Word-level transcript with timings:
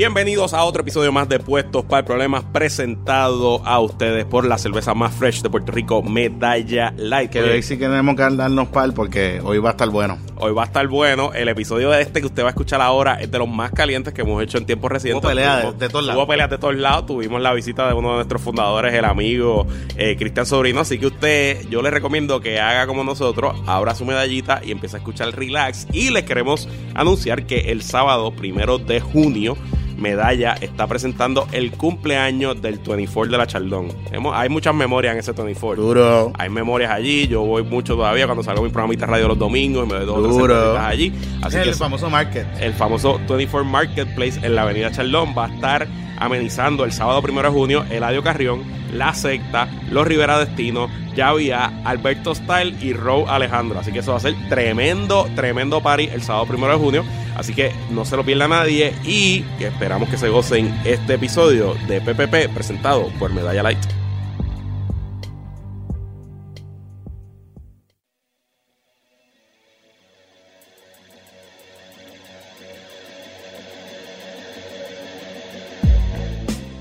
Bienvenidos 0.00 0.54
a 0.54 0.64
otro 0.64 0.80
episodio 0.80 1.12
más 1.12 1.28
de 1.28 1.38
Puestos 1.38 1.84
para 1.84 2.06
Problemas 2.06 2.42
presentado 2.42 3.60
a 3.66 3.80
ustedes 3.80 4.24
por 4.24 4.46
la 4.46 4.56
cerveza 4.56 4.94
más 4.94 5.12
fresh 5.14 5.42
de 5.42 5.50
Puerto 5.50 5.72
Rico, 5.72 6.02
Medalla 6.02 6.94
Light. 6.96 7.30
Que 7.30 7.42
hoy 7.42 7.62
sí 7.62 7.76
que 7.76 7.84
tenemos 7.84 8.16
que 8.16 8.22
darnos 8.22 8.68
pal 8.68 8.94
porque 8.94 9.42
hoy 9.44 9.58
va 9.58 9.68
a 9.68 9.72
estar 9.72 9.90
bueno. 9.90 10.16
Hoy 10.36 10.54
va 10.54 10.62
a 10.62 10.64
estar 10.64 10.88
bueno. 10.88 11.34
El 11.34 11.50
episodio 11.50 11.90
de 11.90 12.00
este 12.00 12.20
que 12.20 12.26
usted 12.28 12.42
va 12.42 12.46
a 12.46 12.50
escuchar 12.52 12.80
ahora 12.80 13.20
es 13.20 13.30
de 13.30 13.38
los 13.40 13.46
más 13.46 13.72
calientes 13.72 14.14
que 14.14 14.22
hemos 14.22 14.42
hecho 14.42 14.56
en 14.56 14.64
tiempos 14.64 14.90
recientes. 14.90 15.22
Hubo 15.22 15.28
peleas 15.28 15.64
de- 15.78 15.86
de 15.86 15.88
todos 15.90 16.06
lados. 16.06 16.18
Hubo 16.18 16.26
peleas 16.26 16.48
de 16.48 16.56
todos 16.56 16.76
lados. 16.76 17.04
Tuvimos 17.04 17.42
la 17.42 17.52
visita 17.52 17.86
de 17.86 17.92
uno 17.92 18.08
de 18.12 18.14
nuestros 18.14 18.40
fundadores, 18.40 18.94
el 18.94 19.04
amigo 19.04 19.66
eh, 19.98 20.16
Cristian 20.18 20.46
Sobrino. 20.46 20.80
Así 20.80 20.98
que 20.98 21.08
usted, 21.08 21.68
yo 21.68 21.82
le 21.82 21.90
recomiendo 21.90 22.40
que 22.40 22.58
haga 22.58 22.86
como 22.86 23.04
nosotros, 23.04 23.54
abra 23.66 23.94
su 23.94 24.06
medallita 24.06 24.62
y 24.64 24.70
empiece 24.72 24.96
a 24.96 25.00
escuchar 25.00 25.36
Relax. 25.36 25.86
Y 25.92 26.08
les 26.08 26.22
queremos 26.24 26.70
anunciar 26.94 27.44
que 27.44 27.70
el 27.70 27.82
sábado, 27.82 28.30
primero 28.32 28.78
de 28.78 29.00
junio, 29.00 29.58
Medalla 30.00 30.54
está 30.60 30.86
presentando 30.86 31.46
el 31.52 31.72
cumpleaños 31.72 32.60
del 32.62 32.78
24 32.78 33.30
de 33.32 33.38
la 33.38 33.46
Chaldón. 33.46 33.88
Hemos- 34.10 34.34
hay 34.34 34.48
muchas 34.48 34.74
memorias 34.74 35.12
en 35.14 35.20
ese 35.20 35.32
24. 35.32 35.82
Duro. 35.82 36.32
Hay 36.38 36.48
memorias 36.48 36.90
allí, 36.90 37.28
yo 37.28 37.42
voy 37.42 37.62
mucho 37.62 37.94
todavía 37.94 38.26
cuando 38.26 38.42
salgo 38.42 38.62
mi 38.62 38.70
programita 38.70 39.06
de 39.06 39.12
radio 39.12 39.28
los 39.28 39.38
domingos 39.38 39.86
y 39.86 39.92
me 39.92 39.98
doy 39.98 40.06
dos 40.06 40.36
Duro. 40.36 40.78
allí. 40.78 41.12
Así 41.42 41.56
Es 41.58 41.62
que 41.62 41.68
el 41.70 41.74
famoso 41.74 42.08
market. 42.10 42.46
el 42.60 42.72
famoso 42.72 43.18
24 43.28 43.64
Marketplace 43.64 44.40
en 44.42 44.54
la 44.54 44.62
avenida 44.62 44.90
Charlón 44.90 45.34
va 45.36 45.46
a 45.46 45.54
estar 45.54 45.86
amenizando 46.20 46.84
el 46.84 46.92
sábado 46.92 47.20
primero 47.22 47.48
de 47.48 47.54
junio 47.58 47.84
Eladio 47.90 48.22
Carrión, 48.22 48.62
La 48.92 49.12
Secta, 49.14 49.68
Los 49.90 50.06
Rivera 50.06 50.38
Destino, 50.38 50.88
Yavia, 51.16 51.82
Alberto 51.84 52.34
Style 52.34 52.76
y 52.80 52.92
Row 52.92 53.26
Alejandro. 53.28 53.80
Así 53.80 53.90
que 53.90 53.98
eso 53.98 54.12
va 54.12 54.18
a 54.18 54.20
ser 54.20 54.34
tremendo, 54.48 55.28
tremendo 55.34 55.82
party 55.82 56.04
el 56.12 56.22
sábado 56.22 56.46
primero 56.46 56.72
de 56.72 56.78
junio. 56.78 57.04
Así 57.36 57.54
que 57.54 57.72
no 57.90 58.04
se 58.04 58.16
lo 58.16 58.24
pierda 58.24 58.46
nadie 58.46 58.92
y 59.04 59.44
esperamos 59.58 60.08
que 60.08 60.18
se 60.18 60.28
gocen 60.28 60.72
este 60.84 61.14
episodio 61.14 61.74
de 61.88 62.00
PPP 62.00 62.52
presentado 62.54 63.08
por 63.18 63.32
Medalla 63.32 63.62
Light. 63.62 63.99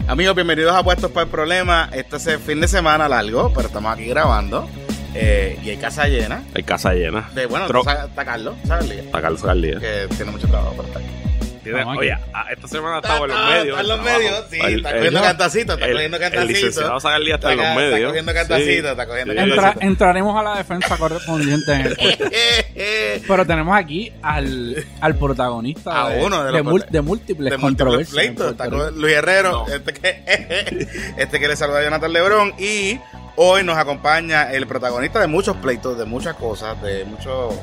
Amigos, 0.10 0.34
bienvenidos 0.36 0.76
a 0.76 0.84
Puestos 0.84 1.12
para 1.12 1.26
el 1.26 1.30
Problema. 1.30 1.88
Este 1.94 2.16
es 2.18 2.26
el 2.28 2.40
fin 2.40 2.60
de 2.60 2.68
semana 2.68 3.08
largo, 3.08 3.52
pero 3.54 3.68
estamos 3.68 3.94
aquí 3.94 4.06
grabando. 4.08 4.68
Eh, 5.14 5.60
y 5.64 5.70
hay 5.70 5.78
casa 5.78 6.08
llena. 6.08 6.44
Hay 6.56 6.64
casa 6.64 6.94
llena. 6.94 7.30
De, 7.36 7.46
bueno, 7.46 7.68
Tro- 7.68 7.82
está, 7.82 8.26
Carlos, 8.26 8.56
¿sabes? 8.68 8.90
Está 8.90 9.22
Carlos. 9.22 9.42
Que 9.44 10.08
tiene 10.16 10.32
mucho 10.32 10.48
trabajo 10.48 10.74
para 10.76 10.88
estar 10.88 11.02
aquí. 11.04 11.12
Oye, 11.74 12.18
ah, 12.34 12.46
esta 12.52 12.68
semana 12.68 12.98
estaba 12.98 13.26
en 13.26 13.32
los 13.32 13.40
medios. 13.50 13.68
Está 13.68 13.82
en 13.82 13.88
los 13.88 13.98
trabajo. 14.02 14.20
medios, 14.20 14.46
sí. 14.50 14.60
El- 14.62 14.76
está 14.78 14.90
el- 14.90 14.96
cogiendo 14.98 15.22
cantacito, 15.22 15.74
está 15.74 15.86
el- 15.86 15.92
cogiendo 15.94 16.18
El 16.18 16.24
cantacito. 16.24 16.54
licenciado 16.54 17.00
Zagalía 17.00 17.36
está 17.36 17.52
en 17.52 17.58
los 17.58 17.66
Está- 17.66 17.76
medios. 17.80 17.96
está 17.98 18.08
cogiendo 18.10 18.34
cantacito, 18.34 18.90
está 18.92 19.06
cogiendo 19.08 19.34
Sí. 19.34 19.40
Entra- 19.40 19.76
entraremos 19.80 20.40
a 20.40 20.44
la 20.44 20.58
defensa 20.58 20.98
correspondiente 20.98 21.72
en 21.74 21.82
el 21.82 21.96
podcast. 21.96 22.34
Pero 23.28 23.46
tenemos 23.46 23.78
aquí 23.78 24.14
al, 24.22 24.86
al 25.02 25.16
protagonista 25.16 26.06
A 26.06 26.10
de, 26.10 26.24
uno 26.24 26.40
de 26.44 26.52
de, 26.52 26.58
los 26.58 26.62
mul- 26.62 26.70
múltiples 26.70 26.92
de 26.92 27.02
múltiples 27.02 27.58
controversias. 27.60 28.10
en 28.26 28.36
pleitos. 28.36 28.52
Está 28.52 28.66
Rico. 28.66 28.78
con 28.78 29.02
Luis 29.02 29.14
Herrero, 29.14 29.66
este, 29.68 29.94
que, 29.94 30.24
este 31.18 31.40
que 31.40 31.48
le 31.48 31.56
saluda 31.56 31.80
a 31.80 31.84
Jonathan 31.84 32.14
Lebrón. 32.14 32.54
Y 32.58 33.00
hoy 33.36 33.64
nos 33.64 33.78
acompaña 33.78 34.52
el 34.52 34.68
protagonista 34.68 35.20
de 35.20 35.28
muchos 35.28 35.56
pleitos, 35.58 35.98
de 35.98 36.06
muchas 36.06 36.36
cosas, 36.36 36.82
de 36.82 37.06
muchos 37.06 37.54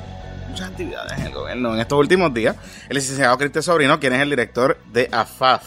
muchas 0.57 0.71
actividades 0.71 1.19
en 1.19 1.27
el 1.27 1.33
gobierno 1.35 1.75
en 1.75 1.81
estos 1.81 1.99
últimos 1.99 2.33
días. 2.33 2.57
El 2.89 2.95
licenciado 2.97 3.37
Cristian 3.37 3.63
Sobrino, 3.63 4.01
quien 4.01 4.15
es 4.15 4.23
el 4.23 4.31
director 4.31 4.79
de 4.91 5.07
AFAF. 5.13 5.63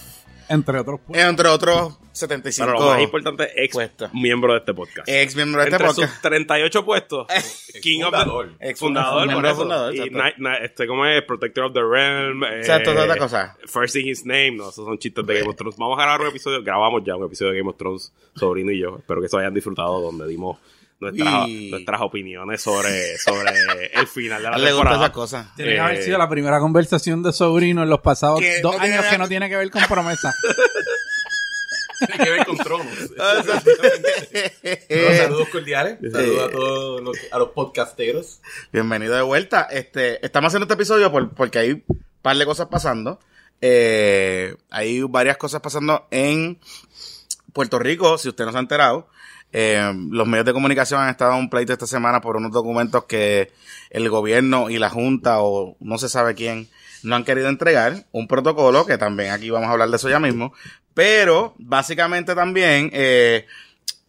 Entre 0.50 0.80
otros 0.80 1.00
puntos. 1.02 1.24
Entre 1.24 1.48
otros 1.48 2.00
75 2.12 2.72
Pero 2.72 2.84
lo 2.84 2.90
más 2.94 3.02
importante, 3.02 3.52
ex 3.56 3.72
puestos. 3.72 4.12
miembro 4.16 4.54
de 4.54 4.60
este 4.60 4.74
podcast. 4.74 5.08
ex 5.08 5.36
miembro 5.36 5.62
de 5.62 5.68
este 5.68 5.76
Entre 5.76 5.88
podcast. 5.94 6.12
sus 6.14 6.22
38 6.24 6.86
puestos, 6.86 7.28
King 7.84 8.02
of 8.02 8.12
the... 8.60 8.68
Ex 8.68 8.80
Fundador, 8.80 9.32
por 9.32 9.46
eso. 9.46 9.56
fundador, 9.58 9.94
y 9.96 10.00
exacto. 10.00 10.18
na- 10.18 10.34
na- 10.50 10.58
este, 10.58 10.88
¿cómo 10.88 11.06
es? 11.06 11.22
Protector 11.22 11.66
of 11.66 11.74
the 11.74 11.82
Realm. 11.84 12.44
eh, 12.46 12.58
Exacto, 12.58 12.92
toda 12.94 13.04
esta 13.06 13.18
cosa. 13.18 13.58
First 13.68 13.96
in 13.96 14.08
his 14.08 14.26
name. 14.26 14.54
No, 14.54 14.70
esos 14.70 14.86
son 14.86 14.98
chistes 14.98 15.24
de 15.24 15.36
Game 15.36 15.50
of 15.52 15.56
Thrones. 15.56 15.78
Vamos 15.78 16.00
a 16.00 16.02
grabar 16.02 16.22
un 16.22 16.28
episodio. 16.30 16.64
Grabamos 16.64 17.04
ya 17.06 17.16
un 17.16 17.26
episodio 17.26 17.52
de 17.52 17.60
Game 17.60 17.70
of 17.70 17.78
Thrones, 17.78 18.12
Sobrino 18.36 18.72
y 18.72 18.80
yo. 18.80 18.98
Espero 18.98 19.22
que 19.22 19.30
se 19.30 19.38
hayan 19.38 19.54
disfrutado 19.54 20.02
donde 20.02 20.28
dimos 20.28 20.58
nuestras, 21.00 21.48
Y- 21.48 21.70
nuestras 21.72 22.02
opiniones 22.02 22.62
sobre, 22.62 23.18
sobre 23.18 23.52
el 23.94 24.08
final 24.08 24.42
de 24.44 24.50
la 24.50 24.58
le 24.58 24.68
temporada. 24.68 24.98
esas 24.98 25.10
cosas. 25.12 25.56
Tiene 25.56 25.72
que 25.72 25.78
Eh, 25.78 25.80
haber 25.80 26.04
sido 26.04 26.18
la 26.18 26.30
primera 26.30 26.60
conversación 26.60 27.24
de 27.24 27.32
sobrino 27.34 27.84
en 27.84 27.90
los 27.90 28.02
pasados 28.02 28.42
dos 28.62 28.76
no 28.76 28.82
años 28.82 29.06
que 29.06 29.18
no 29.18 29.28
tiene 29.28 29.50
que 29.50 29.56
ver 29.56 29.70
con 29.72 29.84
promesa. 29.86 30.34
Tiene 32.08 32.24
que 32.24 32.30
ver 32.32 32.46
con 32.46 32.58
tronos. 32.58 32.88
Eh, 34.32 34.86
Bueno, 34.90 35.18
saludos 35.24 35.50
cordiales. 35.50 35.98
Saludos 36.12 36.48
a 36.48 36.52
todos 36.52 37.02
los, 37.02 37.18
a 37.30 37.38
los 37.40 37.50
podcasteros. 37.50 38.40
Bienvenido 38.72 39.16
de 39.16 39.22
vuelta. 39.22 39.64
Este, 39.70 40.26
estamos 40.26 40.48
haciendo 40.50 40.64
este 40.64 40.76
episodio 40.76 41.12
por- 41.12 41.32
porque 41.32 41.60
hay 41.60 41.72
un 41.72 41.84
par 42.22 42.38
de 42.38 42.46
cosas 42.46 42.68
pasando. 42.68 43.20
Eh, 43.60 44.56
hay 44.70 45.02
varias 45.02 45.36
cosas 45.36 45.60
pasando 45.60 46.08
en 46.10 46.58
Puerto 47.52 47.80
Rico, 47.80 48.18
si 48.18 48.30
usted 48.30 48.46
no 48.46 48.52
se 48.54 48.58
ha 48.58 48.62
enterado. 48.62 49.10
Eh, 49.52 49.94
los 50.12 50.28
medios 50.28 50.46
de 50.46 50.54
comunicación 50.54 51.02
han 51.02 51.10
estado 51.10 51.34
en 51.34 51.40
un 51.40 51.50
pleito 51.50 51.74
esta 51.74 51.88
semana 51.88 52.22
por 52.22 52.38
unos 52.38 52.52
documentos 52.52 53.06
que 53.06 53.52
el 53.90 54.10
gobierno 54.10 54.70
y 54.70 54.78
la 54.78 54.90
Junta 54.90 55.42
o 55.42 55.76
no 55.80 55.98
se 55.98 56.10
sabe 56.10 56.36
quién 56.36 56.68
no 57.04 57.16
han 57.16 57.24
querido 57.24 57.50
entregar. 57.50 58.06
Un 58.12 58.28
protocolo, 58.28 58.86
que 58.86 58.98
también 58.98 59.32
aquí 59.32 59.50
vamos 59.50 59.70
a 59.70 59.72
hablar 59.72 59.90
de 59.90 59.96
eso 59.96 60.10
ya 60.10 60.20
mismo. 60.20 60.54
Pero 60.94 61.56
básicamente 61.58 62.36
también 62.36 62.90
eh, 62.94 63.48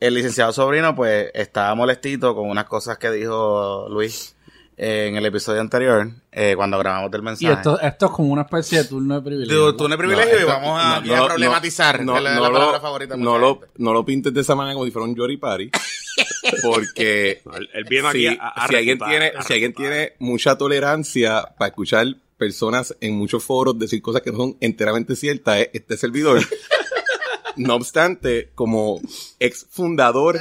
el 0.00 0.14
licenciado 0.14 0.52
Sobrino 0.52 0.94
pues 0.94 1.30
estaba 1.34 1.74
molestito 1.74 2.34
con 2.34 2.48
unas 2.48 2.64
cosas 2.64 2.98
que 2.98 3.10
dijo 3.10 3.86
Luis 3.90 4.34
en 4.76 5.16
el 5.16 5.26
episodio 5.26 5.60
anterior 5.60 6.10
eh, 6.32 6.54
cuando 6.56 6.78
grabamos 6.78 7.10
del 7.10 7.20
Y 7.20 7.24
mensaje. 7.24 7.52
esto, 7.54 7.80
esto 7.80 8.06
es 8.06 8.12
como 8.12 8.32
una 8.32 8.42
especie 8.42 8.78
de 8.78 8.84
turno 8.84 9.14
de 9.16 9.20
privilegio. 9.22 9.54
Digo, 9.56 9.76
tú 9.76 9.88
no 9.88 9.96
privilegio 9.98 10.34
y 10.34 10.36
esto- 10.40 10.46
vamos 10.48 10.80
a, 10.82 11.00
no, 11.00 11.06
y 11.06 11.10
a 11.12 11.16
no, 11.18 11.26
problematizar. 11.26 12.04
No, 12.04 12.20
la, 12.20 12.34
no 12.34 12.40
la 12.42 12.48
lo- 12.48 12.54
palabra 12.54 12.80
favorita 12.80 13.14
de 13.16 13.20
no 13.22 13.38
lo, 13.38 13.60
no 13.78 13.92
lo 13.92 14.04
pintes 14.04 14.32
de 14.32 14.40
esa 14.40 14.54
manera 14.54 14.74
como 14.74 14.84
si 14.86 14.90
fuera 14.92 15.06
un 15.08 15.16
Jory 15.16 15.36
Party. 15.36 15.70
Porque 16.62 17.42
él, 17.74 17.84
viene 17.88 18.12
si, 18.12 18.26
aquí 18.26 18.38
a, 18.40 18.48
a 18.48 18.68
si 18.68 18.74
alguien 18.76 18.98
tiene, 18.98 19.32
si 19.46 19.52
alguien 19.52 19.72
tiene 19.74 20.12
mucha 20.18 20.56
tolerancia 20.56 21.42
para 21.58 21.68
escuchar 21.68 22.06
personas 22.36 22.96
en 23.00 23.14
muchos 23.16 23.44
foros 23.44 23.78
decir 23.78 24.00
cosas 24.00 24.22
que 24.22 24.30
no 24.32 24.38
son 24.38 24.56
enteramente 24.60 25.14
ciertas, 25.16 25.58
es 25.60 25.68
este 25.74 25.96
servidor. 25.96 26.40
no 27.56 27.74
obstante, 27.74 28.50
como 28.54 29.00
ex 29.38 29.66
fundador 29.70 30.38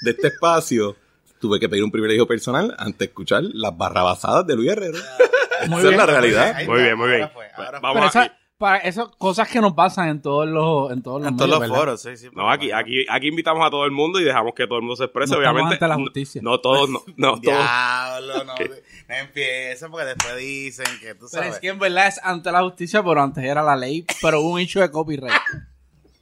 de 0.00 0.10
este 0.10 0.28
espacio, 0.28 0.96
tuve 1.40 1.58
que 1.60 1.68
pedir 1.68 1.84
un 1.84 1.90
privilegio 1.90 2.26
personal 2.26 2.74
ante 2.78 3.06
escuchar 3.06 3.42
las 3.52 3.76
barrabasadas 3.76 4.46
de 4.46 4.56
Luis 4.56 4.70
Herrero. 4.70 4.98
Muy 5.68 5.80
Esa 5.80 5.90
es 5.90 5.96
la 5.96 6.06
realidad. 6.06 6.56
Muy 6.66 6.82
bien, 6.82 6.96
muy 6.96 7.08
bien. 7.08 7.22
ahora 7.22 7.32
fue. 7.34 7.46
Vamos 7.80 7.94
Pero 7.94 8.06
esa- 8.06 8.22
aquí. 8.22 8.34
para 8.58 8.78
esas 8.78 9.08
cosas 9.18 9.48
que 9.48 9.60
nos 9.60 9.72
pasan 9.72 10.08
en 10.08 10.22
todos 10.22 10.46
los 10.48 10.92
en 10.92 11.02
todos 11.02 11.20
los, 11.20 11.30
En 11.30 11.36
todos 11.36 11.50
los 11.60 11.68
foros, 11.68 12.00
sí, 12.02 12.16
sí. 12.16 12.28
No, 12.32 12.48
aquí, 12.50 12.70
aquí, 12.70 13.04
aquí 13.08 13.26
invitamos 13.28 13.66
a 13.66 13.70
todo 13.70 13.84
el 13.84 13.90
mundo 13.90 14.20
y 14.20 14.24
dejamos 14.24 14.52
que 14.54 14.66
todo 14.68 14.76
el 14.78 14.82
mundo 14.82 14.94
se 14.96 15.04
exprese. 15.04 15.32
No 15.32 15.38
Obviamente, 15.40 15.74
ante 15.74 15.88
la 15.88 15.96
no- 15.96 16.04
justicia. 16.04 16.40
No, 16.44 16.60
todos, 16.60 16.88
no, 16.88 17.02
no 17.16 17.30
todos. 17.40 17.40
Diablo, 17.42 18.44
no, 18.44 18.54
no 18.54 19.14
empieza 19.14 19.88
porque 19.88 20.06
después 20.06 20.36
dicen 20.36 20.86
que 21.00 21.14
tú 21.14 21.26
Pero 21.30 21.42
sabes. 21.42 21.54
es 21.54 21.60
que 21.60 21.68
en 21.68 21.78
verdad 21.78 22.06
es 22.08 22.20
ante 22.22 22.52
la 22.52 22.62
justicia, 22.62 23.02
pero 23.02 23.20
antes 23.22 23.42
era 23.44 23.62
la 23.62 23.74
ley, 23.76 24.04
pero 24.22 24.40
hubo 24.40 24.50
un 24.54 24.60
hecho 24.60 24.80
de 24.80 24.90
copyright. 24.90 25.32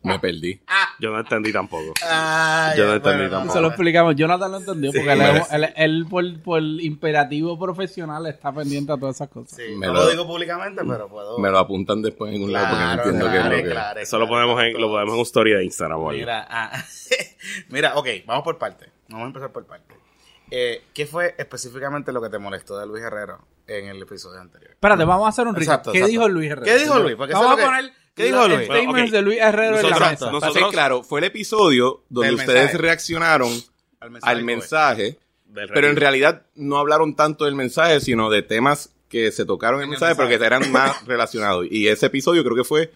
Me 0.06 0.18
perdí. 0.18 0.60
Yo 1.00 1.10
no 1.10 1.18
entendí 1.20 1.52
tampoco. 1.52 1.92
Ah, 2.04 2.72
Yo 2.76 2.86
no 2.86 2.94
entendí 2.94 3.18
bueno, 3.18 3.30
tampoco. 3.30 3.52
Se 3.54 3.60
lo 3.60 3.68
explicamos. 3.68 4.14
Jonathan 4.16 4.50
lo 4.52 4.58
entendió 4.58 4.92
porque 4.92 5.12
él, 5.12 5.18
bueno. 5.18 5.46
él- 5.50 5.72
él 5.76 6.06
por, 6.08 6.40
por 6.42 6.62
imperativo 6.62 7.58
profesional 7.58 8.26
está 8.26 8.52
pendiente 8.52 8.92
a 8.92 8.96
todas 8.96 9.16
esas 9.16 9.28
cosas. 9.28 9.56
Sí, 9.56 9.74
Me 9.76 9.86
no 9.88 9.92
lo- 9.94 10.04
lo 10.04 10.10
digo 10.10 10.26
públicamente, 10.26 10.82
pero 10.86 11.08
puedo. 11.08 11.38
Me 11.38 11.50
lo 11.50 11.58
apuntan 11.58 12.02
después 12.02 12.34
en 12.34 12.42
un 12.44 12.52
lado 12.52 12.68
porque 12.68 12.82
no 12.84 12.92
Claro, 12.94 13.02
entiendo 13.02 13.30
qué 13.30 13.36
es 13.36 13.40
claro, 13.42 13.56
lo 13.56 13.62
que... 13.62 13.70
claro, 13.70 14.00
Eso 14.00 14.18
lo 14.18 14.26
claro, 14.26 14.46
ponemos 14.46 14.64
en, 14.64 14.80
lo 14.80 14.88
ponemos 14.88 15.12
en 15.14 15.18
un 15.18 15.22
story 15.26 15.52
de 15.54 15.64
Instagram. 15.64 16.00
Mira, 16.10 16.46
ah, 16.48 16.84
mira, 17.68 17.96
ok, 17.96 18.08
vamos 18.26 18.44
por 18.44 18.58
parte. 18.58 18.86
Vamos 19.08 19.24
a 19.24 19.26
empezar 19.28 19.52
por 19.52 19.66
parte. 19.66 19.94
Eh, 20.50 20.84
¿Qué 20.94 21.06
fue 21.06 21.34
específicamente 21.38 22.12
lo 22.12 22.22
que 22.22 22.28
te 22.28 22.38
molestó 22.38 22.78
de 22.78 22.86
Luis 22.86 23.02
Herrero 23.02 23.44
en 23.66 23.86
el 23.88 24.00
episodio 24.02 24.40
anterior? 24.40 24.70
Espérate, 24.72 25.04
vamos 25.04 25.26
a 25.26 25.28
hacer 25.30 25.46
un 25.46 25.54
recap. 25.56 25.82
¿Qué 25.84 25.90
exacto. 25.90 26.06
dijo 26.08 26.28
Luis 26.28 26.50
Herrero? 26.50 26.64
¿Qué 26.64 26.78
dijo 26.78 26.98
Luis? 27.00 27.16
Porque 27.16 27.34
vamos 27.34 27.58
a 27.60 27.64
poner 27.64 27.92
¿Qué 28.16 28.24
dijo 28.24 28.48
los 28.48 28.56
Luis? 28.56 28.66
Bueno, 28.68 29.10
de 29.10 29.22
Luis 29.22 29.38
Herrero 29.38 29.76
en 29.76 29.82
la 29.82 29.82
Nosotros- 29.90 30.10
mesa. 30.10 30.26
nosotros- 30.32 30.40
Para 30.40 30.52
ser 30.66 30.72
claro, 30.72 31.02
fue 31.04 31.20
el 31.20 31.24
episodio 31.26 32.02
donde 32.08 32.34
ustedes 32.34 32.54
mensaje. 32.56 32.78
reaccionaron 32.78 33.52
Al 34.00 34.10
mensaje. 34.10 34.32
al 34.32 34.44
mensaje, 34.44 35.18
Del 35.44 35.68
pero 35.72 35.86
en 35.88 35.96
realidad 35.96 36.42
no 36.54 36.78
hablaron 36.78 37.14
tanto 37.14 37.44
del 37.44 37.54
mensaje, 37.54 38.00
sino 38.00 38.30
de 38.30 38.42
temas 38.42 38.90
que 39.08 39.30
se 39.32 39.44
tocaron 39.44 39.80
en 39.80 39.82
el 39.82 39.84
En 39.84 39.94
el 39.94 40.00
mensaje, 40.00 40.14
pero 40.16 40.28
que 40.28 40.44
eran 40.44 40.72
más 40.72 41.04
relacionados. 41.06 41.66
Y 41.70 41.88
ese 41.88 42.06
episodio 42.06 42.42
creo 42.42 42.56
que 42.56 42.64
fue 42.64 42.90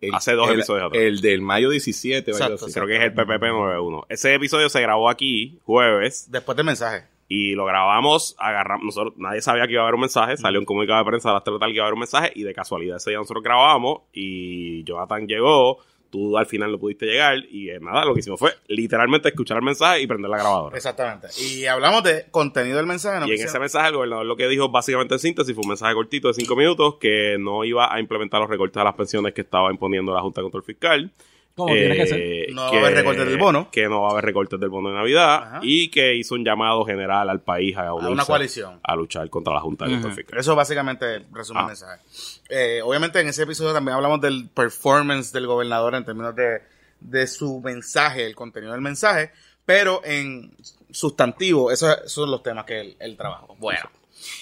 el, 0.00 0.14
Hace 0.14 0.32
dos 0.34 0.48
el- 0.48 0.54
episodios 0.58 0.86
atrás. 0.86 1.02
El 1.02 1.20
del 1.20 1.40
mayo 1.42 1.70
17. 1.70 2.30
o 2.30 2.34
algo 2.36 2.44
Exacto, 2.44 2.64
así. 2.66 2.74
Creo 2.74 2.86
que 2.86 2.96
es 2.96 3.02
el 3.02 3.12
PPP 3.14 3.48
91. 3.48 4.06
Ese 4.08 4.34
episodio 4.34 4.68
se 4.68 4.80
grabó 4.80 5.08
aquí, 5.10 5.58
jueves. 5.64 6.26
Después 6.30 6.54
del 6.56 6.66
mensaje. 6.66 7.04
Y 7.30 7.52
lo 7.54 7.66
grabamos, 7.66 8.34
agarramos, 8.38 8.86
nosotros, 8.86 9.14
nadie 9.18 9.42
sabía 9.42 9.66
que 9.66 9.74
iba 9.74 9.82
a 9.82 9.84
haber 9.84 9.96
un 9.96 10.00
mensaje, 10.00 10.36
salió 10.38 10.60
un 10.60 10.64
comunicado 10.66 10.98
de 11.00 11.04
prensa 11.10 11.30
a 11.30 11.34
las 11.34 11.44
3 11.44 11.52
de 11.52 11.56
la 11.56 11.60
tarde 11.60 11.72
que 11.72 11.76
iba 11.76 11.84
a 11.84 11.86
haber 11.88 11.94
un 11.94 12.00
mensaje, 12.00 12.32
y 12.34 12.42
de 12.42 12.54
casualidad 12.54 12.96
ese 12.96 13.10
día 13.10 13.18
nosotros 13.18 13.44
grabamos, 13.44 14.00
y 14.14 14.82
Jonathan 14.84 15.26
llegó, 15.26 15.78
tú 16.10 16.38
al 16.38 16.46
final 16.46 16.72
no 16.72 16.78
pudiste 16.78 17.04
llegar, 17.04 17.36
y 17.50 17.68
eh, 17.68 17.80
nada, 17.80 18.06
lo 18.06 18.14
que 18.14 18.20
hicimos 18.20 18.40
fue 18.40 18.52
literalmente 18.68 19.28
escuchar 19.28 19.58
el 19.58 19.62
mensaje 19.64 20.00
y 20.00 20.06
prender 20.06 20.30
la 20.30 20.38
grabadora. 20.38 20.74
Exactamente. 20.74 21.26
Y 21.38 21.66
hablamos 21.66 22.02
de 22.02 22.24
contenido 22.30 22.78
del 22.78 22.86
mensaje. 22.86 23.20
no 23.20 23.26
Y 23.26 23.30
en 23.30 23.34
quisiera- 23.34 23.50
ese 23.50 23.58
mensaje 23.60 23.88
el 23.88 23.94
gobernador 23.96 24.24
lo 24.24 24.34
que 24.36 24.48
dijo 24.48 24.70
básicamente 24.70 25.12
en 25.14 25.20
síntesis 25.20 25.54
fue 25.54 25.62
un 25.64 25.68
mensaje 25.68 25.92
cortito 25.92 26.28
de 26.28 26.34
cinco 26.34 26.56
minutos 26.56 26.94
que 26.98 27.36
no 27.38 27.62
iba 27.62 27.92
a 27.94 28.00
implementar 28.00 28.40
los 28.40 28.48
recortes 28.48 28.80
a 28.80 28.84
las 28.84 28.94
pensiones 28.94 29.34
que 29.34 29.42
estaba 29.42 29.70
imponiendo 29.70 30.14
la 30.14 30.22
Junta 30.22 30.40
de 30.40 30.44
Control 30.44 30.62
Fiscal. 30.64 31.10
Como 31.58 31.74
tiene 31.74 31.94
que 31.96 32.02
Eh, 32.02 32.06
ser. 32.06 32.54
No 32.54 32.62
va 32.62 32.68
a 32.68 32.78
haber 32.78 32.94
recortes 32.94 33.26
del 33.26 33.36
bono. 33.38 33.68
Que 33.70 33.88
no 33.88 34.00
va 34.02 34.08
a 34.08 34.12
haber 34.12 34.24
recortes 34.24 34.58
del 34.58 34.70
bono 34.70 34.88
de 34.88 34.94
Navidad. 34.94 35.34
Ajá. 35.42 35.60
Y 35.62 35.88
que 35.90 36.14
hizo 36.16 36.34
un 36.34 36.44
llamado 36.44 36.84
general 36.86 37.28
al 37.28 37.40
país 37.42 37.76
a, 37.76 37.92
unirse 37.92 38.12
una 38.12 38.24
coalición. 38.24 38.80
A 38.82 38.96
luchar 38.96 39.28
contra 39.28 39.52
la 39.52 39.60
Junta 39.60 39.86
de 39.86 39.98
Fiscal. 40.12 40.38
Eso 40.38 40.56
básicamente 40.56 41.26
resume 41.32 41.60
Ah. 41.60 41.62
el 41.62 41.66
mensaje. 41.66 42.02
Eh, 42.48 42.80
obviamente 42.82 43.20
en 43.20 43.28
ese 43.28 43.42
episodio 43.42 43.72
también 43.74 43.94
hablamos 43.96 44.20
del 44.20 44.48
performance 44.48 45.32
del 45.32 45.46
gobernador 45.46 45.94
en 45.94 46.04
términos 46.04 46.34
de, 46.34 46.62
de 47.00 47.26
su 47.26 47.60
mensaje, 47.60 48.24
el 48.24 48.34
contenido 48.34 48.72
del 48.72 48.80
mensaje, 48.80 49.32
pero 49.66 50.00
en 50.04 50.54
sustantivo, 50.90 51.70
esos, 51.70 51.94
esos 51.98 52.12
son 52.12 52.30
los 52.30 52.42
temas 52.42 52.64
que 52.64 52.80
él, 52.80 52.96
él 53.00 53.16
trabajó. 53.16 53.54
Bueno, 53.58 53.90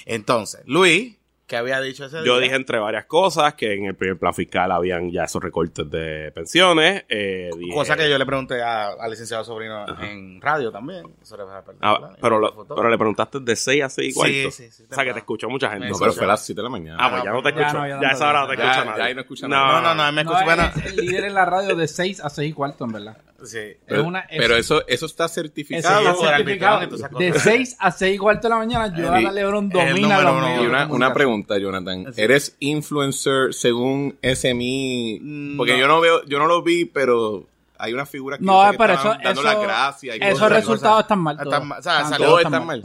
entonces, 0.04 0.62
Luis, 0.66 1.16
¿qué 1.46 1.56
había 1.56 1.80
dicho 1.80 2.04
ese 2.06 2.16
Yo 2.24 2.34
día? 2.34 2.44
dije 2.44 2.56
entre 2.56 2.78
varias 2.78 3.06
cosas 3.06 3.54
que 3.54 3.74
en 3.74 3.84
el 3.86 3.94
primer 3.94 4.18
plan 4.18 4.34
fiscal 4.34 4.70
habían 4.72 5.10
ya 5.10 5.24
esos 5.24 5.42
recortes 5.42 5.88
de 5.90 6.32
pensiones. 6.32 7.04
Eh, 7.08 7.50
dije- 7.58 7.72
Cosa 7.74 7.96
que 7.96 8.08
yo 8.10 8.18
le 8.18 8.26
pregunté 8.26 8.62
a- 8.62 8.88
al 8.90 9.10
licenciado 9.10 9.44
Sobrino 9.44 9.84
en 10.02 10.40
radio 10.40 10.70
también. 10.72 11.04
Eso 11.22 11.36
a 11.40 11.64
Ah, 11.82 12.10
pero, 12.20 12.38
lo- 12.38 12.66
pero 12.66 12.88
le 12.90 12.98
preguntaste 12.98 13.40
de 13.40 13.56
6 13.56 13.82
a 13.84 13.88
6 13.88 14.08
y 14.08 14.10
Sí, 14.10 14.16
cuarto. 14.16 14.50
sí, 14.50 14.70
sí, 14.70 14.84
o 14.90 14.94
sea, 14.94 15.04
que 15.04 15.12
te 15.12 15.18
escuchó 15.20 15.48
mucha 15.48 15.68
gente. 15.70 15.84
Me 15.86 15.90
No, 15.90 15.98
pero 15.98 16.12
fue 16.12 16.24
a 16.24 16.28
las 16.28 16.44
7 16.44 16.58
de 16.60 16.64
la 16.64 16.70
mañana. 16.70 16.96
Ah, 17.00 17.10
pues 17.10 17.22
ya 17.24 17.30
no 17.30 17.42
te 17.42 17.52
Ya 17.52 17.60
escucho. 17.60 17.78
no, 17.78 17.86
ya 17.88 18.00
ya, 18.00 18.08
no 18.08 18.12
esa 18.14 18.28
hora 18.30 18.40
no 18.42 18.46
te 18.48 18.54
escucha 18.54 18.84
nada. 18.84 18.98
ya 18.98 19.04
ahí 19.04 19.14
no 19.14 19.20
escucha 19.20 19.48
no, 19.48 19.56
nada. 19.56 19.80
No, 19.80 19.94
no, 19.94 20.04
no, 20.04 20.12
me 20.12 20.24
No, 20.24 20.30
escucho 20.32 20.38
él 20.40 20.44
buena- 20.44 20.72
es 20.76 20.86
el 20.86 20.96
líder 20.96 21.24
en 21.24 21.34
la 21.34 21.44
radio 21.44 21.76
de 21.76 21.88
6 21.88 22.20
a 22.20 22.28
6 22.30 22.50
y 22.50 22.52
cuarto, 22.52 22.84
en 22.84 22.92
verdad. 22.92 23.16
Sí. 23.44 23.58
Pero, 23.86 24.00
es 24.00 24.06
una- 24.06 24.20
es- 24.20 24.38
pero 24.38 24.56
eso, 24.56 24.86
eso 24.86 25.06
está 25.06 25.28
certificado. 25.28 26.10
es 26.10 26.18
certificado. 26.18 26.80
De 26.80 26.88
cosas. 26.88 27.42
6 27.42 27.76
a 27.78 27.90
6 27.92 28.14
y 28.14 28.18
cuarto 28.18 28.48
de 28.48 28.54
la 28.54 28.56
mañana, 28.58 28.94
Jonathan 28.96 29.34
Lebron 29.34 29.64
el 29.64 29.70
domina 29.70 30.20
los 30.22 30.40
medios. 30.42 30.62
Y 30.64 30.66
una, 30.66 30.86
una 30.86 31.12
pregunta, 31.14 31.58
Jonathan. 31.58 32.06
¿Eres 32.16 32.56
influencer 32.60 33.52
según 33.54 34.18
SMI? 34.22 35.54
Porque 35.56 35.72
no. 35.74 35.78
yo 35.78 35.88
no 35.88 36.00
veo, 36.00 36.24
yo 36.24 36.38
no 36.38 36.46
lo 36.46 36.62
vi, 36.62 36.84
pero 36.86 37.46
hay 37.78 37.92
una 37.92 38.06
figura 38.06 38.38
que, 38.38 38.44
No, 38.44 38.52
yo 38.62 38.64
sé 38.66 38.70
que 38.72 38.78
pero 38.78 38.92
estaban 38.94 39.20
eso- 39.20 39.24
dando 39.28 39.40
eso- 39.40 39.52
las 39.52 39.62
gracias. 39.62 40.16
y 40.16 40.18
esos 40.22 40.32
cosas. 40.40 40.52
resultados 40.52 41.00
están 41.00 41.18
mal. 41.18 41.36
Están 41.36 41.50
todos. 41.50 41.64
mal. 41.66 41.78
O 41.78 41.82
sea, 41.82 42.04
salió- 42.04 42.38
están 42.38 42.66
mal. 42.66 42.82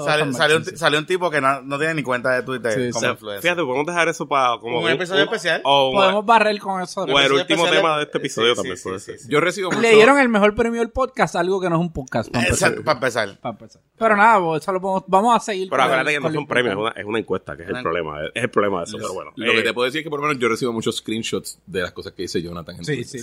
un, 0.58 0.66
sí. 0.66 0.78
salió 0.78 1.00
un 1.00 1.06
tipo 1.06 1.30
que 1.30 1.42
no, 1.42 1.62
no 1.62 1.78
tiene 1.78 1.94
ni 1.96 2.04
cuenta 2.04 2.32
de 2.32 2.44
Twitter 2.44 2.74
Sí, 2.74 2.92
como 2.92 3.06
sí. 3.06 3.12
influencer. 3.12 3.42
Fíjate, 3.42 3.62
podemos 3.64 3.86
dejar 3.86 4.08
eso 4.10 4.28
para 4.28 4.58
como 4.60 4.80
Un 4.82 4.90
episodio 4.90 5.24
especial. 5.24 5.62
O, 5.64 5.90
un- 5.90 5.96
Podemos 5.96 6.26
barrer 6.26 6.60
con 6.60 6.82
eso. 6.82 7.02
o 7.04 7.20
el 7.20 7.32
último 7.32 7.68
tema 7.68 7.98
de- 7.98 8.04
este 8.04 8.18
episodio 8.18 8.52
Sí, 8.52 8.56
también 8.56 8.78
sí, 8.78 8.84
puede 8.84 9.00
sí, 9.00 9.06
ser. 9.06 9.20
sí. 9.20 9.28
Yo 9.30 9.40
recibo 9.40 9.70
mucho. 9.70 9.82
Le 9.82 9.94
dieron 9.96 10.20
el 10.20 10.30
mejor 10.30 10.56
premio 10.56 10.80
del 10.82 10.90
podcast, 10.92 11.36
algo 11.36 11.60
que 11.62 11.70
no 11.70 11.76
es 11.76 11.82
un 11.82 11.94
podcast. 11.94 12.32
Para 12.32 12.46
empezar. 12.46 12.70
Exacto, 12.70 12.86
para 12.86 12.98
empezar. 12.98 13.38
Para 13.40 13.52
empezar. 13.54 13.82
Pero 13.98 14.16
nada, 14.18 14.58
eso 14.58 14.72
lo 14.72 14.82
podemos- 14.82 15.04
vamos 15.08 15.36
a 15.36 15.40
seguir. 15.40 15.70
Pero 15.70 15.84
acuérdate 15.84 16.12
que 16.14 16.20
no 16.20 16.30
es 16.30 16.36
un 16.36 16.48
premio, 16.48 16.72
es 16.72 16.78
una, 16.78 16.90
es 16.92 17.06
una 17.06 17.20
encuesta, 17.20 17.56
que 17.56 17.64
es 17.64 17.70
el 17.70 17.82
problema. 17.82 18.24
Es, 18.34 18.44
el 18.44 18.50
problema 18.50 18.80
de 18.80 18.84
eso, 18.86 18.98
pero 18.98 19.14
bueno. 19.14 19.32
Lo 19.36 19.52
Eh, 19.52 19.56
que 19.56 19.62
te 19.64 19.74
puedo 19.74 19.86
decir 19.86 20.00
es 20.00 20.04
que 20.04 20.10
por 20.10 20.20
lo 20.20 20.28
menos 20.28 20.42
yo 20.42 20.50
recibo 20.50 20.74
muchos 20.74 20.98
screenshots 20.98 21.60
de 21.66 21.82
las 21.82 21.92
cosas 21.92 22.14
que 22.14 22.24
dice 22.24 22.42
Jonathan. 22.42 22.84
Sí, 22.84 23.04
sí. 23.04 23.20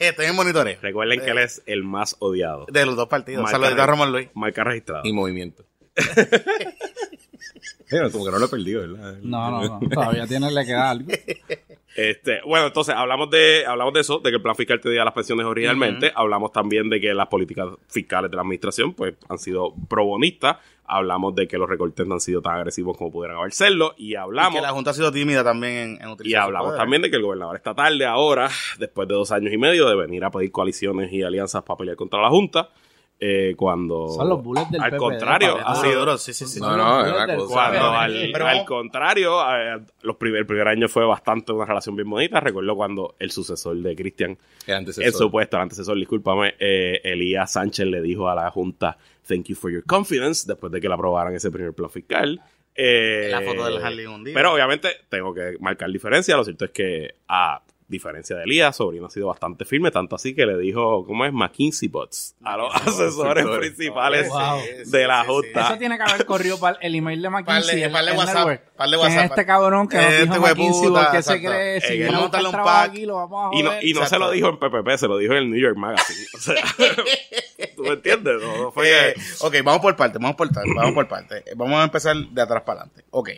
Estoy 0.00 0.26
en 0.26 0.34
monitoreo. 0.34 0.63
Recuerden 0.80 1.20
que 1.20 1.30
él 1.30 1.38
es 1.38 1.62
el 1.66 1.84
más 1.84 2.16
odiado. 2.18 2.66
De 2.70 2.86
los 2.86 2.96
dos 2.96 3.08
partidos. 3.08 3.42
Marca 3.42 3.58
Saludito 3.58 3.82
a 3.82 3.86
Ramón 3.86 4.12
Luis. 4.12 4.28
Marca 4.34 4.64
registrada. 4.64 5.02
Y 5.04 5.12
movimiento. 5.12 5.64
Pero 7.88 8.10
como 8.10 8.24
que 8.24 8.30
no 8.30 8.38
lo 8.38 8.46
he 8.46 8.48
perdido, 8.48 8.80
¿verdad? 8.82 9.18
No, 9.22 9.50
no, 9.50 9.80
no. 9.80 9.88
Todavía 9.88 10.26
tiene, 10.26 10.50
le 10.50 10.64
queda 10.64 10.90
algo. 10.90 11.10
Este, 11.96 12.40
bueno, 12.44 12.66
entonces 12.66 12.92
hablamos 12.92 13.30
de, 13.30 13.64
hablamos 13.68 13.94
de 13.94 14.00
eso, 14.00 14.18
de 14.18 14.30
que 14.30 14.36
el 14.38 14.42
plan 14.42 14.56
fiscal 14.56 14.80
te 14.80 14.88
diera 14.90 15.04
las 15.04 15.14
pensiones 15.14 15.46
originalmente. 15.46 16.10
Hablamos 16.12 16.50
también 16.50 16.90
de 16.90 17.00
que 17.00 17.14
las 17.14 17.28
políticas 17.28 17.68
fiscales 17.86 18.32
de 18.32 18.34
la 18.36 18.42
administración, 18.42 18.94
pues, 18.94 19.14
han 19.28 19.38
sido 19.38 19.72
probonistas. 19.88 20.56
Hablamos 20.86 21.36
de 21.36 21.46
que 21.46 21.56
los 21.56 21.68
recortes 21.68 22.04
no 22.04 22.14
han 22.14 22.20
sido 22.20 22.42
tan 22.42 22.56
agresivos 22.56 22.96
como 22.98 23.12
pudieran 23.12 23.36
haber 23.38 23.52
serlo. 23.52 23.94
Y 23.96 24.08
Y 24.08 24.14
hablamos. 24.16 24.56
que 24.56 24.60
la 24.60 24.72
Junta 24.72 24.90
ha 24.90 24.94
sido 24.94 25.12
tímida 25.12 25.44
también 25.44 25.72
en, 25.72 26.02
en 26.02 26.08
utilizar 26.08 26.40
Y 26.40 26.42
hablamos 26.42 26.66
poder. 26.70 26.80
también 26.80 27.02
de 27.02 27.10
que 27.10 27.16
el 27.16 27.22
gobernador 27.22 27.54
está 27.54 27.76
tarde 27.76 28.04
ahora, 28.04 28.50
después 28.80 29.06
de 29.06 29.14
dos 29.14 29.30
años 29.30 29.52
y 29.52 29.58
medio, 29.58 29.88
de 29.88 29.94
venir 29.94 30.24
a 30.24 30.32
pedir 30.32 30.50
coaliciones 30.50 31.12
y 31.12 31.22
alianzas 31.22 31.62
para 31.62 31.78
pelear 31.78 31.96
contra 31.96 32.20
la 32.20 32.28
Junta. 32.28 32.70
Eh, 33.26 33.54
cuando. 33.56 34.08
Son 34.10 34.28
los 34.28 34.42
bullets 34.42 34.70
del 34.70 34.82
Al 34.82 34.90
PPD, 34.90 34.98
contrario, 34.98 35.56
ha 35.58 35.72
Ah, 35.72 35.74
sido. 35.76 36.00
duro, 36.00 36.18
sí, 36.18 36.34
sí, 36.34 36.44
sí. 36.46 36.60
No, 36.60 36.76
no, 36.76 37.06
es 37.06 37.12
una 37.12 37.36
cosa. 37.36 37.54
Cuando 37.54 37.90
al, 37.92 38.28
Pero 38.32 38.46
al 38.46 38.52
vamos- 38.56 38.68
contrario, 38.68 39.40
eh, 39.56 39.80
los 40.02 40.16
primer, 40.16 40.40
el 40.40 40.46
primer 40.46 40.68
año 40.68 40.88
fue 40.88 41.06
bastante 41.06 41.52
una 41.52 41.64
relación 41.64 41.96
bien 41.96 42.10
bonita. 42.10 42.40
Recuerdo 42.40 42.76
cuando 42.76 43.14
el 43.18 43.30
sucesor 43.30 43.76
de 43.78 43.96
Cristian, 43.96 44.36
El 44.66 44.74
antecesor. 44.74 45.04
el 45.04 45.12
supuesto, 45.14 45.56
el 45.56 45.62
antecesor, 45.62 45.96
discúlpame, 45.96 46.54
eh, 46.58 47.00
Elías 47.02 47.50
Sánchez 47.52 47.86
le 47.86 48.02
dijo 48.02 48.28
a 48.28 48.34
la 48.34 48.50
Junta, 48.50 48.98
thank 49.26 49.44
you 49.46 49.56
for 49.56 49.70
your 49.72 49.84
confidence, 49.84 50.44
después 50.46 50.70
de 50.70 50.80
que 50.82 50.88
le 50.88 50.94
aprobaran 50.94 51.34
ese 51.34 51.50
primer 51.50 51.72
plan 51.72 51.88
fiscal. 51.88 52.40
Eh, 52.76 53.28
La 53.30 53.40
foto 53.40 53.64
del 53.66 53.82
Harley 53.82 54.04
hundido. 54.06 54.34
Pero 54.34 54.52
obviamente 54.52 54.88
tengo 55.08 55.32
que 55.32 55.56
marcar 55.60 55.88
diferencia. 55.90 56.36
Lo 56.36 56.42
cierto 56.44 56.64
es 56.66 56.72
que, 56.72 57.14
a 57.28 57.62
diferencia 57.86 58.34
de 58.36 58.44
Elías, 58.44 58.76
Sobrino 58.76 59.06
ha 59.06 59.10
sido 59.10 59.26
bastante 59.26 59.64
firme, 59.66 59.90
tanto 59.90 60.16
así 60.16 60.34
que 60.34 60.46
le 60.46 60.56
dijo, 60.58 61.04
¿cómo 61.06 61.24
es? 61.26 61.32
McKinsey 61.32 61.88
Bots 61.88 62.34
a 62.42 62.56
los 62.56 62.74
asesores 62.74 63.44
principales 63.46 64.28
Wow. 64.30 64.58
de 64.86 65.06
la 65.06 65.20
Sí, 65.20 65.26
sí, 65.26 65.32
Junta. 65.32 65.66
Eso 65.68 65.78
tiene 65.78 65.96
que 65.98 66.02
haber 66.02 66.24
corrido 66.26 66.58
para 66.58 66.78
el 66.80 66.94
email 66.94 67.20
de 67.20 67.28
McKinsey. 67.30 67.90
parle 67.92 68.10
el 68.12 68.16
WhatsApp, 68.16 68.36
network. 68.36 68.62
parle 68.74 68.96
¿Quién 68.96 69.08
es 69.10 69.16
WhatsApp. 69.16 69.30
este 69.32 69.46
cabrón 69.46 69.88
que 69.88 69.96
nos 69.96 70.06
Este 70.06 70.22
dijo 70.22 70.34
hueputa, 70.34 70.48
McKinsey? 70.54 70.90
¿Por 70.90 71.10
qué 71.12 71.22
se 71.22 71.40
cree? 71.40 71.80
Si 71.82 71.98
que 71.98 72.10
no 72.10 72.24
un 72.24 72.30
trabajo 72.30 72.64
pack. 72.64 72.90
aquí, 72.90 73.06
lo 73.06 73.14
vamos 73.16 73.52
a 73.54 73.58
Y 73.58 73.62
no, 73.62 73.68
joder. 73.70 73.84
y 73.86 73.92
no 73.94 74.06
se 74.06 74.18
lo 74.18 74.30
dijo 74.30 74.48
en 74.48 74.58
PPP, 74.58 74.96
se 74.98 75.06
lo 75.08 75.18
dijo 75.18 75.32
en 75.34 75.38
el 75.38 75.50
New 75.50 75.60
York 75.60 75.76
Magazine. 75.76 76.26
O 76.34 76.38
sea, 76.38 76.54
¿tú 77.76 77.82
me 77.82 77.90
entiendes? 77.90 78.40
No, 78.42 78.56
no 78.64 78.72
fue 78.72 78.88
Eh, 79.10 79.14
que- 79.14 79.46
ok, 79.46 79.54
vamos 79.64 79.80
por 79.82 79.94
parte, 79.96 80.18
vamos 80.18 80.36
por 80.36 80.50
parte, 80.52 80.70
vamos 80.74 80.94
por 80.94 81.06
parte. 81.08 81.44
Vamos 81.56 81.78
a 81.78 81.84
empezar 81.84 82.16
de 82.16 82.42
atrás 82.42 82.62
para 82.62 82.80
adelante. 82.82 83.04
Ok. 83.10 83.30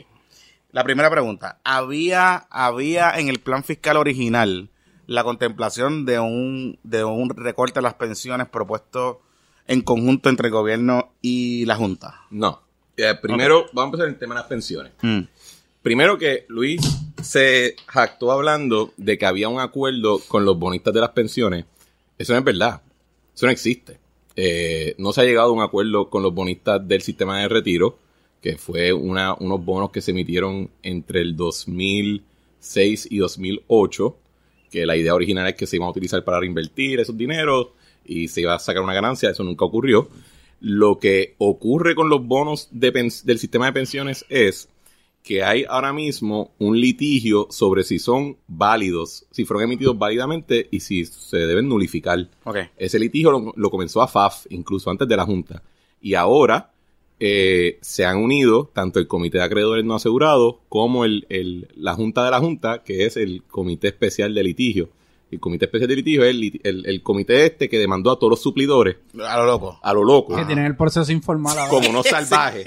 La 0.73 0.85
primera 0.85 1.11
pregunta. 1.11 1.61
¿Había, 1.65 2.47
había 2.51 3.19
en 3.19 3.29
el 3.29 3.41
plan 3.41 3.65
fiscal 3.65 3.97
original 3.97 4.69
la 5.07 5.25
contemplación 5.25 6.05
de 6.05 6.19
un, 6.19 6.79
de 6.83 7.05
un 7.05 7.31
recorte 7.31 7.81
de 7.81 7.83
las 7.83 7.95
pensiones 7.95 8.49
propuesto 8.49 9.23
en 9.67 9.83
conjunto 9.83 10.29
entre 10.29 10.49
el 10.49 10.53
gobierno 10.53 11.13
y 11.23 11.65
la 11.65 11.77
Junta? 11.77 12.23
No. 12.31 12.63
Eh, 12.97 13.15
primero, 13.21 13.67
vamos 13.73 13.85
a 13.85 14.05
empezar 14.05 14.09
el 14.09 14.19
tema 14.19 14.35
de 14.35 14.41
las 14.41 14.49
pensiones. 14.49 14.93
Primero 15.83 16.19
que 16.19 16.47
Luis 16.49 16.81
se 17.23 17.77
jactó 17.87 18.33
hablando 18.33 18.93
de 18.97 19.19
que 19.19 19.27
había 19.27 19.49
un 19.49 19.61
acuerdo 19.61 20.21
con 20.27 20.45
los 20.45 20.59
bonistas 20.59 20.93
de 20.93 21.01
las 21.01 21.11
pensiones. 21.11 21.65
Eso 22.19 22.33
no 22.33 22.39
es 22.41 22.45
verdad. 22.45 22.83
Eso 23.35 23.47
no 23.47 23.53
existe. 23.53 23.99
Eh, 24.35 24.95
no 24.99 25.13
se 25.13 25.21
ha 25.21 25.25
llegado 25.25 25.51
a 25.51 25.53
un 25.53 25.63
acuerdo 25.63 26.11
con 26.11 26.23
los 26.23 26.35
bonistas 26.35 26.87
del 26.87 27.03
sistema 27.03 27.41
de 27.41 27.49
retiro, 27.49 27.99
que 28.47 28.57
fue 28.57 28.93
una, 28.93 29.35
unos 29.35 29.65
bonos 29.65 29.91
que 29.91 30.01
se 30.01 30.13
emitieron 30.13 30.71
entre 30.85 31.21
el 31.21 31.35
2006 31.35 33.09
y 33.11 33.19
2008, 33.19 34.17
que 34.71 34.87
la 34.87 34.97
idea 34.97 35.17
original 35.17 35.49
es 35.49 35.57
que 35.57 35.67
se 35.67 35.75
iban 35.75 35.89
a 35.89 35.91
utilizar 35.91 36.23
para 36.23 36.39
reinvertir 36.39 37.01
esos 37.01 37.19
dineros 37.19 37.71
y 38.05 38.29
se 38.29 38.43
iba 38.43 38.55
a 38.55 38.61
sacar 38.61 38.85
una 38.85 38.95
ganancia. 38.95 39.31
Eso 39.31 39.43
nunca 39.43 39.65
ocurrió. 39.65 40.09
Lo 40.61 41.01
que 41.01 41.35
ocurre 41.39 41.97
con 41.97 42.09
los 42.09 42.25
bonos 42.25 42.69
de 42.71 42.93
del 43.25 43.41
sistema 43.41 43.67
de 43.67 43.73
pensiones 43.73 44.25
es 44.29 44.69
que 45.25 45.43
hay 45.43 45.65
ahora 45.69 45.93
mismo 45.93 46.53
un 46.61 46.81
litigio 46.81 47.49
sobre 47.51 47.83
si 47.83 47.99
son 47.99 48.37
válidos, 48.47 49.27
si 49.33 49.45
fueron 49.45 49.65
emitidos 49.65 49.99
válidamente 49.99 50.69
y 50.71 50.79
si 50.79 51.05
se 51.05 51.39
deben 51.39 51.69
nulificar. 51.69 52.29
Ok. 52.45 52.59
Ese 52.77 53.01
litigio 53.01 53.33
lo, 53.33 53.53
lo 53.57 53.71
comenzó 53.71 54.03
a 54.03 54.07
FAF, 54.07 54.47
incluso 54.51 54.89
antes 54.89 55.09
de 55.09 55.17
la 55.17 55.25
Junta. 55.25 55.65
Y 56.01 56.15
ahora 56.15 56.71
eh, 57.21 57.79
se 57.81 58.05
han 58.05 58.19
unido 58.19 58.71
tanto 58.75 58.99
el 58.99 59.07
Comité 59.09 59.39
de 59.39 59.45
Acreedores 59.45 59.85
No 59.85 59.95
Asegurados 59.95 60.57
como 60.69 61.05
el, 61.05 61.27
el- 61.31 61.69
la 61.77 61.95
Junta 61.95 62.25
de 62.25 62.31
la 62.31 62.39
Junta, 62.41 62.83
que 62.85 63.07
es 63.07 63.17
el 63.17 63.43
Comité 63.45 63.89
Especial 63.89 64.35
de 64.35 64.43
Litigio. 64.45 64.91
El 65.31 65.41
Comité 65.41 65.65
Especial 65.65 65.89
de 65.89 65.97
Litigio 65.97 66.25
es 66.25 66.31
el, 66.37 66.61
el- 66.63 66.87
el 66.87 67.03
comité 67.03 67.45
este 67.47 67.69
que 67.69 67.79
demandó 67.81 68.13
a 68.13 68.19
todos 68.19 68.31
los 68.31 68.41
suplidores 68.43 68.97
A 69.27 69.37
lo 69.39 69.45
loco. 69.47 69.81
a 69.83 69.93
lo 69.93 70.05
loco 70.05 70.37
Que 70.37 70.45
tienen 70.45 70.67
el 70.67 70.77
proceso 70.77 71.11
informal 71.11 71.59
ahora. 71.59 71.71
como 71.71 71.91
unos 71.91 72.07
salvajes. 72.11 72.65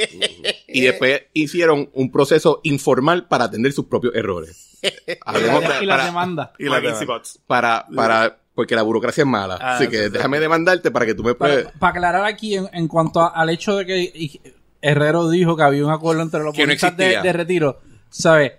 y 0.68 0.82
después 0.82 1.22
hicieron 1.34 1.90
un 1.94 2.12
proceso 2.12 2.60
informal 2.64 3.28
para 3.28 3.46
atender 3.46 3.72
sus 3.72 3.86
propios 3.86 4.14
errores. 4.16 4.66
Y 4.82 4.86
la 5.86 5.88
para, 5.88 6.06
demanda. 6.06 6.54
Y 6.60 6.66
la. 6.66 6.80
Bots. 7.06 7.40
para, 7.48 7.86
para, 7.96 8.40
porque 8.60 8.76
la 8.76 8.82
burocracia 8.82 9.22
es 9.22 9.28
mala. 9.28 9.58
Ah, 9.62 9.76
Así 9.76 9.86
sí, 9.86 9.90
que 9.92 10.04
sí. 10.04 10.10
déjame 10.10 10.38
demandarte 10.42 10.92
para 10.92 11.06
que 11.06 11.14
tú 11.14 11.24
me 11.24 11.34
puedas. 11.34 11.64
Para, 11.64 11.80
para 11.80 11.92
aclarar 11.92 12.26
aquí, 12.26 12.56
en, 12.56 12.68
en 12.74 12.90
cuanto 12.90 13.22
a- 13.22 13.30
al 13.30 13.50
hecho 13.50 13.78
de 13.78 13.86
que 13.86 14.42
Herrero 14.82 15.30
dijo 15.30 15.56
que 15.56 15.64
había 15.64 15.86
un 15.86 15.92
acuerdo 15.92 16.22
entre 16.24 16.42
los 16.44 16.54
Que 16.54 16.64
no 16.64 16.68
bonistas 16.68 16.98
de, 16.98 17.32
retiro, 17.34 17.80
¿sabes? 18.10 18.52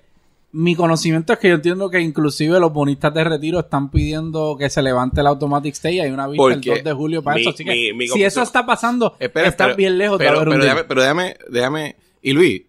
mi 0.53 0.75
conocimiento 0.75 1.35
es 1.35 1.39
que 1.39 1.49
yo 1.51 1.55
entiendo 1.57 1.91
que 1.91 2.01
inclusive 2.01 2.59
los 2.59 2.73
bonistas 2.73 3.13
de 3.13 3.25
retiro 3.25 3.61
están 3.61 3.91
pidiendo 3.91 4.57
que 4.59 4.71
se 4.71 4.81
levante 4.83 5.21
el 5.21 5.27
automatic 5.27 5.75
stay. 5.75 6.01
Hay 6.01 6.11
una 6.11 6.27
vista 6.27 6.47
el 6.49 6.55
Porque 6.55 6.71
2 6.71 6.85
de 6.85 6.93
julio 6.95 7.23
para 7.23 7.35
mi- 7.37 7.43
eso. 7.43 7.51
Así 7.51 7.63
que 7.65 7.71
mi- 7.71 7.93
mi 7.93 8.09
si 8.09 8.25
eso 8.25 8.41
está 8.43 8.65
pasando, 8.65 9.15
Espera, 9.21 9.49
estás 9.49 9.77
bien 9.77 9.99
lejos 9.99 10.19
de 10.19 10.25
pero, 10.25 10.37
haber 10.39 10.49
un 10.49 10.55
pero 10.55 10.65
deal. 10.65 10.75
déjame, 10.77 10.89
pero 10.89 11.01
déjame, 11.03 11.37
déjame. 11.51 11.97
Y 12.23 12.33
Luis, 12.33 12.63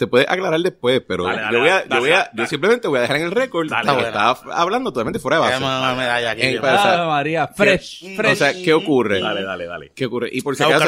te 0.00 0.06
puedes 0.06 0.26
aclarar 0.28 0.58
después, 0.60 1.02
pero 1.06 1.24
Dale, 1.24 1.42
dale, 1.42 1.52
yo, 1.52 1.60
voy 1.60 1.68
a, 1.68 1.74
dale, 1.74 1.88
yo, 1.90 2.00
voy 2.00 2.10
a- 2.12 2.30
yo 2.34 2.46
simplemente 2.46 2.88
voy 2.88 2.98
a 2.98 3.02
dejar 3.02 3.16
en 3.18 3.22
el 3.24 3.30
récord 3.32 3.66
estaba 3.66 4.30
hablando 4.54 4.90
totalmente 4.92 5.18
fuera 5.18 5.36
de 5.36 5.42
base. 5.42 5.64
Aquí. 6.30 6.42
En- 6.42 6.58
o 6.58 6.62
sea, 6.62 7.04
María, 7.06 7.48
fresh, 7.48 8.00
¿Qué- 8.00 8.16
fresh. 8.16 8.32
O 8.32 8.36
sea, 8.36 8.52
¿qué 8.54 8.72
ocurre? 8.72 9.20
Dale, 9.20 9.42
dale, 9.42 9.66
dale. 9.66 9.92
¿Qué 9.94 10.06
ocurre? 10.06 10.30
Y 10.32 10.40
por 10.40 10.56
si 10.56 10.62
acaso, 10.62 10.86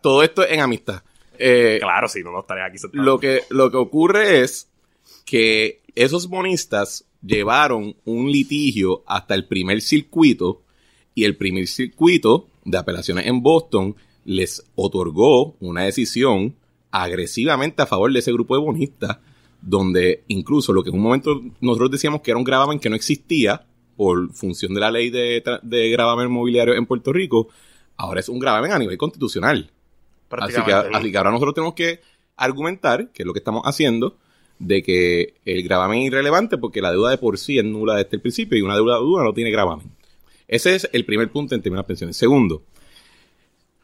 todo, 0.00 0.22
esto 0.22 0.46
en 0.46 0.60
amistad. 0.60 1.02
Eh, 1.36 1.78
Claro, 1.82 2.06
sí, 2.08 2.20
no, 2.22 2.30
no 2.30 2.40
estaría 2.40 2.64
aquí 2.66 2.78
sentado. 2.78 3.02
lo 3.02 3.18
que, 3.18 3.42
lo 3.50 3.70
que 3.72 3.76
ocurre 3.76 4.42
es 4.42 4.70
que 5.24 5.80
esos 5.96 6.28
bonistas 6.28 7.04
llevaron 7.22 7.96
un 8.04 8.30
litigio 8.30 9.02
hasta 9.06 9.34
el 9.34 9.46
primer 9.46 9.80
circuito 9.80 10.62
y 11.14 11.24
el 11.24 11.36
primer 11.36 11.66
circuito 11.66 12.46
de 12.64 12.78
apelaciones 12.78 13.26
en 13.26 13.42
Boston 13.42 13.96
les 14.24 14.64
otorgó 14.76 15.56
una 15.60 15.82
decisión 15.82 16.54
agresivamente 16.96 17.82
a 17.82 17.86
favor 17.86 18.12
de 18.12 18.20
ese 18.20 18.32
grupo 18.32 18.54
de 18.54 18.62
bonistas, 18.62 19.18
donde 19.60 20.22
incluso 20.28 20.72
lo 20.72 20.84
que 20.84 20.90
en 20.90 20.94
un 20.94 21.02
momento 21.02 21.42
nosotros 21.60 21.90
decíamos 21.90 22.20
que 22.20 22.30
era 22.30 22.38
un 22.38 22.44
gravamen 22.44 22.78
que 22.78 22.88
no 22.88 22.94
existía 22.94 23.66
por 23.96 24.32
función 24.32 24.74
de 24.74 24.80
la 24.80 24.92
ley 24.92 25.10
de, 25.10 25.42
de 25.62 25.90
gravamen 25.90 26.30
mobiliario 26.30 26.72
en 26.74 26.86
Puerto 26.86 27.12
Rico, 27.12 27.48
ahora 27.96 28.20
es 28.20 28.28
un 28.28 28.38
gravamen 28.38 28.70
a 28.70 28.78
nivel 28.78 28.96
constitucional. 28.96 29.72
Así 30.30 30.54
que, 30.54 30.62
Prácticamente. 30.62 30.96
así 30.96 31.10
que 31.10 31.18
ahora 31.18 31.32
nosotros 31.32 31.54
tenemos 31.54 31.74
que 31.74 32.00
argumentar, 32.36 33.10
que 33.10 33.24
es 33.24 33.26
lo 33.26 33.32
que 33.32 33.40
estamos 33.40 33.62
haciendo, 33.64 34.16
de 34.60 34.84
que 34.84 35.34
el 35.44 35.64
gravamen 35.64 36.02
es 36.02 36.06
irrelevante 36.06 36.58
porque 36.58 36.80
la 36.80 36.92
deuda 36.92 37.10
de 37.10 37.18
por 37.18 37.38
sí 37.38 37.58
es 37.58 37.64
nula 37.64 37.96
desde 37.96 38.10
el 38.12 38.20
principio 38.20 38.56
y 38.56 38.62
una 38.62 38.76
deuda 38.76 38.98
dura 38.98 39.24
no 39.24 39.32
tiene 39.32 39.50
gravamen. 39.50 39.90
Ese 40.46 40.76
es 40.76 40.88
el 40.92 41.04
primer 41.04 41.28
punto 41.32 41.56
en 41.56 41.62
términos 41.62 41.84
de 41.84 41.88
pensiones. 41.88 42.16
Segundo, 42.16 42.62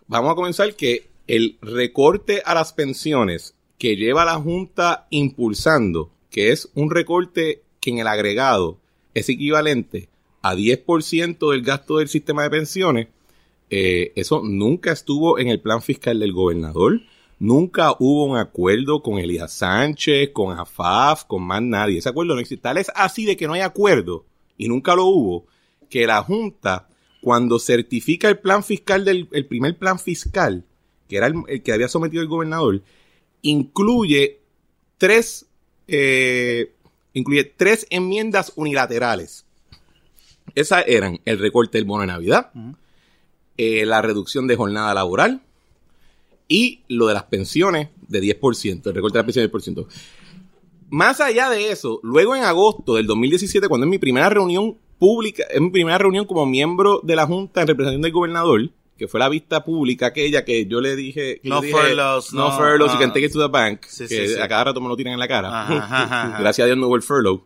vamos 0.07 0.31
a 0.31 0.37
comenzar 0.37 0.75
que 0.77 1.10
el 1.31 1.59
recorte 1.63 2.43
a 2.45 2.55
las 2.55 2.73
pensiones 2.73 3.55
que 3.79 3.95
lleva 3.95 4.25
la 4.25 4.35
Junta 4.35 5.07
impulsando, 5.11 6.11
que 6.29 6.51
es 6.51 6.69
un 6.75 6.91
recorte 6.91 7.63
que 7.79 7.91
en 7.91 7.99
el 7.99 8.09
agregado 8.09 8.79
es 9.15 9.29
equivalente 9.29 10.09
a 10.43 10.57
10% 10.57 11.53
del 11.53 11.63
gasto 11.63 11.99
del 11.99 12.09
sistema 12.09 12.43
de 12.43 12.51
pensiones, 12.51 13.09
eh, 13.71 14.13
eso 14.17 14.43
nunca 14.43 14.91
estuvo 14.91 15.39
en 15.39 15.47
el 15.47 15.61
plan 15.61 15.83
fiscal 15.83 16.19
del 16.19 16.33
gobernador. 16.33 17.01
Nunca 17.39 17.95
hubo 18.01 18.25
un 18.25 18.37
acuerdo 18.37 19.01
con 19.01 19.21
Elías 19.21 19.53
Sánchez, 19.53 20.31
con 20.33 20.59
AFAF, 20.59 21.27
con 21.27 21.45
más 21.45 21.63
nadie. 21.63 21.99
Ese 21.99 22.09
acuerdo 22.09 22.35
no 22.35 22.41
existe. 22.41 22.63
Tal 22.63 22.77
es 22.77 22.91
así 22.97 23.25
de 23.25 23.37
que 23.37 23.47
no 23.47 23.53
hay 23.53 23.61
acuerdo, 23.61 24.25
y 24.59 24.67
nunca 24.67 24.97
lo 24.97 25.05
hubo, 25.05 25.47
que 25.89 26.09
la 26.09 26.25
Junta, 26.25 26.89
cuando 27.21 27.61
certifica 27.61 28.29
el 28.29 28.41
plan 28.41 28.65
fiscal 28.65 29.05
del 29.05 29.29
el 29.31 29.47
primer 29.47 29.79
plan 29.79 30.01
fiscal, 30.01 30.65
que 31.11 31.19
era 31.19 31.27
el, 31.27 31.35
el 31.49 31.63
que 31.63 31.73
había 31.73 31.89
sometido 31.89 32.23
el 32.23 32.29
gobernador, 32.29 32.81
incluye 33.43 34.39
tres, 34.97 35.47
eh, 35.89 36.73
incluye 37.15 37.45
tres 37.45 37.87
enmiendas 37.91 38.53
unilaterales. 38.55 39.45
Esas 40.55 40.85
eran 40.87 41.21
el 41.25 41.39
recorte 41.39 41.79
del 41.79 41.85
bono 41.85 42.03
de 42.03 42.07
Navidad, 42.07 42.53
eh, 43.57 43.85
la 43.87 44.03
reducción 44.03 44.47
de 44.47 44.57
jornada 44.57 44.95
laboral 44.95 45.43
y 46.49 46.83
lo 46.89 47.07
de 47.07 47.15
las 47.15 47.25
pensiones 47.25 47.89
de 48.09 48.21
10%, 48.21 48.87
el 48.87 48.95
recorte 48.95 49.19
de 49.19 49.25
las 49.25 49.27
pensiones 49.27 49.51
del 49.53 49.63
10%. 49.63 49.87
Más 50.91 51.21
allá 51.21 51.49
de 51.51 51.71
eso, 51.71 52.01
luego 52.03 52.35
en 52.35 52.43
agosto 52.43 52.97
del 52.97 53.07
2017, 53.07 53.69
cuando 53.69 53.87
es 53.87 53.91
mi 53.91 53.99
primera 53.99 54.29
reunión 54.29 54.77
pública, 54.99 55.45
es 55.49 55.61
mi 55.61 55.71
primera 55.71 55.99
reunión 55.99 56.27
como 56.27 56.45
miembro 56.47 57.01
de 57.03 57.17
la 57.17 57.27
Junta 57.27 57.63
en 57.63 57.69
representación 57.69 58.03
del 58.03 58.13
gobernador, 58.13 58.71
que 59.01 59.09
fue 59.09 59.19
la 59.19 59.31
vista 59.31 59.65
pública 59.65 60.09
aquella 60.09 60.45
que 60.45 60.67
yo 60.67 60.79
le 60.83 60.95
dije... 60.95 61.41
No 61.43 61.63
furloughs, 61.63 62.35
No, 62.35 62.51
no, 62.51 62.53
furloughs, 62.59 62.93
you 62.93 62.99
ah. 62.99 63.01
can 63.01 63.15
take 63.15 63.25
it 63.25 63.33
to 63.33 63.41
the 63.41 63.49
bank, 63.49 63.87
Sí, 63.89 64.07
que 64.07 64.29
sí, 64.29 64.35
sí. 64.35 64.39
a 64.39 64.47
cada 64.47 64.65
rato 64.65 64.81
me 64.83 64.89
lo 64.89 64.95
tiran 64.95 65.15
en 65.15 65.19
la 65.19 65.27
cara. 65.27 65.49
Ajá, 65.49 65.79
ajá, 65.79 66.03
ajá. 66.03 66.39
Gracias 66.41 66.63
a 66.63 66.67
Dios 66.67 66.77
no 66.77 66.87
hubo 66.87 66.97
el 66.97 67.03
furlough, 67.03 67.41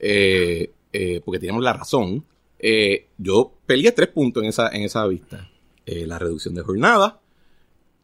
eh, 0.00 0.72
eh, 0.92 1.20
porque 1.24 1.38
teníamos 1.38 1.62
la 1.62 1.74
razón. 1.74 2.24
Eh, 2.58 3.06
yo 3.18 3.54
peleé 3.66 3.92
tres 3.92 4.08
puntos 4.08 4.42
en 4.42 4.48
esa, 4.48 4.68
en 4.70 4.82
esa 4.82 5.06
vista. 5.06 5.48
La 5.86 6.18
reducción 6.18 6.56
de 6.56 6.62
jornada, 6.62 7.20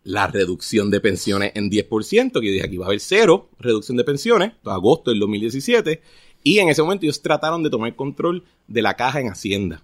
la 0.05 0.29
reducción 0.29 0.89
de 0.89 1.01
pensiones 1.01 1.51
en 1.57 1.69
10%, 1.69 2.41
que 2.41 2.47
yo 2.47 2.53
dije 2.53 2.65
aquí 2.65 2.77
va 2.77 2.85
a 2.85 2.87
haber 2.87 3.01
cero 3.01 3.51
reducción 3.59 3.97
de 3.97 4.05
pensiones, 4.05 4.53
agosto 4.65 5.11
del 5.11 5.19
2017, 5.19 6.01
y 6.45 6.61
en 6.61 6.69
ese 6.69 6.83
momento 6.83 7.05
ellos 7.05 7.21
trataron 7.21 7.65
de 7.65 7.71
tomar 7.71 7.97
control 7.97 8.45
de 8.69 8.83
la 8.83 8.95
caja 8.95 9.19
en 9.19 9.31
Hacienda. 9.31 9.83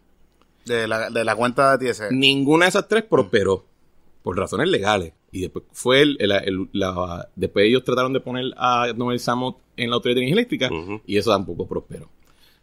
De 0.69 0.87
la, 0.87 1.11
de 1.11 1.25
la 1.25 1.35
cuenta 1.35 1.77
de 1.77 1.93
TS. 1.93 2.03
Ninguna 2.13 2.67
de 2.67 2.69
esas 2.71 2.87
tres 2.89 3.05
prosperó 3.05 3.67
por 4.23 4.37
razones 4.37 4.69
legales. 4.69 5.13
Y 5.33 5.41
después 5.43 5.65
fue 5.73 6.03
el, 6.03 6.17
el- 6.21 6.33
el- 6.33 6.69
la- 6.73 7.29
después 7.37 7.67
ellos 7.67 7.85
trataron 7.85 8.13
de 8.13 8.21
poner 8.21 8.47
a 8.57 8.93
Noel 8.97 9.21
Samot 9.21 9.59
en 9.77 9.91
la 9.91 9.97
Autoridad 9.97 10.17
de 10.17 10.21
Energía 10.23 10.35
Eléctrica 10.41 10.69
y 11.07 11.17
eso 11.17 11.31
tampoco 11.31 11.67
prosperó. 11.67 12.09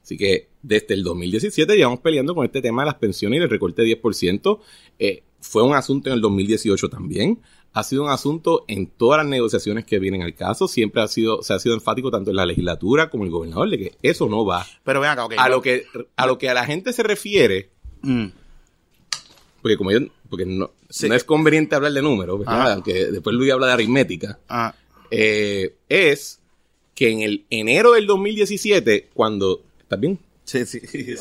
Así 0.02 0.18
que 0.18 0.50
desde 0.62 0.94
el 0.94 1.04
2017 1.04 1.76
llevamos 1.76 2.00
peleando 2.00 2.36
con 2.36 2.46
este 2.46 2.62
tema 2.62 2.84
de 2.84 2.88
las 2.88 2.96
pensiones 2.96 3.40
y 3.40 3.44
el 3.44 3.50
recorte 3.50 3.82
de 3.82 4.00
10%. 4.02 4.60
Eh, 5.00 5.24
fue 5.42 5.64
un 5.64 5.74
asunto 5.76 6.10
en 6.10 6.16
el 6.16 6.22
2018 6.22 6.90
también. 6.90 7.40
Ha 7.74 7.84
sido 7.84 8.04
un 8.04 8.10
asunto 8.10 8.66
en 8.68 8.88
todas 8.88 9.18
las 9.18 9.28
negociaciones 9.28 9.84
que 9.86 10.00
vienen 10.00 10.22
al 10.22 10.34
caso. 10.34 10.68
Siempre 10.68 11.02
ha 11.02 11.08
sido, 11.08 11.44
se 11.44 11.54
ha 11.54 11.60
sido 11.60 11.76
enfático 11.76 12.10
tanto 12.10 12.30
en 12.30 12.36
la 12.38 12.46
legislatura 12.46 13.10
como 13.10 13.24
en 13.24 13.28
el 13.28 13.32
gobernador 13.34 13.70
de 13.70 13.78
que 13.78 13.92
eso 14.02 14.28
no 14.30 14.46
va. 14.46 14.66
Pero 14.84 15.02
ven 15.02 15.10
acá, 15.10 15.26
ok. 15.26 15.34
A 15.38 15.50
lo 15.50 15.62
que, 15.62 15.84
a 16.16 16.26
lo 16.28 16.38
que 16.38 16.50
a 16.50 16.54
la 16.54 16.66
gente 16.66 16.94
se 16.94 17.04
refiere, 17.04 17.72
Mm. 18.06 18.32
porque 19.62 19.78
como 19.78 19.92
yo, 19.92 20.00
porque 20.30 20.46
no, 20.46 20.72
Sí. 20.90 21.10
no 21.10 21.16
es 21.16 21.24
conveniente 21.24 21.76
hablar 21.76 21.92
de 21.92 22.02
números. 22.02 22.42
Ajá. 22.46 22.74
aunque 22.74 23.08
después 23.08 23.36
Luis 23.36 23.52
habla 23.52 23.68
de 23.68 23.74
aritmética, 23.74 24.38
Ah, 24.48 24.74
eh, 25.12 25.74
es 25.90 26.40
que 26.94 27.10
en 27.12 27.22
el 27.22 27.46
enero 27.50 27.94
del 27.94 28.06
2017, 28.08 29.10
cuando, 29.14 29.64
¿estás 29.82 30.00
bien? 30.00 30.20
Sí, 30.46 30.66
sí. 30.66 30.80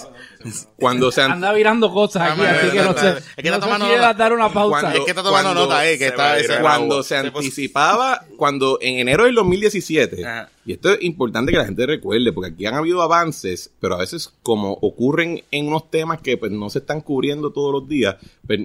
Cuando 0.76 1.10
se, 1.10 1.22
an- 1.22 1.32
Anda 1.32 1.52
virando 1.52 1.92
cosas 1.92 2.30
aquí, 2.32 2.42
Ah, 2.42 2.50
así 2.60 2.70
que 2.70 2.82
no 2.82 2.90
es 2.92 3.00
sé. 3.00 3.42
que 3.42 3.48
está 3.48 3.58
tomando 3.60 3.88
nota. 3.88 4.14
dar 4.14 4.32
una 4.32 4.52
pausa. 4.52 4.80
Cuando- 4.80 4.98
es 4.98 5.04
que 5.04 5.10
está 5.10 5.22
tomando 5.22 5.54
nota, 5.54 5.88
eh, 5.88 5.98
que 5.98 6.04
se 6.04 6.10
está... 6.40 6.60
cuando 6.60 7.02
se 7.02 7.16
anticipaba, 7.16 8.24
cuando 8.36 8.78
en 8.80 8.98
enero 9.00 9.24
del 9.24 9.34
2017, 9.34 10.24
Ajá. 10.26 10.50
y 10.66 10.72
esto 10.74 10.92
es 10.92 11.02
importante 11.02 11.50
que 11.52 11.58
la 11.58 11.64
gente 11.64 11.86
recuerde, 11.86 12.32
porque 12.32 12.50
aquí 12.50 12.66
han 12.66 12.74
habido 12.74 13.02
avances, 13.02 13.70
pero 13.80 13.94
a 13.94 13.98
veces 13.98 14.32
como 14.42 14.72
ocurren 14.74 15.42
en 15.50 15.68
unos 15.68 15.90
temas 15.90 16.20
que 16.20 16.36
pues 16.36 16.52
no 16.52 16.68
se 16.70 16.78
están 16.80 17.00
cubriendo 17.00 17.50
todos 17.50 17.72
los 17.72 17.88
días, 17.88 18.16
pues, 18.46 18.60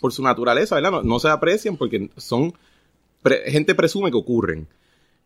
por 0.00 0.12
su 0.12 0.22
naturaleza, 0.22 0.74
¿verdad? 0.76 0.90
No, 0.92 1.02
no 1.02 1.18
se 1.18 1.28
aprecian 1.28 1.76
porque 1.76 2.10
son, 2.16 2.52
pre- 3.22 3.50
gente 3.50 3.74
presume 3.74 4.10
que 4.10 4.16
ocurren. 4.18 4.68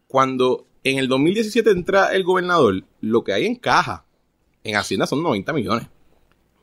Cuando 0.09 0.67
en 0.85 0.99
el 0.99 1.09
2017 1.09 1.69
entra 1.71 2.15
el 2.15 2.23
gobernador, 2.23 2.85
lo 3.01 3.25
que 3.25 3.33
hay 3.33 3.45
en 3.45 3.57
caja, 3.57 4.05
en 4.67 4.77
Hacienda 4.77 5.07
son 5.07 5.23
90 5.23 5.53
millones. 5.53 5.87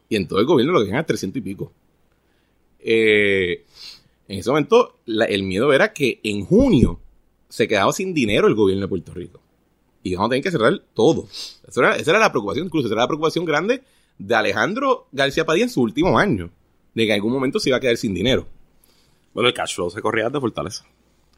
Y 0.09 0.15
en 0.15 0.27
todo 0.27 0.39
el 0.39 0.45
gobierno 0.45 0.73
lo 0.73 0.85
ganan 0.85 1.01
es 1.01 1.07
300 1.07 1.37
y 1.37 1.41
pico. 1.41 1.71
Eh, 2.79 3.65
en 4.27 4.39
ese 4.39 4.49
momento, 4.49 4.99
el 5.05 5.43
miedo 5.43 5.71
era 5.73 5.93
que 5.93 6.19
en 6.23 6.45
junio 6.45 6.99
se 7.49 7.67
quedaba 7.67 7.93
sin 7.93 8.13
dinero 8.13 8.47
el 8.47 8.55
gobierno 8.55 8.83
de 8.83 8.87
Puerto 8.89 9.13
Rico. 9.13 9.39
Y 10.03 10.15
vamos 10.15 10.27
a 10.27 10.29
tener 10.31 10.43
que 10.43 10.51
cerrar 10.51 10.81
todo. 10.93 11.27
Esa 11.67 11.95
era 11.95 12.19
la 12.19 12.31
preocupación, 12.31 12.65
incluso 12.65 12.87
esa 12.87 12.95
era 12.95 13.03
la 13.03 13.07
preocupación 13.07 13.45
grande 13.45 13.83
de 14.17 14.35
Alejandro 14.35 15.07
García 15.11 15.45
Padilla 15.45 15.65
en 15.65 15.69
su 15.69 15.81
último 15.81 16.19
año. 16.19 16.49
De 16.93 17.05
que 17.05 17.11
en 17.11 17.15
algún 17.15 17.31
momento 17.31 17.59
se 17.59 17.69
iba 17.69 17.77
a 17.77 17.79
quedar 17.79 17.97
sin 17.97 18.13
dinero. 18.13 18.47
Bueno, 19.33 19.47
el 19.47 19.53
cash 19.53 19.75
flow 19.75 19.89
se 19.89 20.01
corría 20.01 20.29
de 20.29 20.39
Fortaleza. 20.39 20.85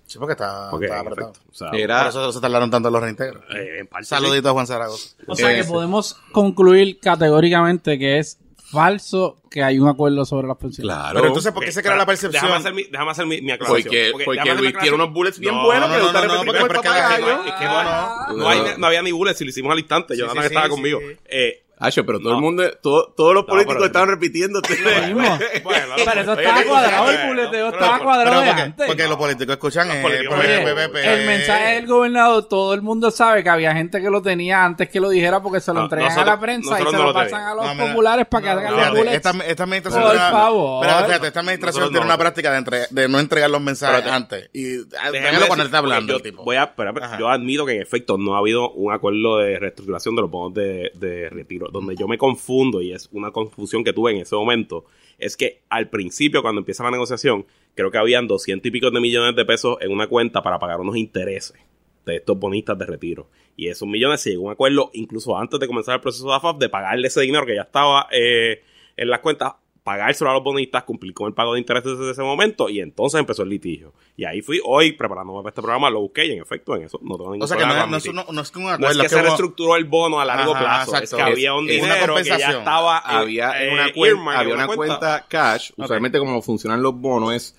Sí, 0.07 0.19
porque 0.19 0.33
está, 0.33 0.69
Porque, 0.69 0.85
está 0.85 0.99
apretado. 0.99 1.33
o 1.51 1.53
sea, 1.53 1.69
Era- 1.73 1.99
Por 2.01 2.07
eso 2.09 2.31
se 2.31 2.39
tardaron 2.39 2.69
tanto 2.69 2.91
los 2.91 3.01
reintegros. 3.01 3.43
eh, 3.55 3.79
en 3.79 3.87
parte, 3.87 4.05
Saludito 4.05 4.49
a 4.49 4.53
Juan 4.53 4.67
Zaragoza. 4.67 5.15
O 5.27 5.35
sea 5.35 5.51
Eh, 5.51 5.57
que 5.57 5.63
sí. 5.63 5.71
podemos 5.71 6.13
concluir 6.31 6.99
categóricamente 6.99 7.97
que 7.97 8.19
es 8.19 8.37
falso 8.71 9.37
que 9.49 9.63
hay 9.63 9.79
un 9.79 9.87
acuerdo 9.87 10.25
sobre 10.25 10.47
las 10.47 10.57
pensiones. 10.57 10.93
Claro. 10.93 11.13
Pero 11.15 11.27
entonces, 11.27 11.51
¿por 11.53 11.63
qué 11.63 11.71
se 11.71 11.81
crea 11.81 11.95
la 11.95 12.05
percepción? 12.05 12.41
Déjame 12.43 12.59
hacer 12.59 12.73
mi, 12.73 12.83
déjame 12.83 13.11
hacer 13.11 13.25
mi, 13.25 13.41
mi 13.41 13.51
aclaración. 13.51 13.83
Porque, 13.83 14.11
porque, 14.25 14.55
Luis 14.55 14.73
tiene 14.79 14.95
unos 14.95 15.13
bullets 15.13 15.39
bien 15.39 15.55
No, 15.55 15.63
buenos 15.65 15.89
no, 15.89 15.95
que 15.95 16.01
no, 16.01 16.11
no, 16.11 16.21
no, 16.27 16.35
porque- 16.45 16.59
porque 16.61 16.87
gente- 16.89 17.31
Es 17.49 17.53
que 17.55 17.65
no, 17.65 18.33
no 18.37 18.49
hay, 18.49 18.59
no 18.77 18.87
había 18.87 19.01
ni 19.01 19.11
bullets 19.11 19.37
si 19.37 19.43
lo 19.45 19.49
hicimos 19.51 19.71
al 19.71 19.79
instante. 19.79 20.17
Yo 20.17 20.27
nada 20.33 20.45
estaba 20.47 20.69
conmigo. 20.69 20.99
Eh, 21.25 21.63
Hacho, 21.77 22.05
pero 22.05 22.19
todo 22.19 22.29
No. 22.31 22.35
el 22.37 22.41
mundo, 22.41 22.63
todo- 22.81 23.13
todos 23.17 23.33
los 23.33 23.43
No, 23.43 23.47
políticos 23.47 23.75
pero- 23.75 23.85
estaban 23.87 24.09
repitiendo. 24.09 24.61
Lo 24.61 25.07
mismo. 25.07 25.37
Bueno, 25.63 25.85
Pero 26.05 26.21
eso 26.21 26.33
estaba 26.33 26.63
cuadrado, 26.63 27.11
el 27.11 27.27
puleteo 27.27 27.69
estaba 27.69 27.99
cuadrado 27.99 28.39
de 28.41 28.47
porque, 28.47 28.61
antes. 28.61 28.87
porque 28.87 29.07
los 29.07 29.17
políticos 29.17 29.53
escuchan 29.55 29.87
Los 29.87 29.97
eh, 29.97 30.01
políticos 30.01 30.35
pues, 30.35 30.73
pues, 30.73 30.89
pues, 30.89 31.05
el 31.05 31.25
mensaje 31.27 31.75
del 31.75 31.87
gobernador, 31.87 32.47
todo 32.47 32.73
el 32.73 32.81
mundo 32.81 33.11
sabe 33.11 33.43
que 33.43 33.49
había 33.49 33.73
gente 33.73 34.01
que 34.01 34.09
lo 34.09 34.21
tenía 34.21 34.63
antes 34.63 34.89
que 34.89 34.99
lo 34.99 35.09
dijera 35.09 35.41
porque 35.41 35.59
se 35.59 35.73
lo 35.73 35.79
No, 35.79 35.83
entregan 35.85 36.17
a 36.17 36.25
la 36.25 36.39
prensa 36.39 36.79
y 36.79 36.85
se 36.85 36.91
lo 36.93 37.13
pasan 37.13 37.43
a 37.43 37.53
los 37.55 37.73
mira, 37.75 37.87
populares 37.87 38.25
para 38.27 38.43
que 38.43 38.49
hagan 38.49 38.93
los 38.93 39.05
esta, 39.07 39.31
esta 39.45 39.63
administración 39.63 40.01
Por 40.03 40.11
tiene 40.11 40.27
una- 40.27 40.37
favor. 40.39 40.85
Pero 40.85 41.05
fíjate, 41.07 41.27
esta 41.27 41.39
administración 41.41 41.89
tiene 41.89 42.05
una 42.05 42.17
práctica 42.17 42.51
de, 42.51 42.57
entre- 42.57 42.87
de 42.89 43.07
no 43.09 43.19
entregar 43.19 43.49
los 43.49 43.61
mensajes 43.61 44.05
antes. 44.09 44.49
Y 44.53 44.63
Déjame 44.85 45.19
déjalo 45.19 45.47
cuando 45.47 45.65
está 45.65 45.77
hablando, 45.79 46.13
yo 46.13 46.17
el 46.17 46.23
tipo. 46.23 46.43
Voy 46.43 46.55
a, 46.55 46.73
pero, 46.75 46.93
pero, 46.93 47.05
Ajá. 47.05 47.17
yo 47.19 47.29
admito 47.29 47.65
que 47.65 47.73
en 47.75 47.81
efecto 47.81 48.17
no 48.17 48.35
ha 48.35 48.39
habido 48.39 48.71
un 48.71 48.93
acuerdo 48.93 49.37
de 49.39 49.59
reestructuración 49.59 50.15
de 50.15 50.21
los 50.21 50.31
bonos 50.31 50.53
de, 50.53 50.91
de 50.95 51.29
Donde 51.71 51.95
yo 51.95 52.07
me 52.07 52.17
confundo 52.17 52.81
y 52.81 52.93
es 52.93 53.09
una 53.11 53.31
confusión 53.31 53.83
que 53.83 53.93
tuve 53.93 54.11
en 54.11 54.17
ese 54.17 54.35
momento. 54.35 54.85
Es 55.17 55.37
que 55.37 55.61
al 55.69 55.89
principio, 55.89 56.41
cuando 56.41 56.59
empieza 56.59 56.83
la 56.83 56.91
negociación, 56.91 57.45
creo 57.75 57.91
que 57.91 57.97
habían 57.97 58.27
200 58.27 58.67
y 58.67 58.71
pico 58.71 58.91
de 58.91 58.99
millones 58.99 59.35
de 59.35 59.45
pesos 59.45 59.77
en 59.81 59.91
una 59.91 60.07
cuenta 60.07 60.41
para 60.41 60.59
pagar 60.59 60.79
unos 60.79 60.95
intereses 60.95 61.57
de 62.05 62.17
estos 62.17 62.37
bonistas 62.37 62.77
de 62.77 62.85
retiro. 62.85 63.27
Y 63.57 63.67
esos 63.67 63.87
millones 63.87 64.21
se 64.21 64.31
llegó 64.31 64.43
a 64.43 64.45
un 64.47 64.51
acuerdo, 64.53 64.91
incluso 64.93 65.37
antes 65.37 65.59
de 65.59 65.67
comenzar 65.67 65.95
el 65.95 66.01
proceso 66.01 66.27
de 66.27 66.35
AFAP, 66.35 66.57
de 66.59 66.69
pagarle 66.69 67.07
ese 67.07 67.21
dinero 67.21 67.45
que 67.45 67.55
ya 67.55 67.63
estaba 67.63 68.07
eh, 68.11 68.61
en 68.97 69.09
las 69.09 69.19
cuentas, 69.19 69.53
pagárselo 69.85 70.31
a 70.31 70.33
los 70.33 70.43
bonistas, 70.43 70.83
cumplir 70.83 71.13
con 71.13 71.27
el 71.27 71.33
pago 71.35 71.53
de 71.53 71.59
intereses 71.59 71.97
desde 71.97 72.11
ese 72.13 72.23
momento, 72.23 72.69
y 72.69 72.79
entonces 72.79 73.19
empezó 73.19 73.43
el 73.43 73.49
litigio. 73.49 73.93
Y 74.17 74.25
ahí 74.25 74.41
fui 74.41 74.59
hoy 74.65 74.93
preparándome 74.93 75.39
para 75.43 75.49
este 75.49 75.61
programa, 75.61 75.91
lo 75.91 76.01
busqué 76.01 76.25
y 76.25 76.31
en 76.31 76.41
efecto 76.41 76.75
en 76.75 76.83
eso 76.85 76.99
no 77.03 77.15
tengo 77.17 77.31
ningún 77.33 77.43
O 77.43 77.47
sea 77.47 77.55
que 77.55 77.65
no, 77.67 77.71
es- 77.71 77.87
no 77.89 77.97
es, 77.97 78.05
no 78.33 78.41
es 78.41 78.51
que 78.51 78.57
un 78.59 78.65
No 78.65 78.89
es 78.89 78.97
que 78.97 79.09
se 79.09 79.21
reestructuró 79.21 79.75
el 79.75 79.85
bono 79.85 80.19
a 80.19 80.25
largo 80.25 80.55
Ajá, 80.55 80.63
plazo, 80.63 80.91
exacto. 80.97 81.03
es 81.03 81.13
que 81.13 81.21
había 81.21 81.53
un 81.53 81.69
Es 81.69 81.75
dinero 81.81 82.15
que 82.15 82.23
ya 82.23 82.35
estaba 82.57 82.97
eh, 82.97 83.01
había 83.05 83.63
en 83.63 83.73
una, 83.73 83.87
eh, 83.87 83.93
cuen- 83.95 84.35
había 84.35 84.55
una 84.55 84.67
cuenta, 84.67 85.25
cash. 85.27 85.71
Usualmente 85.77 86.17
como 86.17 86.41
funcionan 86.41 86.81
los 86.81 86.99
bonos 86.99 87.33
es, 87.35 87.55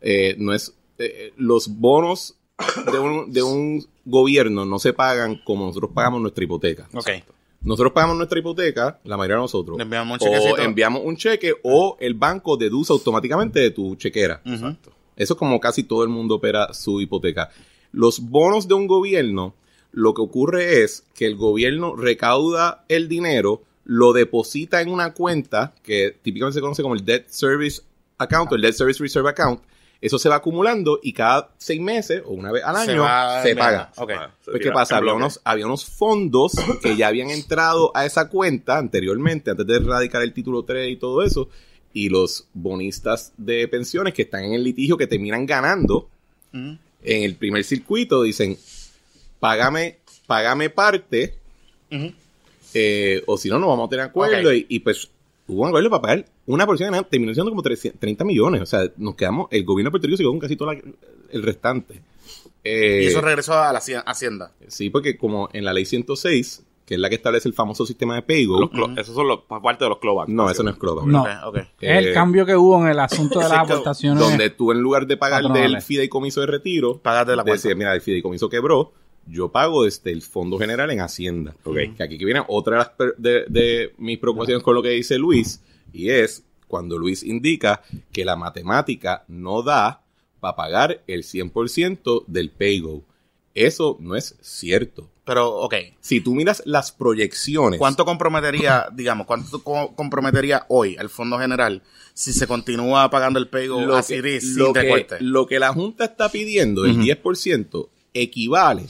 eh, 0.00 0.36
no 0.38 0.54
es, 0.54 0.74
eh, 0.98 1.34
los 1.36 1.68
bonos 1.68 2.34
de 2.90 2.98
un, 2.98 3.30
de 3.30 3.42
un 3.42 3.86
gobierno 4.06 4.64
no 4.64 4.78
se 4.78 4.94
pagan 4.94 5.36
como 5.44 5.66
nosotros 5.66 5.90
pagamos 5.94 6.22
nuestra 6.22 6.42
hipoteca. 6.44 6.88
Ok. 6.94 7.10
Nosotros 7.60 7.92
pagamos 7.92 8.16
nuestra 8.16 8.38
hipoteca, 8.38 9.00
la 9.04 9.16
mayoría 9.16 9.36
de 9.36 9.42
nosotros. 9.42 9.76
Le 9.76 9.82
enviamos 9.82 10.20
un 10.20 10.28
o 10.28 10.30
chequecito. 10.30 10.58
enviamos 10.58 11.02
un 11.04 11.16
cheque 11.16 11.54
o 11.62 11.96
el 12.00 12.14
banco 12.14 12.56
deduce 12.56 12.92
automáticamente 12.92 13.60
de 13.60 13.70
tu 13.70 13.96
chequera. 13.96 14.40
Ujú. 14.44 14.76
Eso 15.16 15.34
es 15.34 15.38
como 15.38 15.58
casi 15.58 15.82
todo 15.82 16.04
el 16.04 16.08
mundo 16.08 16.36
opera 16.36 16.72
su 16.72 17.00
hipoteca. 17.00 17.50
Los 17.90 18.20
bonos 18.20 18.68
de 18.68 18.74
un 18.74 18.86
gobierno, 18.86 19.54
lo 19.90 20.14
que 20.14 20.22
ocurre 20.22 20.82
es 20.82 21.04
que 21.14 21.26
el 21.26 21.34
gobierno 21.36 21.96
recauda 21.96 22.84
el 22.88 23.08
dinero, 23.08 23.62
lo 23.84 24.12
deposita 24.12 24.80
en 24.80 24.90
una 24.90 25.14
cuenta 25.14 25.74
que 25.82 26.16
típicamente 26.22 26.54
se 26.54 26.60
conoce 26.60 26.82
como 26.82 26.94
el 26.94 27.04
Debt 27.04 27.28
Service 27.28 27.82
Account 28.18 28.52
o 28.52 28.54
el 28.54 28.62
Debt 28.62 28.74
Service 28.74 29.02
Reserve 29.02 29.30
Account. 29.30 29.60
Eso 30.00 30.18
se 30.18 30.28
va 30.28 30.36
acumulando 30.36 31.00
y 31.02 31.12
cada 31.12 31.50
seis 31.58 31.80
meses 31.80 32.22
o 32.24 32.30
una 32.30 32.52
vez 32.52 32.62
al 32.64 32.76
Se 32.84 32.92
año 32.92 33.02
va 33.02 33.42
se, 33.42 33.56
paga. 33.56 33.90
Se 33.94 34.06
Pues, 34.44 34.62
¿qué 34.62 34.70
pasa? 34.70 34.96
Había 34.98 35.14
unos, 35.14 35.40
había 35.42 35.66
unos 35.66 35.84
fondos 35.84 36.52
que 36.82 36.96
ya 36.96 37.08
habían 37.08 37.30
entrado 37.30 37.90
a 37.96 38.06
esa 38.06 38.28
cuenta 38.28 38.78
anteriormente, 38.78 39.50
antes 39.50 39.66
de 39.66 39.76
erradicar 39.76 40.22
el 40.22 40.32
título 40.32 40.62
3 40.62 40.92
y 40.92 40.96
todo 40.96 41.24
eso, 41.24 41.48
y 41.92 42.10
los 42.10 42.46
bonistas 42.54 43.32
de 43.36 43.66
pensiones 43.66 44.14
que 44.14 44.22
están 44.22 44.44
en 44.44 44.54
el 44.54 44.62
litigio 44.62 44.96
que 44.96 45.08
terminan 45.08 45.46
ganando 45.46 46.08
en 46.52 46.78
el 47.02 47.34
primer 47.34 47.64
circuito 47.64 48.22
dicen, 48.22 48.56
págame, 49.40 49.98
págame 50.26 50.70
parte, 50.70 51.34
eh, 52.74 53.22
o 53.26 53.36
si 53.36 53.48
no, 53.48 53.58
no 53.58 53.68
vamos 53.68 53.86
a 53.86 53.90
tener 53.90 54.04
acuerdo. 54.06 54.52
Y, 54.52 54.66
y, 54.68 54.78
pues 54.80 55.08
hubo 55.46 55.62
un 55.62 55.68
acuerdo 55.68 55.90
para 55.90 56.02
pagar 56.02 56.24
una 56.54 56.66
porción, 56.66 56.92
de- 56.92 57.02
terminó 57.04 57.32
siendo 57.34 57.50
como 57.50 57.62
300 57.62 58.00
30 58.00 58.24
millones. 58.24 58.62
O 58.62 58.66
sea, 58.66 58.90
nos 58.96 59.14
quedamos, 59.14 59.48
el 59.50 59.64
gobierno 59.64 59.88
de 59.88 59.92
Puerto 59.92 60.06
Rico 60.06 60.16
se 60.16 60.22
quedó 60.22 60.30
con 60.32 60.40
casi 60.40 60.56
todo 60.56 60.72
la- 60.72 60.80
el 61.30 61.42
restante. 61.42 62.00
Eh, 62.64 63.02
Y 63.04 63.06
eso 63.06 63.20
regresó 63.20 63.54
a 63.54 63.72
la 63.72 63.78
haci- 63.80 64.02
hacienda. 64.04 64.52
Sí, 64.66 64.90
porque 64.90 65.16
como 65.16 65.48
en 65.52 65.64
la 65.64 65.72
ley 65.72 65.84
106, 65.84 66.64
que 66.84 66.94
es 66.94 67.00
la 67.00 67.08
que 67.10 67.14
establece 67.16 67.46
el 67.48 67.54
famoso 67.54 67.84
sistema 67.86 68.14
de 68.14 68.22
paygo, 68.22 68.70
Los 68.72 68.96
Esos 68.98 69.14
son 69.14 69.28
los, 69.28 69.40
parte 69.62 69.84
de 69.84 69.90
los 69.90 69.98
clawbacks. 69.98 70.30
no, 70.30 70.50
eso 70.50 70.62
no 70.62 70.70
es 70.70 70.76
clawback. 70.76 71.04
No. 71.06 71.24
El 71.80 72.08
Eh, 72.08 72.12
cambio 72.14 72.46
que 72.46 72.56
hubo 72.56 72.80
en 72.82 72.88
el 72.88 72.98
asunto 72.98 73.38
de 73.40 73.48
las 73.48 73.58
aportaciones. 73.58 74.18
Donde 74.22 74.50
tú 74.50 74.72
en 74.72 74.80
lugar 74.80 75.06
de 75.06 75.16
pagar 75.18 75.42
del 75.42 75.48
Patronales. 75.52 75.84
fideicomiso 75.84 76.40
de 76.40 76.46
retiro, 76.46 76.98
Págate 76.98 77.36
la 77.36 77.44
decir, 77.44 77.60
cuenta. 77.72 77.78
mira, 77.78 77.94
el 77.94 78.00
fideicomiso 78.00 78.48
quebró, 78.48 78.92
yo 79.26 79.50
pago 79.50 79.84
desde 79.84 80.10
el 80.12 80.22
Fondo 80.22 80.58
General 80.58 80.90
en 80.90 81.00
Hacienda. 81.02 81.54
Ok. 81.64 81.76
Que 81.96 82.02
aquí 82.02 82.16
que 82.16 82.24
viene 82.24 82.42
otra 82.48 82.72
de, 82.76 82.78
las 82.78 82.88
per- 82.88 83.14
de, 83.18 83.44
de 83.48 83.92
mis 83.98 84.18
preocupaciones 84.18 84.62
con 84.62 84.74
lo 84.74 84.82
que 84.82 84.88
dice 84.90 85.18
Luis, 85.18 85.62
y 85.92 86.10
es 86.10 86.44
cuando 86.66 86.98
Luis 86.98 87.22
indica 87.22 87.82
que 88.12 88.24
la 88.24 88.36
matemática 88.36 89.24
no 89.28 89.62
da 89.62 90.02
para 90.40 90.56
pagar 90.56 91.02
el 91.06 91.22
100% 91.24 92.24
del 92.26 92.50
paygo. 92.50 93.02
Eso 93.54 93.96
no 94.00 94.14
es 94.14 94.36
cierto. 94.40 95.08
Pero, 95.24 95.56
ok. 95.56 95.74
Si 96.00 96.20
tú 96.20 96.34
miras 96.34 96.62
las 96.64 96.92
proyecciones, 96.92 97.78
¿Cuánto 97.78 98.04
comprometería, 98.04 98.86
digamos, 98.92 99.26
cuánto 99.26 99.62
co- 99.64 99.94
comprometería 99.96 100.64
hoy 100.68 100.96
el 100.98 101.08
Fondo 101.08 101.38
General 101.38 101.82
si 102.14 102.32
se 102.32 102.46
continúa 102.46 103.10
pagando 103.10 103.38
el 103.38 103.48
paygo 103.48 103.80
lo 103.80 103.96
así 103.96 104.20
que, 104.22 104.34
lo 104.34 104.66
sin 104.66 104.72
que- 104.74 104.80
recorte? 104.82 105.16
lo 105.20 105.46
que 105.46 105.58
la 105.58 105.72
Junta 105.72 106.04
está 106.04 106.30
pidiendo, 106.30 106.84
el 106.84 106.92
Ujú. 106.92 107.02
10%, 107.02 107.88
equivale 108.14 108.86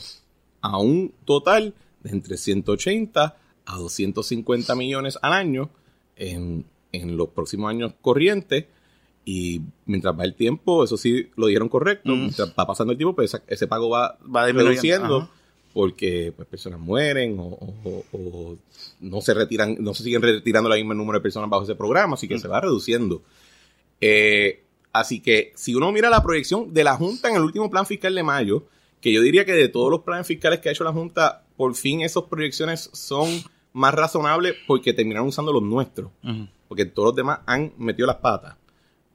a 0.61 0.77
un 0.77 1.13
total 1.25 1.73
de 2.03 2.09
entre 2.11 2.37
180 2.37 3.37
a 3.65 3.75
250 3.77 4.75
millones 4.75 5.17
al 5.21 5.33
año 5.33 5.69
en, 6.15 6.65
en 6.91 7.17
los 7.17 7.29
próximos 7.29 7.69
años 7.69 7.93
corrientes. 8.01 8.65
Y 9.25 9.61
mientras 9.85 10.17
va 10.17 10.23
el 10.23 10.33
tiempo, 10.33 10.83
eso 10.83 10.97
sí 10.97 11.27
lo 11.35 11.47
dijeron 11.47 11.69
correcto, 11.69 12.11
Ujú. 12.11 12.19
mientras 12.21 12.53
va 12.57 12.65
pasando 12.65 12.91
el 12.93 12.97
tiempo, 12.97 13.15
pues 13.15 13.39
ese 13.47 13.67
pago 13.67 13.89
va, 13.89 14.17
Va 14.23 14.45
disminuyendo, 14.47 14.63
reduciendo 15.07 15.29
porque 15.73 16.33
pues, 16.35 16.47
personas 16.47 16.79
mueren 16.79 17.37
o, 17.37 17.43
o- 17.43 17.73
o- 17.83 18.17
o 18.17 18.57
no 19.01 19.21
se 19.21 19.35
retiran, 19.35 19.75
no 19.79 19.93
se 19.93 20.03
siguen 20.03 20.21
retirando 20.23 20.73
el 20.73 20.79
mismo 20.79 20.95
número 20.95 21.19
de 21.19 21.23
personas 21.23 21.47
bajo 21.49 21.63
ese 21.63 21.75
programa, 21.75 22.15
así 22.15 22.27
que 22.27 22.39
se 22.39 22.47
va 22.47 22.59
reduciendo. 22.59 23.21
Eh, 24.01 24.63
así 24.93 25.19
que 25.19 25.51
si 25.55 25.75
uno 25.75 25.91
mira 25.91 26.09
la 26.09 26.23
proyección 26.23 26.73
de 26.73 26.83
la 26.83 26.95
Junta 26.95 27.29
en 27.29 27.35
el 27.35 27.43
último 27.43 27.69
plan 27.69 27.85
fiscal 27.85 28.15
de 28.15 28.23
mayo, 28.23 28.63
que 29.01 29.13
yo 29.13 29.21
diría 29.21 29.45
que 29.45 29.53
de 29.53 29.67
todos 29.69 29.91
los 29.91 30.01
planes 30.01 30.25
fiscales 30.25 30.59
que 30.59 30.69
ha 30.69 30.71
hecho 30.71 30.83
la 30.83 30.91
Junta, 30.93 31.43
por 31.55 31.75
fin 31.75 32.01
esas 32.01 32.23
proyecciones 32.23 32.89
son 32.93 33.29
más 33.73 33.93
razonables 33.93 34.55
porque 34.65 34.93
terminaron 34.93 35.27
usando 35.27 35.53
los 35.53 35.61
nuestros, 35.63 36.09
Ujú. 36.23 36.47
Porque 36.69 36.85
todos 36.85 37.07
los 37.07 37.15
demás 37.15 37.39
han 37.45 37.73
metido 37.77 38.07
las 38.07 38.17
patas. 38.17 38.55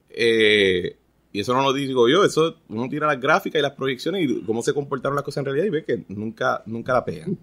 Eh, 0.09 0.97
y 1.31 1.39
eso 1.39 1.53
no 1.53 1.63
lo 1.63 1.73
digo 1.73 2.07
yo, 2.07 2.23
eso 2.23 2.57
uno 2.69 2.87
tira 2.87 3.07
las 3.07 3.19
gráficas 3.19 3.59
y 3.59 3.61
las 3.61 3.71
proyecciones 3.71 4.29
y 4.29 4.41
cómo 4.43 4.61
se 4.61 4.73
comportaron 4.73 5.15
las 5.15 5.23
cosas 5.23 5.39
en 5.39 5.45
realidad 5.45 5.65
y 5.65 5.69
ve 5.69 5.83
que 5.83 6.05
nunca, 6.09 6.61
nunca 6.65 6.93
la 6.93 7.03
pegan. 7.03 7.37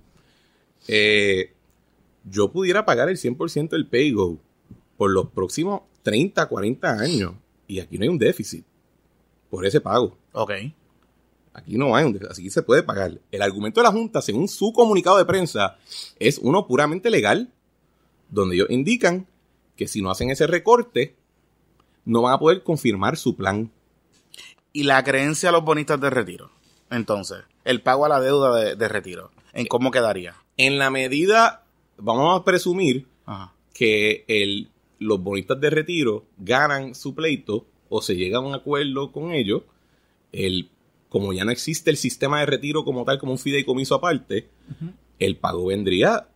Eh, 0.86 1.52
yo 2.24 2.50
pudiera 2.52 2.84
pagar 2.84 3.08
el 3.08 3.16
100% 3.16 3.70
del 3.70 3.86
PayGo 3.86 4.38
por 4.96 5.10
los 5.10 5.28
próximos 5.30 5.82
30, 6.02 6.46
40 6.46 6.90
años 6.90 7.34
y 7.66 7.80
aquí 7.80 7.98
no 7.98 8.04
hay 8.04 8.08
un 8.08 8.18
déficit 8.18 8.64
por 9.50 9.66
ese 9.66 9.80
pago. 9.80 10.16
Ok. 10.32 10.52
Aquí 11.54 11.76
no 11.76 11.94
hay 11.94 12.04
un 12.04 12.12
déficit, 12.12 12.32
así 12.32 12.44
que 12.44 12.50
se 12.50 12.62
puede 12.62 12.82
pagar. 12.82 13.18
El 13.30 13.42
argumento 13.42 13.80
de 13.80 13.84
la 13.84 13.92
Junta, 13.92 14.22
según 14.22 14.48
su 14.48 14.72
comunicado 14.72 15.18
de 15.18 15.24
prensa, 15.24 15.76
es 16.18 16.38
uno 16.38 16.66
puramente 16.66 17.10
legal, 17.10 17.52
donde 18.30 18.56
ellos 18.56 18.68
indican 18.70 19.26
que 19.76 19.88
si 19.88 20.02
no 20.02 20.10
hacen 20.10 20.30
ese 20.30 20.46
recorte, 20.46 21.16
no 22.04 22.22
van 22.22 22.34
a 22.34 22.38
poder 22.38 22.62
confirmar 22.62 23.16
su 23.16 23.36
plan. 23.36 23.70
Y 24.72 24.84
la 24.84 25.02
creencia 25.04 25.50
a 25.50 25.52
los 25.52 25.64
bonistas 25.64 26.00
de 26.00 26.10
retiro. 26.10 26.50
Entonces, 26.90 27.38
el 27.64 27.82
pago 27.82 28.04
a 28.06 28.08
la 28.08 28.20
deuda 28.20 28.54
de, 28.56 28.76
de 28.76 28.88
retiro. 28.88 29.30
¿En 29.52 29.66
cómo 29.66 29.90
quedaría? 29.90 30.34
En 30.56 30.78
la 30.78 30.90
medida, 30.90 31.64
vamos 31.96 32.38
a 32.38 32.44
presumir 32.44 33.06
Ajá. 33.26 33.52
que 33.72 34.24
el, 34.28 34.70
los 34.98 35.22
bonistas 35.22 35.60
de 35.60 35.70
retiro 35.70 36.24
ganan 36.38 36.94
su 36.94 37.14
pleito 37.14 37.66
o 37.88 38.00
se 38.00 38.16
llega 38.16 38.38
a 38.38 38.40
un 38.40 38.54
acuerdo 38.54 39.12
con 39.12 39.32
ellos, 39.32 39.62
el, 40.32 40.70
como 41.08 41.32
ya 41.34 41.44
no 41.44 41.50
existe 41.50 41.90
el 41.90 41.98
sistema 41.98 42.40
de 42.40 42.46
retiro 42.46 42.84
como 42.84 43.04
tal, 43.04 43.18
como 43.18 43.32
un 43.32 43.38
fideicomiso 43.38 43.94
aparte, 43.94 44.48
el 45.18 45.36
pago 45.36 45.66
vendría 45.66 46.26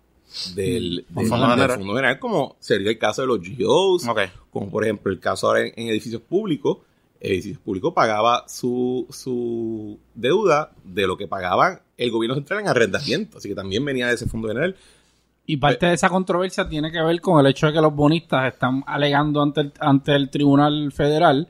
del, 0.54 1.04
del- 1.08 1.26
fondo 1.28 1.46
del 1.46 1.54
general. 1.56 1.78
fondo 1.78 1.94
general, 1.94 2.18
como 2.18 2.56
sería 2.60 2.90
el 2.90 2.98
caso 2.98 3.22
de 3.22 3.28
los 3.28 3.38
GOs, 3.58 4.04
como 4.50 4.70
por 4.70 4.84
ejemplo 4.84 5.10
el 5.12 5.20
caso 5.20 5.46
ahora 5.48 5.62
en, 5.66 5.72
en 5.76 5.88
edificios 5.88 6.22
públicos. 6.22 6.78
Edificios 7.18 7.58
públicos 7.58 7.94
pagaba 7.94 8.44
su, 8.46 9.06
su 9.10 9.98
deuda 10.14 10.70
de 10.84 11.06
lo 11.06 11.16
que 11.16 11.26
pagaban 11.26 11.80
el 11.96 12.10
gobierno 12.10 12.34
central 12.34 12.60
en 12.60 12.68
arrendamiento, 12.68 13.38
así 13.38 13.48
que 13.48 13.54
también 13.54 13.82
venía 13.84 14.06
de 14.08 14.14
ese 14.14 14.26
fondo 14.26 14.48
general. 14.48 14.76
Y 15.46 15.56
parte 15.56 15.86
de 15.86 15.94
esa 15.94 16.10
controversia 16.10 16.68
tiene 16.68 16.92
que 16.92 17.00
ver 17.00 17.20
con 17.22 17.40
el 17.40 17.50
hecho 17.50 17.68
de 17.68 17.72
que 17.72 17.80
los 17.80 17.94
bonistas 17.94 18.52
están 18.52 18.84
alegando 18.86 19.40
ante 19.42 19.62
el, 19.62 19.72
ante 19.80 20.14
el 20.14 20.28
Tribunal 20.28 20.92
Federal 20.92 21.48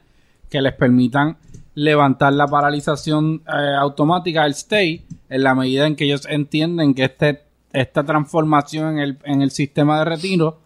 que 0.48 0.60
les 0.62 0.72
permitan 0.74 1.36
levantar 1.74 2.32
la 2.32 2.46
paralización 2.46 3.42
eh, 3.46 3.74
automática 3.78 4.44
del 4.44 4.52
stay 4.52 5.04
en 5.28 5.42
la 5.42 5.54
medida 5.56 5.86
en 5.86 5.96
que 5.96 6.04
ellos 6.04 6.26
entienden 6.28 6.94
que 6.94 7.04
este 7.04 7.42
esta 7.72 8.04
transformación 8.04 8.94
en 8.94 8.98
el, 8.98 9.18
en 9.24 9.42
el 9.42 9.50
sistema 9.50 9.98
de 9.98 10.04
retiro 10.06 10.58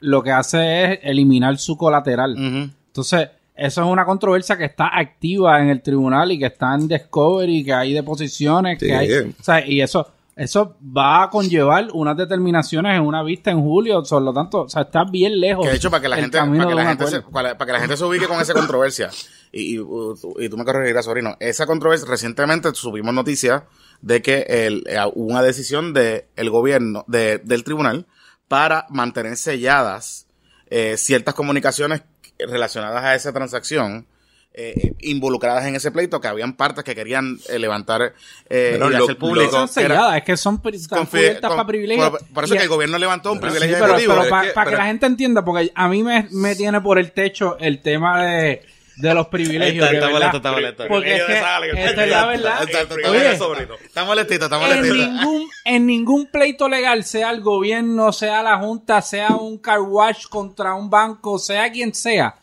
lo 0.00 0.22
que 0.22 0.32
hace 0.32 0.84
es 0.94 1.00
eliminar 1.02 1.58
su 1.58 1.76
colateral. 1.76 2.34
Entonces, 2.36 3.28
eso 3.54 3.82
es 3.82 3.86
una 3.86 4.04
controversia 4.06 4.56
que 4.56 4.64
está 4.64 4.98
activa 4.98 5.60
en 5.60 5.68
el 5.68 5.82
tribunal 5.82 6.32
y 6.32 6.38
que 6.38 6.46
está 6.46 6.74
en 6.74 6.88
Discovery, 6.88 7.62
que 7.64 7.72
hay 7.74 7.92
deposiciones, 7.92 8.78
Sí. 8.78 8.86
que 8.86 8.94
hay... 8.94 9.12
O 9.12 9.42
sea, 9.42 9.66
y 9.66 9.82
eso, 9.82 10.08
eso 10.42 10.76
va 10.82 11.24
a 11.24 11.30
conllevar 11.30 11.88
unas 11.92 12.16
determinaciones 12.16 12.96
en 12.96 13.02
una 13.02 13.22
vista 13.22 13.50
en 13.50 13.60
julio, 13.62 14.02
por 14.02 14.22
lo 14.22 14.32
tanto, 14.32 14.62
o 14.62 14.68
sea, 14.68 14.82
está 14.82 15.04
bien 15.04 15.38
lejos. 15.40 15.64
Que 15.64 15.70
de 15.70 15.76
hecho, 15.76 15.90
para 15.90 16.00
que 16.02 16.08
la 16.08 16.16
gente, 16.16 16.38
para 16.38 16.50
que 16.52 16.58
de 16.66 16.74
la 16.74 16.86
gente, 16.86 17.06
se, 17.06 17.20
para, 17.22 17.56
para 17.58 17.66
que 17.66 17.72
la 17.72 17.80
gente 17.80 17.96
se 17.96 18.04
ubique 18.04 18.26
con 18.26 18.40
esa 18.40 18.54
controversia, 18.54 19.10
y, 19.52 19.74
y, 19.74 19.76
tú- 19.76 20.34
y 20.38 20.48
tú 20.48 20.56
me 20.56 20.64
corregirás, 20.64 21.04
sobrino, 21.04 21.36
esa 21.40 21.66
controversia, 21.66 22.08
recientemente 22.08 22.74
subimos 22.74 23.14
noticias 23.14 23.62
de 24.00 24.22
que 24.22 24.46
el, 24.48 24.84
eh, 24.86 24.98
hubo 25.14 25.30
una 25.30 25.42
decisión 25.42 25.92
de 25.92 26.28
el 26.36 26.48
gobierno, 26.50 27.04
de, 27.06 27.38
del 27.38 27.62
tribunal, 27.64 28.06
para 28.48 28.86
mantener 28.90 29.36
selladas 29.36 30.26
eh, 30.70 30.96
ciertas 30.96 31.34
comunicaciones 31.34 32.02
relacionadas 32.38 33.04
a 33.04 33.14
esa 33.14 33.32
transacción, 33.32 34.06
eh, 34.52 34.94
involucradas 35.00 35.64
en 35.66 35.76
ese 35.76 35.90
pleito, 35.92 36.20
que 36.20 36.28
habían 36.28 36.54
partes 36.54 36.82
que 36.84 36.94
querían 36.94 37.38
eh, 37.48 37.58
levantar 37.58 38.14
eh, 38.48 38.76
Bueno, 38.78 38.94
y 38.94 38.98
lo- 38.98 39.04
hacer 39.04 39.16
público. 39.16 39.46
No 39.46 39.52
son 39.52 39.68
que 39.68 39.74
selladas, 39.88 40.16
es 40.16 40.24
que 40.24 40.36
son 40.36 40.56
cubiertas 40.58 41.50
para 41.50 41.66
privilegios. 41.66 42.10
por, 42.10 42.26
por 42.26 42.44
eso 42.44 42.54
Y- 42.54 42.58
que 42.58 42.62
el 42.64 42.68
gobierno 42.68 42.98
levantó 42.98 43.32
un 43.32 43.38
Pero 43.40 43.52
privilegio 43.52 43.76
Sí, 43.76 43.82
pero, 43.82 43.94
ejecutivo. 43.96 44.20
pero 44.22 44.30
para 44.30 44.42
que- 44.42 44.48
que 44.48 44.60
pero- 44.64 44.76
la 44.76 44.84
gente 44.86 45.06
entienda, 45.06 45.44
porque 45.44 45.70
a 45.74 45.88
mí 45.88 46.02
me, 46.02 46.26
me 46.32 46.56
tiene 46.56 46.80
por 46.80 46.98
el 46.98 47.12
techo 47.12 47.56
el 47.60 47.80
tema 47.80 48.24
de, 48.24 48.62
de 48.96 49.14
los 49.14 49.28
privilegios. 49.28 49.84
Está- 49.86 49.94
está 49.96 50.10
molesto, 50.10 50.36
está 50.38 50.52
molesto. 50.52 50.84
Porque 50.88 51.14
es 51.16 51.22
que, 51.24 51.32
esta 51.34 52.04
es 52.04 52.10
la 52.10 52.26
verdad. 52.26 52.62
Exacto, 52.64 52.96
está 52.96 53.10
Oye, 53.10 53.18
molestito. 53.20 53.74
Está 53.84 54.04
molestito, 54.04 54.44
está 54.46 54.56
en 54.56 54.62
molestito. 54.62 54.94
ningún, 54.94 55.48
en 55.64 55.86
ningún 55.86 56.26
pleito 56.26 56.68
legal, 56.68 57.04
sea 57.04 57.30
el 57.30 57.40
gobierno, 57.40 58.12
sea 58.12 58.42
la 58.42 58.58
junta, 58.58 59.00
sea 59.00 59.28
un 59.28 59.58
car 59.58 59.80
wash 59.80 60.24
contra 60.26 60.74
un 60.74 60.90
banco, 60.90 61.38
sea 61.38 61.70
quien 61.72 61.94
sea, 61.94 62.34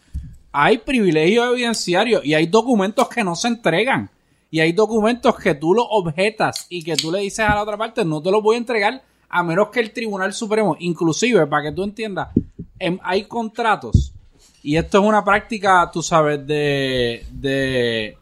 hay 0.52 0.80
privilegios 0.80 1.54
evidenciarios 1.54 2.26
y 2.26 2.34
hay 2.34 2.48
documentos 2.48 3.08
que 3.10 3.24
no 3.24 3.36
se 3.36 3.48
entregan. 3.48 4.10
Y 4.50 4.62
hay 4.62 4.72
documentos 4.72 5.36
que 5.38 5.56
tú 5.56 5.74
los 5.74 5.86
objetas 5.90 6.66
y 6.70 6.82
que 6.84 6.96
tú 6.96 7.12
le 7.12 7.20
dices 7.20 7.40
a 7.40 7.56
la 7.56 7.64
otra 7.64 7.78
parte, 7.78 8.06
no 8.06 8.22
te 8.22 8.32
los 8.32 8.42
voy 8.42 8.56
a 8.56 8.60
entregar 8.60 9.04
a 9.30 9.44
menos 9.44 9.70
que 9.70 9.82
el 9.82 9.92
Tribunal 9.92 10.34
Supremo, 10.34 10.78
inclusive, 10.80 11.46
para 11.48 11.64
que 11.64 11.76
tú 11.76 11.84
entiendas, 11.84 12.30
em- 12.80 13.00
hay 13.04 13.26
contratos. 13.26 14.14
Y 14.64 14.78
esto 14.78 15.00
es 15.00 15.04
una 15.06 15.24
práctica, 15.24 15.90
tú 15.92 16.02
sabes, 16.02 16.46
de, 16.48 17.26
de, 17.32 18.18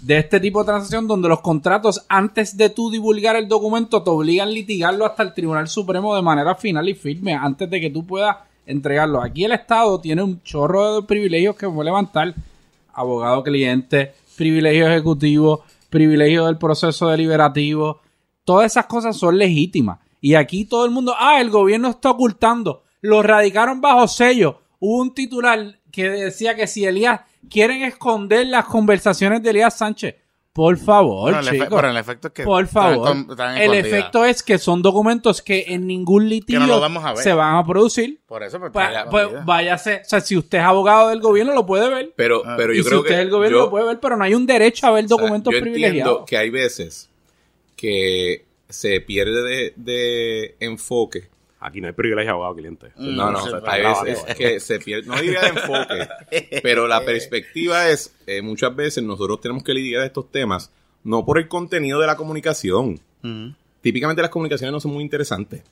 de 0.00 0.18
este 0.18 0.40
tipo 0.40 0.60
de 0.60 0.66
transacción 0.66 1.06
donde 1.06 1.28
los 1.28 1.40
contratos, 1.40 2.04
antes 2.08 2.56
de 2.56 2.70
tú 2.70 2.90
divulgar 2.90 3.36
el 3.36 3.46
documento, 3.46 4.02
te 4.02 4.10
obligan 4.10 4.48
a 4.48 4.50
litigarlo 4.50 5.04
hasta 5.04 5.22
el 5.22 5.34
Tribunal 5.34 5.68
Supremo 5.68 6.16
de 6.16 6.22
manera 6.22 6.54
final 6.54 6.88
y 6.88 6.94
firme, 6.94 7.34
antes 7.34 7.68
de 7.68 7.80
que 7.80 7.90
tú 7.90 8.06
puedas 8.06 8.36
entregarlo. 8.70 9.22
Aquí 9.22 9.44
el 9.44 9.52
Estado 9.52 10.00
tiene 10.00 10.22
un 10.22 10.42
chorro 10.42 11.00
de 11.00 11.06
privilegios 11.06 11.56
que 11.56 11.68
puede 11.68 11.86
levantar. 11.86 12.34
Abogado 12.92 13.42
cliente, 13.42 14.14
privilegio 14.36 14.88
ejecutivo, 14.88 15.64
privilegio 15.90 16.46
del 16.46 16.58
proceso 16.58 17.08
deliberativo. 17.08 18.00
Todas 18.44 18.72
esas 18.72 18.86
cosas 18.86 19.16
son 19.16 19.38
legítimas. 19.38 19.98
Y 20.20 20.34
aquí 20.34 20.64
todo 20.64 20.84
el 20.84 20.90
mundo, 20.90 21.14
ah, 21.18 21.40
el 21.40 21.50
gobierno 21.50 21.90
está 21.90 22.10
ocultando. 22.10 22.84
Lo 23.00 23.22
radicaron 23.22 23.80
bajo 23.80 24.06
sello. 24.08 24.60
Hubo 24.78 25.00
un 25.00 25.14
titular 25.14 25.78
que 25.90 26.08
decía 26.08 26.54
que 26.54 26.66
si 26.66 26.84
Elías 26.84 27.20
quieren 27.48 27.82
esconder 27.82 28.46
las 28.46 28.66
conversaciones 28.66 29.42
de 29.42 29.50
Elías 29.50 29.76
Sánchez, 29.76 30.16
por 30.52 30.76
favor, 30.78 31.32
Bueno, 31.32 31.48
chicos. 31.48 31.68
pero 31.70 31.90
el 31.90 31.96
efecto 31.96 32.26
es 32.28 32.34
que 32.34 32.42
por 32.42 32.64
están 32.64 32.82
favor. 32.94 33.08
con- 33.08 33.30
están 33.30 33.56
el 33.56 33.72
efecto 33.74 34.24
es 34.24 34.42
que 34.42 34.58
son 34.58 34.82
documentos 34.82 35.42
que 35.42 35.64
en 35.68 35.86
ningún 35.86 36.28
litigio 36.28 36.66
lo 36.66 36.80
vamos 36.80 37.04
a 37.04 37.12
ver. 37.12 37.22
se 37.22 37.32
van 37.32 37.54
a 37.56 37.64
producir. 37.64 38.20
Por 38.26 38.42
eso, 38.42 38.58
pues, 38.58 38.72
Pa- 38.72 39.06
pues, 39.08 39.26
vaya. 39.26 39.42
váyase, 39.44 40.00
o 40.04 40.08
sea, 40.08 40.20
si 40.20 40.36
usted 40.36 40.58
es 40.58 40.64
abogado 40.64 41.08
del 41.10 41.20
gobierno 41.20 41.54
lo 41.54 41.64
puede 41.64 41.88
ver. 41.88 42.12
Pero, 42.16 42.42
Ah. 42.44 42.54
pero 42.56 42.72
y 42.74 42.78
yo 42.78 42.82
si 42.82 42.88
creo 42.88 43.00
usted 43.00 43.10
que 43.10 43.14
es 43.14 43.20
el 43.22 43.30
gobierno 43.30 43.58
yo- 43.58 43.64
lo 43.66 43.70
puede 43.70 43.84
ver, 43.86 44.00
pero 44.00 44.16
no 44.16 44.24
hay 44.24 44.34
un 44.34 44.44
derecho 44.46 44.88
a 44.88 44.90
ver 44.90 45.04
o 45.04 45.08
sea, 45.08 45.16
documentos 45.16 45.54
yo 45.54 45.60
privilegiados. 45.60 45.96
entiendo 45.98 46.24
que 46.26 46.36
hay 46.36 46.50
veces 46.50 47.08
que 47.76 48.44
se 48.68 49.00
pierde 49.00 49.42
de, 49.42 49.72
de 49.76 50.56
enfoque. 50.60 51.29
Aquí 51.62 51.80
no 51.80 51.88
hay 51.88 51.92
privilegio 51.92 52.32
abogado 52.32 52.54
cliente. 52.54 52.88
No, 52.96 53.30
no, 53.30 53.38
hay 53.66 53.82
bravo, 53.82 54.02
veces 54.04 54.24
bravo. 54.24 54.38
que 54.38 54.60
se 54.60 54.78
pierde, 54.78 55.06
no 55.06 55.20
diría 55.20 55.42
de 55.42 55.48
enfoque, 55.48 56.60
pero 56.62 56.88
la 56.88 57.04
perspectiva 57.04 57.88
es, 57.90 58.16
eh, 58.26 58.40
muchas 58.40 58.74
veces 58.74 59.04
nosotros 59.04 59.40
tenemos 59.42 59.62
que 59.62 59.74
lidiar 59.74 60.02
estos 60.04 60.30
temas, 60.32 60.72
no 61.04 61.24
por 61.24 61.38
el 61.38 61.48
contenido 61.48 62.00
de 62.00 62.06
la 62.06 62.16
comunicación. 62.16 62.98
Ujú. 63.22 63.54
Típicamente 63.82 64.22
las 64.22 64.30
comunicaciones 64.30 64.72
no 64.72 64.80
son 64.80 64.92
muy 64.92 65.02
interesantes. 65.02 65.62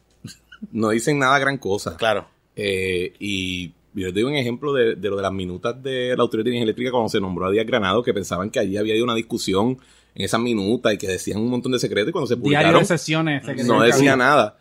No 0.73 0.91
dicen 0.91 1.19
nada 1.19 1.39
gran 1.39 1.57
cosa. 1.57 1.97
Claro. 1.97 2.29
Eh, 2.55 3.15
y 3.19 3.69
yo 3.95 4.13
te 4.13 4.21
doy 4.21 4.25
un 4.25 4.35
ejemplo 4.35 4.75
de, 4.75 4.95
de 4.97 5.09
lo 5.09 5.17
de 5.17 5.23
las 5.23 5.33
minutas 5.33 5.83
de 5.83 6.15
la 6.17 6.23
Autoridad 6.23 6.45
de 6.45 6.51
Energía 6.51 6.65
Eléctrica 6.65 6.91
cuando 6.91 7.09
se 7.09 7.21
nombró 7.21 7.47
a 7.47 7.51
Díaz 7.51 7.67
Granado, 7.67 8.03
que 8.03 8.13
pensaban 8.13 8.51
que 8.51 8.59
allí 8.59 8.77
había 8.77 8.93
habido 8.93 9.05
una 9.05 9.15
discusión 9.15 9.79
en 10.15 10.25
esas 10.25 10.41
minutas 10.41 10.93
y 10.93 10.99
que 10.99 11.07
decían 11.07 11.41
un 11.41 11.49
montón 11.49 11.73
de 11.73 11.79
secretos 11.79 12.11
y 12.11 12.13
cuando 12.13 12.27
se 12.27 12.35
Diario 12.37 12.43
publicaron 12.45 12.81
de 12.81 12.87
sesiones. 12.87 13.47
se 13.47 13.65
no 13.65 13.83
decía 13.83 14.17
nada. 14.17 14.59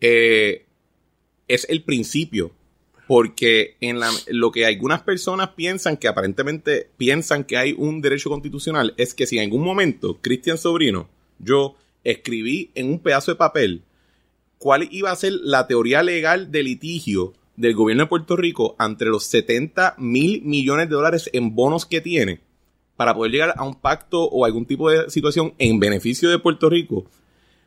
Eh, 0.00 0.63
es 1.54 1.66
el 1.68 1.82
principio. 1.82 2.52
Porque 3.06 3.76
en 3.80 4.00
la, 4.00 4.10
lo 4.28 4.50
que 4.50 4.64
algunas 4.64 5.02
personas 5.02 5.50
piensan, 5.50 5.98
que 5.98 6.08
aparentemente 6.08 6.88
piensan 6.96 7.44
que 7.44 7.58
hay 7.58 7.74
un 7.76 8.00
derecho 8.00 8.30
constitucional, 8.30 8.94
es 8.96 9.12
que 9.12 9.26
si 9.26 9.36
en 9.36 9.44
algún 9.44 9.62
momento 9.62 10.18
Cristian 10.22 10.56
Sobrino, 10.56 11.08
yo 11.38 11.76
escribí 12.02 12.70
en 12.74 12.88
un 12.88 12.98
pedazo 12.98 13.32
de 13.32 13.36
papel 13.36 13.82
cuál 14.58 14.88
iba 14.90 15.10
a 15.10 15.16
ser 15.16 15.32
la 15.42 15.66
teoría 15.66 16.02
legal 16.02 16.50
de 16.50 16.62
litigio 16.62 17.34
del 17.56 17.74
gobierno 17.74 18.04
de 18.04 18.08
Puerto 18.08 18.36
Rico 18.36 18.76
entre 18.80 19.08
los 19.08 19.24
70 19.24 19.96
mil 19.98 20.42
millones 20.42 20.88
de 20.88 20.94
dólares 20.94 21.28
en 21.32 21.54
bonos 21.54 21.86
que 21.86 22.00
tiene 22.00 22.40
para 22.96 23.14
poder 23.14 23.32
llegar 23.32 23.54
a 23.56 23.64
un 23.64 23.74
pacto 23.74 24.24
o 24.24 24.44
algún 24.44 24.66
tipo 24.66 24.90
de 24.90 25.10
situación 25.10 25.54
en 25.58 25.80
beneficio 25.80 26.30
de 26.30 26.38
Puerto 26.38 26.70
Rico, 26.70 27.04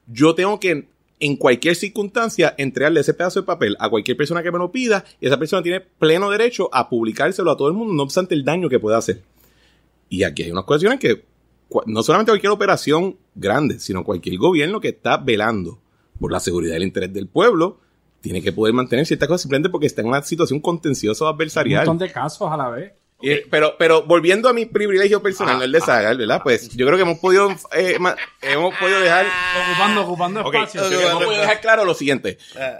yo 0.08 0.36
tengo 0.36 0.60
que 0.60 0.88
en 1.20 1.36
cualquier 1.36 1.76
circunstancia 1.76 2.54
entregarle 2.58 3.00
ese 3.00 3.14
pedazo 3.14 3.42
de 3.42 3.46
papel 3.46 3.76
a 3.80 3.90
cualquier 3.90 4.18
persona 4.18 4.44
que 4.44 4.52
me 4.52 4.60
lo 4.60 4.72
pida 4.72 5.04
y 5.20 5.28
esa 5.28 5.40
persona 5.40 5.64
tiene 5.64 5.82
pleno 5.82 6.30
derecho 6.30 6.70
a 6.74 6.90
publicárselo 6.90 7.52
a 7.52 7.58
todo 7.58 7.68
el 7.70 7.74
mundo, 7.74 7.94
no 7.94 8.04
obstante 8.04 8.36
el 8.36 8.44
daño 8.44 8.70
que 8.70 8.80
pueda 8.80 8.98
hacer. 8.98 9.24
Y 10.10 10.24
aquí 10.24 10.44
hay 10.44 10.52
unas 10.52 10.66
cuestiones 10.66 11.00
que 11.00 11.26
no 11.86 12.04
solamente 12.04 12.32
cualquier 12.32 12.52
operación 12.52 13.18
grande, 13.36 13.80
sino 13.80 14.04
cualquier 14.04 14.38
gobierno 14.38 14.80
que 14.80 14.90
está 14.90 15.18
velando 15.18 15.80
por 16.20 16.32
la 16.32 16.40
seguridad 16.40 16.74
y 16.74 16.78
el 16.78 16.84
interés 16.84 17.14
del 17.14 17.28
pueblo, 17.28 17.80
tiene 18.22 18.42
que 18.42 18.52
poder 18.52 18.74
mantener 18.74 19.06
ciertas 19.06 19.28
cosas 19.28 19.42
simplemente 19.42 19.70
porque 19.70 19.88
está 19.88 20.02
en 20.02 20.08
una 20.08 20.22
situación 20.24 20.60
contenciosa 20.60 21.26
o 21.26 21.28
Un 21.30 21.36
adversarial. 21.36 21.86
montón 21.86 22.08
de 22.08 22.12
casos 22.14 22.50
a 22.52 22.58
la 22.58 22.70
vez. 22.70 22.94
Y- 23.20 23.36
pero, 23.50 23.76
pero 23.80 24.04
volviendo 24.04 24.48
a 24.48 24.54
mi 24.54 24.66
privilegio 24.68 25.24
personal, 25.24 25.58
no 25.58 25.64
el 25.64 25.72
de 25.72 25.82
Sagar, 25.82 26.16
¿verdad? 26.18 26.40
Pues 26.44 26.70
yo 26.76 26.86
creo 26.86 26.98
que 26.98 27.02
hemos 27.02 27.18
podido, 27.18 27.50
eh, 27.74 27.98
hemos 28.44 28.76
podido 28.76 29.00
dejar, 29.00 29.26
Ocupando, 29.70 30.02
ocupando 30.04 30.42
Ok, 30.42 30.54
espacio. 30.54 30.88
que 30.88 31.08
hemos 31.08 31.24
podido 31.24 31.42
dejar 31.42 31.60
claro 31.62 31.84
lo 31.84 31.96
siguiente. 31.96 32.38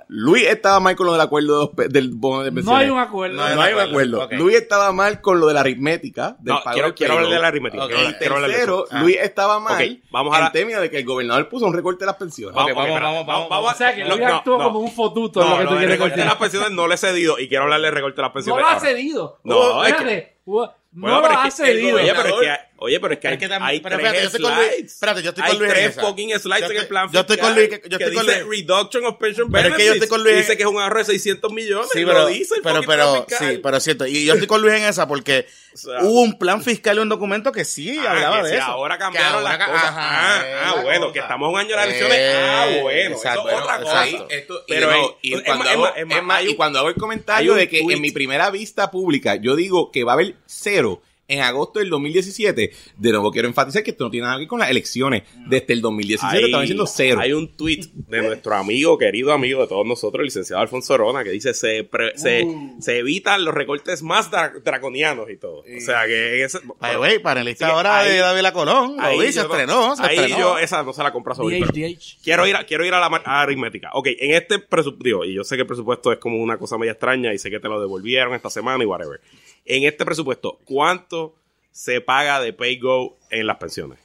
Luis 0.10 0.46
estaba 0.46 0.80
mal 0.80 0.96
con 0.96 1.08
lo 1.08 1.14
del 1.14 1.22
acuerdo 1.22 1.72
de 1.76 1.88
del 1.88 2.12
bono 2.14 2.44
de 2.44 2.52
No 2.52 2.56
pensiones. 2.56 2.84
hay 2.84 2.90
un 2.92 3.00
acuerdo. 3.00 3.36
No, 3.38 3.56
no 3.56 3.62
hay 3.62 3.74
un 3.74 3.80
acuerdo. 3.80 4.28
Luis 4.34 4.58
estaba 4.58 4.92
mal 4.92 5.22
con 5.22 5.40
lo 5.40 5.48
de 5.48 5.54
la 5.56 5.62
aritmética. 5.62 6.36
Del 6.40 6.54
No, 6.54 6.62
pago 6.64 6.74
quiero, 6.76 6.94
quiero 6.96 7.14
hablar 7.16 7.32
de 7.32 7.40
la 7.40 7.48
aritmética. 7.48 7.88
De 7.88 8.14
tercero. 8.14 8.86
Luis 8.92 9.18
estaba 9.20 9.60
mal 9.60 10.02
vamos 10.12 10.34
a 10.36 10.38
en 10.38 10.44
la- 10.44 10.52
términos 10.52 10.82
de 10.82 10.92
que 10.92 11.00
el 11.00 11.06
gobernador 11.06 11.50
puso 11.50 11.66
un 11.66 11.74
recorte 11.74 12.02
de 12.06 12.08
las 12.08 12.16
pensiones. 12.16 12.56
Vamos, 12.56 12.76
vamos, 12.76 13.26
vamos, 13.26 13.50
vamos, 13.50 13.74
O 13.74 13.76
sea, 13.76 13.96
que 13.96 14.04
no, 14.04 14.10
Luis 14.16 14.22
no, 14.28 14.36
actuó 14.36 14.58
no. 14.60 14.64
como 14.66 14.80
un 14.82 14.92
fotuto. 14.92 15.40
es 15.42 15.46
No, 15.48 15.52
lo 15.54 15.58
que 15.58 15.64
no, 15.64 15.70
tú 15.70 15.76
el 15.76 15.80
quieres 15.80 15.98
recorte 15.98 16.20
de 16.20 16.26
las 16.26 16.36
pensiones 16.36 16.72
no 16.72 16.88
le 16.88 16.94
he 16.96 16.98
cedido 16.98 17.40
y 17.40 17.48
quiero 17.48 17.64
hablarle 17.64 17.88
del 17.88 17.96
recorte 17.96 18.18
de 18.18 18.22
las 18.22 18.30
No 18.30 18.34
pensiones. 18.34 18.62
lo 18.64 18.70
ha 18.70 18.80
cedido. 18.80 19.40
No, 19.44 19.84
es 19.86 19.94
que- 19.96 20.27
No 20.48 20.74
Bueno, 20.92 21.18
lo 21.18 21.28
pero 21.28 21.40
ha 21.40 21.52
cedido. 21.52 21.98
Oye, 21.98 22.14
pero 22.16 22.42
es 22.42 22.48
que 22.48 22.67
oye, 22.78 23.00
pero 23.00 23.14
es 23.14 23.20
que 23.20 23.28
hay, 23.28 23.38
que 23.38 23.48
tam- 23.50 23.62
hay 23.62 23.80
pero 23.80 23.98
tres 23.98 24.08
espérate, 24.08 24.22
yo 24.22 24.28
estoy 24.28 24.42
con 24.42 24.56
Luis- 24.56 24.68
slides. 24.70 24.94
espérate, 24.94 25.24
yo 25.24 25.30
estoy 25.30 25.44
hay 25.44 25.50
con 25.50 25.60
Luis 25.60 25.70
en 25.72 25.76
tres 25.76 25.96
fucking 25.96 26.40
slides 26.40 26.70
en 26.72 26.78
el 26.78 26.88
plan 26.88 27.10
yo 27.12 27.20
estoy 27.20 27.36
fiscal 27.36 27.50
con 27.50 27.56
Luis, 27.60 27.70
que- 27.70 27.90
yo 27.90 27.98
estoy 27.98 28.14
con 28.16 28.26
dice 28.28 28.44
Luis. 28.44 28.60
reduction 28.68 29.06
of 29.06 29.18
pension 29.18 29.52
Pero 29.52 29.70
es 29.70 29.76
que 29.76 29.86
yo 29.86 29.94
estoy 29.94 30.08
con 30.08 30.24
Luis 30.24 30.36
Dice 30.38 30.58
que 30.58 30.64
es 30.64 30.70
un 30.70 30.80
ahorro 30.80 31.00
de 31.00 31.06
600 31.06 31.52
millones. 31.52 31.90
Sí, 31.92 32.02
lo 32.02 32.08
pero, 32.08 32.28
dice 32.28 32.56
el 32.56 32.62
pero, 32.62 32.82
pero, 32.86 33.26
fiscal. 33.28 33.52
sí, 33.52 33.60
pero 33.64 33.78
es 33.78 33.84
cierto. 33.84 34.06
Y 34.08 34.26
yo 34.26 34.34
estoy 34.34 34.48
con 34.48 34.62
Luis 34.62 34.74
en 34.76 34.84
esa 34.84 35.08
porque 35.08 35.48
sea, 35.74 36.02
hubo 36.04 36.22
un 36.22 36.38
plan 36.40 36.64
fiscal 36.64 36.98
y 36.98 37.00
un 37.00 37.10
documento 37.10 37.52
que 37.52 37.66
sí 37.66 37.98
Ah, 38.00 38.12
hablaba 38.12 38.38
que 38.38 38.44
de 38.44 38.50
si 38.52 38.56
eso. 38.58 38.66
ahora 38.66 38.98
cambiaron 38.98 39.44
las 39.44 39.58
cosas. 39.58 39.84
ajá, 39.84 40.00
ah, 40.02 40.44
ah, 40.72 40.76
la 40.78 40.82
bueno, 40.84 41.02
cosa. 41.02 41.14
que 41.14 41.20
estamos 41.20 41.54
un 41.54 41.60
año 41.60 41.70
de 41.70 41.76
las 41.76 41.86
elecciones. 41.86 42.18
Eh, 42.18 42.34
ah, 42.36 42.68
bueno, 42.82 43.16
exacto, 43.16 43.48
eso 43.50 43.58
es 43.58 43.64
otra 43.64 43.80
cosa. 43.82 44.08
Esto- 44.30 44.64
Pero 44.68 45.18
y 45.22 45.42
cuando 45.44 45.70
hago, 45.70 45.86
hay 45.96 46.02
el 46.04 46.12
hay 46.30 46.94
comentario 46.96 47.54
de 47.56 47.68
que 47.70 47.80
en 47.80 48.02
mi 48.02 48.12
primera 48.12 48.50
vista 48.52 48.92
pública 48.92 49.36
yo 49.36 49.56
digo 49.56 49.92
que 49.92 50.04
va 50.04 50.12
a 50.12 50.16
haber 50.16 50.36
cero 50.46 51.02
en 51.28 51.42
agosto 51.42 51.80
del 51.80 51.90
2017. 51.90 52.72
De 52.98 53.10
nuevo 53.12 53.32
quiero 53.32 53.48
enfatizar 53.48 53.84
que 53.84 53.92
esto 53.92 54.06
no 54.06 54.10
tiene 54.12 54.26
nada 54.26 54.38
que 54.38 54.42
ver 54.42 54.48
con 54.48 54.60
las 54.60 54.70
elecciones. 54.70 55.24
Desde 55.48 55.74
el 55.74 55.82
2017 55.82 56.46
estaban 56.46 56.64
diciendo 56.64 56.86
cero. 56.88 57.20
Hay 57.22 57.34
un 57.34 57.56
tweet 57.56 57.82
de 57.96 58.22
nuestro 58.22 58.56
amigo, 58.56 58.98
querido 58.98 59.34
amigo 59.34 59.62
de 59.62 59.68
todos 59.68 59.86
nosotros, 59.86 60.20
el 60.22 60.26
licenciado 60.26 60.62
Alfonso 60.62 60.98
Rona, 60.98 61.24
que 61.24 61.32
dice 61.32 61.54
se, 61.54 61.84
pre- 61.84 62.14
Uh. 62.44 62.82
se 62.82 62.98
evitan 62.98 63.44
los 63.46 63.54
recortes 63.54 64.02
más 64.04 64.32
dra- 64.32 64.54
draconianos 64.64 65.30
y 65.30 65.38
todo. 65.38 65.60
O 65.60 65.82
sea 65.82 66.06
que 66.06 66.44
ese, 66.44 66.60
Ay, 66.80 66.96
güey, 66.98 67.20
panelista 67.20 67.68
ahora 67.68 68.00
ahí- 68.00 68.12
de 68.12 68.18
David 68.20 68.42
La 68.42 68.54
Colón. 68.54 68.96
Lo 68.98 69.04
ahí 69.04 69.20
vi, 69.20 69.28
se 69.28 69.34
yo 69.34 69.42
estrenó, 69.44 69.96
se 69.96 70.04
ahí 70.04 70.16
estrenó. 70.18 70.40
yo 70.40 70.58
esa 70.60 70.84
no 70.84 70.94
se 70.94 71.04
la 71.04 71.12
compro 71.12 71.34
a 71.34 71.36
Sobri, 71.36 71.60
DH, 71.60 71.66
pero- 71.74 71.88
DH. 71.88 72.18
Quiero 72.24 72.48
ir 72.48 72.56
a, 72.56 72.66
quiero 72.66 72.86
ir 72.86 72.94
a 72.94 73.00
la 73.00 73.08
a 73.26 73.42
aritmética. 73.42 73.90
Ok, 73.94 74.08
en 74.20 74.34
este 74.34 74.60
presupuesto, 74.60 75.26
y 75.26 75.34
yo 75.34 75.44
sé 75.44 75.56
que 75.56 75.62
el 75.62 75.68
presupuesto 75.68 76.12
es 76.12 76.20
como 76.20 76.38
una 76.42 76.58
cosa 76.58 76.78
media 76.78 76.94
extraña 76.94 77.34
y 77.34 77.38
sé 77.38 77.50
que 77.50 77.60
te 77.60 77.68
lo 77.68 77.80
devolvieron 77.82 78.34
esta 78.34 78.50
semana 78.50 78.84
y 78.84 78.88
whatever. 78.88 79.20
En 79.68 79.84
este 79.84 80.06
presupuesto, 80.06 80.60
¿cuánto 80.66 81.36
se 81.72 82.02
paga 82.02 82.40
de 82.42 82.54
PayGo 82.54 83.18
en 83.30 83.46
las 83.46 83.58
pensiones? 83.58 84.00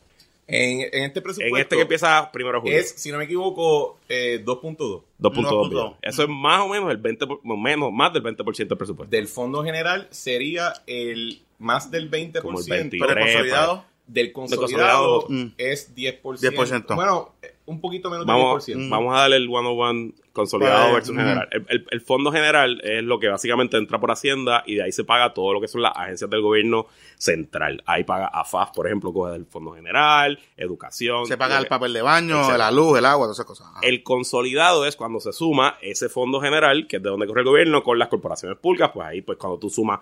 En, 0.49 0.81
en 0.93 1.05
este 1.05 1.23
presupuesto. 1.23 1.57
En 1.57 1.63
este 1.63 1.77
que 1.77 1.83
empieza 1.83 2.31
primero 2.33 2.59
de 2.59 2.63
julio. 2.63 2.79
Es, 2.79 2.91
si 2.97 3.11
no 3.11 3.19
me 3.19 3.25
equivoco, 3.25 3.99
eh, 4.09 4.43
2.2. 4.45 5.03
2.2 5.21 5.33
1.2. 5.35 5.69
billones. 5.71 5.99
Eso 6.03 6.25
es 6.25 6.29
más 6.29 6.61
o 6.61 6.69
menos 6.69 6.91
el 6.91 6.99
20, 6.99 7.27
por- 7.27 7.59
menos, 7.59 7.93
más 7.93 8.13
del 8.13 8.23
20% 8.23 8.69
del 8.69 8.79
presupuesto. 8.79 9.11
Del 9.11 9.29
fondo 9.29 9.63
general 9.63 10.09
sería 10.11 10.75
el 10.87 11.41
más 11.59 11.91
del 11.91 12.11
20%. 12.11 12.43
Como 12.43 12.59
el 12.61 12.67
23, 12.67 13.09
Pero 13.09 13.21
consolidado. 13.21 13.85
Del 14.05 14.33
consolidado, 14.33 15.21
consolidado, 15.21 15.27
mm. 15.29 15.55
es 15.59 15.95
10%. 15.95 16.21
10%. 16.23 16.95
Bueno, 16.97 17.35
un 17.73 17.81
poquito 17.81 18.11
menos 18.11 18.27
Vamos, 18.27 18.67
del 18.67 18.77
10%. 18.79 18.91
vamos 18.91 19.15
a 19.15 19.21
darle 19.21 19.37
el 19.37 19.49
101 19.49 20.13
consolidado 20.33 20.91
Pues, 20.93 20.95
versus 21.09 21.17
general. 21.17 21.49
El, 21.51 21.67
el- 21.69 21.87
el 21.91 22.01
fondo 22.01 22.33
general 22.33 22.81
es 22.83 23.03
lo 23.05 23.19
que 23.19 23.29
básicamente 23.29 23.77
entra 23.77 23.99
por 24.01 24.11
Hacienda 24.11 24.63
y 24.67 24.77
de 24.77 24.85
ahí 24.85 24.93
se 24.93 25.05
paga 25.05 25.35
todo 25.35 25.53
lo 25.53 25.61
que 25.61 25.69
son 25.69 25.83
las 25.83 25.93
agencias 25.95 26.31
del 26.31 26.41
gobierno 26.41 26.87
central. 27.19 27.83
Ahí 27.87 28.05
paga 28.05 28.27
AFAF, 28.29 28.71
por 28.75 28.87
ejemplo, 28.87 29.13
coge 29.13 29.33
del 29.33 29.47
fondo 29.47 29.73
general, 29.73 30.39
educación. 30.57 31.27
Se 31.27 31.37
paga 31.37 31.59
el 31.59 31.65
que- 31.65 31.69
papel 31.71 31.93
de 31.93 32.03
baño, 32.03 32.37
Etcétera. 32.41 32.59
la 32.59 32.71
luz, 32.71 32.99
el 32.99 33.05
agua, 33.05 33.27
todas 33.27 33.37
esas 33.37 33.47
cosas. 33.47 33.67
El 33.83 34.03
consolidado 34.03 34.87
es 34.87 34.97
cuando 34.97 35.21
se 35.21 35.33
suma 35.33 35.77
ese 35.83 36.09
fondo 36.09 36.41
general, 36.41 36.87
que 36.87 36.97
es 36.97 37.03
de 37.03 37.11
donde 37.11 37.27
corre 37.27 37.41
el 37.43 37.47
gobierno, 37.47 37.83
con 37.83 37.99
las 37.99 38.09
corporaciones 38.09 38.59
públicas, 38.59 38.91
pues 38.93 39.07
ahí, 39.07 39.23
pues 39.23 39.39
cuando 39.39 39.59
tú 39.59 39.69
sumas 39.71 40.01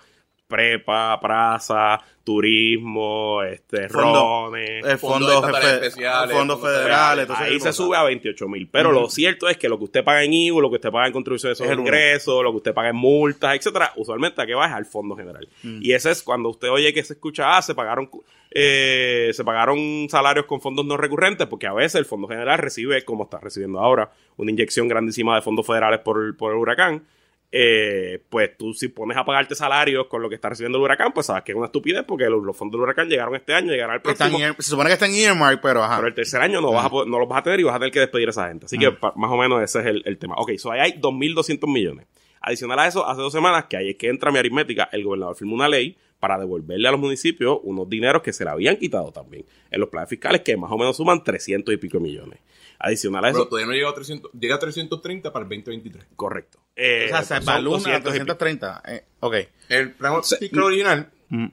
prepa, 0.51 1.19
praza, 1.21 1.99
turismo, 2.23 3.43
este, 3.43 3.89
Fondo- 3.89 4.51
rones, 4.51 4.85
el 4.85 4.99
Fondo 4.99 5.27
fondo, 5.29 5.29
de 5.29 5.41
fe- 5.41 5.47
estatales 5.59 5.83
especiales, 5.89 6.37
fondos 6.37 6.59
fondos 6.61 6.75
federales, 6.77 7.23
entonces 7.23 7.47
ahí 7.47 7.61
se 7.61 7.73
sube 7.73 7.97
a 7.97 8.03
28 8.03 8.49
mil. 8.49 8.69
Pero 8.71 8.93
lo 8.93 9.09
cierto 9.09 9.49
es 9.49 9.57
que 9.57 9.69
lo 9.69 9.79
que 9.79 9.85
usted 9.85 10.05
paga 10.05 10.23
en 10.25 10.33
IVU, 10.33 10.61
lo 10.61 10.69
que 10.69 10.77
usted 10.77 10.91
paga 10.91 11.07
en 11.07 11.13
contribuciones 11.13 11.55
Es 11.55 11.59
sobre 11.59 11.73
el 11.73 11.79
uno. 11.79 11.89
ingresos, 11.89 12.43
lo 12.43 12.51
que 12.51 12.57
usted 12.59 12.75
paga 12.75 12.91
en 12.91 12.97
multas, 12.97 13.55
etcétera, 13.57 13.93
usualmente 13.97 14.43
a 14.43 14.47
qué 14.47 14.55
va 14.55 14.67
es 14.67 14.73
al 14.73 14.85
fondo 14.85 15.17
general. 15.17 15.49
Mm. 15.63 15.79
Y 15.83 15.93
ese 15.93 16.11
es 16.11 16.23
cuando 16.23 16.51
usted 16.51 16.69
oye 16.71 16.93
que 16.93 17.03
se 17.03 17.15
escucha, 17.15 17.57
ah, 17.57 17.63
se 17.63 17.75
pagaron 17.75 18.11
eh, 18.53 19.31
se 19.33 19.45
pagaron 19.45 20.09
salarios 20.11 20.45
con 20.47 20.61
fondos 20.61 20.85
no 20.85 20.97
recurrentes, 20.97 21.47
porque 21.47 21.69
a 21.69 21.73
veces 21.73 21.95
el 22.01 22.05
fondo 22.05 22.27
general 22.27 22.59
recibe, 22.59 23.05
como 23.05 23.23
está 23.25 23.39
recibiendo 23.39 23.79
ahora, 23.79 24.11
una 24.37 24.51
inyección 24.51 24.89
grandísima 24.89 25.37
de 25.37 25.43
fondos 25.43 25.65
federales 25.65 26.01
por 26.01 26.21
el 26.21 26.57
huracán. 26.59 27.05
Eh, 27.53 28.23
pues 28.29 28.57
tú 28.57 28.73
si 28.75 28.89
pones 28.89 29.17
a 29.17 29.25
pagarte 29.25 29.57
salarios 29.57 30.07
con 30.07 30.23
lo 30.23 30.29
que 30.29 30.37
está 30.37 30.51
recibiendo 30.51 30.79
el 30.79 30.85
huracán, 30.85 31.13
pues 31.13 31.27
sabes 31.27 31.43
que 31.43 31.51
es 31.51 31.57
una 31.57 31.67
estupidez 31.67 32.05
porque 32.07 32.27
los, 32.27 32.45
los 32.45 32.57
fondos 32.57 32.79
del 32.79 32.83
huracán 32.85 33.09
llegaron 33.09 33.35
este 33.35 33.53
año, 33.55 33.73
llegarán 33.73 34.01
el 34.05 34.11
Están 34.11 34.31
próximo. 34.31 34.47
en- 34.51 34.55
se 34.63 34.71
supone 34.71 34.89
que 34.89 34.93
está 34.95 35.07
en 35.07 35.15
earmark, 35.15 35.61
pero 35.61 35.83
ajá. 35.83 35.97
Pero 35.97 36.09
el 36.09 36.15
tercer 36.15 36.41
año 36.41 36.61
no, 36.61 36.71
vas 36.73 36.87
a 36.87 36.91
poder- 36.91 37.09
no 37.09 37.19
los 37.19 37.29
vas 37.29 37.41
a 37.41 37.43
tener 37.43 37.59
y 37.59 37.65
vas 37.65 37.75
a 37.75 37.79
tener 37.81 37.93
que 37.93 38.01
despedir 38.01 38.29
a 38.29 38.31
esa 38.31 38.47
gente. 38.49 38.67
Así 38.67 38.79
que 38.79 38.91
más 38.91 39.31
o 39.31 39.37
menos 39.37 39.61
ese 39.63 39.81
es 39.81 39.87
el, 39.87 40.03
el 40.07 40.17
tema. 40.19 40.37
Ok, 40.37 40.53
so 40.59 40.71
ahí 40.71 40.81
hay 40.81 40.93
2.200 41.01 41.67
millones. 41.73 42.07
Adicional 42.41 42.79
a 42.79 42.87
eso, 42.87 43.05
hace 43.07 43.21
dos 43.21 43.33
semanas, 43.33 43.65
que 43.69 43.77
ahí 43.77 43.91
es 43.91 43.97
que 43.97 44.09
entra 44.09 44.31
mi 44.31 44.39
aritmética, 44.39 44.89
el 44.93 45.03
gobernador 45.05 45.35
firmó 45.37 45.55
una 45.57 45.69
ley 45.69 45.97
para 46.21 46.39
devolverle 46.39 46.87
a 46.89 46.93
los 46.93 47.01
municipios 47.01 47.59
unos 47.65 47.89
dineros 47.89 48.23
que 48.23 48.33
se 48.33 48.45
le 48.45 48.51
habían 48.51 48.77
quitado 48.77 49.11
también 49.11 49.45
en 49.71 49.81
los 49.81 49.89
planes 49.89 50.09
fiscales, 50.09 50.43
que 50.43 50.57
más 50.57 50.71
o 50.71 50.79
menos 50.79 50.97
suman 50.97 51.23
300 51.25 51.75
y 51.75 51.77
pico 51.79 51.99
millones. 51.99 52.39
Adicional 52.83 53.25
a 53.25 53.29
Pero 53.29 53.41
eso, 53.43 53.49
todavía 53.49 53.67
no 53.67 53.73
llega 53.75 53.91
a 53.91 53.95
300, 53.95 54.33
llega 54.33 54.55
a 54.55 54.59
330 54.59 55.33
para 55.33 55.43
el 55.45 55.49
2023. 55.51 56.07
correcto. 56.17 56.59
Eh, 56.77 57.11
o 57.13 57.23
sea, 57.23 57.41
se 57.41 57.45
baluna 57.45 57.77
a 57.97 58.01
200 58.01 58.17
y 58.17 58.19
pico. 58.21 58.37
330. 58.37 58.83
Eh, 58.87 59.05
ok. 59.21 59.35
El 59.69 59.91
plan 59.93 60.25
fiscal 60.25 60.63
original 60.63 61.11
Mm. 61.29 61.47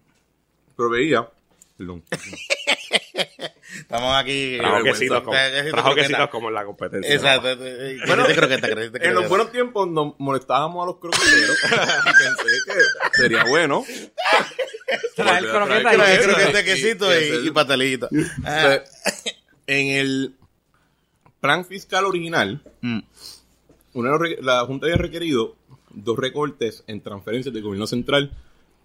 proveía, 0.76 1.28
perdón, 1.78 2.04
Estamos 3.78 4.16
aquí. 4.18 4.58
Trajo 4.58 4.74
vergüenza. 4.76 5.00
quesitos 5.00 5.22
como, 5.24 5.32
Quesito 5.38 5.72
trajo 5.72 5.84
croqueta. 5.90 6.08
quesitos 6.08 6.30
como 6.30 6.48
en 6.50 6.54
la 6.56 6.66
competencia. 6.66 7.14
Exacto. 7.14 7.52
eh, 7.52 7.98
Bueno, 8.06 8.24
Bueno, 8.24 8.36
croqueta, 8.36 8.70
croqueta, 8.70 9.06
En 9.06 9.14
los 9.14 9.30
buenos 9.30 9.52
tiempos 9.52 9.88
nos 9.88 10.14
molestábamos 10.20 10.84
a 10.84 10.86
los 10.88 10.98
croqueteros 11.00 11.58
y 11.64 12.24
pensé 12.24 12.58
que 12.66 13.22
sería 13.22 13.44
bueno. 13.46 13.84
Traer 15.16 15.44
Volver 15.46 15.88
a 15.88 16.20
croqueta 16.22 16.62
y 16.62 16.64
quesito. 16.66 17.14
y 17.14 17.24
y, 17.24 17.48
y. 17.48 18.26
Ah, 18.46 18.80
en 19.68 19.88
el 19.90 20.36
plan 21.40 21.66
fiscal 21.66 22.06
original, 22.06 22.62
mm. 22.82 23.00
una 23.94 24.18
la 24.42 24.66
Junta 24.66 24.88
había 24.88 24.98
requerido 24.98 25.56
dos 25.92 26.18
recortes 26.18 26.84
en 26.88 27.02
transferencias 27.02 27.54
del 27.54 27.64
gobierno 27.64 27.88
central 27.88 28.32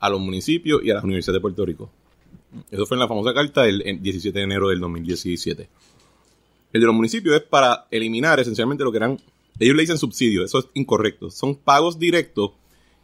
a 0.01 0.09
los 0.11 0.21
municipios 0.21 0.83
y 0.85 0.91
a 0.91 0.95
las 0.95 1.05
universidades 1.05 1.39
de 1.39 1.43
Puerto 1.43 1.65
Rico. 1.65 1.91
Eso 2.71 2.87
fue 2.87 2.97
en 2.97 3.01
la 3.01 3.09
famosa 3.09 3.33
carta 3.33 3.63
del 3.63 3.83
el 3.83 4.03
17 4.03 4.39
de 4.39 4.45
enero 4.45 4.69
del 4.69 4.81
2017. 4.81 5.69
El 6.73 6.81
de 6.81 6.87
los 6.87 6.95
municipios 6.95 7.37
es 7.37 7.43
para 7.43 7.87
eliminar 7.91 8.41
esencialmente 8.41 8.85
lo 8.85 8.91
que 8.91 8.99
eran, 8.99 9.19
ellos 9.59 9.77
le 9.77 9.83
dicen 9.83 9.99
subsidios, 9.99 10.47
eso 10.47 10.59
es 10.59 10.69
incorrecto. 10.75 11.31
Son 11.31 11.55
pagos 11.55 11.99
directos 11.99 12.53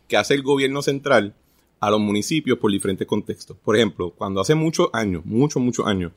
que 0.07 0.17
hace 0.17 0.35
el 0.35 0.43
gobierno 0.43 0.83
central 0.83 1.35
a 1.81 1.91
los 1.91 2.01
municipios 2.01 2.59
por 2.59 2.73
diferentes 2.73 3.07
contextos. 3.07 3.57
Por 3.63 3.77
ejemplo, 3.77 4.11
cuando 4.11 4.41
hace 4.41 4.55
muchos 4.55 4.89
años, 4.93 5.25
muchos, 5.25 5.63
muchos 5.63 5.87
años, 5.87 6.13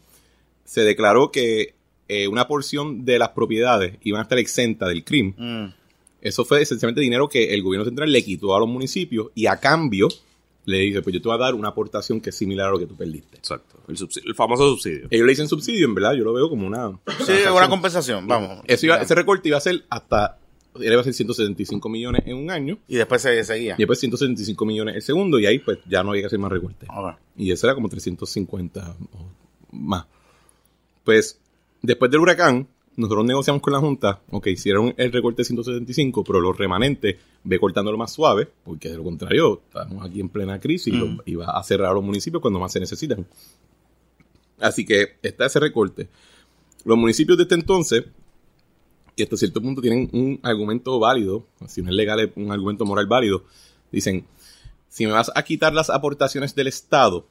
se 0.64 0.82
declaró 0.82 1.32
que 1.32 1.76
eh, 2.14 2.28
una 2.28 2.48
porción 2.48 3.06
de 3.06 3.18
las 3.20 3.30
propiedades 3.30 3.98
iban 4.04 4.20
a 4.20 4.24
estar 4.24 4.38
exenta 4.38 4.88
del 4.88 5.04
crimen, 5.04 5.36
Mm. 5.38 5.74
eso 6.22 6.44
fue 6.46 6.62
esencialmente 6.62 7.02
dinero 7.02 7.30
que 7.30 7.54
el 7.54 7.62
gobierno 7.64 7.86
central 7.86 8.12
le 8.12 8.24
quitó 8.24 8.56
a 8.56 8.60
los 8.60 8.68
municipios 8.68 9.28
y 9.36 9.46
a 9.46 9.58
cambio 9.60 10.08
le 10.66 10.78
dice, 10.78 11.02
pues 11.02 11.14
yo 11.16 11.22
te 11.22 11.28
voy 11.28 11.36
a 11.36 11.40
dar 11.40 11.56
una 11.56 11.70
aportación 11.70 12.22
que 12.22 12.30
es 12.30 12.36
similar 12.38 12.68
a 12.68 12.72
lo 12.72 12.78
que 12.80 12.86
tú 12.86 12.96
perdiste. 12.96 13.36
Exacto. 13.38 13.80
El, 13.88 14.36
famoso 14.36 14.70
subsidio. 14.70 15.08
Ellos 15.10 15.26
le 15.26 15.32
dicen 15.32 15.48
subsidio, 15.48 15.86
en 15.88 15.96
verdad, 15.96 16.14
yo 16.14 16.24
lo 16.24 16.34
veo 16.34 16.50
como 16.50 16.68
una... 16.68 16.92
Sí, 17.26 17.32
una 17.52 17.68
compensación, 17.68 18.28
vamos. 18.28 18.60
Eso 18.68 18.86
iba- 18.86 19.02
ese 19.02 19.16
recorte 19.16 19.48
iba 19.50 19.58
a 19.58 19.62
ser 19.62 19.84
hasta, 19.90 20.38
él 20.76 20.92
iba 20.92 21.02
a 21.02 21.04
ser 21.04 21.14
175 21.16 21.90
millones 21.90 22.22
en 22.28 22.38
un 22.38 22.52
año 22.52 22.78
Y 22.88 22.96
después 22.98 23.24
se 23.24 23.44
seguía. 23.44 23.74
y 23.74 23.78
después 23.80 24.00
175 24.00 24.64
millones 24.66 24.96
el 24.98 25.02
segundo 25.02 25.40
y 25.40 25.48
ahí 25.48 25.58
pues 25.58 25.80
ya 25.90 26.04
no 26.04 26.12
había 26.12 26.22
que 26.22 26.28
hacer 26.28 26.40
más 26.40 26.52
recortes. 26.52 26.88
Ok. 26.96 27.16
Y 27.38 27.52
eso 27.52 27.66
era 27.66 27.74
como 27.74 27.90
350 27.90 28.96
o 29.14 29.26
más. 29.76 30.06
Pues, 31.04 31.40
después 31.82 32.12
del 32.12 32.22
huracán, 32.22 32.68
nosotros 32.96 33.26
negociamos 33.26 33.62
con 33.62 33.74
la 33.74 33.80
Junta, 33.80 34.22
ok, 34.32 34.48
hicieron 34.48 34.94
el 34.98 35.12
recorte 35.12 35.42
de 35.42 35.46
175, 35.46 36.24
pero 36.24 36.42
los 36.42 36.58
remanentes 36.58 37.18
ve 37.44 37.60
cortándolo 37.60 37.98
más 37.98 38.12
suave, 38.12 38.50
porque 38.64 38.90
de 38.90 38.98
lo 38.98 39.04
contrario, 39.04 39.62
estamos 39.66 40.06
aquí 40.06 40.20
en 40.20 40.30
plena 40.30 40.60
crisis 40.60 40.94
y, 41.26 41.36
va 41.36 41.58
a 41.58 41.64
cerrar 41.64 41.94
los 41.94 42.04
municipios 42.04 42.42
cuando 42.42 42.60
más 42.60 42.72
se 42.72 42.80
necesitan. 42.80 43.26
Así 44.60 44.86
que 44.86 45.18
está 45.24 45.46
ese 45.46 45.60
recorte. 45.60 46.10
Los 46.84 46.98
municipios 46.98 47.38
de 47.38 47.44
este 47.44 47.56
entonces, 47.56 48.04
y 49.16 49.24
hasta 49.24 49.38
cierto 49.38 49.62
punto 49.62 49.82
tienen 49.82 50.10
un 50.12 50.40
argumento 50.44 51.00
válido, 51.00 51.46
si 51.68 51.82
no 51.82 51.90
es 51.90 51.96
legal, 51.96 52.20
es 52.20 52.30
un 52.36 52.52
argumento 52.52 52.86
moral 52.86 53.08
válido, 53.08 53.46
dicen, 53.92 54.26
si 54.90 55.06
me 55.06 55.14
vas 55.14 55.32
a 55.34 55.44
quitar 55.44 55.74
las 55.74 55.90
aportaciones 55.90 56.54
del 56.56 56.68
Estado 56.68 57.26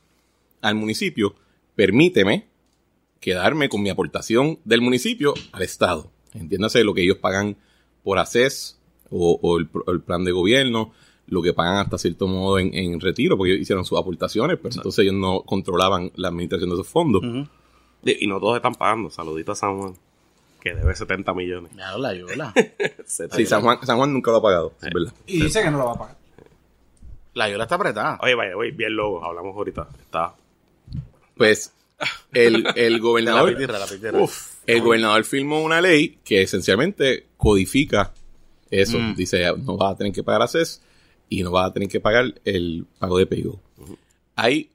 al 0.63 0.75
municipio, 0.75 1.35
permíteme 1.77 2.50
quedarme 3.21 3.69
con 3.69 3.83
mi 3.83 3.91
aportación 3.91 4.59
del 4.65 4.81
municipio 4.81 5.35
al 5.53 5.63
Estado. 5.63 6.11
Entiéndase 6.35 6.85
lo 6.85 6.95
que 6.95 7.03
ellos 7.03 7.19
pagan 7.19 7.57
por 8.03 8.19
ACES 8.19 8.79
o, 9.11 9.39
o 9.43 9.59
el, 9.59 10.01
plan 10.01 10.25
de 10.25 10.33
gobierno, 10.33 10.93
lo 11.27 11.43
que 11.43 11.53
pagan 11.53 11.77
hasta 11.77 11.99
cierto 11.99 12.27
modo 12.27 12.59
en, 12.59 12.75
en 12.75 12.99
retiro, 13.01 13.37
porque 13.37 13.53
ellos 13.53 13.63
hicieron 13.63 13.85
sus 13.85 13.99
aportaciones, 13.99 14.59
pero 14.61 14.75
entonces 14.75 15.03
ellos 15.03 15.15
no 15.15 15.43
controlaban 15.43 16.11
la 16.17 16.29
administración 16.29 16.71
de 16.71 16.75
esos 16.77 16.89
fondos. 16.89 17.23
Y 18.03 18.25
y 18.25 18.27
no 18.27 18.41
todos 18.41 18.57
están 18.57 18.75
pagando. 18.75 19.11
Saludito 19.11 19.53
a 19.53 19.57
San 19.57 19.79
Juan, 19.79 19.95
que 20.61 20.75
debe 20.75 20.95
70 20.95 21.35
millones. 21.35 21.73
Ya 21.77 21.97
la 21.99 22.15
Yola. 22.15 22.55
Sí, 23.07 23.45
San 23.45 23.63
Juan, 23.63 23.79
San 23.85 23.97
Juan 23.97 24.13
nunca 24.13 24.31
lo 24.31 24.39
ha 24.39 24.43
pagado, 24.43 24.73
es 24.81 24.95
verdad. 24.95 25.13
Y 25.27 25.43
dice 25.43 25.63
que 25.63 25.71
no 25.71 25.79
lo 25.79 25.87
va 25.87 25.93
a 25.93 25.99
pagar. 25.99 26.17
La 27.35 27.49
Yola 27.51 27.65
está 27.65 27.75
apretada. 27.75 28.19
Oye, 28.23 28.35
vaya, 28.35 28.57
oye, 28.57 28.71
bien 28.71 28.95
logo, 28.95 29.25
hablamos 29.25 29.55
ahorita. 29.57 29.89
Está. 30.01 30.35
Pues 31.37 31.73
el, 32.33 32.67
el 32.77 32.93
La 32.95 32.99
gobernador... 32.99 33.51
pitirra, 33.51 33.79
la 33.79 33.87
pitirra. 33.87 34.21
Uf. 34.21 34.51
El 34.67 34.83
gobernador 34.83 35.25
firmó 35.25 35.63
una 35.63 35.81
ley 35.81 36.19
que 36.25 36.43
esencialmente 36.43 37.27
codifica 37.37 38.13
eso. 38.71 38.99
Mm. 38.99 39.15
Dice, 39.17 39.45
no 39.59 39.77
vas 39.77 39.95
a 39.95 39.97
tener 39.97 40.13
que 40.13 40.23
pagar 40.23 40.43
ACES 40.43 40.83
y 41.29 41.43
no 41.43 41.51
vas 41.51 41.71
a 41.71 41.73
tener 41.73 41.89
que 41.89 42.01
pagar 42.01 42.35
el 42.45 42.87
pago 42.99 43.19
de 43.19 43.27
PayGo. 43.27 43.61
Hay, 44.37 44.71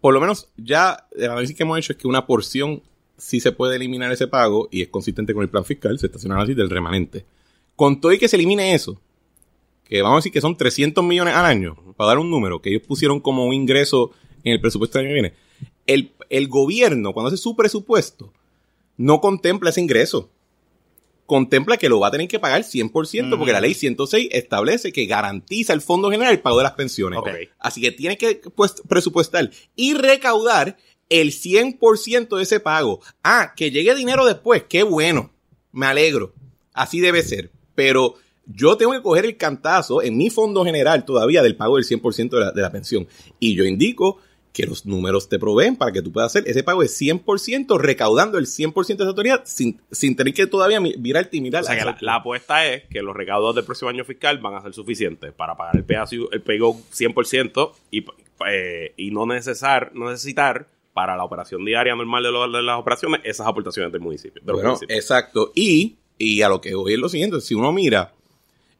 por 0.00 0.14
lo 0.14 0.20
menos 0.20 0.48
ya 0.56 1.06
el 1.16 1.30
análisis 1.30 1.56
que 1.56 1.62
hemos 1.62 1.78
hecho 1.78 1.92
es 1.92 1.98
que 1.98 2.08
una 2.08 2.26
porción 2.26 2.82
sí 3.16 3.40
se 3.40 3.52
puede 3.52 3.76
eliminar 3.76 4.10
ese 4.10 4.26
pago 4.26 4.68
y 4.70 4.82
es 4.82 4.88
consistente 4.88 5.34
con 5.34 5.42
el 5.42 5.50
plan 5.50 5.64
fiscal, 5.64 5.98
se 5.98 6.06
estaciona 6.06 6.40
así 6.40 6.54
del 6.54 6.70
remanente. 6.70 7.24
Con 7.76 8.00
todo 8.00 8.12
y 8.12 8.18
que 8.18 8.28
se 8.28 8.36
elimine 8.36 8.74
eso, 8.74 9.00
que 9.84 10.02
vamos 10.02 10.16
a 10.16 10.18
decir 10.18 10.32
que 10.32 10.40
son 10.40 10.56
300 10.56 11.04
millones 11.04 11.34
al 11.34 11.44
año, 11.44 11.76
para 11.96 12.08
dar 12.08 12.18
un 12.18 12.30
número, 12.30 12.60
que 12.60 12.70
ellos 12.70 12.82
pusieron 12.86 13.20
como 13.20 13.44
un 13.44 13.52
ingreso 13.52 14.12
en 14.44 14.52
el 14.52 14.60
presupuesto 14.60 14.98
del 14.98 15.06
año 15.06 15.10
que 15.10 15.20
viene, 15.20 15.34
el, 15.94 16.12
el 16.28 16.46
gobierno, 16.46 17.12
cuando 17.12 17.28
hace 17.28 17.36
su 17.36 17.56
presupuesto, 17.56 18.32
no 18.96 19.20
contempla 19.20 19.70
ese 19.70 19.80
ingreso. 19.80 20.30
Contempla 21.26 21.76
que 21.76 21.88
lo 21.88 21.98
va 21.98 22.08
a 22.08 22.10
tener 22.10 22.28
que 22.28 22.38
pagar 22.38 22.62
100%, 22.62 23.36
porque 23.36 23.52
la 23.52 23.60
ley 23.60 23.74
106 23.74 24.28
establece 24.30 24.92
que 24.92 25.06
garantiza 25.06 25.72
el 25.72 25.80
Fondo 25.80 26.10
General 26.10 26.32
el 26.32 26.40
pago 26.40 26.58
de 26.58 26.64
las 26.64 26.74
pensiones. 26.74 27.18
Así 27.58 27.80
que 27.80 27.90
tiene 27.90 28.16
que 28.16 28.40
pues, 28.54 28.74
presupuestar 28.88 29.50
y 29.74 29.94
recaudar 29.94 30.76
el 31.08 31.32
100% 31.32 32.36
de 32.36 32.42
ese 32.42 32.60
pago. 32.60 33.00
Ah, 33.24 33.52
que 33.56 33.72
llegue 33.72 33.94
dinero 33.94 34.24
después, 34.26 34.64
qué 34.68 34.84
bueno. 34.84 35.32
Me 35.72 35.86
alegro. 35.86 36.32
Así 36.72 37.00
debe 37.00 37.22
ser. 37.22 37.50
Pero 37.74 38.14
yo 38.46 38.76
tengo 38.76 38.92
que 38.92 39.02
coger 39.02 39.24
el 39.24 39.36
cantazo 39.36 40.02
en 40.02 40.16
mi 40.16 40.30
fondo 40.30 40.64
general 40.64 41.04
todavía 41.04 41.42
del 41.42 41.56
pago 41.56 41.76
del 41.76 41.84
100% 41.84 42.30
de 42.30 42.40
la, 42.40 42.52
de 42.52 42.62
la 42.62 42.70
pensión. 42.70 43.08
Y 43.38 43.54
yo 43.54 43.64
indico 43.64 44.18
que 44.52 44.66
los 44.66 44.84
números 44.84 45.28
te 45.28 45.38
proveen 45.38 45.76
para 45.76 45.92
que 45.92 46.02
tú 46.02 46.10
puedas 46.10 46.34
hacer 46.34 46.48
ese 46.48 46.62
pago 46.64 46.82
de 46.82 46.88
100% 46.88 47.78
recaudando 47.78 48.36
el 48.36 48.46
100% 48.46 48.86
de 48.86 48.94
esa 48.94 49.04
autoridad 49.06 49.42
sin, 49.44 49.80
sin 49.92 50.16
tener 50.16 50.34
que 50.34 50.46
todavía 50.48 50.80
mi- 50.80 50.96
mirarte 50.96 51.36
y 51.36 51.40
mirar. 51.40 51.62
O 51.62 51.66
sea 51.66 51.78
que 51.78 51.84
la, 51.84 51.96
la 52.00 52.14
apuesta 52.16 52.66
es 52.66 52.82
que 52.90 53.00
los 53.02 53.14
recaudos 53.14 53.54
del 53.54 53.64
próximo 53.64 53.90
año 53.90 54.04
fiscal 54.04 54.38
van 54.38 54.54
a 54.54 54.62
ser 54.62 54.72
suficientes 54.74 55.32
para 55.32 55.56
pagar 55.56 55.76
el 55.76 55.84
PSU, 55.84 56.28
el 56.32 56.40
PayGo 56.42 56.74
100% 56.92 57.72
y, 57.92 58.04
eh, 58.48 58.92
y 58.96 59.10
no, 59.12 59.24
necesar, 59.26 59.92
no 59.94 60.10
necesitar 60.10 60.66
para 60.92 61.16
la 61.16 61.22
operación 61.24 61.64
diaria 61.64 61.94
normal 61.94 62.22
de, 62.24 62.32
lo- 62.32 62.50
de 62.50 62.62
las 62.62 62.78
operaciones 62.78 63.20
esas 63.24 63.46
aportaciones 63.46 63.92
del 63.92 64.00
municipio. 64.00 64.42
de 64.44 64.52
Bueno, 64.52 64.76
exacto. 64.88 65.52
Y, 65.54 65.94
y 66.18 66.42
a 66.42 66.48
lo 66.48 66.60
que 66.60 66.74
voy 66.74 66.94
es 66.94 66.98
lo 66.98 67.08
siguiente, 67.08 67.40
si 67.40 67.54
uno 67.54 67.72
mira, 67.72 68.12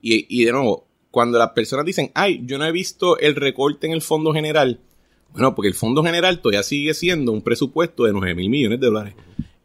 y, 0.02 0.26
y 0.28 0.44
de 0.44 0.50
nuevo, 0.52 0.84
cuando 1.12 1.38
las 1.38 1.50
personas 1.50 1.84
dicen, 1.86 2.10
ay, 2.14 2.40
yo 2.44 2.58
no 2.58 2.64
he 2.66 2.72
visto 2.72 3.18
el 3.18 3.36
recorte 3.36 3.86
en 3.86 3.92
el 3.92 4.02
Fondo 4.02 4.32
General, 4.32 4.80
bueno, 5.32 5.54
porque 5.54 5.68
el 5.68 5.74
Fondo 5.74 6.02
General 6.02 6.40
todavía 6.40 6.62
sigue 6.62 6.94
siendo 6.94 7.32
un 7.32 7.42
presupuesto 7.42 8.04
de 8.04 8.12
9 8.12 8.34
mil 8.34 8.50
millones 8.50 8.80
de 8.80 8.86
dólares. 8.86 9.14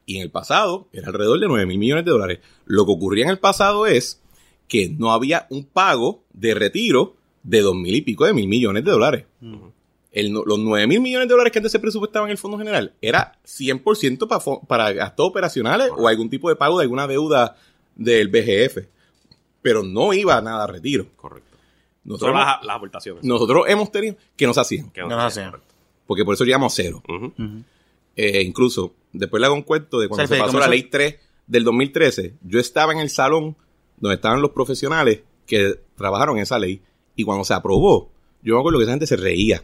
Y 0.05 0.17
en 0.17 0.21
el 0.23 0.29
pasado 0.31 0.87
era 0.93 1.07
alrededor 1.07 1.39
de 1.39 1.47
9 1.47 1.65
mil 1.65 1.79
millones 1.79 2.05
de 2.05 2.11
dólares. 2.11 2.39
Lo 2.65 2.85
que 2.85 2.91
ocurría 2.91 3.25
en 3.25 3.31
el 3.31 3.39
pasado 3.39 3.87
es 3.87 4.21
que 4.67 4.89
no 4.89 5.11
había 5.11 5.47
un 5.49 5.63
pago 5.65 6.23
de 6.33 6.53
retiro 6.53 7.15
de 7.43 7.61
dos 7.61 7.75
mil 7.75 7.93
y 7.95 8.01
pico 8.01 8.25
de 8.25 8.33
mil 8.33 8.47
millones 8.47 8.83
de 8.85 8.91
dólares. 8.91 9.25
El 10.11 10.29
los 10.31 10.59
9 10.59 10.87
mil 10.87 11.01
millones 11.01 11.27
de 11.27 11.33
dólares 11.33 11.51
que 11.51 11.59
antes 11.59 11.71
se 11.71 11.79
presupuestaban 11.79 12.27
en 12.29 12.31
el 12.31 12.37
Fondo 12.37 12.57
General 12.57 12.93
era 13.01 13.37
100% 13.45 14.27
pa 14.27 14.39
fo- 14.39 14.65
para 14.65 14.91
gastos 14.93 15.27
operacionales 15.27 15.89
o 15.95 16.07
algún 16.07 16.29
tipo 16.29 16.49
de 16.49 16.55
pago 16.55 16.77
de 16.77 16.83
alguna 16.83 17.05
deuda 17.07 17.57
del 17.95 18.29
BGF. 18.29 18.85
Pero 19.61 19.83
no 19.83 20.13
iba 20.13 20.39
nada 20.41 20.63
a 20.63 20.67
retiro. 20.67 21.07
Correcto. 21.15 21.54
Nosotros, 22.05 22.29
Son 22.31 22.39
las, 22.39 22.63
las 22.63 22.75
aportaciones. 22.77 23.23
nosotros 23.23 23.65
hemos 23.67 23.91
tenido 23.91 24.15
que 24.37 24.45
nos 24.47 24.57
hacían. 24.57 24.91
Que 24.91 25.01
No 25.01 25.09
lo 25.09 25.21
hacían. 25.21 25.53
Porque 26.05 26.23
por 26.23 26.35
eso 26.35 26.45
llegamos 26.45 26.71
a 26.71 26.75
cero. 26.75 27.03
Eh, 28.15 28.43
incluso, 28.43 28.93
después 29.11 29.41
le 29.41 29.47
hago 29.47 29.55
un 29.55 29.63
cuento 29.63 29.99
de 29.99 30.07
cuando 30.07 30.23
O 30.23 30.27
sea, 30.27 30.37
se 30.37 30.41
pasó 30.43 30.59
la 30.59 30.67
ley 30.67 30.83
3 30.83 31.15
del 31.47 31.63
2013. 31.63 32.35
Yo 32.43 32.59
estaba 32.59 32.93
en 32.93 32.99
el 32.99 33.09
salón 33.09 33.57
donde 33.97 34.15
estaban 34.15 34.41
los 34.41 34.51
profesionales 34.51 35.21
que 35.45 35.79
trabajaron 35.97 36.37
en 36.37 36.43
esa 36.43 36.59
ley. 36.59 36.81
Y 37.15 37.23
cuando 37.23 37.43
se 37.43 37.53
aprobó, 37.53 38.11
yo 38.41 38.53
me 38.53 38.59
acuerdo 38.59 38.79
que 38.79 38.83
esa 38.83 38.93
gente 38.93 39.07
se 39.07 39.17
reía. 39.17 39.63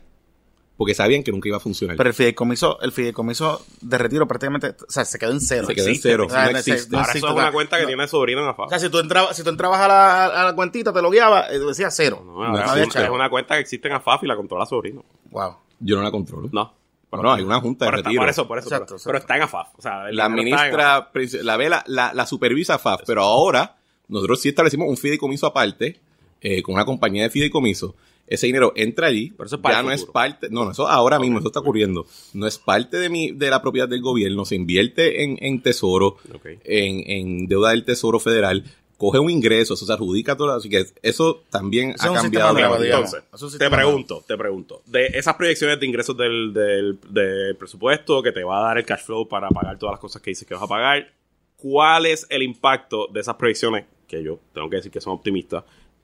Porque 0.81 0.95
sabían 0.95 1.21
que 1.21 1.31
nunca 1.31 1.47
iba 1.47 1.57
a 1.57 1.59
funcionar. 1.59 1.95
Pero 1.95 2.09
el 2.09 2.15
fideicomiso, 2.15 2.79
el 2.81 2.91
fideicomiso 2.91 3.63
de 3.81 3.97
retiro 3.99 4.27
prácticamente, 4.27 4.69
o 4.69 4.89
sea, 4.89 5.05
se 5.05 5.19
quedó 5.19 5.29
en 5.31 5.39
cero. 5.39 5.67
se 5.67 5.75
quedó 5.75 5.87
en 5.89 5.95
cero. 5.95 6.25
o 6.25 6.29
sea, 6.29 6.45
no 6.45 6.51
no 6.53 6.57
existe. 6.57 6.71
existe. 6.71 6.95
Ahora 6.97 7.11
eso 7.13 7.27
es 7.27 7.33
una 7.33 7.51
cuenta 7.51 7.75
que 7.77 7.83
No. 7.83 7.87
tiene 7.89 8.03
el 8.03 8.09
sobrino 8.09 8.41
en 8.41 8.47
AFA. 8.49 8.63
O 8.63 8.69
sea, 8.69 8.79
si 8.79 8.89
tú 8.89 8.97
entrabas, 8.97 9.37
si 9.37 9.43
tú 9.43 9.51
entrabas 9.51 9.79
a 9.79 9.87
la, 9.87 10.25
a 10.25 10.43
la 10.45 10.55
cuentita, 10.55 10.91
te 10.91 10.99
lo 11.03 11.11
guiaba, 11.11 11.51
eh, 11.51 11.59
decía 11.59 11.91
cero. 11.91 12.23
No, 12.25 12.33
No, 12.51 12.57
había 12.57 12.83
es, 12.85 13.09
una 13.11 13.29
cuenta 13.29 13.53
que 13.53 13.61
existe 13.61 13.87
en 13.89 13.93
AFAF 13.93 14.23
y 14.23 14.27
la 14.27 14.35
controla 14.35 14.65
sobrino. 14.65 15.05
Wow. 15.29 15.55
Yo 15.81 15.97
no 15.97 16.01
la 16.01 16.09
controlo. 16.09 16.49
No. 16.51 16.73
Bueno, 17.11 17.31
hay 17.31 17.43
una 17.43 17.59
junta 17.59 17.85
de 17.85 17.89
está- 17.91 18.03
retiro. 18.03 18.21
por 18.23 18.29
eso, 18.29 18.47
por 18.47 18.57
eso. 18.57 18.67
Exacto, 18.69 18.85
pero, 18.85 18.95
exacto. 18.95 19.07
pero 19.09 19.17
está 19.19 19.35
en 19.37 19.41
AFAF. 19.43 19.67
O 19.77 19.81
sea, 19.83 20.11
la 20.11 20.25
AFAF. 20.25 20.35
ministra, 20.35 21.11
la 21.43 21.57
vela, 21.57 21.83
la, 21.85 22.11
la 22.13 22.25
supervisa 22.25 22.79
FAF, 22.79 23.01
pero 23.05 23.21
ahora 23.21 23.75
nosotros 24.07 24.41
sí 24.41 24.49
establecimos 24.49 24.87
un 24.89 24.97
fideicomiso 24.97 25.45
aparte, 25.45 25.99
eh, 26.41 26.63
con 26.63 26.73
una 26.73 26.85
compañía 26.85 27.21
de 27.23 27.29
fideicomiso. 27.29 27.95
Ese 28.27 28.47
dinero 28.47 28.71
entra 28.75 29.07
allí, 29.07 29.31
Pero 29.31 29.45
eso 29.47 29.57
es 29.57 29.61
para 29.61 29.75
ya 29.75 29.83
no 29.83 29.91
es 29.91 30.05
parte, 30.05 30.49
no, 30.49 30.63
no, 30.63 30.71
eso 30.71 30.87
ahora 30.87 31.19
mismo, 31.19 31.39
eso 31.39 31.47
está 31.49 31.59
ocurriendo. 31.59 32.05
No 32.33 32.47
es 32.47 32.57
parte 32.57 32.97
de 32.97 33.09
mi, 33.09 33.31
de 33.31 33.49
la 33.49 33.61
propiedad 33.61 33.89
del 33.89 34.01
gobierno, 34.01 34.45
se 34.45 34.55
invierte 34.55 35.23
en, 35.23 35.37
en 35.41 35.61
tesoro, 35.61 36.15
en, 36.63 37.09
en 37.09 37.47
deuda 37.47 37.71
del 37.71 37.83
tesoro 37.83 38.19
federal, 38.19 38.63
coge 39.01 39.17
un 39.17 39.31
ingreso, 39.31 39.73
eso 39.73 39.83
se 39.85 39.91
adjudica 39.91 40.37
todo, 40.37 40.51
así 40.53 40.69
que 40.69 40.85
eso 41.01 41.43
también 41.49 41.89
Eso 41.89 42.11
ha 42.11 42.21
cambiado. 42.21 42.49
sistema 42.55 42.69
nuevo. 42.77 42.83
Entonces, 42.83 43.23
es 43.53 43.57
te 43.57 43.69
pregunto, 43.69 44.23
te 44.27 44.37
pregunto. 44.37 44.83
De 44.85 45.07
esas 45.07 45.33
proyecciones 45.35 45.79
de 45.79 45.87
ingresos 45.87 46.15
del, 46.15 46.53
del, 46.53 46.99
del 47.09 47.55
presupuesto 47.55 48.21
que 48.21 48.31
te 48.31 48.43
va 48.43 48.59
a 48.59 48.67
dar 48.67 48.77
el 48.77 48.85
cash 48.85 49.01
flow 49.03 49.27
para 49.27 49.49
pagar 49.49 49.79
todas 49.79 49.93
las 49.93 49.99
cosas 49.99 50.21
que 50.21 50.29
dices 50.29 50.47
que 50.47 50.53
vas 50.53 50.61
a 50.61 50.67
pagar, 50.67 51.11
¿cuál 51.57 52.05
es 52.05 52.27
el 52.29 52.43
impacto 52.43 53.07
de 53.11 53.21
esas 53.21 53.35
proyecciones, 53.35 53.85
que 54.07 54.23
yo 54.23 54.39
tengo 54.53 54.69
que 54.69 54.75
decir 54.75 54.91
que 54.91 55.01
son 55.01 55.13
optimistas, 55.13 55.63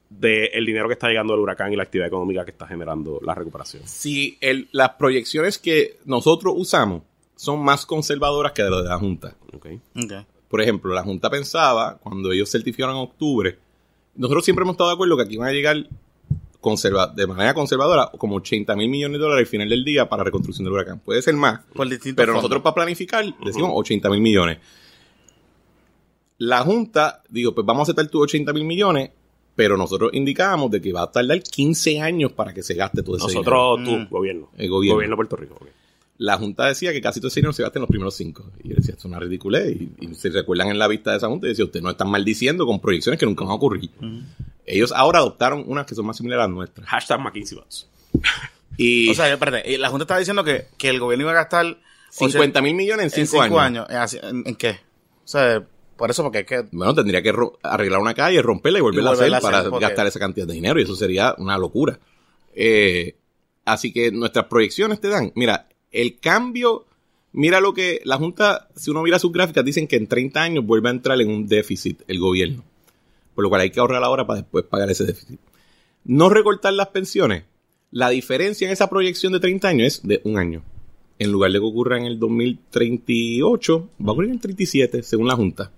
del 0.10 0.66
dinero 0.66 0.88
que 0.88 0.94
está 0.94 1.08
llegando 1.10 1.34
del 1.34 1.42
huracán 1.42 1.72
y 1.74 1.76
la 1.76 1.84
actividad 1.84 2.08
económica 2.08 2.46
que 2.46 2.52
está 2.52 2.66
generando 2.68 3.20
la 3.24 3.36
recuperación? 3.36 3.84
si 3.86 4.38
el- 4.42 4.68
las 4.72 4.92
proyecciones 4.92 5.58
que 5.58 5.98
nosotros 6.06 6.54
usamos 6.58 7.02
son 7.36 7.60
más 7.64 7.86
conservadoras 7.86 8.52
que 8.54 8.64
de 8.64 8.70
las 8.70 8.84
de 8.84 8.90
la 8.90 8.98
Junta. 8.98 9.36
Ok. 9.54 9.68
Ok. 10.04 10.14
Por 10.48 10.62
ejemplo, 10.62 10.94
la 10.94 11.04
Junta 11.04 11.30
pensaba, 11.30 11.98
cuando 11.98 12.32
ellos 12.32 12.50
certificaron 12.50 12.96
en 12.96 13.02
octubre, 13.02 13.58
nosotros 14.16 14.46
siempre 14.46 14.64
hemos 14.64 14.74
estado 14.74 14.90
de 14.90 14.94
acuerdo 14.96 15.18
que 15.18 15.24
aquí 15.24 15.38
van 15.38 15.50
a 15.50 15.52
llegar 15.52 15.88
conserva 16.62 17.08
de 17.08 17.28
manera 17.28 17.54
conservadora 17.54 18.10
como 18.18 18.38
80 18.38 18.76
mil 18.76 18.90
millones 18.90 19.20
de 19.20 19.24
dólares 19.24 19.44
al 19.46 19.50
final 19.52 19.70
del 19.70 19.84
día 19.86 20.10
para 20.10 20.24
reconstrucción 20.24 20.64
del 20.66 20.74
huracán. 20.74 21.00
Puede 21.00 21.22
ser 21.22 21.36
más, 21.36 21.60
Por 21.74 21.88
pero 21.88 22.00
fondos. 22.00 22.36
nosotros 22.36 22.62
para 22.64 22.74
planificar 22.76 23.24
decimos 23.46 23.72
80 23.76 24.10
mil 24.10 24.22
millones. 24.22 24.58
La 26.40 26.62
Junta 26.62 27.24
digo, 27.30 27.54
pues 27.54 27.66
vamos 27.66 27.82
a 27.82 27.84
aceptar 27.84 28.08
tus 28.08 28.22
80 28.24 28.54
mil 28.54 28.64
millones, 28.66 29.12
pero 29.58 29.76
nosotros 29.76 30.12
indicábamos 30.14 30.72
de 30.72 30.80
que 30.80 30.94
va 30.94 31.02
a 31.02 31.12
tardar 31.12 31.42
15 31.42 32.00
años 32.00 32.32
para 32.32 32.54
que 32.54 32.64
se 32.64 32.76
gaste 32.76 33.04
todo 33.04 33.18
ese 33.18 33.28
dinero. 33.28 33.52
Nosotros, 33.52 33.84
tú, 33.84 34.00
Mm. 34.04 34.10
gobierno. 34.10 34.50
El 34.56 34.70
gobierno. 34.70 34.96
Gobierno 34.96 35.14
de 35.14 35.18
Puerto 35.18 35.36
Rico. 35.36 35.60
la 36.20 36.38
Junta 36.38 36.66
decía 36.68 36.92
que 36.94 37.02
casi 37.02 37.20
todo 37.20 37.28
ese 37.28 37.42
dinero 37.42 37.54
se 37.54 37.62
gasta 37.64 37.78
en 37.78 37.82
los 37.82 37.90
primeros 37.90 38.16
cinco. 38.16 38.46
Y 38.64 38.70
yo 38.70 38.76
decía, 38.76 38.94
esto 38.94 39.02
es 39.02 39.06
una 39.06 39.20
ridiculez. 39.20 39.76
Y, 39.76 39.92
y 40.00 40.16
se 40.16 40.30
recuerdan 40.30 40.70
en 40.70 40.80
la 40.80 40.88
vista 40.88 41.12
de 41.12 41.18
esa 41.18 41.28
Junta 41.28 41.46
y 41.46 41.50
decía, 41.50 41.66
ustedes 41.66 41.84
no 41.84 41.90
están 41.92 42.10
maldiciendo 42.10 42.66
con 42.66 42.80
proyecciones 42.80 43.20
que 43.20 43.26
nunca 43.26 43.44
van 43.44 43.52
a 43.52 43.56
ocurrir. 43.56 43.90
Ellos 44.66 44.92
ahora 44.96 45.20
adoptaron 45.20 45.64
unas 45.68 45.86
que 45.86 45.96
son 45.96 46.06
más 46.06 46.18
similares 46.18 46.44
a 46.44 46.48
las 46.48 46.56
nuestras. 46.56 46.88
Hashtag 46.88 47.20
McKinsey. 47.20 47.60
Y 48.80 49.10
O 49.10 49.16
sea, 49.16 49.32
espérate, 49.34 49.76
la 49.80 49.90
Junta 49.90 50.04
estaba 50.04 50.20
diciendo 50.20 50.44
que, 50.44 50.68
que 50.78 50.90
el 50.90 51.00
gobierno 51.00 51.24
iba 51.24 51.32
a 51.32 51.36
gastar 51.36 51.78
50 52.12 52.62
mil 52.62 52.76
millones 52.76 53.12
en 53.14 53.22
en 53.22 53.28
cinco, 53.28 53.44
cinco 53.44 53.60
años. 53.60 53.88
años. 53.90 53.90
¿En, 53.90 53.98
así- 53.98 54.20
en- 54.22 54.44
en 54.48 54.56
qué? 54.56 54.70
O 54.70 55.28
sea, 55.28 55.64
por 55.98 56.10
eso, 56.12 56.24
porque 56.24 56.40
es 56.40 56.46
que 56.46 56.66
Bueno, 56.72 56.94
tendría 56.96 57.22
que 57.22 57.34
arreglar 57.64 58.00
una 58.00 58.14
calle, 58.14 58.42
romperla 58.42 58.80
y 58.80 58.82
volverla, 58.82 59.12
Y 59.12 59.16
volverla 59.16 59.38
a 59.38 59.40
a 59.40 59.42
hacer 59.42 59.54
hacer, 59.56 59.62
para 59.64 59.70
porque- 59.72 59.86
gastar 59.86 60.08
esa 60.08 60.20
cantidad 60.20 60.48
de 60.48 60.54
dinero. 60.54 60.80
Y 60.80 60.84
eso 60.84 60.96
sería 60.96 61.36
una 61.38 61.58
locura. 61.58 62.00
Eh, 62.56 63.16
así 63.66 63.92
que 63.92 64.12
nuestras 64.12 64.46
proyecciones 64.46 65.00
te 65.02 65.10
dan, 65.10 65.32
mira, 65.36 65.68
el 65.92 66.20
cambio, 66.20 66.86
mira 67.34 67.60
lo 67.60 67.74
que 67.74 68.02
la 68.06 68.18
Junta, 68.18 68.68
si 68.76 68.92
uno 68.92 69.04
mira 69.04 69.20
sus 69.20 69.32
gráficas, 69.32 69.64
dicen 69.66 69.88
que 69.88 69.96
en 69.98 70.08
30 70.08 70.42
años 70.42 70.66
vuelve 70.66 70.90
a 70.90 70.92
entrar 70.92 71.20
en 71.22 71.30
un 71.30 71.48
déficit 71.48 72.02
el 72.08 72.20
gobierno. 72.20 72.64
Por 73.36 73.44
lo 73.44 73.50
cual 73.50 73.62
hay 73.62 73.70
que 73.70 73.80
ahorrar 73.80 74.04
ahora 74.04 74.26
para 74.26 74.42
después 74.42 74.64
pagar 74.66 74.90
ese 74.90 75.06
déficit. 75.06 75.40
No 76.06 76.30
recortar 76.30 76.74
las 76.74 76.88
pensiones. 76.88 77.44
La 77.92 78.10
diferencia 78.10 78.66
en 78.68 78.74
esa 78.74 78.90
proyección 78.90 79.32
de 79.34 79.40
30 79.40 79.68
años 79.68 79.88
es 79.88 80.04
de 80.08 80.22
un 80.24 80.38
año. 80.38 80.64
En 81.20 81.32
lugar 81.32 81.52
de 81.52 81.60
que 81.60 81.66
ocurra 81.66 81.98
en 81.98 82.06
el 82.06 82.20
2038, 82.20 83.90
va 84.02 84.10
a 84.10 84.12
ocurrir 84.12 84.30
en 84.30 84.36
el 84.36 84.42
37, 84.42 85.04
según 85.04 85.28
la 85.28 85.36
Junta. 85.36 85.72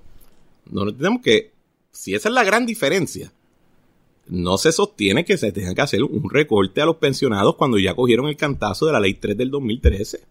No 0.69 0.93
tenemos 0.93 1.21
que, 1.21 1.51
si 1.91 2.13
esa 2.15 2.29
es 2.29 2.36
la 2.36 2.43
gran 2.43 2.65
diferencia, 2.65 3.32
no 4.27 4.58
se 4.58 4.71
sostiene 4.71 5.25
que 5.25 5.38
se 5.38 5.51
tenga 5.51 5.73
que 5.73 5.82
hacer 5.82 6.03
un 6.03 6.29
recorte 6.29 6.82
a 6.82 6.86
los 6.86 6.97
pensionados 6.97 7.55
cuando 7.55 7.79
ya 7.79 7.95
cogieron 7.95 8.27
el 8.27 8.38
cantazo 8.38 8.86
de 8.86 8.91
la 8.91 8.99
ley 8.99 9.15
3 9.15 9.36
del 9.38 9.49
2013. 9.49 10.21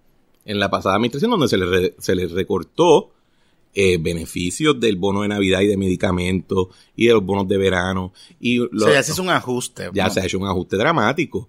En 0.44 0.60
la 0.60 0.70
pasada 0.70 0.94
administración, 0.94 1.30
donde 1.32 1.48
se 1.48 1.58
les, 1.58 1.92
se 1.98 2.14
les 2.14 2.30
recortó 2.30 3.10
eh, 3.74 3.98
beneficios 3.98 4.78
del 4.80 4.96
bono 4.96 5.22
de 5.22 5.28
Navidad 5.28 5.60
y 5.60 5.66
de 5.66 5.76
medicamentos 5.76 6.68
y 6.96 7.06
de 7.08 7.12
los 7.12 7.24
bonos 7.24 7.46
de 7.48 7.58
verano. 7.58 8.12
Y 8.40 8.60
o 8.60 8.68
lo- 8.70 8.86
sea, 8.86 8.94
ya 8.94 9.02
se 9.02 9.12
hizo 9.12 9.22
un 9.22 9.30
ajuste. 9.30 9.90
ya 9.92 10.04
¿no? 10.06 10.10
se 10.10 10.20
ha 10.20 10.24
hecho 10.24 10.38
un 10.38 10.46
ajuste 10.46 10.76
dramático. 10.76 11.48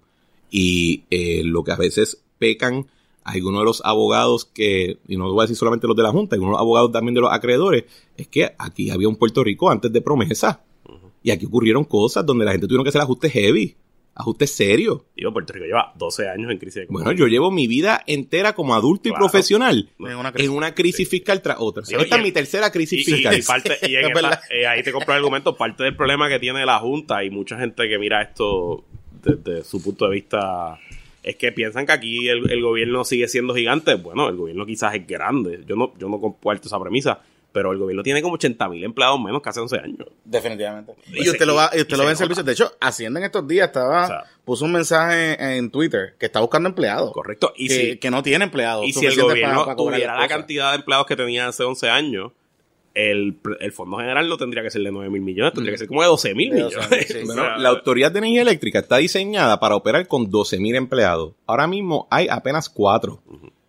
Y 0.50 1.04
eh, 1.10 1.42
lo 1.44 1.62
que 1.64 1.72
a 1.72 1.76
veces 1.76 2.20
pecan 2.38 2.86
algunos 3.24 3.60
de 3.60 3.64
los 3.64 3.82
abogados 3.84 4.44
que, 4.44 4.98
y 5.06 5.16
no 5.16 5.30
voy 5.32 5.40
a 5.40 5.42
decir 5.44 5.56
solamente 5.56 5.86
los 5.86 5.96
de 5.96 6.02
la 6.02 6.10
Junta, 6.10 6.36
algunos 6.36 6.58
abogados 6.58 6.90
también 6.92 7.14
de 7.14 7.20
los 7.20 7.32
acreedores, 7.32 7.84
es 8.16 8.28
que 8.28 8.52
aquí 8.58 8.90
había 8.90 9.08
un 9.08 9.16
Puerto 9.16 9.44
Rico 9.44 9.70
antes 9.70 9.92
de 9.92 10.00
promesa. 10.00 10.62
Y 11.22 11.30
aquí 11.30 11.44
ocurrieron 11.46 11.84
cosas 11.84 12.24
donde 12.24 12.44
la 12.46 12.52
gente 12.52 12.66
tuvieron 12.66 12.82
que 12.84 12.88
hacer 12.88 13.02
ajustes 13.02 13.30
heavy. 13.32 13.76
Ajuste 14.14 14.46
serio. 14.46 15.04
Digo, 15.16 15.32
Puerto 15.32 15.52
Rico 15.52 15.66
lleva 15.66 15.92
12 15.96 16.28
años 16.28 16.50
en 16.50 16.58
crisis 16.58 16.82
Bueno, 16.88 17.10
económica. 17.10 17.20
yo 17.20 17.26
llevo 17.28 17.50
mi 17.50 17.66
vida 17.66 18.02
entera 18.06 18.54
como 18.54 18.74
adulto 18.74 19.08
y 19.08 19.12
profesional 19.12 19.88
En 19.98 20.16
una 20.16 20.32
crisis. 20.32 20.50
en 20.50 20.56
una 20.56 20.74
crisis 20.74 21.08
fiscal 21.08 21.40
tras 21.42 21.58
otra. 21.60 21.84
Sí, 21.84 21.94
Esta 21.94 22.16
es 22.16 22.22
mi 22.22 22.32
tercera 22.32 22.72
crisis 22.72 23.06
Y, 23.06 23.12
fiscal. 23.12 23.38
y 23.38 23.42
parte, 23.42 23.76
y 23.82 23.94
en 23.94 24.00
Es 24.00 24.06
esta- 24.08 24.20
verdad. 24.20 24.40
eh, 24.50 24.66
ahí 24.66 24.82
te 24.82 24.92
compro 24.92 25.12
el 25.14 25.18
argumento, 25.18 25.56
parte 25.56 25.84
del 25.84 25.94
problema 25.96 26.28
que 26.28 26.38
tiene 26.38 26.66
la 26.66 26.78
Junta 26.80 27.22
y 27.24 27.30
mucha 27.30 27.58
gente 27.58 27.88
que 27.88 27.98
mira 27.98 28.20
esto 28.22 28.84
desde 29.22 29.62
su 29.64 29.82
punto 29.82 30.06
de 30.06 30.10
vista 30.12 30.78
es 31.22 31.36
que 31.36 31.52
piensan 31.52 31.86
que 31.86 31.92
aquí 31.92 32.28
el, 32.28 32.50
el 32.50 32.62
gobierno 32.62 33.04
sigue 33.04 33.28
siendo 33.28 33.54
gigante. 33.54 33.94
Bueno, 33.94 34.28
el 34.28 34.36
gobierno 34.36 34.64
quizás 34.66 34.94
es 34.94 35.06
grande. 35.06 35.62
Yo 35.66 35.76
no, 35.76 35.92
yo 35.98 36.08
no 36.08 36.20
comparto 36.20 36.68
esa 36.68 36.80
premisa. 36.80 37.20
Pero 37.52 37.72
el 37.72 37.78
gobierno 37.78 38.04
tiene 38.04 38.22
como 38.22 38.34
80 38.34 38.68
mil 38.68 38.84
empleados 38.84 39.20
menos 39.20 39.42
que 39.42 39.48
hace 39.48 39.58
11 39.58 39.76
años. 39.80 40.06
Definitivamente. 40.24 40.92
Pues 41.10 41.26
Y 41.26 41.30
usted 41.30 41.44
lo 41.46 41.56
va, 41.56 41.68
y 41.76 41.80
usted 41.80 41.96
lo 41.96 42.04
ve 42.04 42.10
en 42.12 42.16
servicios. 42.16 42.46
De 42.46 42.52
hecho, 42.52 42.70
Hacienda 42.80 43.18
en 43.18 43.26
estos 43.26 43.48
días 43.48 43.66
estaba, 43.66 44.04
O 44.04 44.06
sea, 44.06 44.24
puso 44.44 44.64
un 44.66 44.70
mensaje 44.72 45.34
en, 45.34 45.50
en 45.64 45.70
Twitter 45.72 46.14
que 46.16 46.26
está 46.26 46.38
buscando 46.38 46.68
empleados. 46.68 47.12
Correcto. 47.12 47.52
Y 47.56 47.66
que, 47.66 47.74
si, 47.74 47.96
que 47.98 48.08
no 48.12 48.22
tiene 48.22 48.44
empleados. 48.44 48.86
y 48.86 48.92
si 48.92 49.04
el 49.04 49.20
gobierno 49.20 49.52
para- 49.54 49.64
para 49.64 49.76
cobrar 49.76 49.96
tuviera 49.98 50.20
la 50.20 50.28
cantidad 50.28 50.70
de 50.70 50.76
empleados 50.76 51.06
que 51.08 51.16
tenía 51.16 51.48
hace 51.48 51.64
11 51.64 51.90
años, 51.90 52.30
el, 52.94 53.38
el 53.60 53.72
fondo 53.72 53.96
general 53.98 54.28
no 54.28 54.36
tendría 54.36 54.62
que 54.62 54.70
ser 54.70 54.82
de 54.82 54.90
9 54.90 55.10
mil 55.10 55.22
millones, 55.22 55.52
tendría 55.54 55.72
que 55.74 55.78
ser 55.78 55.88
como 55.88 56.02
de 56.02 56.08
12 56.08 56.34
mil 56.34 56.50
De 56.50 56.60
12 56.62 56.76
millones. 56.76 56.90
mil, 56.90 57.06
sí. 57.06 57.18
O 57.22 57.26
Bueno, 57.26 57.42
sea, 57.42 57.58
la 57.58 57.68
Autoridad 57.68 58.12
de 58.12 58.18
Energía 58.18 58.42
Eléctrica 58.42 58.78
está 58.80 58.96
diseñada 58.98 59.60
para 59.60 59.76
operar 59.76 60.06
con 60.08 60.30
12.000 60.30 60.74
empleados. 60.76 61.34
Ahora 61.46 61.66
mismo 61.66 62.08
hay 62.10 62.26
apenas 62.28 62.68
4. 62.68 63.22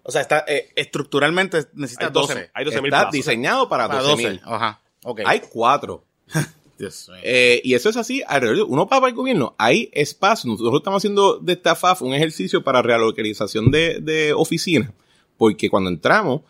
O 0.03 0.11
sea, 0.11 0.21
está, 0.21 0.43
eh, 0.47 0.69
estructuralmente 0.75 1.65
necesita 1.73 2.07
hay 2.07 2.11
12 2.11 2.33
12. 2.33 2.51
hay 2.53 2.65
12 2.65 2.81
mil 2.81 2.87
Está 2.87 2.97
plazos. 3.01 3.11
diseñado 3.13 3.69
para 3.69 3.87
Para 3.87 4.01
12.000. 4.01 4.07
12. 4.07 4.39
Ajá. 4.43 4.81
Ok. 5.03 5.21
Hay 5.25 5.41
4. 5.49 6.03
Dios 6.79 7.09
mío. 7.09 7.21
Eh, 7.23 7.61
y 7.63 7.75
eso 7.75 7.89
es 7.89 7.97
así 7.97 8.23
alrededor. 8.27 8.65
Uno 8.67 8.87
para 8.87 9.07
el 9.07 9.13
gobierno. 9.13 9.53
Hay 9.59 9.89
espacio. 9.93 10.49
Nosotros 10.49 10.79
estamos 10.79 10.97
haciendo 11.01 11.37
de 11.37 11.53
esta 11.53 11.75
FAF 11.75 12.01
un 12.01 12.15
ejercicio 12.15 12.63
para 12.63 12.81
realocalización 12.81 13.69
de, 13.69 13.99
de 14.01 14.33
oficinas. 14.33 14.89
Porque 15.37 15.69
cuando 15.69 15.91
entramos, 15.91 16.41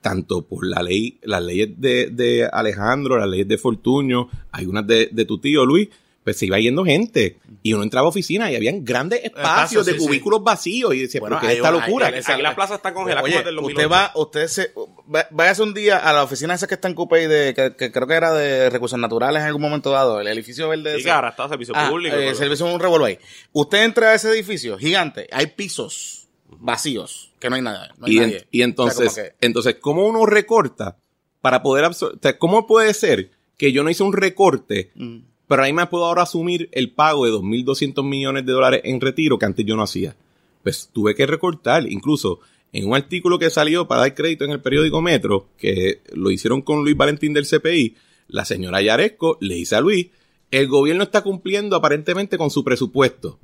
tanto 0.00 0.42
por 0.42 0.66
la 0.66 0.82
ley, 0.82 1.18
las 1.22 1.42
leyes 1.42 1.68
de, 1.76 2.08
de 2.10 2.48
Alejandro, 2.52 3.18
las 3.18 3.28
leyes 3.28 3.48
de 3.48 3.58
Fortuño, 3.58 4.28
hay 4.52 4.66
unas 4.66 4.86
de, 4.86 5.08
de 5.12 5.24
tu 5.24 5.38
tío 5.38 5.64
Luis, 5.66 5.88
pues 6.24 6.36
se 6.36 6.44
iba 6.46 6.58
yendo 6.58 6.84
gente. 6.84 7.38
Y 7.62 7.72
uno 7.72 7.82
entraba 7.82 8.04
a 8.06 8.10
oficina 8.10 8.52
y 8.52 8.56
habían 8.56 8.84
grandes 8.84 9.24
espacios 9.24 9.48
Espacios, 9.48 9.86
de 9.86 9.92
sí, 9.94 9.98
sí. 9.98 10.06
cubículos 10.06 10.44
vacíos. 10.44 10.94
Y 10.94 11.00
decía, 11.00 11.20
Bueno, 11.20 11.36
¿pero 11.36 11.40
qué 11.40 11.52
hay 11.52 11.56
esta 11.56 11.68
hay- 11.68 11.74
locura? 11.80 12.06
hay- 12.08 12.14
Aquí 12.24 12.42
la 12.42 12.54
plaza 12.54 12.74
está 12.74 12.92
congelada 12.92 13.22
Oye, 13.24 13.32
como 13.32 13.38
desde 13.40 13.50
el 13.50 13.56
2008. 13.56 13.78
usted 13.86 13.90
va, 13.96 14.12
usted 14.14 14.46
se, 14.46 14.72
va- 15.14 15.26
váyase 15.30 15.62
un 15.62 15.72
día 15.72 15.96
a 15.96 16.12
la 16.12 16.22
oficina 16.22 16.52
esa 16.54 16.66
que 16.66 16.74
está 16.74 16.86
en 16.88 16.94
Coupé 16.94 17.28
de, 17.28 17.54
que, 17.54 17.74
que 17.76 17.90
creo 17.90 18.06
que 18.06 18.14
era 18.14 18.32
de 18.34 18.68
recursos 18.68 18.98
naturales 18.98 19.40
en 19.40 19.46
algún 19.46 19.62
momento 19.62 19.90
dado, 19.90 20.20
el 20.20 20.28
edificio 20.28 20.68
verde. 20.68 20.92
Sí, 21.00 21.08
ese. 21.08 21.28
está 21.30 21.48
servicio 21.48 21.72
Ah, 21.74 21.88
público. 21.88 22.14
eh, 22.16 22.34
servicio 22.34 22.66
un 22.66 22.78
revuelo 22.78 23.06
ahí. 23.06 23.18
Usted 23.52 23.84
entra 23.84 24.10
a 24.10 24.14
ese 24.14 24.28
edificio 24.30 24.76
gigante, 24.76 25.28
hay 25.32 25.46
pisos 25.46 26.17
vacíos, 26.48 27.32
que 27.38 27.50
no 27.50 27.56
hay 27.56 27.62
nada. 27.62 27.94
No 27.98 28.06
hay 28.06 28.12
y, 28.12 28.16
en- 28.18 28.22
nadie. 28.24 28.46
y 28.50 28.62
O 28.62 28.64
entonces, 28.64 29.12
sea, 29.12 29.24
entonces, 29.40 29.76
¿cómo 29.80 30.06
uno 30.06 30.26
recorta 30.26 30.96
para 31.40 31.62
poder 31.62 31.84
absorber? 31.84 32.38
¿Cómo 32.38 32.66
puede 32.66 32.94
ser 32.94 33.30
que 33.56 33.72
yo 33.72 33.82
no 33.84 33.90
hice 33.90 34.02
un 34.02 34.12
recorte, 34.12 34.90
mm, 34.94 35.16
pero 35.46 35.62
ahí 35.62 35.72
me 35.72 35.86
puedo 35.86 36.04
ahora 36.06 36.22
asumir 36.22 36.68
el 36.72 36.90
pago 36.92 37.24
de 37.26 37.32
2.200 37.32 38.04
millones 38.04 38.44
de 38.46 38.52
dólares 38.52 38.80
en 38.84 39.00
retiro 39.00 39.38
que 39.38 39.46
antes 39.46 39.64
yo 39.66 39.76
no 39.76 39.82
hacía? 39.82 40.16
Pues 40.62 40.90
tuve 40.92 41.14
que 41.14 41.26
recortar, 41.26 41.90
incluso 41.90 42.40
en 42.72 42.86
un 42.88 42.94
artículo 42.94 43.38
que 43.38 43.48
salió 43.50 43.88
para 43.88 44.02
dar 44.02 44.14
crédito 44.14 44.44
en 44.44 44.50
el 44.50 44.60
periódico 44.60 45.00
Metro, 45.00 45.48
que 45.56 46.02
lo 46.12 46.30
hicieron 46.30 46.60
con 46.62 46.82
Luis 46.82 46.96
Valentín 46.96 47.32
del 47.32 47.46
CPI, 47.46 47.96
la 48.28 48.44
señora 48.44 48.82
Yaresco 48.82 49.38
le 49.40 49.54
dice 49.54 49.76
a 49.76 49.80
Luis, 49.80 50.08
el 50.50 50.68
gobierno 50.68 51.02
está 51.02 51.22
cumpliendo 51.22 51.76
aparentemente 51.76 52.36
con 52.36 52.50
su 52.50 52.64
presupuesto. 52.64 53.38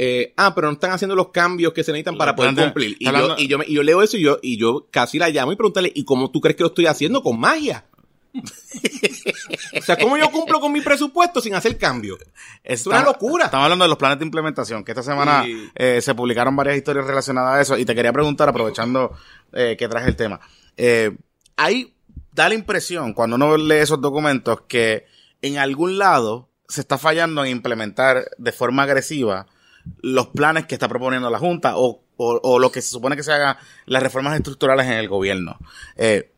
Eh, 0.00 0.32
ah, 0.36 0.54
pero 0.54 0.68
no 0.68 0.74
están 0.74 0.92
haciendo 0.92 1.16
los 1.16 1.30
cambios 1.30 1.72
que 1.72 1.82
se 1.82 1.90
necesitan 1.90 2.16
para 2.16 2.36
poder 2.36 2.54
cumplir. 2.54 2.96
Y 3.00 3.06
yo, 3.06 3.34
y, 3.36 3.48
yo, 3.48 3.58
me- 3.58 3.64
y 3.66 3.74
yo 3.74 3.82
leo 3.82 4.00
eso 4.00 4.16
y 4.16 4.22
yo, 4.22 4.38
y 4.40 4.56
yo 4.56 4.86
casi 4.92 5.18
la 5.18 5.28
llamo 5.28 5.50
y 5.50 5.56
preguntarle, 5.56 5.90
¿y 5.92 6.04
cómo 6.04 6.30
tú 6.30 6.40
crees 6.40 6.56
que 6.56 6.62
lo 6.62 6.68
estoy 6.68 6.86
haciendo? 6.86 7.20
Con 7.20 7.40
magia. 7.40 7.84
o 9.78 9.82
sea, 9.82 9.96
¿cómo 9.96 10.16
yo 10.16 10.30
cumplo 10.30 10.60
con 10.60 10.70
mi 10.72 10.80
presupuesto 10.80 11.40
sin 11.40 11.54
hacer 11.54 11.76
cambio? 11.78 12.16
Es 12.62 12.86
una 12.86 12.98
Estamos- 12.98 13.14
locura. 13.14 13.44
Estamos 13.46 13.64
hablando 13.64 13.84
de 13.84 13.88
los 13.88 13.98
planes 13.98 14.18
de 14.18 14.24
implementación, 14.24 14.84
que 14.84 14.92
esta 14.92 15.02
semana 15.02 15.44
eh, 15.74 16.00
se 16.00 16.14
publicaron 16.14 16.54
varias 16.56 16.76
historias 16.76 17.06
relacionadas 17.06 17.54
a 17.56 17.60
eso. 17.62 17.76
Y 17.78 17.84
te 17.84 17.94
quería 17.94 18.12
preguntar, 18.12 18.48
aprovechando 18.48 19.12
eh, 19.52 19.76
que 19.78 19.88
traje 19.88 20.08
el 20.08 20.16
tema. 20.16 20.40
Eh, 20.76 21.16
hay, 21.56 21.94
da 22.32 22.48
la 22.48 22.54
impresión, 22.54 23.12
cuando 23.14 23.36
uno 23.36 23.56
lee 23.56 23.76
esos 23.76 24.00
documentos, 24.00 24.60
que 24.68 25.06
en 25.42 25.58
algún 25.58 25.98
lado 25.98 26.48
se 26.68 26.80
está 26.82 26.98
fallando 26.98 27.44
en 27.44 27.50
implementar 27.50 28.30
de 28.38 28.52
forma 28.52 28.82
agresiva 28.84 29.46
los 30.02 30.28
planes 30.28 30.66
que 30.66 30.74
está 30.74 30.88
proponiendo 30.88 31.30
la 31.30 31.38
Junta 31.38 31.76
o, 31.76 32.02
o, 32.16 32.40
o 32.42 32.58
lo 32.58 32.70
que 32.72 32.80
se 32.82 32.90
supone 32.90 33.16
que 33.16 33.22
se 33.22 33.32
haga 33.32 33.58
las 33.86 34.02
reformas 34.02 34.34
estructurales 34.36 34.86
en 34.86 34.92
el 34.94 35.08
gobierno. 35.08 35.56
Eh, 35.96 36.30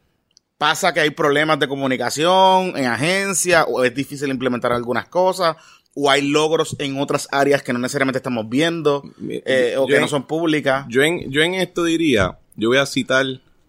pasa 0.58 0.92
que 0.92 1.00
hay 1.00 1.10
problemas 1.10 1.58
de 1.58 1.68
comunicación 1.68 2.76
en 2.76 2.86
agencia 2.86 3.64
o 3.64 3.82
es 3.84 3.94
difícil 3.94 4.28
implementar 4.30 4.72
algunas 4.72 5.06
cosas 5.08 5.56
o 5.94 6.10
hay 6.10 6.22
logros 6.28 6.76
en 6.78 7.00
otras 7.00 7.26
áreas 7.32 7.62
que 7.62 7.72
no 7.72 7.78
necesariamente 7.78 8.18
estamos 8.18 8.48
viendo 8.48 9.02
eh, 9.28 9.74
o 9.76 9.82
Yo 9.82 9.86
que 9.88 9.94
en- 9.96 10.00
no 10.02 10.08
son 10.08 10.26
públicas. 10.26 10.84
Yo 10.88 11.02
en, 11.02 11.30
yo 11.30 11.42
en 11.42 11.54
esto 11.54 11.84
diría, 11.84 12.38
yo 12.56 12.68
voy 12.68 12.78
a 12.78 12.86
citar 12.86 13.24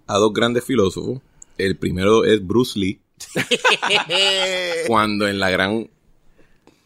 a 0.08 0.18
dos 0.18 0.34
grandes 0.34 0.64
filósofos. 0.66 1.20
El 1.58 1.78
primero 1.78 2.26
es 2.26 2.46
Bruce 2.46 2.78
Lee, 2.78 3.00
cuando 4.88 5.28
en 5.28 5.40
la 5.40 5.50
gran 5.50 5.90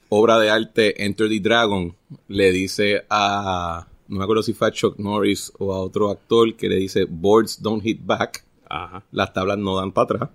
obra 0.09 0.39
de 0.39 0.49
arte 0.49 1.03
Enter 1.05 1.29
the 1.29 1.39
Dragon 1.39 1.95
le 2.28 2.51
dice 2.51 3.05
a, 3.09 3.88
no 4.07 4.18
me 4.18 4.24
acuerdo 4.24 4.43
si 4.43 4.53
fue 4.53 4.68
a 4.68 4.72
Chuck 4.72 4.97
Norris 4.99 5.51
o 5.59 5.74
a 5.74 5.80
otro 5.80 6.09
actor 6.09 6.55
que 6.55 6.70
le 6.70 6.76
dice, 6.76 7.05
boards 7.05 7.61
don't 7.61 7.84
hit 7.84 7.99
back, 8.05 8.45
Ajá. 8.70 9.03
las 9.11 9.34
tablas 9.34 9.57
no 9.57 9.76
dan 9.76 9.91
para 9.91 10.03
atrás. 10.05 10.30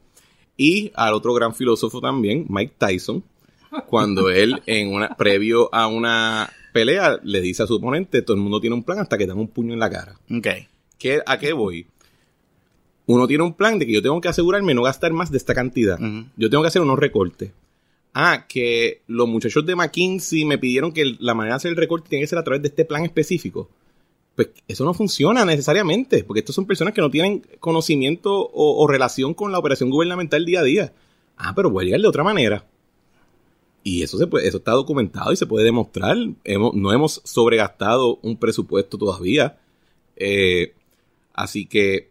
Y 0.57 0.93
al 0.95 1.14
otro 1.14 1.33
gran 1.35 1.55
filósofo 1.55 2.01
también, 2.01 2.47
Mike 2.49 2.74
Tyson, 2.78 3.24
cuando 3.87 4.31
él, 4.31 4.62
en 4.66 4.93
una, 4.93 5.16
previo 5.16 5.74
a 5.74 5.87
una 5.87 6.51
pelea, 6.72 7.18
le 7.22 7.41
dice 7.41 7.62
a 7.62 7.66
su 7.66 7.76
oponente, 7.76 8.22
todo 8.22 8.37
el 8.37 8.43
mundo 8.43 8.61
tiene 8.61 8.76
un 8.76 8.83
plan 8.83 8.99
hasta 8.99 9.16
que 9.16 9.26
dan 9.26 9.39
un 9.39 9.49
puño 9.49 9.72
en 9.72 9.81
la 9.81 9.91
cara. 9.91 10.16
Ok. 10.31 10.47
¿Qué, 10.99 11.22
¿A 11.26 11.39
qué 11.39 11.53
voy? 11.53 11.87
Uno 13.07 13.26
tiene 13.26 13.43
un 13.43 13.55
plan 13.55 13.78
de 13.78 13.87
que 13.87 13.93
yo 13.93 14.03
tengo 14.03 14.20
que 14.20 14.28
asegurarme 14.28 14.74
no 14.74 14.83
gastar 14.83 15.12
más 15.12 15.31
de 15.33 15.39
esta 15.39 15.55
cantidad. 15.55 15.99
Yo 16.37 16.51
tengo 16.51 16.62
que 16.62 16.68
hacer 16.68 16.83
unos 16.83 16.99
recortes. 16.99 17.51
Ah, 18.12 18.46
que 18.48 19.02
los 19.06 19.28
muchachos 19.28 19.64
de 19.64 19.76
McKinsey 19.76 20.44
me 20.44 20.58
pidieron 20.58 20.92
que 20.92 21.16
la 21.20 21.34
manera 21.34 21.54
de 21.54 21.56
hacer 21.58 21.70
el 21.70 21.76
recorte 21.76 22.08
tiene 22.08 22.24
que 22.24 22.28
ser 22.28 22.38
a 22.38 22.44
través 22.44 22.62
de 22.62 22.68
este 22.68 22.84
plan 22.84 23.04
específico. 23.04 23.70
Pues 24.34 24.48
eso 24.66 24.84
no 24.84 24.94
funciona 24.94 25.44
necesariamente, 25.44 26.24
porque 26.24 26.40
estos 26.40 26.54
son 26.54 26.66
personas 26.66 26.94
que 26.94 27.00
no 27.00 27.11
tienen 27.11 27.44
conocimiento 27.61 28.32
o, 28.32 28.82
o 28.82 28.86
relación 28.88 29.34
con 29.34 29.52
la 29.52 29.58
operación 29.58 29.90
gubernamental 29.90 30.44
día 30.44 30.61
a 30.61 30.64
día. 30.64 30.92
Ah, 31.36 31.54
pero 31.54 31.70
voy 31.70 31.84
a 31.84 31.86
llegar 31.86 32.00
de 32.00 32.08
otra 32.08 32.24
manera. 32.24 32.66
Y 33.82 34.02
eso 34.02 34.18
se 34.18 34.26
puede, 34.26 34.46
eso 34.46 34.58
está 34.58 34.72
documentado 34.72 35.32
y 35.32 35.36
se 35.36 35.46
puede 35.46 35.64
demostrar. 35.64 36.16
Hemos, 36.44 36.74
no 36.74 36.92
hemos 36.92 37.22
sobregastado 37.24 38.18
un 38.22 38.36
presupuesto 38.36 38.98
todavía. 38.98 39.58
Eh, 40.16 40.74
así 41.32 41.66
que 41.66 42.11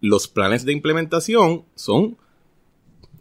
los 0.00 0.28
planes 0.28 0.64
de 0.64 0.72
implementación 0.72 1.64
son 1.74 2.16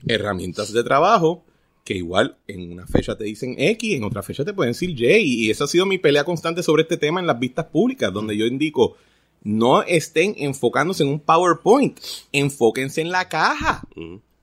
herramientas 0.07 0.71
de 0.71 0.83
trabajo 0.83 1.43
que 1.83 1.95
igual 1.95 2.37
en 2.47 2.71
una 2.71 2.85
fecha 2.87 3.17
te 3.17 3.23
dicen 3.23 3.55
X, 3.57 3.95
en 3.95 4.03
otra 4.03 4.23
fecha 4.23 4.45
te 4.45 4.53
pueden 4.53 4.73
decir 4.73 4.89
Y. 4.89 5.45
Y 5.45 5.49
esa 5.49 5.65
ha 5.65 5.67
sido 5.67 5.85
mi 5.85 5.97
pelea 5.97 6.23
constante 6.23 6.63
sobre 6.63 6.83
este 6.83 6.97
tema 6.97 7.19
en 7.19 7.27
las 7.27 7.39
vistas 7.39 7.65
públicas, 7.65 8.13
donde 8.13 8.37
yo 8.37 8.45
indico, 8.45 8.97
no 9.43 9.83
estén 9.83 10.35
enfocándose 10.37 11.03
en 11.03 11.09
un 11.09 11.19
PowerPoint, 11.19 11.99
enfóquense 12.31 13.01
en 13.01 13.11
la 13.11 13.27
caja. 13.27 13.83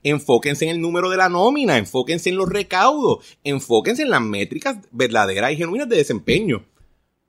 Enfóquense 0.02 0.64
en 0.64 0.70
el 0.70 0.80
número 0.80 1.10
de 1.10 1.16
la 1.16 1.28
nómina, 1.28 1.76
enfóquense 1.76 2.30
en 2.30 2.36
los 2.36 2.48
recaudos, 2.48 3.24
enfóquense 3.44 4.02
en 4.02 4.10
las 4.10 4.22
métricas 4.22 4.78
verdaderas 4.90 5.52
y 5.52 5.56
genuinas 5.56 5.88
de 5.88 5.96
desempeño. 5.96 6.64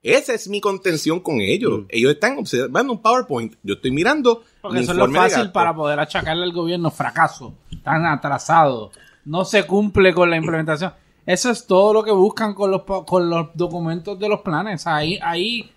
Esa 0.01 0.33
es 0.33 0.47
mi 0.47 0.61
contención 0.61 1.19
con 1.19 1.41
ellos. 1.41 1.81
Ellos 1.89 2.13
están 2.13 2.37
observando 2.37 2.93
un 2.93 3.01
PowerPoint. 3.01 3.55
Yo 3.63 3.73
estoy 3.73 3.91
mirando. 3.91 4.43
Porque 4.61 4.77
mi 4.77 4.83
eso 4.83 4.93
es 4.93 4.97
lo 4.97 5.11
fácil 5.11 5.51
para 5.51 5.75
poder 5.75 5.99
achacarle 5.99 6.43
al 6.43 6.53
gobierno 6.53 6.89
fracaso. 6.89 7.53
Tan 7.83 8.05
atrasado. 8.05 8.91
No 9.29 9.45
se 9.45 9.63
cumple 9.65 10.13
con 10.13 10.29
la 10.29 10.37
implementación. 10.37 10.93
Eso 11.25 11.51
es 11.51 11.67
todo 11.67 11.93
lo 11.93 12.03
que 12.03 12.11
buscan 12.11 12.53
con 12.53 12.71
los, 12.71 12.83
con 12.83 13.29
los 13.29 13.49
documentos 13.53 14.17
de 14.19 14.27
los 14.27 14.41
planes. 14.41 14.87
Ahí, 14.87 15.19
ahí 15.21 15.71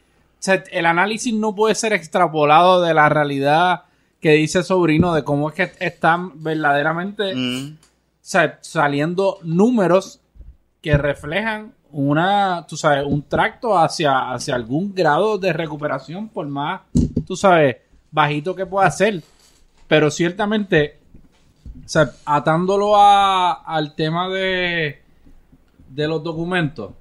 el 0.71 0.87
análisis 0.87 1.35
no 1.35 1.55
puede 1.55 1.75
ser 1.75 1.93
extrapolado 1.93 2.81
de 2.83 2.95
la 2.95 3.09
realidad 3.09 3.83
que 4.21 4.31
dice 4.33 4.63
Sobrino 4.63 5.13
de 5.15 5.25
cómo 5.25 5.51
es 5.51 5.55
que 5.55 5.73
están 5.85 6.43
verdaderamente 6.43 7.35
Mm. 7.35 7.77
sa- 8.21 8.59
saliendo 8.63 9.39
números 9.43 10.21
que 10.81 10.97
reflejan 10.97 11.73
una, 11.91 12.65
tú 12.67 12.77
sabes, 12.79 13.05
un 13.05 13.23
tracto 13.23 13.77
hacia, 13.77 14.33
hacia 14.33 14.55
algún 14.55 14.95
grado 14.95 15.37
de 15.39 15.53
recuperación, 15.53 16.29
por 16.29 16.47
más, 16.47 16.81
tú 17.27 17.37
sabes, 17.37 17.77
bajito 18.11 18.55
que 18.55 18.65
pueda 18.65 18.91
ser. 18.91 19.23
Pero 19.89 20.11
ciertamente, 20.11 20.99
o 21.85 21.89
sea, 21.89 22.11
atándolo 22.25 22.97
a- 22.97 23.53
al 23.65 23.95
tema 23.95 24.29
de, 24.29 25.03
de 25.89 26.09
los 26.09 26.23
documentos, 26.23 26.93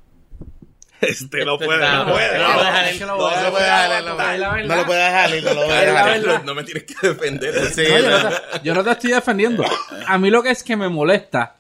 Este 1.02 1.46
no 1.46 1.58
puede, 1.58 1.84
está- 1.84 2.04
no 2.06 2.12
puede. 2.14 2.38
no 2.38 2.48
no. 2.48 2.54
no 2.54 3.30
se 3.30 3.52
puede 3.52 3.64
dejar, 3.66 4.04
no 4.04 4.16
puede- 4.16 4.68
no 4.68 4.76
lo 4.76 4.86
puede 4.86 5.00
dejar 5.04 5.30
no 5.32 5.54
lo 5.54 5.66
puede 5.66 5.86
dejar. 5.86 6.46
No 6.46 6.56
me 6.56 6.64
tienes 6.64 6.84
que 6.84 7.08
defender. 7.08 7.54
Sí, 7.74 7.84
No, 7.90 8.00
yo, 8.00 8.10
no. 8.10 8.24
no 8.24 8.30
te, 8.30 8.36
yo 8.64 8.74
no 8.76 8.84
te 8.84 8.92
estoy 8.92 9.12
defendiendo. 9.12 9.64
A 10.08 10.18
mí 10.18 10.30
lo 10.30 10.44
que 10.44 10.52
es 10.52 10.64
que 10.64 10.76
me 10.78 10.90
molesta 10.90 11.56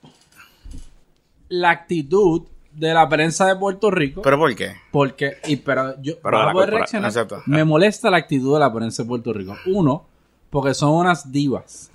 la 1.49 1.69
actitud 1.71 2.43
de 2.71 2.93
la 2.93 3.07
prensa 3.09 3.47
de 3.47 3.55
Puerto 3.57 3.91
Rico. 3.91 4.21
¿Pero 4.21 4.37
por 4.37 4.55
qué? 4.55 4.75
Porque, 4.91 5.37
y 5.45 5.57
pero 5.57 6.01
yo 6.01 6.13
Pero 6.21 6.37
corpora- 6.43 6.65
reaccionar. 6.67 7.11
Me 7.45 7.65
molesta 7.65 8.09
la 8.09 8.17
actitud 8.17 8.53
de 8.53 8.59
la 8.59 8.73
prensa 8.73 9.03
de 9.03 9.09
Puerto 9.09 9.33
Rico. 9.33 9.57
Uno, 9.65 10.07
porque 10.49 10.73
son 10.73 10.91
unas 10.91 11.31
divas. 11.31 11.90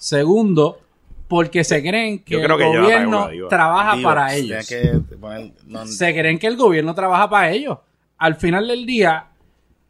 Segundo, 0.00 0.80
porque 1.28 1.62
se 1.62 1.82
creen 1.82 2.20
que 2.24 2.42
creo 2.42 2.56
el 2.56 2.58
que 2.72 2.78
gobierno 2.80 3.28
una 3.30 3.48
trabaja 3.48 3.98
para 4.02 4.34
ellos. 4.34 4.66
que 4.66 5.16
poner- 5.16 5.52
no- 5.66 5.86
Se 5.86 6.12
creen 6.14 6.38
que 6.38 6.46
el 6.46 6.56
gobierno 6.56 6.94
trabaja 6.94 7.28
para 7.28 7.50
ellos. 7.50 7.78
Al 8.16 8.36
final 8.36 8.66
del 8.66 8.86
día, 8.86 9.26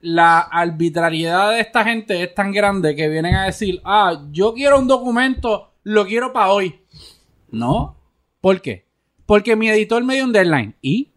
la 0.01 0.41
arbitrariedad 0.41 1.51
de 1.53 1.61
esta 1.61 1.85
gente 1.85 2.21
es 2.25 2.35
tan 2.35 2.51
grande 2.51 2.97
que 2.97 3.09
vienen 3.09 3.37
a 3.37 3.45
decir, 3.45 3.81
ah, 3.85 4.21
yo 4.33 4.53
quiero 4.53 4.81
un 4.81 4.89
documento, 4.89 5.71
lo 5.85 6.05
quiero 6.07 6.33
para 6.33 6.51
hoy. 6.51 6.81
No. 7.53 7.97
¿Por 8.41 8.61
qué? 8.61 8.85
Porque 9.27 9.55
mi 9.55 9.69
editor 9.69 10.03
me 10.03 10.17
dio 10.17 10.25
un 10.25 10.33
deadline. 10.33 10.75
¿Y? 10.83 11.09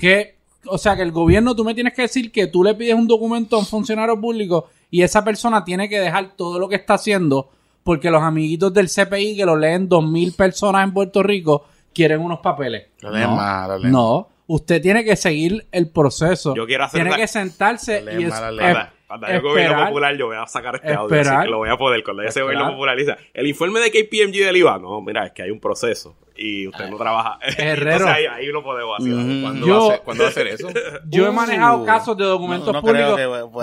Que, 0.00 0.36
o 0.66 0.78
sea, 0.78 0.96
que 0.96 1.02
el 1.02 1.12
gobierno, 1.12 1.54
tú 1.54 1.64
me 1.64 1.74
tienes 1.74 1.92
que 1.94 2.02
decir 2.02 2.32
que 2.32 2.46
tú 2.46 2.64
le 2.64 2.74
pides 2.74 2.94
un 2.94 3.06
documento 3.06 3.56
a 3.56 3.58
un 3.60 3.66
funcionario 3.66 4.18
público 4.20 4.68
y 4.90 5.02
esa 5.02 5.22
persona 5.22 5.64
tiene 5.64 5.88
que 5.88 6.00
dejar 6.00 6.34
todo 6.36 6.58
lo 6.58 6.68
que 6.68 6.76
está 6.76 6.94
haciendo 6.94 7.50
porque 7.88 8.10
los 8.10 8.22
amiguitos 8.22 8.70
del 8.74 8.88
CPI 8.88 9.34
que 9.34 9.46
lo 9.46 9.56
leen 9.56 9.88
dos 9.88 10.04
mil 10.06 10.34
personas 10.34 10.84
en 10.84 10.92
Puerto 10.92 11.22
Rico 11.22 11.64
quieren 11.94 12.20
unos 12.20 12.40
papeles. 12.40 12.88
Lo 13.00 13.10
leen 13.10 13.30
no, 13.30 13.36
mal, 13.36 13.68
lo 13.70 13.78
leen. 13.78 13.92
no, 13.92 14.28
usted 14.46 14.82
tiene 14.82 15.02
que 15.06 15.16
seguir 15.16 15.66
el 15.72 15.88
proceso. 15.88 16.54
Yo 16.54 16.66
quiero 16.66 16.84
hacer 16.84 17.00
Tiene 17.02 17.16
que 17.16 17.26
sentarse 17.26 18.00
Lo 18.00 18.10
leen 18.10 18.20
y 18.20 18.24
es- 18.24 18.30
mal, 18.30 18.56
lo 18.56 18.62
es- 18.62 18.74
leen 18.74 18.74
Cuando, 18.74 18.92
cuando 19.06 19.26
haya 19.26 19.40
gobierno 19.40 19.70
esperar- 19.72 19.88
popular, 19.88 20.16
yo 20.18 20.26
voy 20.26 20.36
a 20.36 20.46
sacar 20.46 20.74
este 20.74 20.92
audio. 20.92 21.16
esperar- 21.16 21.36
así 21.38 21.44
que 21.46 21.50
lo 21.50 21.56
voy 21.56 21.70
a 21.70 21.76
poner. 21.78 22.04
Cuando 22.04 22.20
haya 22.20 22.28
ese 22.28 22.40
esperar. 22.40 22.56
gobierno 22.58 22.72
popular, 22.76 22.96
dice, 22.98 23.16
el 23.32 23.46
informe 23.46 23.80
de 23.80 23.90
KPMG 23.90 24.44
del 24.44 24.56
IVA. 24.58 24.78
No, 24.78 25.00
mira, 25.00 25.24
es 25.24 25.32
que 25.32 25.42
hay 25.44 25.50
un 25.50 25.60
proceso 25.60 26.14
y 26.36 26.68
usted 26.68 26.90
no 26.90 26.98
trabaja. 26.98 27.38
Herrero. 27.56 27.90
Entonces 27.92 28.06
ahí, 28.16 28.26
ahí 28.26 28.46
lo 28.48 28.62
podemos 28.62 28.98
hacer. 29.00 29.14
Ujú. 29.14 29.40
¿Cuándo, 29.42 29.66
Yo- 29.66 29.74
va 29.78 29.80
a 29.80 29.88
hacer, 29.94 30.00
¿Cuándo 30.04 30.22
va 30.24 30.28
a 30.28 30.30
hacer 30.30 30.46
eso? 30.48 30.68
Yo 31.08 31.24
he 31.24 31.30
Uh, 31.30 31.32
manejado 31.32 31.84
casos 31.86 32.18
de 32.18 32.24
documentos 32.26 32.70
no- 32.70 32.82
públicos 32.82 33.16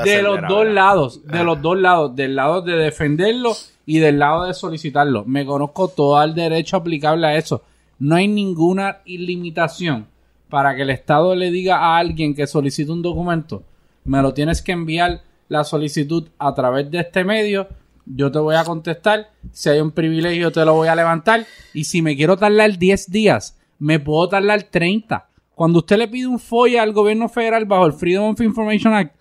de 0.03 0.21
los 0.23 0.41
dos 0.47 0.65
lados, 0.65 1.27
de 1.27 1.43
los 1.43 1.61
dos 1.61 1.77
lados, 1.77 2.15
del 2.15 2.35
lado 2.35 2.63
de 2.63 2.75
defenderlo 2.77 3.53
y 3.85 3.99
del 3.99 4.19
lado 4.19 4.45
de 4.45 4.53
solicitarlo. 4.53 5.25
Me 5.25 5.45
conozco 5.45 5.87
todo 5.87 6.21
el 6.23 6.33
derecho 6.33 6.77
aplicable 6.77 7.27
a 7.27 7.35
eso. 7.35 7.63
No 7.99 8.15
hay 8.15 8.27
ninguna 8.27 9.01
limitación 9.05 10.07
para 10.49 10.75
que 10.75 10.83
el 10.83 10.89
Estado 10.89 11.35
le 11.35 11.51
diga 11.51 11.77
a 11.77 11.97
alguien 11.97 12.33
que 12.33 12.47
solicite 12.47 12.91
un 12.91 13.01
documento, 13.01 13.63
me 14.03 14.21
lo 14.21 14.33
tienes 14.33 14.61
que 14.61 14.71
enviar 14.71 15.21
la 15.47 15.63
solicitud 15.63 16.29
a 16.37 16.53
través 16.53 16.89
de 16.91 16.99
este 16.99 17.23
medio, 17.23 17.67
yo 18.05 18.31
te 18.31 18.39
voy 18.39 18.55
a 18.55 18.63
contestar, 18.63 19.31
si 19.51 19.69
hay 19.69 19.79
un 19.79 19.91
privilegio 19.91 20.51
te 20.51 20.63
lo 20.63 20.73
voy 20.73 20.87
a 20.87 20.95
levantar 20.95 21.45
y 21.73 21.85
si 21.85 22.01
me 22.01 22.15
quiero 22.15 22.37
tardar 22.37 22.77
10 22.77 23.11
días, 23.11 23.57
me 23.79 23.99
puedo 23.99 24.29
tardar 24.29 24.63
30. 24.63 25.27
Cuando 25.55 25.79
usted 25.79 25.97
le 25.97 26.07
pide 26.07 26.27
un 26.27 26.39
FOIA 26.39 26.83
al 26.83 26.93
gobierno 26.93 27.29
federal 27.29 27.65
bajo 27.65 27.85
el 27.85 27.93
Freedom 27.93 28.25
of 28.25 28.41
Information 28.41 28.93
Act, 28.93 29.14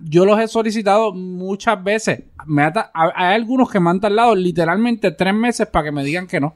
yo 0.00 0.24
los 0.24 0.38
he 0.38 0.48
solicitado 0.48 1.12
muchas 1.12 1.82
veces. 1.82 2.24
Hay 2.94 3.34
algunos 3.34 3.70
que 3.70 3.80
me 3.80 3.90
han 3.90 4.00
tardado 4.00 4.34
literalmente 4.34 5.10
tres 5.10 5.34
meses 5.34 5.66
para 5.66 5.86
que 5.86 5.92
me 5.92 6.04
digan 6.04 6.26
que 6.26 6.40
no. 6.40 6.54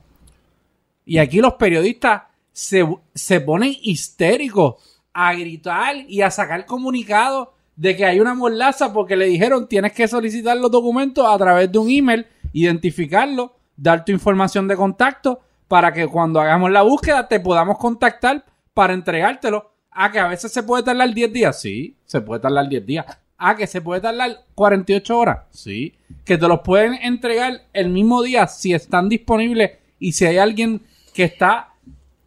Y 1.05 1.19
aquí 1.19 1.41
los 1.41 1.55
periodistas 1.55 2.23
se, 2.53 2.87
se 3.15 3.41
ponen 3.41 3.75
histéricos 3.83 4.77
a 5.13 5.35
gritar 5.35 5.97
y 6.09 6.23
a 6.23 6.31
sacar 6.31 6.67
comunicados 6.67 7.49
de 7.77 7.97
que 7.97 8.05
hay 8.05 8.21
una 8.21 8.35
morlaza 8.35 8.93
porque 8.93 9.17
le 9.17 9.27
dijeron 9.27 9.69
tienes 9.69 9.93
que 9.93 10.07
solicitar 10.07 10.57
los 10.57 10.71
documentos 10.71 11.27
a 11.27 11.37
través 11.37 11.71
de 11.71 11.79
un 11.79 11.91
email, 11.91 12.27
identificarlo, 12.53 13.57
dar 13.77 14.05
tu 14.05 14.13
información 14.13 14.69
de 14.69 14.77
contacto 14.77 15.41
para 15.69 15.93
que 15.93 16.07
cuando 16.07 16.41
hagamos 16.41 16.71
la 16.71 16.83
búsqueda 16.83 17.27
te 17.27 17.41
podamos 17.41 17.79
contactar 17.79 18.45
para 18.73 18.93
entregártelo. 18.93 19.73
Ah, 19.91 20.11
que 20.11 20.19
a 20.19 20.27
veces 20.27 20.53
se 20.53 20.63
puede 20.63 20.83
tardar 20.83 21.13
10 21.13 21.33
días. 21.33 21.61
Sí, 21.61 21.97
se 22.05 22.21
puede 22.21 22.41
tardar 22.41 22.69
10 22.69 22.85
días. 22.85 23.07
Ah, 23.37 23.57
que 23.57 23.67
se 23.67 23.81
puede 23.81 24.01
tardar 24.01 24.45
48 24.55 25.19
horas. 25.19 25.39
Sí. 25.51 25.95
Que 26.25 26.39
te 26.39 26.49
los 26.49 26.61
pueden 26.61 26.95
entregar 26.95 27.63
el 27.73 27.91
mismo 27.91 28.23
día 28.23 28.47
si 28.47 28.73
están 28.73 29.09
disponibles 29.09 29.73
y 29.99 30.13
si 30.13 30.25
hay 30.25 30.39
alguien 30.39 30.83
que 31.13 31.25
está 31.25 31.74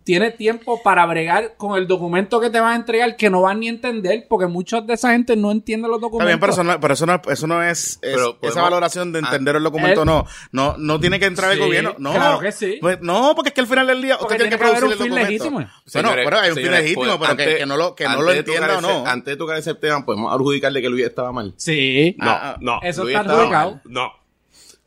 tiene 0.07 0.31
tiempo 0.31 0.81
para 0.81 1.05
bregar 1.05 1.55
con 1.57 1.77
el 1.77 1.85
documento 1.85 2.39
que 2.39 2.49
te 2.49 2.61
van 2.61 2.71
a 2.71 2.75
entregar 2.77 3.17
que 3.17 3.29
no 3.29 3.41
van 3.41 3.59
ni 3.59 3.67
a 3.67 3.71
entender 3.71 4.25
porque 4.29 4.47
muchas 4.47 4.87
de 4.87 4.93
esa 4.93 5.11
gente 5.11 5.35
no 5.35 5.51
entiende 5.51 5.89
los 5.89 5.99
documentos. 5.99 6.27
bien, 6.27 6.39
pero 6.39 6.53
eso 6.53 6.63
no, 6.63 6.79
pero 6.79 6.93
eso 6.93 7.05
no, 7.05 7.21
eso 7.27 7.45
no 7.45 7.61
es, 7.61 7.79
es- 7.79 7.99
Pero 8.01 8.37
podemos- 8.39 8.51
esa 8.51 8.61
valoración 8.61 9.11
de 9.11 9.19
entender 9.19 9.57
el 9.57 9.63
documento, 9.63 10.01
él- 10.03 10.05
no, 10.07 10.25
no, 10.53 10.75
no 10.77 10.99
tiene 10.99 11.19
que 11.19 11.25
entrar 11.25 11.51
el 11.51 11.57
Sí, 11.57 11.63
gobierno, 11.65 11.95
no. 11.99 12.13
claro 12.13 12.39
que 12.39 12.53
sí. 12.53 12.77
Pues, 12.79 12.99
no, 13.01 13.33
porque 13.35 13.49
es 13.49 13.53
que 13.53 13.61
al 13.61 13.67
final 13.67 13.85
del 13.87 14.01
día 14.01 14.17
Porque 14.17 14.35
usted 14.35 14.45
tiene 14.45 14.49
que 14.51 14.57
tiene 14.57 14.71
que 14.71 14.77
haber 14.77 14.97
producir 14.97 15.07
el 15.07 15.11
un 15.11 15.27
fin 15.27 15.27
documento. 15.43 15.65
legítimo. 15.65 15.91
Bueno, 15.93 16.09
pero 16.23 16.39
hay 16.39 16.49
un 16.49 16.55
fin 16.55 16.63
señores, 16.63 16.81
legítimo, 16.83 17.03
pues, 17.03 17.17
pero 17.19 17.35
que, 17.37 17.43
antes- 17.43 17.57
que 17.57 17.65
no 17.65 17.77
lo, 17.77 17.95
que 17.95 18.03
no 18.05 18.21
lo 18.21 18.31
entienda 18.31 18.67
o 18.67 18.71
ese- 18.79 18.81
no. 18.81 19.05
Antes 19.07 19.33
de 19.33 19.37
tocar 19.37 19.57
ese 19.57 19.75
tema, 19.75 20.05
podemos 20.05 20.33
adjudicarle 20.33 20.81
que 20.81 20.89
Luis 20.89 21.05
estaba 21.05 21.33
mal. 21.33 21.53
Sí. 21.57 22.15
No, 22.17 22.29
Ah, 22.29 22.39
ah, 22.43 22.57
no. 22.61 22.79
Eso 22.81 23.03
Luis 23.03 23.17
está 23.17 23.29
adjudicado. 23.33 23.81
No. 23.83 24.11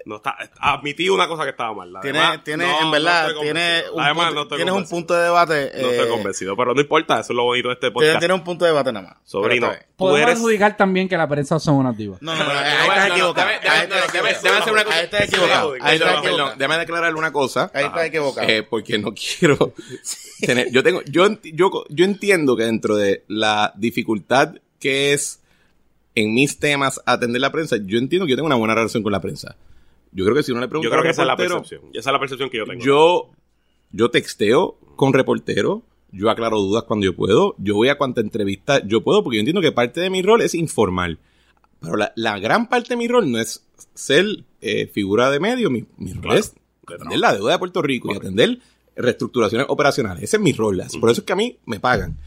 No 0.06 0.16
está, 0.16 0.36
admití 0.58 1.08
una 1.08 1.28
cosa 1.28 1.44
que 1.44 1.50
estaba 1.50 1.74
mal. 1.74 1.92
La 1.92 2.00
Tiene, 2.00 2.18
demás, 2.18 2.44
tiene, 2.44 2.64
no, 2.66 2.78
en 2.78 2.84
no 2.84 2.90
verdad, 2.90 3.28
estoy 3.30 3.42
tiene 3.44 3.82
convencido. 3.92 3.94
un 3.94 4.14
punto, 4.14 4.34
no 4.34 4.56
tienes 4.56 4.74
un 4.74 4.88
punto 4.88 5.14
de 5.14 5.22
debate. 5.24 5.72
No 5.80 5.88
estoy 5.90 6.06
eh, 6.06 6.10
convencido, 6.10 6.56
pero 6.56 6.74
no 6.74 6.80
importa, 6.80 7.20
eso 7.20 7.32
es 7.32 7.36
lo 7.36 7.44
bonito 7.44 7.68
de 7.68 7.74
este 7.74 7.90
podcast. 7.90 8.18
tiene 8.18 8.34
un 8.34 8.44
punto 8.44 8.64
de 8.64 8.70
debate 8.70 8.92
nada 8.92 9.08
más. 9.08 9.16
Sobrino, 9.24 9.70
Podemos 9.96 10.20
eres... 10.20 10.36
adjudicar 10.38 10.76
también 10.76 11.08
que 11.08 11.16
la 11.16 11.28
prensa 11.28 11.58
son 11.58 11.74
unas 11.76 11.96
divas. 11.96 12.20
No, 12.22 12.34
no, 12.34 12.44
no, 12.44 12.52
No, 12.52 12.58
ahí 12.58 12.64
no, 12.64 12.80
estás 12.80 12.96
no, 12.96 13.08
no, 13.08 13.14
equivocado. 13.14 13.48
déjame 14.12 14.30
hacer 14.30 14.72
una 14.72 14.84
cosa. 14.84 14.96
Ahí 14.98 15.04
estás 15.04 15.20
equivocado. 15.22 15.72
Ahí 15.72 15.78
Perdón, 15.80 15.92
estás 15.92 16.08
perdón, 16.08 16.24
equivocado. 16.24 16.56
déjame 16.58 16.78
declararle 16.78 17.18
una 17.18 17.32
cosa. 17.32 17.70
Ahí 17.74 17.84
estás 17.84 18.04
equivocado. 18.06 18.48
Eh, 18.48 18.62
porque 18.62 18.98
no 18.98 19.12
quiero 19.14 19.74
tener, 20.40 20.70
yo 20.70 20.82
tengo, 20.82 21.02
yo, 21.02 21.28
yo, 21.42 21.84
yo 21.88 22.04
entiendo 22.04 22.56
que 22.56 22.64
dentro 22.64 22.96
de 22.96 23.24
la 23.28 23.72
dificultad 23.76 24.54
que 24.78 25.12
es 25.12 25.40
en 26.14 26.34
mis 26.34 26.58
temas 26.58 27.00
atender 27.06 27.40
la 27.40 27.52
prensa, 27.52 27.76
yo 27.84 27.98
entiendo 27.98 28.26
que 28.26 28.30
yo 28.30 28.36
tengo 28.36 28.46
una 28.46 28.56
buena 28.56 28.74
relación 28.74 29.02
con 29.02 29.12
la 29.12 29.20
prensa. 29.20 29.56
Yo 30.12 30.24
creo 30.24 30.36
que 30.36 30.42
si 30.42 30.52
uno 30.52 30.60
le 30.60 30.68
pregunta 30.68 30.86
Yo 30.86 30.90
creo 30.90 31.02
que 31.02 31.10
esa 31.10 31.22
es 31.22 31.28
la 31.28 31.36
percepción. 31.36 31.82
Esa 31.92 32.10
es 32.10 32.12
la 32.12 32.18
percepción 32.18 32.50
que 32.50 32.58
yo 32.58 32.64
tengo. 32.66 32.82
yo, 32.82 33.30
yo 33.92 34.10
texteo 34.10 34.78
con 34.96 35.12
reporteros, 35.12 35.82
yo 36.12 36.30
aclaro 36.30 36.58
dudas 36.58 36.84
cuando 36.84 37.06
yo 37.06 37.14
puedo, 37.14 37.54
yo 37.58 37.74
voy 37.74 37.88
a 37.88 37.96
cuanta 37.96 38.20
entrevista 38.20 38.84
yo 38.86 39.02
puedo, 39.02 39.22
porque 39.22 39.36
yo 39.36 39.40
entiendo 39.40 39.60
que 39.60 39.72
parte 39.72 40.00
de 40.00 40.10
mi 40.10 40.22
rol 40.22 40.42
es 40.42 40.54
informar. 40.54 41.18
Pero 41.80 41.96
la, 41.96 42.12
la 42.16 42.38
gran 42.38 42.68
parte 42.68 42.90
de 42.90 42.96
mi 42.96 43.08
rol 43.08 43.30
no 43.30 43.38
es 43.38 43.64
ser 43.94 44.26
eh, 44.60 44.86
figura 44.86 45.30
de 45.30 45.40
medio, 45.40 45.70
mi, 45.70 45.86
mi 45.96 46.12
rol 46.12 46.22
Claro, 46.22 46.38
es 46.38 46.54
de 46.86 46.94
atender 46.94 47.18
la 47.18 47.34
deuda 47.34 47.52
de 47.52 47.58
Puerto 47.58 47.82
Rico 47.82 48.12
y 48.12 48.16
atender 48.16 48.58
reestructuraciones 48.96 49.66
operacionales. 49.68 50.24
Ese 50.24 50.36
es 50.36 50.42
mi 50.42 50.52
rol. 50.52 50.80
así. 50.80 50.98
Por 50.98 51.10
eso 51.10 51.20
es 51.20 51.26
que 51.26 51.32
a 51.32 51.36
mí 51.36 51.58
me 51.64 51.80
pagan. 51.80 52.18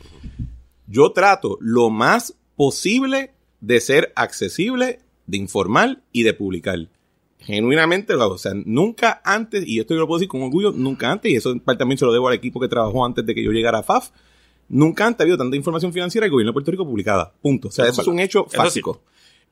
Yo 0.87 1.11
trato 1.11 1.57
lo 1.61 1.89
más 1.89 2.35
posible 2.55 3.33
de 3.61 3.79
ser 3.79 4.11
accesible, 4.15 4.99
de 5.27 5.37
informar 5.37 6.01
y 6.11 6.23
de 6.23 6.33
publicar. 6.33 6.87
Genuinamente 7.45 8.13
lo 8.13 8.23
hago. 8.23 8.33
O 8.35 8.37
sea, 8.37 8.53
nunca 8.65 9.21
antes, 9.23 9.67
y 9.67 9.79
esto 9.79 9.93
yo 9.93 9.99
lo 10.01 10.07
puedo 10.07 10.19
decir 10.19 10.29
con 10.29 10.41
orgullo, 10.43 10.71
nunca 10.71 11.11
antes, 11.11 11.31
y 11.31 11.35
eso 11.35 11.51
en 11.51 11.59
parte 11.59 11.79
también 11.79 11.97
se 11.97 12.05
lo 12.05 12.13
debo 12.13 12.27
al 12.27 12.33
equipo 12.35 12.59
que 12.59 12.67
trabajó 12.67 13.05
antes 13.05 13.25
de 13.25 13.35
que 13.35 13.43
yo 13.43 13.51
llegara 13.51 13.79
a 13.79 13.83
FAF, 13.83 14.09
nunca 14.69 15.05
antes 15.05 15.19
ha 15.19 15.23
habido 15.23 15.37
tanta 15.37 15.55
información 15.55 15.91
financiera 15.93 16.25
del 16.25 16.31
gobierno 16.31 16.51
de 16.51 16.53
Puerto 16.53 16.71
Rico 16.71 16.85
publicada. 16.85 17.31
Punto. 17.41 17.67
O 17.67 17.71
sea, 17.71 17.87
eso 17.87 18.01
es 18.01 18.07
un 18.07 18.19
hecho. 18.19 18.47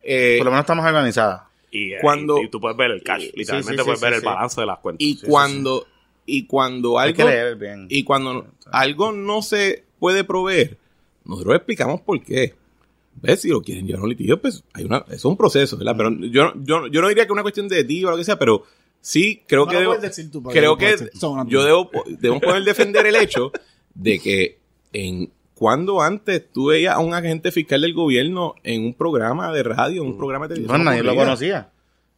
Eh, 0.04 0.36
Por 0.38 0.46
lo 0.46 0.52
menos 0.52 0.64
estamos 0.64 0.86
organizadas. 0.86 1.44
Y, 1.70 1.94
eh, 1.94 1.98
cuando- 2.02 2.42
y 2.42 2.50
tú 2.50 2.60
puedes 2.60 2.76
ver 2.78 2.92
el 2.92 3.04
cash, 3.04 3.30
literalmente 3.34 3.74
sí, 3.74 3.78
sí, 3.80 3.86
puedes 3.86 4.00
sí, 4.00 4.04
ver 4.06 4.14
sí, 4.14 4.16
el 4.16 4.22
sí. 4.22 4.26
balance 4.26 4.62
de 4.62 4.68
las 4.68 4.80
cuentas. 4.80 5.08
y 5.08 5.14
sí, 5.16 5.26
cuando, 5.28 5.88
y 6.26 6.46
cuando 6.46 7.00
Hay 7.00 7.14
que 7.14 7.22
algo, 7.22 7.34
leer 7.34 7.56
bien. 7.56 7.88
y 7.90 8.04
cuando 8.04 8.46
algo 8.72 9.12
no 9.12 9.42
se 9.42 9.84
puede 10.00 10.24
proveer, 10.24 10.78
nosotros 11.24 11.56
explicamos 11.56 12.02
por 12.02 12.22
qué. 12.24 12.56
¿Ves? 13.16 13.42
Si 13.42 13.50
lo 13.50 13.62
quieren 13.62 13.86
llevar 13.86 14.02
a 14.02 14.04
un 14.04 14.10
litigio, 14.10 14.42
pues 14.42 14.64
hay 14.74 14.86
una, 14.86 14.98
eso 15.08 15.14
es 15.16 15.26
un 15.26 15.38
proceso, 15.38 15.78
¿verdad? 15.78 15.96
Pero 15.98 16.12
yo, 16.12 16.54
yo, 16.56 16.88
yo 16.88 17.02
no 17.02 17.08
diría 17.08 17.24
que 17.24 17.28
es 17.28 17.32
una 17.32 17.44
cuestión 17.44 17.68
de 17.68 17.84
diva 17.84 18.10
o 18.10 18.12
lo 18.12 18.18
que 18.18 18.24
sea, 18.24 18.40
pero 18.40 18.64
sí 19.00 19.44
creo 19.48 19.68
que 19.68 19.78
debo, 19.78 19.96
creo 20.52 20.78
que 20.78 20.96
yo 21.48 21.64
debo, 21.64 21.92
debemos 22.08 22.42
poder 22.42 22.64
defender 22.64 23.06
el 23.06 23.16
hecho 23.16 23.52
de 23.94 24.20
que 24.20 24.60
en 24.94 25.32
cuando 25.54 26.02
antes 26.02 26.52
tú 26.52 26.68
veías 26.68 26.96
a 26.96 27.00
un 27.00 27.14
agente 27.14 27.52
fiscal 27.52 27.82
del 27.82 27.94
gobierno 27.94 28.56
en 28.64 28.84
un 28.84 28.94
programa 28.96 29.54
de 29.54 29.62
radio, 29.62 30.02
en 30.02 30.08
un 30.08 30.18
programa 30.18 30.48
de 30.48 30.56
televisión. 30.56 30.80
Bueno, 30.80 30.90
nadie 30.90 31.04
lo 31.04 31.16
conocía. 31.16 31.70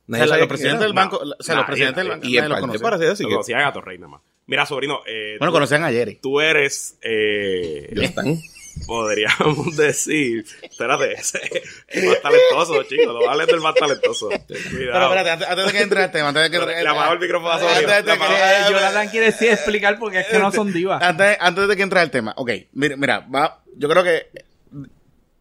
Nadie 0.08 0.24
O 0.24 0.28
sea, 0.28 0.38
los 0.38 0.48
presidentes 0.48 0.82
del 0.82 0.94
banco, 0.94 1.20
No, 1.24 1.32
o 1.38 1.44
sea, 1.44 1.56
los 1.56 1.64
nadie, 1.64 1.66
presidentes 1.66 2.04
del 2.04 2.10
banco, 2.10 2.28
Y 2.28 2.36
nadie 2.36 2.50
los 2.50 2.60
conocía. 2.60 2.82
para 2.82 2.98
ser 2.98 3.10
así 3.10 3.24
Lo 3.24 3.30
que 3.30 3.36
conocía 3.36 3.58
a 3.58 3.62
Gato 3.62 3.82
Rey 3.82 3.98
nada 3.98 4.12
más. 4.12 4.22
Mira, 4.46 4.66
sobrino, 4.66 5.00
eh, 5.06 5.36
Bueno, 5.40 5.52
tú, 5.52 5.56
conocían 5.56 5.84
a 5.84 5.92
Jerry. 5.92 6.20
tú 6.22 6.40
eres... 6.40 6.98
Eh, 7.02 7.92
ya 7.94 8.04
están. 8.04 8.38
Podríamos 8.86 9.76
decir, 9.78 10.46
espérate, 10.62 11.14
ese 11.14 11.40
es 11.88 12.04
más 12.04 12.22
talentoso, 12.22 12.84
chicos, 12.84 13.14
no 13.14 13.30
hables 13.30 13.48
del 13.48 13.62
más 13.62 13.76
talentoso. 13.76 14.30
Pero 14.30 14.70
Cuidado. 14.70 15.04
espérate, 15.16 15.30
antes, 15.30 15.48
antes 15.48 15.66
de 15.66 15.72
que 15.72 15.82
entre 15.82 16.04
el 16.04 16.12
tema, 16.12 16.28
antes 16.30 16.44
de 16.44 16.50
que 16.50 16.58
entre 16.58 16.84
Le 16.84 16.90
apago 16.90 17.14
el 17.14 17.20
micrófono 17.20 17.52
a 17.52 17.80
Eh, 17.80 18.66
Jonathan 18.70 19.10
quiere 19.10 19.26
decir 19.28 19.50
explicar 19.50 20.00
porque 20.00 20.20
es 20.22 20.28
que 20.28 20.40
no 20.40 20.52
son 20.52 20.74
divas. 20.74 21.02
Antes, 21.02 21.38
antes 21.40 21.68
de 21.68 21.76
que 21.76 21.84
entre 21.84 22.02
el 22.02 22.12
tema, 22.12 22.34
ok, 22.36 22.52
mira, 22.74 22.96
mira 22.98 23.20
va, 23.20 23.64
yo 23.78 23.90
creo 23.90 24.04
que 24.04 24.28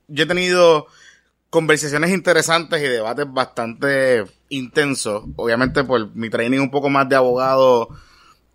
yo 0.09 0.25
he 0.25 0.27
tenido 0.27 0.87
conversaciones 1.51 2.11
interesantes 2.11 2.81
y 2.83 2.89
debates 2.89 3.27
bastante 3.29 4.25
intensos, 4.49 5.25
obviamente 5.37 5.85
por 5.85 6.15
mi 6.15 6.31
training 6.31 6.61
un 6.61 6.71
poco 6.71 6.89
más 6.89 7.09
de 7.09 7.17
abogado 7.17 7.89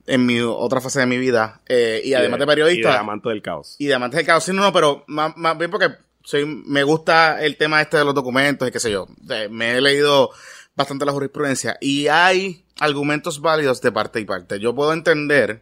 en 0.08 0.26
mi 0.26 0.40
otra 0.40 0.82
fase 0.82 1.00
de 1.02 1.06
mi 1.06 1.18
vida, 1.18 1.62
eh, 1.68 2.02
y 2.04 2.14
además 2.14 2.40
de 2.40 2.46
Y 2.46 2.48
periodista. 2.48 2.92
de 2.94 2.98
amante 2.98 3.30
del 3.30 3.42
caos. 3.42 3.76
y 3.78 3.86
de 3.88 3.94
amantes 3.94 4.18
del 4.18 4.26
caos. 4.26 4.44
Sí, 4.44 4.54
no, 4.54 4.62
no, 4.62 4.74
pero 4.74 5.04
más, 5.08 5.36
más 5.38 5.58
bien 5.58 5.70
porque 5.70 5.90
soy, 6.24 6.46
me 6.46 6.84
gusta 6.84 7.44
el 7.44 7.56
tema 7.58 7.82
este 7.82 7.98
de 7.98 8.06
los 8.06 8.16
documentos 8.16 8.68
y 8.68 8.72
qué 8.72 8.80
sé 8.80 8.90
yo. 8.92 9.08
Eh, 9.30 9.48
Me 9.52 9.78
he 9.78 9.82
leído 9.82 10.32
bastante 10.76 11.06
la 11.06 11.12
jurisprudencia 11.12 11.78
y 11.82 12.08
hay 12.08 12.64
argumentos 12.80 13.42
válidos 13.42 13.82
de 13.82 13.92
parte 13.92 14.20
y 14.20 14.26
parte. 14.26 14.60
Yo 14.60 14.74
puedo 14.74 14.94
entender 14.94 15.62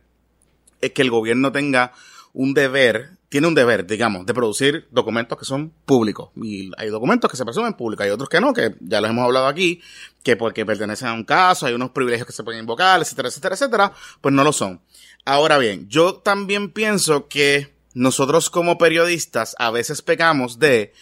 es 0.82 0.92
que 0.92 1.02
el 1.02 1.10
gobierno 1.10 1.52
tenga 1.52 1.94
un 2.34 2.54
deber, 2.54 3.12
tiene 3.36 3.50
un 3.50 3.54
deber, 3.54 3.86
digamos, 3.86 4.26
de 4.26 4.34
producir 4.34 4.88
documentos 4.92 5.38
que 5.38 5.44
son 5.44 5.70
públicos. 5.84 6.30
Y 6.42 6.72
hay 6.78 6.88
documentos 6.88 7.30
que 7.30 7.36
se 7.36 7.44
presumen 7.44 7.74
públicos, 7.74 8.06
hay 8.06 8.12
otros 8.12 8.30
que 8.30 8.40
no, 8.40 8.54
que 8.54 8.76
ya 8.80 9.02
los 9.02 9.10
hemos 9.10 9.26
hablado 9.26 9.48
aquí, 9.48 9.82
que 10.24 10.38
porque 10.38 10.66
pertenecen 10.66 11.10
a 11.10 11.14
un 11.14 11.26
caso, 11.26 11.66
hay 11.66 11.74
unos 11.74 11.90
privilegios 11.90 12.26
que 12.26 12.32
se 12.32 12.46
pueden 12.46 12.62
invocar, 12.62 13.02
etcétera, 13.02 13.28
etcétera, 13.28 13.56
etcétera, 13.56 13.94
pues 14.22 14.34
no 14.34 14.46
lo 14.46 14.54
son. 14.54 14.80
Ahora 15.26 15.58
bien, 15.58 15.90
yo 15.90 16.16
también 16.16 16.72
pienso 16.72 17.28
que 17.28 17.74
nosotros 17.94 18.50
como 18.50 18.78
periodistas 18.78 19.54
a 19.60 19.70
veces 19.70 20.02
pecamos 20.02 20.58
de 20.58 20.94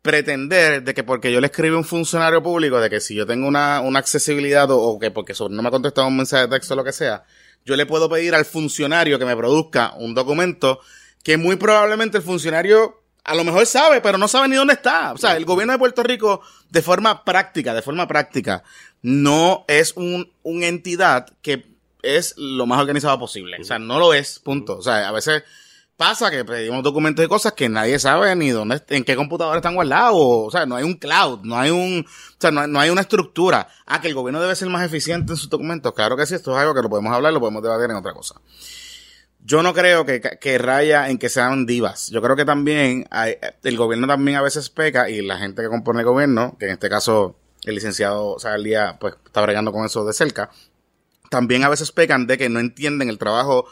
pretender 0.00 0.82
de 0.82 0.94
que 0.94 1.04
porque 1.04 1.30
yo 1.30 1.42
le 1.42 1.48
escribo 1.48 1.76
a 1.76 1.80
un 1.80 1.84
funcionario 1.84 2.42
público, 2.42 2.80
de 2.80 2.88
que 2.88 3.00
si 3.00 3.14
yo 3.14 3.26
tengo 3.26 3.46
una, 3.46 3.82
una 3.82 3.98
accesibilidad 3.98 4.70
o, 4.70 4.78
o 4.78 4.98
que 4.98 5.10
porque 5.10 5.34
no 5.50 5.60
me 5.60 5.68
ha 5.68 5.70
contestado 5.70 6.08
un 6.08 6.16
mensaje 6.16 6.44
de 6.44 6.56
texto 6.56 6.72
o 6.72 6.78
lo 6.78 6.84
que 6.84 6.92
sea, 6.92 7.24
yo 7.66 7.76
le 7.76 7.84
puedo 7.84 8.08
pedir 8.08 8.34
al 8.34 8.46
funcionario 8.46 9.18
que 9.18 9.26
me 9.26 9.36
produzca 9.36 9.92
un 9.98 10.14
documento 10.14 10.80
que 11.22 11.36
muy 11.36 11.56
probablemente 11.56 12.18
el 12.18 12.24
funcionario 12.24 13.02
a 13.24 13.34
lo 13.34 13.44
mejor 13.44 13.66
sabe, 13.66 14.00
pero 14.00 14.18
no 14.18 14.26
sabe 14.28 14.48
ni 14.48 14.56
dónde 14.56 14.74
está. 14.74 15.12
O 15.12 15.18
sea, 15.18 15.36
el 15.36 15.44
gobierno 15.44 15.72
de 15.72 15.78
Puerto 15.78 16.02
Rico, 16.02 16.40
de 16.70 16.82
forma 16.82 17.24
práctica, 17.24 17.72
de 17.72 17.82
forma 17.82 18.08
práctica, 18.08 18.64
no 19.02 19.64
es 19.68 19.92
un, 19.96 20.32
una 20.42 20.66
entidad 20.66 21.28
que 21.40 21.66
es 22.02 22.34
lo 22.36 22.66
más 22.66 22.80
organizado 22.80 23.18
posible. 23.18 23.58
O 23.60 23.64
sea, 23.64 23.78
no 23.78 23.98
lo 23.98 24.12
es, 24.12 24.40
punto. 24.40 24.78
O 24.78 24.82
sea, 24.82 25.08
a 25.08 25.12
veces 25.12 25.44
pasa 25.96 26.32
que 26.32 26.44
pedimos 26.44 26.82
documentos 26.82 27.24
y 27.24 27.28
cosas 27.28 27.52
que 27.52 27.68
nadie 27.68 27.96
sabe 28.00 28.34
ni 28.34 28.50
dónde, 28.50 28.82
en 28.88 29.04
qué 29.04 29.14
computadora 29.14 29.58
están 29.58 29.76
guardados. 29.76 30.18
O 30.18 30.50
sea, 30.50 30.66
no 30.66 30.74
hay 30.74 30.82
un 30.82 30.94
cloud, 30.94 31.40
no 31.44 31.56
hay 31.56 31.70
un, 31.70 32.04
o 32.04 32.40
sea, 32.40 32.50
no 32.50 32.62
hay, 32.62 32.68
no 32.68 32.80
hay 32.80 32.90
una 32.90 33.02
estructura. 33.02 33.68
Ah, 33.86 34.00
que 34.00 34.08
el 34.08 34.14
gobierno 34.14 34.40
debe 34.40 34.56
ser 34.56 34.68
más 34.68 34.84
eficiente 34.84 35.32
en 35.32 35.36
sus 35.36 35.48
documentos. 35.48 35.92
Claro 35.92 36.16
que 36.16 36.26
sí, 36.26 36.34
esto 36.34 36.50
es 36.52 36.58
algo 36.58 36.74
que 36.74 36.82
lo 36.82 36.90
podemos 36.90 37.12
hablar, 37.12 37.32
lo 37.32 37.38
podemos 37.38 37.62
debatir 37.62 37.88
en 37.90 37.96
otra 37.96 38.12
cosa. 38.12 38.34
Yo 39.44 39.62
no 39.62 39.74
creo 39.74 40.06
que, 40.06 40.20
que 40.20 40.58
raya 40.58 41.10
en 41.10 41.18
que 41.18 41.28
sean 41.28 41.66
divas. 41.66 42.08
Yo 42.10 42.22
creo 42.22 42.36
que 42.36 42.44
también 42.44 43.08
el 43.64 43.76
gobierno 43.76 44.06
también 44.06 44.36
a 44.36 44.42
veces 44.42 44.70
peca 44.70 45.10
y 45.10 45.20
la 45.22 45.38
gente 45.38 45.62
que 45.62 45.68
compone 45.68 46.00
el 46.00 46.06
gobierno, 46.06 46.56
que 46.58 46.66
en 46.66 46.72
este 46.72 46.88
caso 46.88 47.36
el 47.64 47.74
licenciado, 47.74 48.36
día, 48.62 48.96
pues 49.00 49.14
está 49.26 49.40
bregando 49.42 49.72
con 49.72 49.84
eso 49.84 50.04
de 50.04 50.12
cerca, 50.12 50.50
también 51.30 51.64
a 51.64 51.68
veces 51.68 51.92
pecan 51.92 52.26
de 52.26 52.38
que 52.38 52.48
no 52.48 52.60
entienden 52.60 53.08
el 53.08 53.18
trabajo 53.18 53.66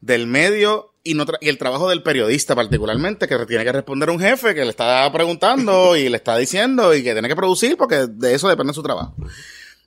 del 0.00 0.26
medio 0.26 0.92
y, 1.02 1.14
no 1.14 1.24
tra- 1.24 1.38
y 1.40 1.48
el 1.48 1.58
trabajo 1.58 1.88
del 1.88 2.02
periodista 2.02 2.54
particularmente, 2.54 3.26
que 3.26 3.46
tiene 3.46 3.64
que 3.64 3.72
responder 3.72 4.10
un 4.10 4.20
jefe 4.20 4.54
que 4.54 4.64
le 4.64 4.70
está 4.70 5.10
preguntando 5.12 5.96
y 5.96 6.08
le 6.08 6.16
está 6.16 6.36
diciendo 6.36 6.94
y 6.94 7.02
que 7.02 7.12
tiene 7.12 7.28
que 7.28 7.36
producir 7.36 7.76
porque 7.76 8.06
de 8.08 8.34
eso 8.34 8.48
depende 8.48 8.72
su 8.74 8.82
trabajo. 8.82 9.14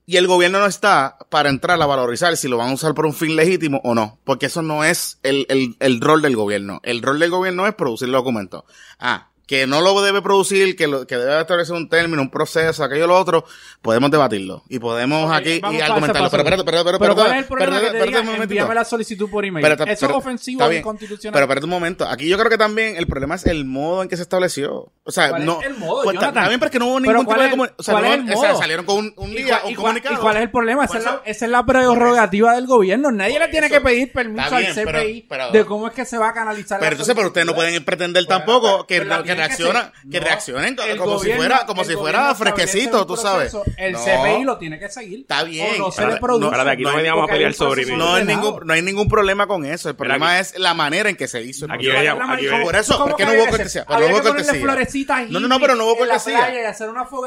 Y 0.09 0.17
el 0.17 0.25
gobierno 0.25 0.57
no 0.57 0.65
está 0.65 1.19
para 1.29 1.49
entrar 1.49 1.79
a 1.79 1.85
valorizar 1.85 2.35
si 2.35 2.47
lo 2.47 2.57
van 2.57 2.71
a 2.71 2.73
usar 2.73 2.95
por 2.95 3.05
un 3.05 3.13
fin 3.13 3.35
legítimo 3.35 3.79
o 3.83 3.93
no, 3.93 4.17
porque 4.23 4.47
eso 4.47 4.63
no 4.63 4.83
es 4.83 5.19
el, 5.21 5.45
el, 5.49 5.75
el 5.79 6.01
rol 6.01 6.23
del 6.23 6.35
gobierno. 6.35 6.79
El 6.81 7.03
rol 7.03 7.19
del 7.19 7.29
gobierno 7.29 7.67
es 7.67 7.75
producir 7.75 8.09
documentos. 8.09 8.63
Ah, 8.97 9.29
que 9.49 9.65
no 9.65 9.81
lo 9.81 9.99
debe 10.03 10.21
producir, 10.21 10.75
que, 10.75 10.85
lo, 10.85 11.07
que 11.07 11.17
debe 11.17 11.41
establecer 11.41 11.75
un 11.75 11.89
término, 11.89 12.21
un 12.21 12.29
proceso, 12.29 12.83
aquello 12.83 13.07
lo 13.07 13.17
otro, 13.17 13.45
podemos 13.81 14.11
debatirlo. 14.11 14.61
Y 14.69 14.77
podemos 14.77 15.25
Ok, 15.25 15.37
aquí 15.37 15.49
y 15.53 15.81
argumentarlo. 15.81 16.29
Pero 16.29 16.43
espérate, 16.43 16.61
espérate, 16.61 16.77
espérate, 16.77 16.99
Pero 16.99 17.15
¿cuál 17.15 17.31
es 17.31 17.37
el 17.39 17.45
problema 17.45 17.75
espérate, 17.77 17.97
que 17.97 17.99
te 17.99 18.05
diga, 18.19 18.21
un 18.35 18.41
envíame 18.43 18.75
la 18.75 18.85
solicitud 18.85 19.27
por 19.27 19.43
email? 19.43 19.65
Espérate, 19.65 19.91
Eso 19.91 20.05
es 20.05 20.07
pero- 20.07 20.19
ofensivo 20.19 20.69
e 20.69 20.77
inconstitucional. 20.77 21.33
Pero 21.33 21.43
espérate 21.45 21.65
un 21.65 21.69
momento. 21.71 22.07
Aquí 22.07 22.29
yo 22.29 22.37
creo 22.37 22.51
que 22.51 22.59
también 22.59 22.95
el 22.95 23.07
problema 23.07 23.33
es 23.33 23.47
el 23.47 23.65
modo 23.65 24.03
en 24.03 24.09
que 24.09 24.17
se 24.17 24.21
estableció. 24.21 24.91
O 25.03 25.11
sea, 25.11 25.29
¿Cuál 25.29 25.41
es 25.41 25.47
no. 25.47 25.61
el 25.63 25.73
modo, 25.77 26.03
pues, 26.03 26.13
está- 26.13 26.25
Jonathan? 26.27 26.37
está 26.43 26.47
bien, 26.49 26.59
pero 26.59 26.67
es 26.67 26.71
que 26.71 26.79
no 26.79 26.85
hubo 26.85 26.97
Pero 26.99 27.11
ningún 27.13 27.25
¿cuál 27.25 27.37
tipo 27.39 27.41
de 27.41 27.47
es- 27.47 27.51
comunicación. 27.51 27.79
O 27.79 27.83
sea, 27.83 27.93
no- 27.93 28.13
es 28.23 28.29
el 28.29 28.35
o 28.37 28.41
sea, 28.41 28.55
salieron 28.55 28.85
con 28.85 28.97
un, 28.97 29.13
un 29.17 29.31
¿Y 29.31 29.35
día, 29.41 29.61
un 29.65 29.73
comunicado. 29.73 30.13
¿Y 30.15 30.17
cuál 30.19 30.35
es 30.37 30.41
el 30.43 30.51
problema? 30.51 30.85
Esa 30.85 30.97
es, 30.99 31.03
la, 31.05 31.21
esa 31.25 31.45
es 31.45 31.51
la 31.51 31.65
prerrogativa 31.65 32.53
del 32.53 32.67
gobierno. 32.67 33.11
Nadie 33.11 33.39
le 33.39 33.47
tiene 33.47 33.67
que 33.67 33.81
pedir 33.81 34.11
permiso 34.11 34.55
al 34.55 34.63
pero- 34.75 34.99
CPI 34.99 35.25
pero- 35.27 35.49
de 35.49 35.65
cómo 35.65 35.87
es 35.87 35.93
que 35.95 36.05
se 36.05 36.19
va 36.19 36.29
a 36.29 36.33
canalizar 36.35 36.79
Pero 36.79 36.91
entonces, 36.91 37.15
pero 37.15 37.27
ustedes 37.29 37.47
no 37.47 37.55
pueden 37.55 37.83
pretender 37.83 38.27
tampoco 38.27 38.85
que, 38.85 38.99
que 39.41 39.47
reacciona, 39.47 39.93
que 40.11 40.19
No, 40.19 40.25
reaccionen 40.25 40.75
como 40.97 41.19
si 41.19 41.31
fuera, 41.31 41.65
como 41.65 41.83
si 41.83 41.93
fuera 41.95 42.35
fresquecito, 42.35 43.05
tú 43.05 43.17
sabes. 43.17 43.55
El 43.77 43.93
No. 43.93 43.99
CPI 43.99 44.43
lo 44.43 44.57
tiene 44.57 44.79
que 44.79 44.89
seguir. 44.89 45.21
Está 45.21 45.43
bien. 45.43 45.75
O 45.81 45.85
no 45.85 45.91
se 45.91 46.01
Ahora, 46.01 46.13
le 46.15 46.19
produce. 46.19 46.55
no, 46.57 46.69
aquí 46.69 46.83
no 46.83 46.95
veníamos 46.95 47.23
a 47.29 47.31
pelear 47.31 47.53
sobre 47.53 47.85
No 47.85 48.13
hay 48.15 48.25
ningún, 48.25 48.59
no 48.65 48.73
hay 48.73 48.81
ningún 48.81 49.07
problema 49.07 49.47
con 49.47 49.65
eso. 49.65 49.89
El 49.89 49.95
problema 49.95 50.39
es 50.39 50.57
la 50.57 50.73
manera 50.73 51.09
en 51.09 51.15
que 51.15 51.27
se 51.27 51.41
hizo. 51.41 51.65
Aquí 51.65 51.85
proceso. 51.85 51.93
veníamos- 51.93 52.19
¿Cuál 52.25 52.29
es 52.29 52.35
aquí 52.37 52.45
la 52.45 52.51
veníamos- 52.51 52.65
Por 52.71 52.75
eso, 52.79 52.93
¿Cómo 52.93 53.05
porque 53.09 53.23
que 53.23 53.27
no 53.29 53.35
hubo 53.35 53.43
que 53.45 53.49
cortesía. 53.49 53.85
Pero 53.87 53.99
no 53.99 54.05
hubo 54.07 54.15
que 54.21 54.27
cortesía. 54.29 55.25
No, 55.29 55.39
no, 55.39 55.47
no, 55.47 55.59
pero 55.59 55.75
no 55.75 55.85
hubo 55.85 55.97
cortesía. 55.97 56.39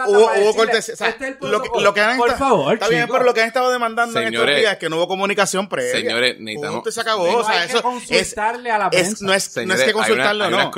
Hubo, 0.06 0.54
cortesía. 0.54 0.94
Este 0.94 1.28
es 1.28 1.36
el 1.40 1.50
lo, 1.50 1.62
que, 1.62 1.68
que 1.94 2.00
han 2.00 2.16
Por 2.16 2.36
favor, 2.36 2.74
Está 2.74 2.88
bien, 2.88 3.06
pero 3.10 3.24
lo 3.24 3.34
que 3.34 3.40
han 3.42 3.46
estado 3.48 3.70
demandando 3.70 4.18
en 4.20 4.28
estos 4.32 4.46
días 4.46 4.72
es 4.72 4.78
que 4.78 4.88
no 4.88 4.96
hubo 4.96 5.08
comunicación 5.08 5.68
previa. 5.68 5.92
señores, 5.92 6.36
necesitamos- 6.38 6.92
se 6.92 7.00
acabó. 7.00 7.26
No 7.26 7.38
o 7.38 7.44
sea, 7.44 7.52
hay 7.54 7.60
que 7.60 7.66
eso 7.68 7.76
es, 7.78 7.82
consultarle 7.82 8.70
a 8.70 8.78
la 8.78 8.90
prensa. 8.90 9.24
no 9.24 9.32
es, 9.32 9.48
que 9.48 9.92
consultarlo, 9.92 10.50
no. 10.50 10.70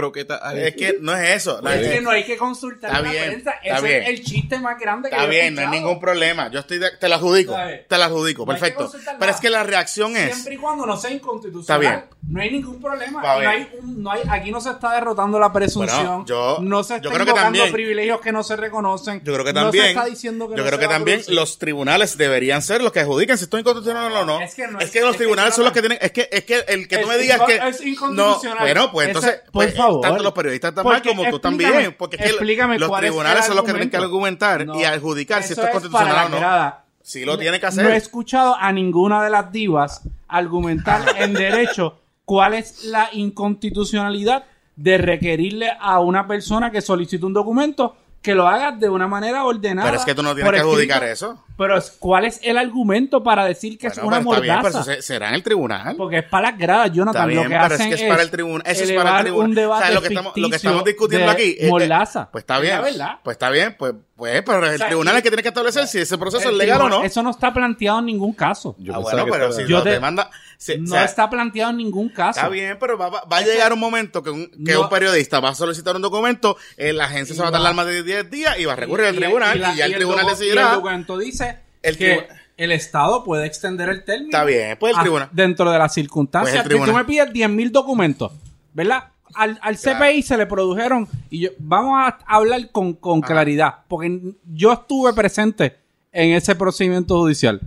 Es 0.54 0.74
que 0.76 0.98
no 1.00 1.14
es 1.14 1.23
eso. 1.32 1.60
La- 1.62 1.74
Es 1.74 1.88
que 1.88 2.00
no 2.00 2.10
hay 2.10 2.24
que 2.24 2.36
consultar 2.36 2.90
Está 2.90 3.02
la 3.02 3.10
bien, 3.10 3.24
prensa. 3.26 3.50
está 3.62 3.76
Ese 3.78 3.86
bien. 3.86 4.02
es 4.02 4.08
el 4.08 4.24
chiste 4.24 4.58
más 4.58 4.78
grande 4.78 5.08
que 5.10 5.14
Está 5.16 5.26
yo 5.26 5.32
he 5.32 5.40
bien, 5.40 5.54
no 5.54 5.60
hay 5.62 5.68
ningún 5.68 6.00
problema. 6.00 6.50
Yo 6.50 6.60
estoy 6.60 6.78
de- 6.78 6.96
te 6.98 7.08
lo 7.08 7.14
adjudico. 7.16 7.56
Te 7.88 7.98
lo 7.98 8.04
adjudico, 8.04 8.42
No 8.42 8.46
perfecto. 8.46 8.90
Pero 9.18 9.30
es 9.32 9.40
que 9.40 9.50
la 9.50 9.62
reacción 9.62 10.16
es. 10.16 10.32
Siempre 10.34 10.54
y 10.54 10.58
cuando 10.58 10.86
no 10.86 10.96
sea 10.96 11.10
inconstitucional. 11.10 11.62
Está 11.62 11.78
bien. 11.78 12.04
No 12.26 12.40
hay 12.40 12.50
ningún 12.50 12.80
problema. 12.80 13.20
No 13.22 13.48
hay 13.48 13.68
un- 13.80 14.02
no 14.02 14.10
hay, 14.10 14.22
aquí 14.30 14.50
no 14.50 14.60
se 14.60 14.70
está 14.70 14.92
derrotando 14.94 15.38
la 15.38 15.52
presunción. 15.52 16.24
Bueno, 16.24 16.24
yo- 16.26 16.58
no 16.62 16.82
se 16.82 16.94
yo 16.94 16.96
está 16.96 17.08
creo 17.10 17.24
que 17.26 17.30
invocando 17.30 17.58
también- 17.58 17.72
privilegios 17.72 18.20
que 18.20 18.32
no 18.32 18.42
se 18.42 18.56
reconocen. 18.56 19.22
Yo 19.24 19.32
creo 19.34 19.44
que 19.44 19.52
No 19.52 19.62
también. 19.64 19.84
se 19.84 19.90
está 19.90 20.04
diciendo 20.06 20.48
que 20.48 20.56
yo 20.56 20.64
creo 20.64 20.78
que 20.78 20.88
también 20.88 21.22
los 21.28 21.58
tribunales 21.58 22.16
deberían 22.16 22.62
ser 22.62 22.82
los 22.82 22.92
que 22.92 23.00
adjudican 23.00 23.36
si 23.38 23.44
esto 23.44 23.56
es 23.58 23.60
inconstitucional 23.60 24.12
o 24.12 24.24
no. 24.24 24.40
Es 24.40 24.54
que 24.54 24.66
no 24.68 24.80
es 24.80 24.90
que 24.90 25.00
los 25.00 25.16
tribunales 25.16 25.54
son 25.54 25.64
los 25.64 25.72
que 25.72 25.80
tienen. 25.80 25.98
Es 26.00 26.12
que, 26.12 26.28
es 26.32 26.44
que 26.44 26.64
el 26.68 26.88
que 26.88 26.98
tú 26.98 27.08
me 27.08 27.18
digas 27.18 27.40
que. 27.46 27.56
es 27.56 27.80
inconstitucional. 27.84 28.56
No, 28.58 28.62
bueno, 28.64 28.90
pues 28.92 29.08
entonces. 29.08 29.40
por 29.52 29.52
pues, 29.64 29.74
favor. 29.76 30.00
Tanto 30.00 30.22
los 30.22 30.32
periodistas 30.32 30.70
están 30.70 30.84
mal 30.84 31.02
como 31.04 31.28
tú 31.30 31.38
también. 31.38 31.94
Porque 31.96 32.16
explícame 32.16 32.78
los 32.78 32.90
tribunales 32.98 33.46
son 33.46 33.56
los 33.56 33.64
que 33.64 33.72
tienen 33.72 33.90
que 33.90 33.96
argumentar 33.96 34.66
No, 34.66 34.78
y 34.78 34.84
adjudicar 34.84 35.42
si 35.42 35.52
esto 35.52 35.64
es 35.66 35.70
constitucional 35.70 36.32
o 36.32 36.40
no. 36.40 36.84
Sí 37.02 37.24
lo 37.24 37.36
tiene 37.36 37.60
que 37.60 37.66
hacer. 37.66 37.84
No 37.84 37.90
he 37.90 37.96
escuchado 37.96 38.56
a 38.58 38.72
ninguna 38.72 39.22
de 39.22 39.28
las 39.28 39.52
divas 39.52 40.02
argumentar 40.26 41.04
en 41.18 41.34
derecho 41.34 41.98
cuál 42.24 42.54
es 42.54 42.84
la 42.84 43.10
inconstitucionalidad 43.12 44.44
de 44.76 44.98
requerirle 44.98 45.70
a 45.78 46.00
una 46.00 46.26
persona 46.26 46.70
que 46.70 46.80
solicite 46.80 47.24
un 47.26 47.34
documento 47.34 47.96
que 48.24 48.34
lo 48.34 48.48
haga 48.48 48.72
de 48.72 48.88
una 48.88 49.06
manera 49.06 49.44
ordenada. 49.44 49.86
Pero 49.86 49.98
es 50.00 50.04
que 50.06 50.14
tú 50.14 50.22
no 50.22 50.34
tienes 50.34 50.50
que 50.50 50.58
adjudicar 50.60 51.04
escrito. 51.04 51.32
eso. 51.34 51.44
Pero 51.58 51.76
es- 51.76 51.90
¿cuál 52.00 52.24
es 52.24 52.40
el 52.42 52.56
argumento 52.58 53.22
para 53.22 53.44
decir 53.44 53.78
que 53.78 53.86
es 53.88 53.98
una 53.98 54.18
pero 54.18 54.30
está 54.30 54.40
bien, 54.40 54.54
mordaza? 54.56 54.68
pero 54.72 54.82
eso 54.82 54.92
se- 54.92 55.02
será 55.02 55.28
en 55.28 55.34
el 55.34 55.42
tribunal. 55.42 55.94
Porque 55.96 56.18
es 56.18 56.24
para 56.24 56.50
las 56.50 56.58
gradas, 56.58 56.90
Jonathan. 56.90 57.20
Está 57.20 57.26
bien, 57.26 57.36
lo 57.44 57.48
que 57.50 57.54
pero 57.54 57.66
es 57.66 57.72
hacen 57.80 57.88
que 57.90 58.02
es 58.02 58.10
para 58.10 58.22
el 58.22 58.30
tribunal. 58.30 58.62
Eso 58.64 58.82
es 58.84 58.92
para 58.92 59.16
el 59.18 59.22
tribunal. 59.24 59.48
un 59.50 59.54
debate 59.54 59.82
O 59.82 59.86
sea, 59.86 59.94
lo 59.94 60.00
que 60.00 60.08
estamos, 60.08 60.26
lo 60.30 60.32
que 60.34 60.40
ficticio 60.42 60.70
estamos 60.70 60.84
discutiendo 60.86 61.30
aquí. 61.30 61.42
eh, 61.42 61.56
eh, 61.60 61.68
mordaza. 61.70 62.28
pues 62.32 62.42
está 62.42 62.56
Es 62.56 62.62
bien. 62.62 62.74
la 62.76 62.80
verdad. 62.80 63.18
Pues 63.22 63.34
está 63.34 63.50
bien. 63.50 63.76
Pues, 63.78 63.94
pues, 64.16 64.42
pero 64.42 64.66
el 64.66 64.78
sea, 64.78 64.86
tribunal 64.86 65.14
y- 65.14 65.16
es 65.18 65.22
que 65.22 65.28
tiene 65.30 65.42
que 65.42 65.48
establecer 65.50 65.86
si 65.86 65.98
ese 65.98 66.16
proceso 66.18 66.48
El 66.48 66.54
es 66.54 66.58
legal 66.58 66.80
o 66.80 66.88
no. 66.88 67.04
Eso 67.04 67.22
no 67.22 67.30
está 67.30 67.52
planteado 67.52 67.98
en 68.00 68.06
ningún 68.06 68.32
caso. 68.32 68.74
Yo 68.78 68.94
ah, 68.94 68.98
bueno, 68.98 69.26
que 69.26 69.30
pero 69.30 69.52
si 69.52 69.66
Yo 69.66 69.82
te- 69.82 69.90
demanda. 69.90 70.30
No 70.78 70.84
o 70.84 70.86
sea, 70.88 71.04
está 71.04 71.28
planteado 71.30 71.70
en 71.70 71.76
ningún 71.78 72.08
caso. 72.08 72.38
Está 72.40 72.48
bien, 72.48 72.76
pero 72.80 72.96
va, 72.96 73.08
va- 73.10 73.24
a 73.36 73.40
llegar 73.42 73.72
un 73.72 73.78
momento 73.80 74.22
que, 74.22 74.30
un, 74.30 74.46
que 74.48 74.72
No. 74.72 74.82
un 74.82 74.88
periodista 74.88 75.40
va 75.40 75.50
a 75.50 75.54
solicitar 75.54 75.94
un 75.96 76.02
documento, 76.02 76.56
eh, 76.76 76.92
la 76.92 77.04
agencia 77.06 77.34
se 77.34 77.42
va 77.42 77.48
a 77.48 77.52
tardar 77.52 77.74
más 77.74 77.86
de 77.86 78.02
10 78.02 78.30
días 78.30 78.58
y 78.58 78.64
va 78.64 78.72
a 78.74 78.76
recurrir 78.76 79.06
al 79.06 79.16
tribunal 79.16 79.56
y, 79.56 79.60
la- 79.60 79.74
ya 79.74 79.84
el 79.86 79.92
y 79.92 79.94
tribunal 79.96 80.26
decidirá. 80.26 80.68
El 80.70 80.74
documento 80.76 81.18
dice 81.18 81.58
El 81.82 81.96
que 81.98 82.28
el 82.56 82.70
Estado 82.72 83.24
puede 83.24 83.46
extender 83.46 83.88
el 83.88 84.04
término. 84.04 84.28
Está 84.30 84.44
bien, 84.44 84.76
pues 84.78 84.92
el 84.92 84.98
a- 84.98 85.02
tribunal. 85.02 85.28
Dentro 85.32 85.70
de 85.70 85.78
las 85.78 85.92
circunstancias. 85.92 86.62
Pues 86.62 86.72
el 86.74 86.78
Si 86.80 86.84
tú 86.90 86.96
me 86.96 87.04
pides 87.04 87.28
10.000 87.32 87.70
documentos, 87.72 88.32
¿verdad? 88.72 89.04
Al, 89.34 89.58
al 89.62 89.76
CPI 89.76 90.22
se 90.22 90.36
le 90.36 90.46
produjeron, 90.46 91.08
y 91.28 91.40
yo, 91.40 91.50
vamos 91.58 91.94
a 91.98 92.18
hablar 92.26 92.70
con, 92.70 92.92
con 92.92 93.20
claridad, 93.20 93.78
porque 93.88 94.20
yo 94.52 94.72
estuve 94.72 95.12
presente 95.12 95.76
en 96.12 96.30
ese 96.34 96.54
procedimiento 96.54 97.18
judicial. 97.18 97.60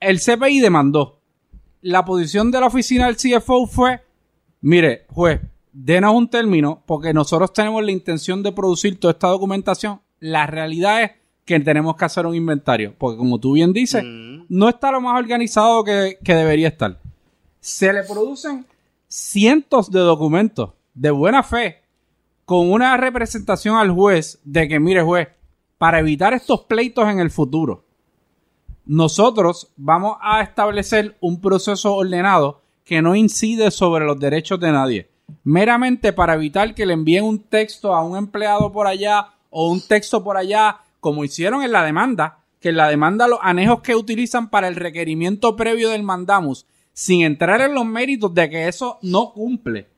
El 0.00 0.18
CPI 0.20 0.58
demandó. 0.60 1.15
La 1.86 2.04
posición 2.04 2.50
de 2.50 2.58
la 2.58 2.66
oficina 2.66 3.06
del 3.06 3.16
CFO 3.16 3.68
fue, 3.68 4.00
mire, 4.60 5.06
juez, 5.12 5.40
denos 5.72 6.16
un 6.16 6.28
término, 6.28 6.82
porque 6.84 7.14
nosotros 7.14 7.52
tenemos 7.52 7.84
la 7.84 7.92
intención 7.92 8.42
de 8.42 8.50
producir 8.50 8.98
toda 8.98 9.12
esta 9.12 9.28
documentación. 9.28 10.00
La 10.18 10.48
realidad 10.48 11.04
es 11.04 11.10
que 11.44 11.60
tenemos 11.60 11.94
que 11.94 12.04
hacer 12.04 12.26
un 12.26 12.34
inventario, 12.34 12.92
porque 12.98 13.18
como 13.18 13.38
tú 13.38 13.52
bien 13.52 13.72
dices, 13.72 14.02
Mm. 14.02 14.46
no 14.48 14.68
está 14.68 14.90
lo 14.90 15.00
más 15.00 15.16
organizado 15.16 15.84
que, 15.84 16.18
que 16.24 16.34
debería 16.34 16.66
estar. 16.66 16.98
Se 17.60 17.92
le 17.92 18.02
producen 18.02 18.66
cientos 19.06 19.88
de 19.88 20.00
documentos 20.00 20.70
de 20.92 21.12
buena 21.12 21.44
fe 21.44 21.82
con 22.44 22.68
una 22.72 22.96
representación 22.96 23.76
al 23.76 23.92
juez 23.92 24.40
de 24.42 24.66
que, 24.66 24.80
mire 24.80 25.02
juez, 25.02 25.28
para 25.78 26.00
evitar 26.00 26.34
estos 26.34 26.62
pleitos 26.62 27.08
en 27.08 27.20
el 27.20 27.30
futuro, 27.30 27.84
nosotros 28.86 29.72
vamos 29.76 30.16
a 30.22 30.40
establecer 30.40 31.16
un 31.20 31.40
proceso 31.40 31.94
ordenado 31.94 32.62
que 32.84 33.02
no 33.02 33.16
incide 33.16 33.70
sobre 33.70 34.04
los 34.04 34.18
derechos 34.18 34.60
de 34.60 34.70
nadie. 34.70 35.10
Meramente 35.42 36.12
para 36.12 36.34
evitar 36.34 36.74
que 36.74 36.86
le 36.86 36.94
envíen 36.94 37.24
un 37.24 37.42
texto 37.42 37.94
a 37.94 38.04
un 38.04 38.16
empleado 38.16 38.72
por 38.72 38.86
allá 38.86 39.30
o 39.50 39.70
un 39.70 39.80
texto 39.80 40.22
por 40.22 40.36
allá, 40.36 40.78
como 41.00 41.24
hicieron 41.24 41.62
en 41.62 41.72
la 41.72 41.84
demanda, 41.84 42.38
que 42.60 42.68
en 42.68 42.76
la 42.76 42.88
demanda 42.88 43.26
los 43.26 43.40
anejos 43.42 43.80
que 43.80 43.96
utilizan 43.96 44.50
para 44.50 44.68
el 44.68 44.76
requerimiento 44.76 45.56
previo 45.56 45.90
del 45.90 46.04
mandamus, 46.04 46.66
sin 46.92 47.22
entrar 47.22 47.60
en 47.60 47.74
los 47.74 47.84
méritos 47.84 48.32
de 48.32 48.48
que 48.48 48.68
eso 48.68 48.98
no 49.02 49.32
cumple, 49.32 49.88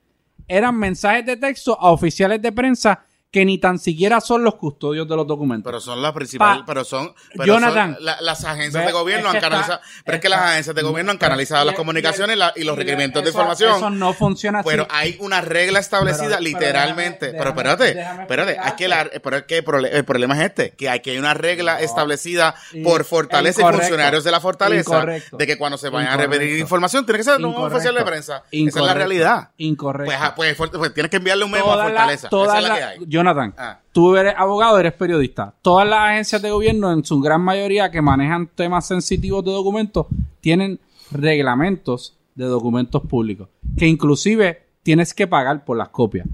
eran 0.48 0.76
mensajes 0.78 1.26
de 1.26 1.36
texto 1.36 1.78
a 1.78 1.90
oficiales 1.90 2.40
de 2.40 2.52
prensa 2.52 3.04
que 3.30 3.44
ni 3.44 3.58
tan 3.58 3.78
siquiera 3.78 4.22
son 4.22 4.42
los 4.42 4.54
custodios 4.54 5.06
de 5.06 5.14
los 5.14 5.26
documentos. 5.26 5.64
Pero 5.70 5.80
son 5.80 6.00
las 6.00 6.12
principales, 6.12 6.60
Pa- 6.60 6.66
pero 6.66 6.82
son, 6.84 7.12
pero 7.32 7.44
Jonathan. 7.44 7.94
son 7.96 8.04
la- 8.04 8.20
las 8.22 8.42
agencias 8.44 8.86
de 8.86 8.92
gobierno 8.92 9.26
es 9.28 9.30
han 9.32 9.36
está- 9.36 9.48
canalizado, 9.50 9.80
pero 10.04 10.16
es 10.16 10.22
que 10.22 10.28
las 10.30 10.40
agencias 10.40 10.74
de 10.74 10.82
gobierno 10.82 11.12
han 11.12 11.18
canalizado 11.18 11.64
las 11.66 11.74
comunicaciones 11.74 12.36
y, 12.36 12.38
la- 12.38 12.52
y 12.56 12.64
los 12.64 12.76
requerimientos 12.78 13.22
de 13.22 13.28
información. 13.28 13.76
Eso 13.76 13.90
no 13.90 14.14
funciona 14.14 14.60
así. 14.60 14.68
Pero 14.70 14.86
hay 14.90 15.16
una 15.20 15.42
regla 15.42 15.78
establecida 15.78 16.38
Pero- 16.38 16.38
pero 16.38 16.40
literalmente. 16.42 17.26
déjame- 17.32 17.38
pero 17.38 17.50
espérate, 17.50 18.00
espérate, 18.22 18.56
hay 18.58 18.72
que 18.76 18.88
la, 18.88 19.10
pero 19.22 19.36
es 19.36 19.42
que 19.44 19.58
el, 19.58 19.64
prole- 19.64 19.90
el 19.92 20.04
problema 20.06 20.34
es 20.36 20.44
este, 20.48 20.70
que 20.70 20.88
hay 20.88 21.00
que 21.00 21.10
hay 21.10 21.18
una 21.18 21.34
regla 21.34 21.80
establecida 21.82 22.54
Y- 22.72 22.82
por 22.82 23.04
Fortaleza 23.04 23.60
y 23.60 23.62
incorrecto. 23.62 23.86
funcionarios 23.88 24.24
de 24.24 24.30
la 24.30 24.40
Fortaleza 24.40 24.90
Incorrecto. 24.90 25.36
de 25.36 25.46
que 25.46 25.58
cuando 25.58 25.76
se 25.76 25.90
vayan 25.90 26.08
a 26.12 26.14
Incorrecto. 26.14 26.32
repetir 26.32 26.58
información 26.58 27.04
tiene 27.04 27.18
que 27.18 27.24
ser 27.24 27.34
un 27.36 27.50
Incorrecto. 27.50 27.76
oficial 27.76 27.94
de 27.94 28.04
prensa. 28.04 28.36
Esa 28.36 28.44
es 28.46 28.52
la 28.52 28.58
Incorrecto. 28.60 28.94
realidad. 28.94 29.50
Incorrecto. 29.58 30.06
Pues, 30.06 30.18
ah, 30.18 30.32
pues, 30.34 30.56
pues 30.56 30.94
tienes 30.94 31.10
que 31.10 31.16
enviarle 31.18 31.44
un 31.44 31.50
memo 31.50 31.72
a 31.74 31.82
Fortaleza. 31.84 32.28
todas 32.30 32.56
Esa 32.56 32.58
es 32.58 32.68
la 32.68 32.74
que 32.76 32.82
hay. 32.84 32.98
Jonathan, 33.18 33.54
Ah. 33.58 33.80
tú 33.92 34.16
eres 34.16 34.34
abogado, 34.36 34.78
eres 34.78 34.92
periodista. 34.94 35.54
Todas 35.62 35.88
las 35.88 36.10
agencias 36.10 36.40
de 36.40 36.50
gobierno, 36.50 36.92
en 36.92 37.04
su 37.04 37.20
gran 37.20 37.40
mayoría, 37.42 37.90
que 37.90 38.00
manejan 38.00 38.46
temas 38.54 38.86
sensitivos 38.86 39.44
de 39.44 39.50
documentos, 39.52 40.06
tienen 40.40 40.78
reglamentos 41.10 42.16
de 42.34 42.44
documentos 42.46 43.02
públicos, 43.02 43.48
que 43.76 43.86
inclusive 43.86 44.62
tienes 44.82 45.12
que 45.12 45.26
pagar 45.26 45.64
por 45.64 45.76
las 45.76 45.88
copias. 45.88 46.26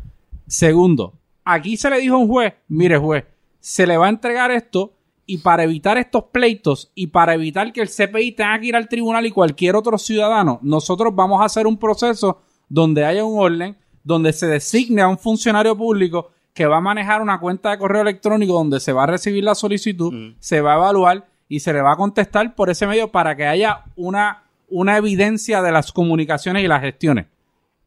Segundo, 0.47 1.14
aquí 1.45 1.76
se 1.76 1.91
le 1.91 1.99
dijo 2.01 2.16
a 2.16 2.18
un 2.18 2.28
juez, 2.28 2.55
mire 2.68 2.99
juez, 2.99 3.24
se 3.61 3.87
le 3.87 3.97
va 3.97 4.07
a 4.07 4.11
entregar 4.11 4.51
esto 4.51 4.93
y 5.26 5.39
para 5.39 5.64
evitar 5.64 5.97
estos 5.97 6.24
pleitos 6.24 6.91
y 6.95 7.07
para 7.07 7.35
evitar 7.35 7.72
que 7.72 7.80
el 7.80 7.89
CPI 7.89 8.32
tenga 8.32 8.61
que 8.61 8.66
ir 8.66 8.76
al 8.76 8.89
tribunal 8.89 9.24
y 9.24 9.30
cualquier 9.30 9.74
otro 9.74 9.97
ciudadano, 9.97 10.59
nosotros 10.62 11.14
vamos 11.14 11.41
a 11.41 11.47
hacer 11.47 11.66
un 11.66 11.78
proceso 11.78 12.43
donde 12.68 13.05
haya 13.07 13.24
un 13.24 13.39
orden, 13.39 13.76
donde 14.03 14.35
se 14.35 14.47
designe 14.47 15.01
a 15.01 15.09
un 15.09 15.16
funcionario 15.16 15.74
público 15.76 16.30
que 16.55 16.67
va 16.67 16.77
a 16.77 16.81
manejar 16.81 17.21
una 17.21 17.41
cuenta 17.41 17.73
de 17.73 17.79
correo 17.79 18.03
electrónico 18.03 18.53
donde 18.53 18.79
se 18.79 18.93
va 18.93 19.03
a 19.03 19.09
recibir 19.09 19.43
la 19.43 19.57
solicitud, 19.57 20.35
se 20.39 20.61
va 20.61 20.75
a 20.75 20.77
evaluar 20.77 21.27
y 21.49 21.61
se 21.61 21.73
le 21.73 21.83
va 21.83 21.93
a 21.93 21.97
contestar 21.97 22.55
por 22.55 22.71
ese 22.71 22.87
medio 22.87 23.11
para 23.11 23.37
que 23.37 23.45
haya 23.45 23.83
una, 23.97 24.45
una 24.69 24.97
evidencia 24.97 25.61
de 25.63 25.73
las 25.73 25.91
comunicaciones 25.91 26.63
y 26.63 26.69
las 26.69 26.81
gestiones. 26.81 27.27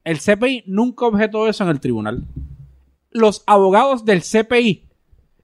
El 0.04 0.20
CPI 0.20 0.66
nunca 0.68 1.06
objetó 1.06 1.48
eso 1.48 1.64
en 1.64 1.70
el 1.70 1.80
tribunal. 1.80 2.26
Los 3.10 3.42
abogados 3.48 4.04
del 4.04 4.22
CPI, 4.22 4.84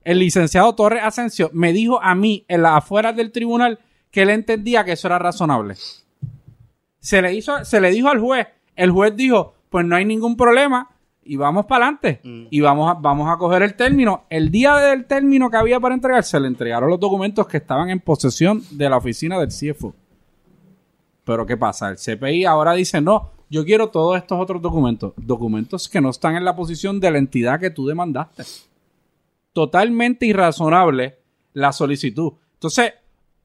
el 0.04 0.20
licenciado 0.20 0.76
Torres 0.76 1.04
Asensio, 1.04 1.50
me 1.54 1.72
dijo 1.72 2.02
a 2.02 2.16
mí 2.16 2.44
en 2.50 2.62
las 2.62 2.78
afueras 2.78 3.16
del 3.16 3.32
tribunal 3.32 3.80
que 4.12 4.24
él 4.24 4.32
entendía 4.32 4.84
que 4.84 4.92
eso 4.92 5.08
era 5.08 5.18
razonable. 5.18 5.76
Se 7.00 7.22
le, 7.22 7.34
hizo, 7.34 7.64
se 7.64 7.80
le 7.80 7.90
dijo 7.90 8.10
al 8.10 8.20
juez, 8.20 8.48
el 8.76 8.92
juez 8.92 9.16
dijo, 9.16 9.56
pues 9.70 9.86
no 9.86 9.96
hay 9.96 10.06
ningún 10.06 10.36
problema 10.36 10.93
y 11.26 11.36
vamos 11.36 11.66
para 11.66 11.86
adelante. 11.86 12.20
Y 12.50 12.60
vamos 12.62 12.92
a, 12.92 12.94
vamos 13.00 13.30
a 13.30 13.38
coger 13.38 13.64
el 13.64 13.76
término. 13.76 14.26
El 14.30 14.52
día 14.52 14.76
del 14.76 15.06
término 15.06 15.50
que 15.50 15.58
había 15.58 15.80
para 15.80 15.96
entregar, 15.96 16.24
se 16.24 16.40
le 16.40 16.48
entregaron 16.48 16.90
los 16.90 17.00
documentos 17.00 17.48
que 17.48 17.58
estaban 17.58 17.90
en 17.90 18.00
posesión 18.00 18.64
de 18.72 18.90
la 18.90 18.98
oficina 18.98 19.40
del 19.40 19.50
CFO. 19.50 19.94
Pero 21.24 21.46
¿qué 21.46 21.58
pasa? 21.58 21.90
El 21.90 21.98
CPI 21.98 22.46
ahora 22.46 22.74
dice, 22.74 23.00
no, 23.00 23.32
yo 23.50 23.64
quiero 23.64 23.90
todos 23.90 24.18
estos 24.18 24.40
otros 24.40 24.62
documentos. 24.62 25.14
Documentos 25.16 25.88
que 25.88 26.02
no 26.02 26.10
están 26.10 26.36
en 26.36 26.46
la 26.46 26.56
posición 26.56 27.00
de 27.00 27.12
la 27.12 27.18
entidad 27.18 27.60
que 27.60 27.70
tú 27.70 27.86
demandaste. 27.86 28.44
Totalmente 29.54 30.26
irrazonable 30.26 31.20
la 31.54 31.72
solicitud. 31.72 32.34
Entonces, 32.56 32.94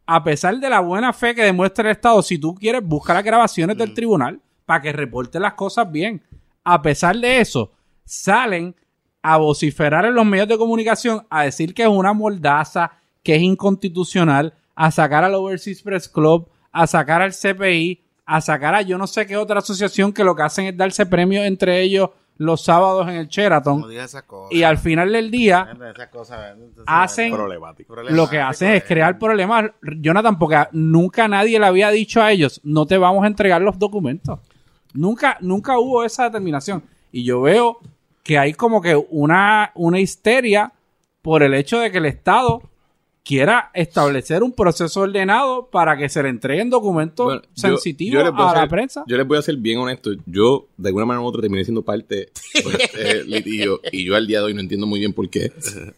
a 0.07 0.25
pesar 0.25 0.59
de 0.59 0.71
la 0.71 0.81
buena 0.81 1.13
fe 1.13 1.35
que 1.35 1.43
demuestra 1.43 1.85
el 1.85 1.97
Estado, 1.97 2.23
si 2.23 2.39
tú 2.39 2.55
quieres, 2.55 2.83
busca 2.83 3.13
las 3.15 3.23
grabaciones 3.23 3.77
del 3.77 3.93
tribunal 3.93 4.41
para 4.65 4.81
que 4.81 4.93
reporte 4.93 5.39
las 5.39 5.55
cosas 5.55 5.91
bien. 5.93 6.23
A 6.71 6.83
pesar 6.83 7.17
de 7.17 7.41
eso, 7.41 7.73
salen 8.05 8.77
a 9.23 9.39
vociferar 9.39 10.05
en 10.05 10.15
los 10.15 10.27
medios 10.27 10.49
de 10.49 10.59
comunicación 10.59 11.27
a 11.31 11.45
decir 11.45 11.73
que 11.73 11.85
es 11.85 11.89
una 11.89 12.13
mordaza, 12.13 12.93
que 13.23 13.37
es 13.37 13.41
inconstitucional, 13.43 14.53
a 14.75 14.91
sacar 14.91 15.25
al 15.25 15.35
Overseas 15.35 15.81
Press 15.81 16.11
Club, 16.11 16.51
a 16.71 16.87
sacar 16.87 17.23
al 17.23 17.33
CPI, 17.33 18.03
a 18.27 18.43
sacar 18.43 18.75
a 18.75 18.83
yo 18.83 18.99
no 18.99 19.07
sé 19.07 19.27
qué 19.27 19.39
otra 19.39 19.61
asociación 19.61 20.13
que 20.13 20.25
lo 20.25 20.37
que 20.37 20.43
hacen 20.43 20.67
es 20.67 20.77
darse 20.77 21.07
premios 21.07 21.47
entre 21.47 21.81
ellos 21.81 22.11
los 22.37 22.63
sábados 22.63 23.09
en 23.09 23.15
el 23.15 23.29
Sheraton. 23.29 23.81
No 23.81 23.89
digas 23.89 24.11
esas 24.11 24.25
cosas. 24.25 24.55
Y 24.55 24.63
al 24.63 24.77
final 24.77 25.11
del 25.11 25.31
día, 25.31 25.75
Esas 25.95 26.09
cosas, 26.09 26.53
entonces, 26.53 26.85
hacen 26.87 27.33
Problemático. 27.33 27.97
lo 27.97 28.29
que 28.29 28.41
hacen 28.41 28.73
es 28.73 28.85
crear 28.85 29.19
problemas. 29.19 29.71
Jonathan, 30.03 30.39
porque 30.39 30.67
nunca 30.73 31.29
nadie 31.29 31.59
le 31.59 31.65
había 31.65 31.89
dicho 31.89 32.21
a 32.21 32.31
ellos, 32.31 32.61
no 32.63 32.85
te 32.85 32.99
vamos 32.99 33.25
a 33.25 33.27
entregar 33.27 33.63
los 33.63 33.79
documentos. 33.79 34.41
Nunca, 34.95 35.39
nunca 35.41 35.79
hubo 35.79 36.05
esa 36.05 36.25
determinación. 36.25 36.83
Y 37.13 37.25
yo 37.25 37.43
veo 37.43 37.79
que 38.23 38.39
hay 38.39 38.53
como 38.53 38.81
que 38.83 38.97
una, 38.97 39.73
una 39.75 40.01
histeria 40.01 40.73
por 41.23 41.43
el 41.43 41.55
hecho 41.55 41.81
de 41.81 41.91
que 41.91 41.99
el 41.99 42.07
Estado 42.07 42.63
quiera 43.29 43.71
establecer 43.75 44.43
un 44.43 44.53
proceso 44.53 45.03
ordenado 45.03 45.69
para 45.71 45.99
que 45.99 46.09
se 46.09 46.23
le 46.23 46.31
entreguen 46.31 46.71
documentos 46.71 47.27
Bueno, 47.27 47.43
sensitivos 47.53 48.25
yo 48.25 48.35
a 48.35 48.55
la 48.55 48.67
prensa. 48.69 49.05
Yo 49.07 49.19
les 49.19 49.27
voy 49.27 49.37
a 49.37 49.43
ser 49.43 49.59
bien 49.59 49.79
honesto. 49.79 50.13
Yo, 50.25 50.69
de 50.79 50.89
alguna 50.89 51.05
manera 51.05 51.23
u 51.23 51.27
otra, 51.27 51.43
terminé 51.43 51.63
siendo 51.63 51.83
parte 51.83 52.15
de 52.15 52.31
este 52.55 53.25
litigio. 53.27 53.83
Y 53.93 54.07
yo 54.07 54.17
al 54.17 54.27
día 54.27 54.39
de 54.39 54.47
hoy 54.47 54.55
no 54.55 54.61
entiendo 54.61 54.87
muy 54.87 55.01
bien 55.01 55.13
por 55.13 55.29
qué. 55.29 55.53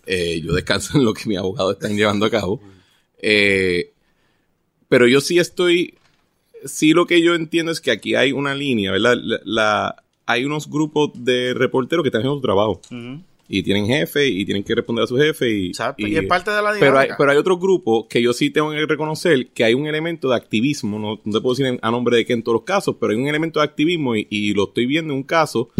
Eh, 0.06 0.40
yo 0.40 0.52
descanso 0.52 0.98
en 0.98 1.04
lo 1.04 1.14
que 1.14 1.28
mis 1.28 1.38
abogados 1.38 1.74
están 1.74 1.96
llevando 1.96 2.26
a 2.26 2.30
cabo. 2.30 2.60
Eh, 3.22 3.92
pero 4.88 5.06
yo 5.06 5.20
sí 5.20 5.38
estoy. 5.38 5.94
Sí, 6.64 6.92
lo 6.92 7.06
que 7.06 7.22
yo 7.22 7.34
entiendo 7.34 7.72
es 7.72 7.80
que 7.80 7.90
aquí 7.90 8.14
hay 8.14 8.32
una 8.32 8.54
línea, 8.54 8.92
¿verdad? 8.92 9.16
La, 9.22 9.40
la- 9.44 9.96
hay 10.26 10.44
unos 10.44 10.70
grupos 10.70 11.10
de 11.14 11.54
reporteros 11.54 12.02
que 12.04 12.08
están 12.08 12.20
haciendo 12.20 12.36
su 12.36 12.42
trabajo. 12.42 12.80
Y 13.52 13.64
tienen 13.64 13.86
jefe 13.86 14.28
y 14.28 14.44
tienen 14.44 14.62
que 14.62 14.76
responder 14.76 15.02
a 15.02 15.06
su 15.08 15.16
jefe. 15.16 15.50
Y, 15.50 15.66
Exacto, 15.70 16.06
y 16.06 16.14
es 16.16 16.24
parte 16.26 16.52
de 16.52 16.62
la 16.62 16.70
pero 16.78 16.96
hay, 16.98 17.06
dinámica. 17.06 17.16
pero 17.18 17.30
hay 17.32 17.36
otro 17.36 17.58
grupo 17.58 18.06
que 18.06 18.22
yo 18.22 18.32
sí 18.32 18.50
tengo 18.50 18.70
que 18.70 18.86
reconocer 18.86 19.48
que 19.48 19.64
hay 19.64 19.74
un 19.74 19.88
elemento 19.88 20.28
de 20.28 20.36
activismo, 20.36 21.00
no, 21.00 21.20
no 21.24 21.32
te 21.32 21.40
puedo 21.40 21.54
decir 21.54 21.66
en- 21.66 21.80
a 21.82 21.90
nombre 21.90 22.16
de 22.16 22.24
que 22.24 22.32
en 22.32 22.44
todos 22.44 22.54
los 22.58 22.64
casos, 22.64 22.94
pero 23.00 23.12
hay 23.12 23.18
un 23.18 23.26
elemento 23.26 23.58
de 23.58 23.64
activismo 23.64 24.14
y, 24.14 24.28
y 24.30 24.54
lo 24.54 24.68
estoy 24.68 24.86
viendo 24.86 25.12
en 25.12 25.16
un 25.18 25.24
caso, 25.24 25.70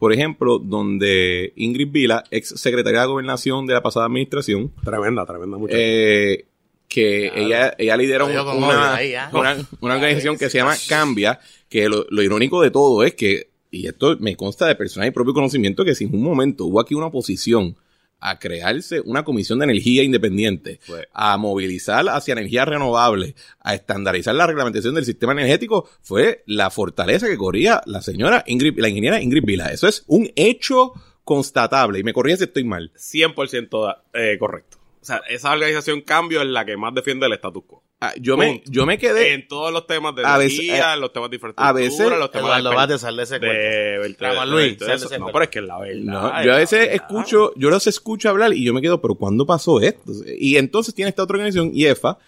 por 0.00 0.12
ejemplo, 0.12 0.58
donde 0.58 1.52
Ingrid 1.54 1.92
Vila, 1.92 2.24
ex 2.32 2.48
secretaria 2.60 3.02
de 3.02 3.06
gobernación 3.06 3.66
de 3.68 3.74
la 3.74 3.82
pasada 3.84 4.06
administración, 4.06 4.72
Tremenda, 4.84 5.24
tremenda 5.24 5.58
muchacha. 5.58 5.78
eh, 5.80 6.46
que 6.92 7.32
ella, 7.34 7.74
ella 7.78 7.96
lidera 7.96 8.24
un- 8.24 8.32
una, 8.64 8.94
ahí, 8.96 9.14
una, 9.32 9.56
una 9.80 9.94
organización 9.94 10.36
que 10.36 10.50
se 10.50 10.58
llama 10.58 10.76
Cambia, 10.88 11.40
que 11.68 11.88
lo, 11.88 12.06
lo 12.10 12.22
irónico 12.22 12.60
de 12.60 12.70
todo 12.70 13.02
es 13.02 13.14
que, 13.14 13.48
y 13.70 13.86
esto 13.86 14.16
me 14.20 14.36
consta 14.36 14.66
de 14.66 14.74
personal 14.74 15.08
y 15.08 15.12
propio 15.12 15.32
conocimiento, 15.32 15.84
que 15.84 15.94
si 15.94 16.04
en 16.04 16.14
un 16.14 16.22
momento 16.22 16.66
hubo 16.66 16.80
aquí 16.80 16.94
una 16.94 17.06
oposición 17.06 17.76
a 18.24 18.38
crearse 18.38 19.00
una 19.00 19.24
comisión 19.24 19.58
de 19.58 19.64
energía 19.64 20.02
independiente, 20.04 20.78
Fue. 20.82 21.08
a 21.12 21.36
movilizar 21.38 22.08
hacia 22.08 22.32
energías 22.32 22.68
renovables, 22.68 23.34
a 23.60 23.74
estandarizar 23.74 24.34
la 24.36 24.46
reglamentación 24.46 24.94
del 24.94 25.04
sistema 25.04 25.32
energético, 25.32 25.88
fue 26.02 26.44
la 26.46 26.70
fortaleza 26.70 27.26
que 27.26 27.36
corría 27.36 27.80
la 27.86 28.00
señora 28.00 28.44
Ingrid, 28.46 28.78
la 28.78 28.88
ingeniera 28.90 29.20
Ingrid 29.20 29.44
Vila. 29.44 29.72
Eso 29.72 29.88
es 29.88 30.04
un 30.06 30.30
hecho 30.36 30.92
constatable. 31.24 31.98
Y 31.98 32.04
me 32.04 32.12
corría 32.12 32.36
si 32.36 32.44
estoy 32.44 32.62
mal. 32.64 32.92
100% 32.96 33.84
da- 33.86 34.04
eh, 34.14 34.36
correcto. 34.38 34.78
O 35.02 35.04
sea, 35.04 35.20
esa 35.28 35.50
organización 35.50 36.00
Cambio 36.00 36.42
es 36.42 36.48
la 36.48 36.64
que 36.64 36.76
más 36.76 36.94
defiende 36.94 37.26
el 37.26 37.32
status 37.32 37.64
quo. 37.66 37.82
Ah, 38.00 38.12
yo, 38.20 38.36
me, 38.36 38.62
yo 38.66 38.86
me 38.86 38.98
quedé. 38.98 39.32
En 39.34 39.48
todos 39.48 39.72
los 39.72 39.86
temas 39.88 40.14
de 40.14 40.24
A 40.24 40.38
veces, 40.38 40.60
energía, 40.60 40.90
eh, 40.90 40.94
en 40.94 41.00
los 41.00 41.12
temas 41.12 41.30
de 41.30 41.36
infraestructura, 41.36 41.68
a 41.68 41.72
veces, 41.72 42.18
los 42.18 42.30
temas 42.30 42.62
de, 42.62 42.68
vas 42.70 42.90
a 42.90 42.98
sal 42.98 43.16
de 43.16 43.22
ese 43.24 43.38
de 43.40 43.98
Beltrán. 43.98 44.48
Luis, 44.48 44.78
de 44.78 44.94
eso. 44.94 45.18
No, 45.18 45.26
pero 45.26 45.42
es 45.42 45.50
que 45.50 45.58
es 45.58 45.64
la 45.64 45.78
verdad. 45.78 46.02
No, 46.02 46.44
yo 46.44 46.54
a 46.54 46.56
veces 46.56 46.80
verdad. 46.80 46.94
escucho, 46.94 47.52
yo 47.56 47.70
los 47.70 47.86
escucho 47.88 48.28
hablar 48.28 48.52
y 48.54 48.64
yo 48.64 48.72
me 48.72 48.80
quedo, 48.80 49.00
pero 49.00 49.16
¿cuándo 49.16 49.44
pasó 49.44 49.80
esto? 49.80 50.12
Y 50.38 50.56
entonces 50.56 50.94
tiene 50.94 51.08
esta 51.08 51.24
otra 51.24 51.34
organización, 51.34 51.72
IEFA, 51.74 52.18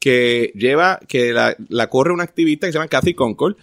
que 0.00 0.52
lleva, 0.56 0.98
que 1.06 1.32
la, 1.32 1.56
la 1.68 1.88
corre 1.88 2.12
una 2.12 2.24
activista 2.24 2.66
que 2.66 2.72
se 2.72 2.78
llama 2.78 2.88
Kathy 2.88 3.14
Concord, 3.14 3.56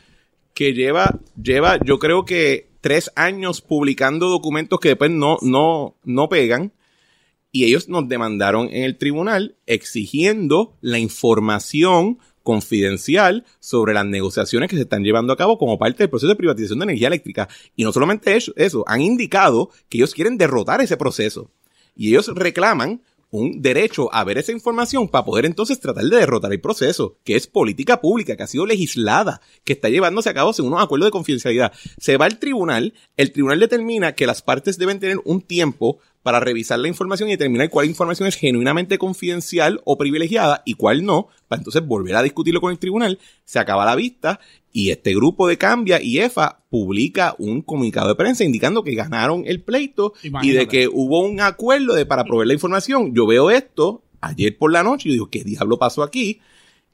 que 0.54 0.74
lleva, 0.74 1.20
lleva, 1.42 1.78
yo 1.84 2.00
creo 2.00 2.24
que 2.24 2.70
tres 2.82 3.12
años 3.16 3.62
publicando 3.62 4.30
documentos 4.30 4.80
que 4.80 4.90
después 4.90 5.12
no, 5.12 5.38
no, 5.42 5.96
no 6.04 6.30
pegan. 6.30 6.72
Y 7.52 7.66
ellos 7.66 7.90
nos 7.90 8.08
demandaron 8.08 8.70
en 8.72 8.84
el 8.84 8.98
tribunal 8.98 9.58
exigiendo 9.66 10.78
la 10.82 11.00
información 11.00 12.20
confidencial 12.44 13.46
sobre 13.60 13.94
las 13.94 14.06
negociaciones 14.06 14.70
que 14.70 14.76
se 14.76 14.84
están 14.84 15.04
llevando 15.04 15.34
a 15.34 15.38
cabo 15.38 15.58
como 15.58 15.78
parte 15.78 16.04
del 16.04 16.10
proceso 16.10 16.30
de 16.30 16.36
privatización 16.36 16.80
de 16.80 16.84
energía 16.84 17.08
eléctrica. 17.08 17.50
Y 17.76 17.84
no 17.84 17.92
solamente 17.92 18.36
eso, 18.36 18.54
eso 18.56 18.84
han 18.88 19.02
indicado 19.02 19.70
que 19.90 19.98
ellos 19.98 20.14
quieren 20.14 20.38
derrotar 20.38 20.82
ese 20.82 20.98
proceso. 20.98 21.52
Y 21.96 22.10
ellos 22.10 22.28
reclaman 22.34 23.02
un 23.32 23.62
derecho 23.62 24.14
a 24.14 24.24
ver 24.26 24.38
esa 24.38 24.52
información 24.52 25.08
para 25.08 25.24
poder 25.24 25.46
entonces 25.46 25.80
tratar 25.80 26.04
de 26.04 26.18
derrotar 26.18 26.52
el 26.52 26.60
proceso, 26.60 27.18
que 27.24 27.36
es 27.38 27.48
política 27.48 28.02
pública, 28.02 28.36
que 28.36 28.44
ha 28.44 28.48
sido 28.48 28.66
legislada, 28.66 29.42
que 29.64 29.74
está 29.74 29.88
llevándose 29.90 30.30
a 30.30 30.34
cabo 30.34 30.52
según 30.52 30.74
unos 30.74 30.84
acuerdos 30.84 31.08
de 31.08 31.12
confidencialidad. 31.12 31.72
Se 31.98 32.18
va 32.18 32.26
al 32.26 32.40
tribunal, 32.40 32.94
el 33.16 33.32
tribunal 33.32 33.60
determina 33.60 34.14
que 34.16 34.28
las 34.28 34.42
partes 34.42 34.78
deben 34.78 35.00
tener 35.00 35.20
un 35.24 35.42
tiempo 35.42 36.00
para 36.24 36.40
revisar 36.40 36.80
la 36.80 36.88
información 36.88 37.30
y 37.30 37.34
determinar 37.34 37.70
cuál 37.70 37.88
información 37.88 38.28
es 38.28 38.36
genuinamente 38.36 38.98
confidencial 38.98 39.82
o 39.86 39.98
privilegiada 39.98 40.62
y 40.66 40.76
cuál 40.76 41.06
no, 41.06 41.28
para 41.48 41.60
entonces 41.60 41.86
volver 41.86 42.16
a 42.16 42.24
discutirlo 42.24 42.62
con 42.62 42.72
el 42.72 42.80
tribunal, 42.80 43.20
se 43.44 43.60
acaba 43.60 43.86
la 43.86 43.96
vista 43.96 44.40
y 44.72 44.92
este 44.92 45.14
grupo 45.16 45.48
de 45.48 45.58
Cambia 45.58 46.02
y 46.02 46.20
EFA 46.20 46.64
publica 46.70 47.36
un 47.38 47.62
comunicado 47.62 48.10
de 48.10 48.16
prensa 48.16 48.44
indicando 48.44 48.84
que 48.84 48.96
ganaron 48.96 49.44
el 49.46 49.62
pleito 49.62 50.14
y 50.42 50.52
de 50.52 50.68
que 50.68 50.88
hubo 50.88 51.22
un 51.22 51.42
acuerdo 51.42 51.94
de 51.94 52.06
para 52.06 52.24
proveer 52.24 52.48
la 52.48 52.54
información. 52.54 53.14
Yo 53.14 53.26
veo 53.26 53.52
esto 53.52 54.04
ayer 54.22 54.58
por 54.58 54.72
la 54.72 54.84
noche 54.84 55.10
y 55.10 55.14
digo, 55.14 55.30
¿qué 55.30 55.44
diablo 55.44 55.78
pasó 55.78 56.04
aquí? 56.04 56.40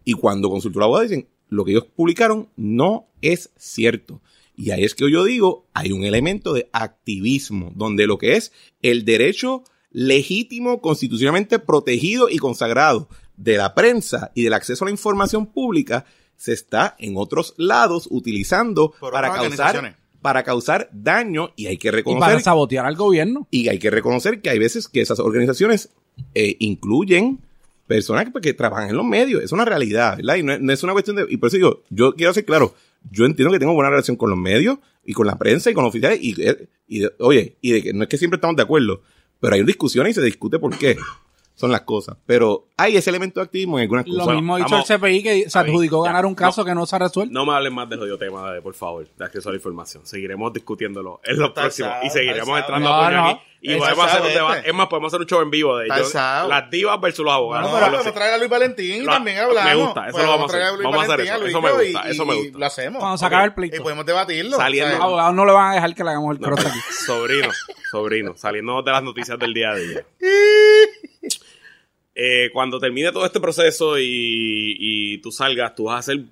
Y 0.06 0.14
cuando 0.14 0.50
consultó 0.50 0.80
la 0.80 0.86
abogada 0.86 1.04
dicen, 1.04 1.28
lo 1.50 1.66
que 1.66 1.72
ellos 1.72 1.86
publicaron 1.96 2.50
no 2.56 3.08
es 3.22 3.52
cierto. 3.58 4.22
Y 4.58 4.72
ahí 4.72 4.84
es 4.84 4.96
que 4.96 5.10
yo 5.10 5.24
digo, 5.24 5.68
hay 5.74 5.92
un 5.94 6.04
elemento 6.04 6.52
de 6.54 6.68
activismo, 6.74 7.72
donde 7.76 8.08
lo 8.08 8.18
que 8.18 8.36
es 8.36 8.52
el 8.82 9.06
derecho 9.06 9.64
legítimo, 9.92 10.82
constitucionalmente 10.82 11.60
protegido 11.60 12.28
y 12.30 12.38
consagrado 12.38 13.08
de 13.36 13.58
la 13.58 13.74
prensa 13.76 14.32
y 14.36 14.44
del 14.44 14.54
acceso 14.54 14.84
a 14.84 14.88
la 14.88 14.92
información 14.92 15.46
pública 15.46 16.06
se 16.36 16.54
está 16.54 16.96
en 17.00 17.18
otros 17.18 17.54
lados 17.58 18.08
utilizando 18.12 18.94
Por 19.00 19.12
para 19.14 19.32
causar, 19.34 19.98
para 20.22 20.44
causar 20.44 20.90
daño 20.92 21.52
y 21.56 21.68
hay 21.68 21.78
que 21.78 21.88
Y 21.90 21.92
para 21.92 21.98
reconocer 21.98 22.42
sabotear 22.42 22.86
al 22.86 22.96
gobierno. 22.96 23.48
y 23.52 23.70
hay 23.70 23.80
que 23.80 23.90
reconocer 23.90 24.42
que 24.42 24.50
hay 24.50 24.60
veces 24.60 24.88
que 24.88 25.02
esas 25.02 25.20
organizaciones 25.20 25.90
eh, 26.36 26.56
incluyen 26.60 27.40
personas 27.88 28.26
que, 28.26 28.42
que 28.42 28.54
trabajan 28.54 28.90
en 28.90 28.98
los 28.98 29.06
medios. 29.06 29.42
Es 29.44 29.52
una 29.52 29.66
realidad, 29.66 30.18
¿verdad? 30.18 30.36
Y 30.36 30.44
no, 30.44 30.54
es- 30.54 30.62
no 30.62 30.74
es 30.74 30.84
una 30.84 30.94
cuestión 30.94 31.16
de... 31.16 31.26
Y 31.30 31.38
por 31.38 31.48
eso 31.48 31.58
digo, 31.58 31.84
yo 31.90 32.14
quiero 32.16 32.34
ser 32.34 32.44
claro, 32.46 32.76
yo 33.12 33.26
entiendo 33.26 33.52
que 33.54 33.60
tengo 33.60 33.74
buena 33.74 33.90
relación 33.90 34.18
con 34.18 34.30
los 34.30 34.40
medios 34.40 34.80
y 35.06 35.14
con 35.14 35.28
la 35.28 35.38
prensa 35.38 35.70
y 35.72 35.74
con 35.74 35.84
los 35.84 35.90
oficiales 35.90 36.20
y, 36.22 36.36
eh, 36.42 36.68
y 36.88 37.00
de- 37.00 37.12
oye, 37.20 37.58
y 37.62 37.72
de 37.72 37.84
que 37.84 37.94
no 37.94 38.04
es 38.04 38.10
que 38.10 38.18
siempre 38.18 38.38
estamos 38.38 38.56
de 38.58 38.64
acuerdo, 38.64 39.02
pero 39.40 39.56
hay 39.56 39.64
discusiones 39.64 40.12
y 40.12 40.16
se 40.20 40.22
discute 40.26 40.60
por 40.60 40.78
qué 40.78 40.98
son 41.58 41.72
las 41.72 41.82
cosas. 41.82 42.16
Pero 42.26 42.68
hay 42.78 42.96
ese 42.96 43.10
elemento 43.10 43.40
de 43.42 43.46
activismo 43.46 43.78
en 43.80 43.84
algunas 43.84 44.08
Lo 44.08 44.20
cosas. 44.20 44.36
mismo 44.36 44.56
ha 44.56 44.60
dicho 44.60 44.78
el 44.78 44.84
CPI 44.86 45.24
que 45.24 45.50
se 45.50 45.60
adjudicó 45.60 46.02
ganar 46.04 46.26
un 46.26 46.36
caso 46.36 46.62
no. 46.62 46.66
que 46.66 46.76
no 46.76 46.86
se 46.86 46.96
ha 46.96 47.00
resuelto. 47.00 47.34
No 47.34 47.46
me 47.46 47.54
hablen 47.54 47.74
más 47.74 47.90
del 47.90 48.00
jodido 48.00 48.18
tema, 48.18 48.54
de, 48.54 48.62
por 48.62 48.76
favor, 48.76 49.06
de 49.18 49.26
acceso 49.26 49.50
a 49.50 49.52
la 49.52 49.58
información. 49.58 50.06
Seguiremos 50.06 50.54
discutiéndolo 50.54 51.20
en 51.24 51.38
los 51.40 51.52
próximos 51.52 51.92
y 52.04 52.10
seguiremos 52.12 52.58
entrando 52.60 52.94
a 52.94 53.12
No, 53.12 53.28
aquí. 53.30 53.42
Y 53.60 53.76
podemos 53.76 54.06
hacer 54.06 54.22
un 54.22 54.28
debate. 54.28 54.70
Es 54.70 54.74
más, 54.76 54.88
podemos 54.88 55.10
hacer 55.12 55.22
un 55.22 55.26
show 55.28 55.42
en 55.42 55.50
vivo 55.50 55.76
de 55.78 55.86
ellos. 55.88 56.14
Las 56.14 56.70
divas 56.70 57.02
versus 57.02 57.26
los 57.26 57.34
abogados. 57.34 57.72
No, 57.72 57.76
pero 57.78 57.92
vamos 57.92 58.06
a 58.08 58.14
traer 58.14 58.34
a 58.36 58.38
Luis 58.38 58.50
Valentín 58.52 59.02
y 59.02 59.06
Lo- 59.06 59.12
también 59.12 59.40
hablamos. 59.40 59.66
me 59.74 59.76
gusta, 59.84 60.08
eso 60.10 60.18
lo 60.20 60.28
vamos 60.30 60.54
a 60.54 60.58
hacer. 60.58 60.84
Vamos 60.84 61.00
a 61.00 61.04
hacer 61.14 61.22
eso, 61.22 61.46
eso 61.48 61.62
me 61.62 61.72
gusta, 61.72 62.08
y- 62.08 62.12
eso 62.12 62.26
me 62.26 62.36
y 62.36 62.44
gusta. 62.44 62.60
Lo 62.60 62.66
hacemos. 62.68 63.00
Cuando 63.00 63.18
se 63.18 63.26
acabe 63.26 63.46
el 63.46 63.50
Y 63.50 63.54
pleito. 63.56 63.82
podemos 63.82 64.06
debatirlo. 64.06 64.58
Saliendo- 64.58 64.92
Los 64.94 65.02
abogados 65.04 65.34
no 65.34 65.46
le 65.46 65.52
van 65.54 65.72
a 65.72 65.74
dejar 65.74 65.96
que 65.96 66.04
le 66.04 66.10
hagamos 66.12 66.36
el 66.38 66.40
cross 66.44 66.66
aquí. 66.68 66.80
sobrino, 67.04 67.50
sobrino, 67.92 68.34
saliendo 68.38 68.84
de 68.84 68.92
las 68.92 69.02
noticias 69.04 69.40
del 69.40 69.54
día 69.56 69.72
a 69.72 69.76
día. 69.76 70.06
Eh, 72.20 72.50
cuando 72.52 72.80
termine 72.80 73.12
todo 73.12 73.26
este 73.28 73.40
proceso 73.40 74.00
y, 74.00 74.76
y 74.80 75.18
tú 75.20 75.32
salgas, 75.32 75.76
tú 75.76 75.84
vas 75.84 76.00
a 76.00 76.12
ser 76.14 76.24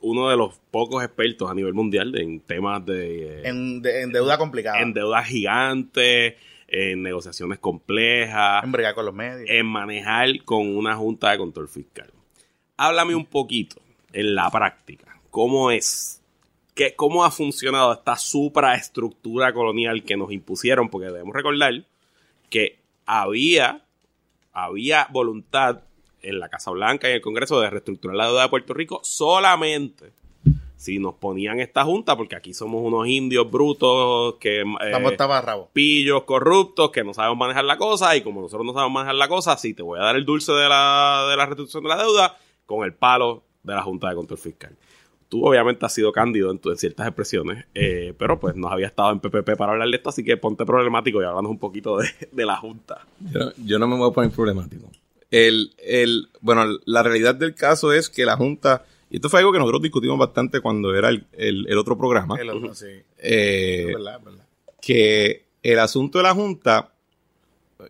uno 0.00 0.28
de 0.30 0.36
los 0.36 0.54
pocos 0.70 1.02
expertos 1.02 1.50
a 1.50 1.54
nivel 1.54 1.74
mundial 1.74 2.16
en 2.16 2.38
temas 2.40 2.84
de, 2.86 3.40
eh, 3.40 3.42
en, 3.48 3.82
de- 3.82 4.02
en 4.02 4.12
deuda 4.12 4.38
complicada. 4.38 4.80
en 4.80 4.92
deudas 4.94 5.26
gigantes, 5.26 6.34
en 6.68 7.02
negociaciones 7.02 7.58
complejas, 7.58 8.62
En 8.62 8.70
bregar 8.70 8.94
con 8.94 9.04
los 9.04 9.14
medios. 9.14 9.48
en 9.50 9.66
manejar 9.66 10.28
con 10.44 10.76
una 10.76 10.94
junta 10.96 11.32
de 11.32 11.38
control 11.38 11.68
fiscal. 11.68 12.10
Háblame 12.76 13.14
un 13.16 13.26
poquito 13.26 13.76
en 14.12 14.34
la 14.36 14.48
práctica. 14.50 15.20
¿Cómo 15.30 15.70
es? 15.72 16.20
¿Qué, 16.74 16.94
¿Cómo 16.94 17.24
ha 17.24 17.30
funcionado 17.32 17.92
esta 17.92 18.16
supraestructura 18.16 19.52
colonial 19.52 20.04
que 20.04 20.16
nos 20.16 20.32
impusieron? 20.32 20.88
Porque 20.88 21.08
debemos 21.08 21.34
recordar 21.34 21.84
que 22.48 22.78
había, 23.06 23.84
había 24.52 25.08
voluntad 25.10 25.80
en 26.22 26.38
la 26.38 26.48
Casa 26.48 26.70
Blanca 26.70 27.08
y 27.08 27.10
en 27.10 27.16
el 27.16 27.22
Congreso 27.22 27.60
de 27.60 27.70
reestructurar 27.70 28.16
la 28.16 28.26
deuda 28.26 28.42
de 28.42 28.48
Puerto 28.48 28.74
Rico 28.74 29.00
solamente 29.02 30.12
si 30.82 30.98
nos 30.98 31.14
ponían 31.14 31.60
esta 31.60 31.84
junta, 31.84 32.16
porque 32.16 32.34
aquí 32.34 32.52
somos 32.52 32.82
unos 32.82 33.06
indios 33.06 33.48
brutos 33.48 34.34
que... 34.40 34.64
eh, 34.80 34.90
pillos 35.72 36.24
corruptos 36.24 36.90
que 36.90 37.04
no 37.04 37.14
sabemos 37.14 37.38
manejar 37.38 37.64
la 37.64 37.76
cosa 37.76 38.16
y 38.16 38.22
como 38.22 38.40
nosotros 38.40 38.66
no 38.66 38.72
sabemos 38.72 38.94
manejar 38.94 39.14
la 39.14 39.28
cosa, 39.28 39.56
sí 39.56 39.74
te 39.74 39.82
voy 39.84 40.00
a 40.00 40.02
dar 40.02 40.16
el 40.16 40.24
dulce 40.24 40.50
de 40.50 40.68
la, 40.68 41.26
de 41.30 41.36
la 41.36 41.46
de 41.46 41.88
la 41.88 41.96
deuda 41.96 42.36
con 42.66 42.84
el 42.84 42.94
palo 42.94 43.44
de 43.62 43.74
la 43.74 43.82
Junta 43.82 44.08
de 44.08 44.16
Control 44.16 44.38
Fiscal. 44.38 44.76
Tú 45.32 45.46
obviamente 45.46 45.86
has 45.86 45.94
sido 45.94 46.12
cándido 46.12 46.50
en, 46.50 46.58
tu- 46.58 46.70
en 46.70 46.76
ciertas 46.76 47.06
expresiones, 47.06 47.64
eh, 47.74 48.12
pero 48.18 48.38
pues 48.38 48.54
nos 48.54 48.70
había 48.70 48.86
estado 48.86 49.12
en 49.12 49.18
PPP 49.20 49.56
para 49.56 49.72
hablar 49.72 49.88
de 49.88 49.96
esto, 49.96 50.10
así 50.10 50.22
que 50.22 50.36
ponte 50.36 50.66
problemático 50.66 51.22
y 51.22 51.24
háblanos 51.24 51.50
un 51.50 51.58
poquito 51.58 51.96
de, 51.96 52.08
de 52.30 52.44
la 52.44 52.56
Junta. 52.58 53.06
Yo, 53.32 53.38
no- 53.38 53.52
yo 53.64 53.78
no 53.78 53.88
me 53.88 53.96
voy 53.96 54.10
a 54.10 54.12
poner 54.12 54.30
problemático. 54.30 54.90
El, 55.30 55.72
el, 55.78 56.28
bueno, 56.42 56.66
la 56.84 57.02
realidad 57.02 57.34
del 57.34 57.54
caso 57.54 57.94
es 57.94 58.10
que 58.10 58.26
la 58.26 58.36
Junta, 58.36 58.84
y 59.08 59.16
esto 59.16 59.30
fue 59.30 59.40
algo 59.40 59.52
que 59.52 59.58
nosotros 59.58 59.80
discutimos 59.80 60.18
bastante 60.18 60.60
cuando 60.60 60.94
era 60.94 61.08
el, 61.08 61.24
el- 61.32 61.66
el 61.66 61.78
otro 61.78 61.96
programa, 61.96 62.36
El 62.38 62.50
otro, 62.50 62.74
sí. 62.74 62.88
eh, 63.16 63.86
Es 63.88 63.94
verdad, 63.94 64.18
es 64.18 64.24
verdad. 64.26 64.44
que 64.82 65.46
el 65.62 65.78
asunto 65.78 66.18
de 66.18 66.24
la 66.24 66.34
Junta, 66.34 66.92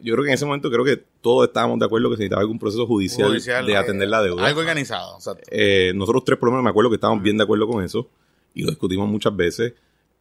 yo 0.01 0.14
creo 0.14 0.22
que 0.22 0.30
en 0.30 0.34
ese 0.34 0.47
momento 0.47 0.70
creo 0.70 0.84
que 0.84 1.03
todos 1.23 1.47
estábamos 1.49 1.79
de 1.79 1.87
acuerdo 1.87 2.11
que 2.11 2.16
se 2.16 2.20
necesitaba 2.25 2.43
algún 2.43 2.59
proceso 2.59 2.87
judicial, 2.87 3.29
Judicial, 3.29 3.64
de 3.64 3.73
eh, 3.73 3.77
atender 3.77 4.09
la 4.09 4.23
deuda. 4.23 4.47
Algo 4.47 4.61
organizado. 4.61 5.18
Eh, 5.51 5.93
nosotros 5.95 6.25
tres 6.27 6.39
por 6.39 6.49
lo 6.49 6.53
menos 6.53 6.64
me 6.64 6.70
acuerdo 6.70 6.91
que 6.91 6.97
estábamos 6.97 7.23
bien 7.23 7.37
de 7.39 7.45
acuerdo 7.45 7.66
con 7.68 7.83
eso 7.85 8.09
y 8.55 8.62
lo 8.62 8.68
discutimos 8.70 9.09
muchas 9.09 9.35
veces. 9.35 9.73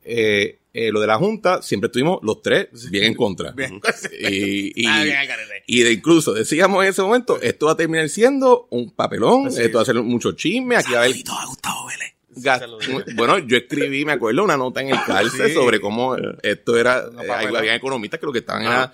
Eh, 0.04 0.58
eh, 0.74 0.92
lo 0.92 1.00
de 1.02 1.08
la 1.08 1.18
Junta, 1.18 1.62
siempre 1.62 1.88
estuvimos 1.88 2.20
los 2.24 2.42
tres 2.42 2.68
bien 2.90 3.04
en 3.04 3.14
contra. 3.14 3.52
Bien. 3.52 3.80
Y, 4.20 4.82
y- 4.82 4.86
Ah, 4.88 5.04
bien, 5.04 5.18
y 5.68 5.82
de 5.82 5.92
incluso 5.92 6.34
decíamos 6.34 6.84
en 6.84 6.90
ese 6.90 7.02
momento, 7.02 7.40
esto 7.42 7.66
va 7.68 7.74
a 7.74 7.78
terminar 7.78 8.08
siendo 8.10 8.68
un 8.72 8.92
papelón, 8.92 9.48
esto 9.48 9.78
va 9.78 9.82
a 9.84 9.86
ser 9.86 9.96
mucho 9.96 10.32
chisme, 10.32 10.76
aquí 10.78 10.94
va 10.94 11.00
a 11.02 11.04
haber... 11.04 11.16
gas- 12.36 12.64
bueno, 13.16 13.38
yo 13.40 13.58
escribí, 13.58 14.06
me 14.06 14.14
acuerdo, 14.14 14.44
una 14.44 14.58
nota 14.58 14.82
en 14.82 14.90
el 14.90 14.98
cárcel 15.06 15.48
Sí. 15.50 15.54
sobre 15.54 15.80
cómo 15.82 16.16
esto 16.42 16.78
era, 16.78 17.08
Una 17.10 17.24
eh, 17.24 17.58
había 17.58 17.76
economistas 17.76 18.20
que 18.20 18.26
lo 18.26 18.32
que 18.32 18.40
estaban 18.40 18.64
era, 18.64 18.94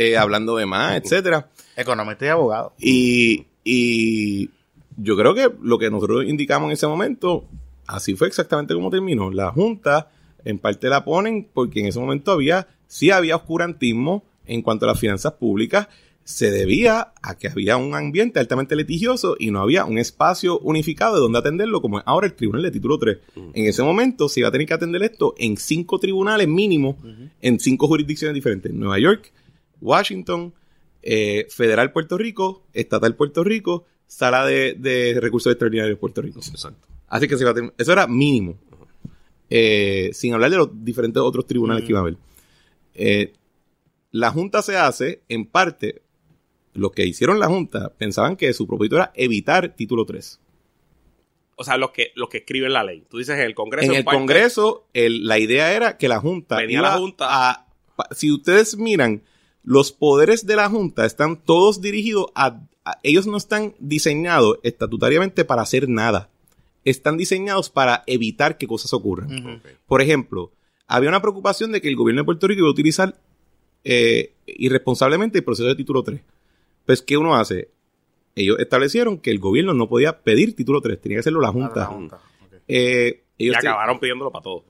eh, 0.00 0.16
hablando 0.16 0.54
de 0.54 0.64
más, 0.64 0.96
etcétera. 0.96 1.48
Economista 1.76 2.24
y 2.24 2.28
abogado. 2.28 2.72
Y, 2.78 3.46
y 3.64 4.48
yo 4.96 5.16
creo 5.16 5.34
que 5.34 5.50
lo 5.60 5.76
que 5.76 5.90
nosotros 5.90 6.24
indicamos 6.24 6.68
en 6.68 6.74
ese 6.74 6.86
momento, 6.86 7.46
así 7.84 8.14
fue 8.14 8.28
exactamente 8.28 8.74
como 8.74 8.90
terminó. 8.90 9.32
La 9.32 9.50
Junta, 9.50 10.08
en 10.44 10.60
parte 10.60 10.88
la 10.88 11.04
ponen 11.04 11.48
porque 11.52 11.80
en 11.80 11.86
ese 11.86 11.98
momento 11.98 12.30
había, 12.30 12.68
sí 12.86 13.10
había 13.10 13.34
oscurantismo 13.34 14.22
en 14.46 14.62
cuanto 14.62 14.84
a 14.84 14.90
las 14.90 15.00
finanzas 15.00 15.32
públicas, 15.32 15.88
se 16.22 16.52
debía 16.52 17.12
a 17.20 17.36
que 17.36 17.48
había 17.48 17.76
un 17.76 17.96
ambiente 17.96 18.38
altamente 18.38 18.76
litigioso 18.76 19.34
y 19.36 19.50
no 19.50 19.62
había 19.62 19.84
un 19.84 19.98
espacio 19.98 20.60
unificado 20.60 21.16
de 21.16 21.22
donde 21.22 21.40
atenderlo, 21.40 21.82
como 21.82 21.98
es 21.98 22.04
ahora 22.06 22.28
el 22.28 22.34
Tribunal 22.34 22.62
de 22.62 22.70
Título 22.70 22.98
3. 22.98 23.18
En 23.52 23.66
ese 23.66 23.82
momento 23.82 24.28
se 24.28 24.40
iba 24.40 24.48
a 24.48 24.52
tener 24.52 24.68
que 24.68 24.74
atender 24.74 25.02
esto 25.02 25.34
en 25.38 25.56
cinco 25.56 25.98
tribunales 25.98 26.46
mínimo, 26.46 26.98
en 27.40 27.58
cinco 27.58 27.88
jurisdicciones 27.88 28.34
diferentes. 28.34 28.72
Nueva 28.72 29.00
York, 29.00 29.32
Washington, 29.80 30.54
eh, 31.02 31.46
Federal 31.50 31.92
Puerto 31.92 32.18
Rico, 32.18 32.64
Estatal 32.72 33.14
Puerto 33.16 33.44
Rico, 33.44 33.84
Sala 34.06 34.44
de, 34.46 34.74
de 34.74 35.18
Recursos 35.20 35.50
Extraordinarios 35.52 35.96
de 35.96 36.00
Puerto 36.00 36.22
Rico. 36.22 36.40
Así 37.08 37.28
que 37.28 37.36
se 37.36 37.46
a 37.48 37.54
eso 37.78 37.92
era 37.92 38.06
mínimo. 38.06 38.58
Eh, 39.50 40.10
sin 40.12 40.34
hablar 40.34 40.50
de 40.50 40.56
los 40.58 40.84
diferentes 40.84 41.22
otros 41.22 41.46
tribunales 41.46 41.84
que 41.84 41.90
iba 41.90 42.00
a 42.00 42.02
haber. 42.02 42.16
Eh, 42.94 43.32
la 44.10 44.30
Junta 44.30 44.60
se 44.62 44.76
hace, 44.76 45.22
en 45.28 45.46
parte, 45.46 46.02
los 46.74 46.92
que 46.92 47.06
hicieron 47.06 47.38
la 47.40 47.46
Junta 47.46 47.92
pensaban 47.96 48.36
que 48.36 48.52
su 48.52 48.66
propósito 48.66 48.96
era 48.96 49.12
evitar 49.14 49.74
título 49.74 50.04
3. 50.04 50.40
O 51.56 51.64
sea, 51.64 51.76
los 51.76 51.90
que, 51.90 52.12
los 52.14 52.28
que 52.28 52.38
escriben 52.38 52.72
la 52.72 52.84
ley. 52.84 53.04
Tú 53.08 53.18
dices 53.18 53.34
en 53.36 53.42
el 53.42 53.54
Congreso. 53.54 53.90
En 53.90 53.96
el 53.98 54.04
parte- 54.04 54.18
Congreso, 54.18 54.86
el- 54.92 55.26
la 55.26 55.38
idea 55.38 55.72
era 55.72 55.96
que 55.96 56.08
la 56.08 56.20
Junta. 56.20 56.56
Venía 56.56 56.78
iba 56.78 56.90
la 56.90 56.98
Junta. 56.98 57.26
a- 57.50 57.66
si 58.12 58.30
ustedes 58.30 58.76
miran, 58.76 59.22
los 59.68 59.92
poderes 59.92 60.46
de 60.46 60.56
la 60.56 60.70
Junta 60.70 61.04
están 61.04 61.36
todos 61.36 61.80
dirigidos 61.82 62.26
a, 62.34 62.60
a- 62.84 62.98
Ellos 63.02 63.26
no 63.26 63.36
están 63.36 63.74
diseñados 63.78 64.58
estatutariamente 64.62 65.44
para 65.44 65.60
hacer 65.62 65.88
nada. 65.90 66.30
Están 66.84 67.18
diseñados 67.18 67.68
para 67.68 68.02
evitar 68.06 68.56
que 68.56 68.66
cosas 68.66 68.94
ocurran. 68.94 69.60
Por 69.86 70.00
ejemplo, 70.00 70.50
había 70.86 71.10
una 71.10 71.20
preocupación 71.20 71.70
de 71.70 71.82
que 71.82 71.88
el 71.88 71.96
gobierno 71.96 72.22
de 72.22 72.24
Puerto 72.24 72.46
Rico 72.46 72.60
iba 72.60 72.68
a 72.68 72.72
utilizar 72.72 73.14
eh, 73.84 74.32
irresponsablemente 74.46 75.38
el 75.38 75.44
proceso 75.44 75.68
de 75.68 75.74
título 75.76 76.02
3. 76.02 76.20
Pues, 76.86 77.02
¿qué 77.02 77.18
uno 77.18 77.36
hace? 77.36 77.68
Ellos 78.34 78.58
establecieron 78.60 79.18
que 79.18 79.30
el 79.30 79.38
gobierno 79.38 79.74
no 79.74 79.88
podía 79.88 80.20
pedir 80.20 80.54
título 80.56 80.80
3, 80.80 80.98
tenía 81.00 81.16
que 81.16 81.20
hacerlo 81.20 81.40
la 81.42 81.52
Junta. 81.52 81.80
La 81.80 81.86
Junta. 81.86 82.18
Eh, 82.66 83.22
Y 83.36 83.44
ellos, 83.44 83.56
te- 83.60 83.68
acabaron 83.68 83.98
pidiéndolo 84.00 84.30
para 84.30 84.42
todos. 84.44 84.62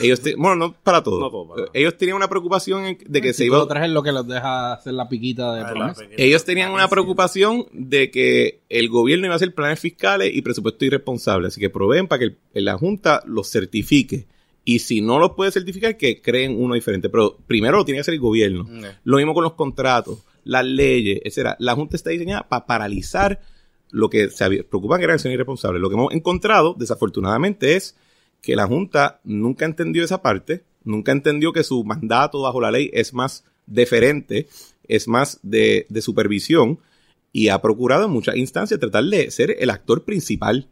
Ellos 0.00 0.20
te- 0.20 0.34
bueno, 0.36 0.56
no 0.56 0.72
para 0.72 1.02
todo. 1.02 1.20
No 1.20 1.30
todo, 1.30 1.48
para 1.48 1.62
todo. 1.64 1.70
ellos 1.74 1.96
tenían 1.96 2.16
una 2.16 2.28
preocupación 2.28 2.98
de 3.06 3.20
que 3.22 3.32
se 3.32 3.44
iba 3.46 3.66
tres 3.68 3.84
es 3.84 3.90
lo 3.90 4.02
que 4.02 4.12
los 4.12 4.26
deja 4.26 4.72
hacer 4.74 4.94
la 4.94 5.08
piquita 5.08 5.52
de 5.54 5.60
Ah, 5.60 5.62
la 5.64 5.70
promesa. 5.70 6.00
pequeña- 6.02 6.24
ellos 6.24 6.44
tenían 6.44 6.72
una 6.72 6.84
Sí. 6.84 6.90
preocupación 6.90 7.66
de 7.72 8.10
que 8.10 8.60
el 8.68 8.88
gobierno 8.88 9.26
iba 9.26 9.34
a 9.34 9.36
hacer 9.36 9.54
planes 9.54 9.80
fiscales 9.80 10.30
y 10.34 10.42
presupuesto 10.42 10.84
irresponsable. 10.84 11.48
Así 11.48 11.60
que 11.60 11.70
proveen 11.70 12.06
para 12.08 12.18
que 12.20 12.24
el- 12.54 12.64
la 12.64 12.76
Junta 12.78 13.22
los 13.26 13.50
certifique. 13.50 14.26
Y 14.64 14.80
si 14.80 15.00
no 15.00 15.18
los 15.20 15.32
puede 15.32 15.52
certificar, 15.52 15.96
que 15.96 16.20
creen 16.20 16.60
uno 16.60 16.74
diferente. 16.74 17.08
Pero 17.08 17.36
primero 17.46 17.76
lo 17.76 17.84
tiene 17.84 17.98
que 17.98 18.00
hacer 18.00 18.14
el 18.14 18.20
gobierno. 18.20 18.62
Ok. 18.62 18.86
Lo 19.04 19.16
mismo 19.18 19.32
con 19.32 19.44
los 19.44 19.52
contratos, 19.52 20.24
las 20.42 20.64
leyes, 20.64 21.20
etcétera. 21.24 21.56
La 21.60 21.74
Junta 21.76 21.94
está 21.96 22.10
diseñada 22.10 22.48
para 22.48 22.66
paralizar 22.66 23.40
lo 23.92 24.10
que 24.10 24.28
se 24.28 24.42
había- 24.42 24.64
preocupan 24.64 24.98
que 24.98 25.04
era 25.04 25.14
acción 25.14 25.32
irresponsable. 25.32 25.78
Lo 25.78 25.88
que 25.88 25.94
hemos 25.94 26.12
encontrado, 26.12 26.74
desafortunadamente, 26.76 27.76
es 27.76 27.94
que 28.46 28.54
la 28.54 28.68
Junta 28.68 29.18
nunca 29.24 29.64
entendió 29.64 30.04
esa 30.04 30.22
parte, 30.22 30.62
nunca 30.84 31.10
entendió 31.10 31.52
que 31.52 31.64
su 31.64 31.82
mandato 31.82 32.42
bajo 32.42 32.60
la 32.60 32.70
ley 32.70 32.90
es 32.92 33.12
más 33.12 33.42
deferente, 33.66 34.46
es 34.86 35.08
más 35.08 35.40
de, 35.42 35.84
de 35.88 36.00
supervisión, 36.00 36.78
y 37.32 37.48
ha 37.48 37.60
procurado 37.60 38.04
en 38.04 38.12
muchas 38.12 38.36
instancias 38.36 38.78
tratar 38.78 39.02
de 39.02 39.32
ser 39.32 39.56
el 39.58 39.68
actor 39.70 40.04
principal. 40.04 40.68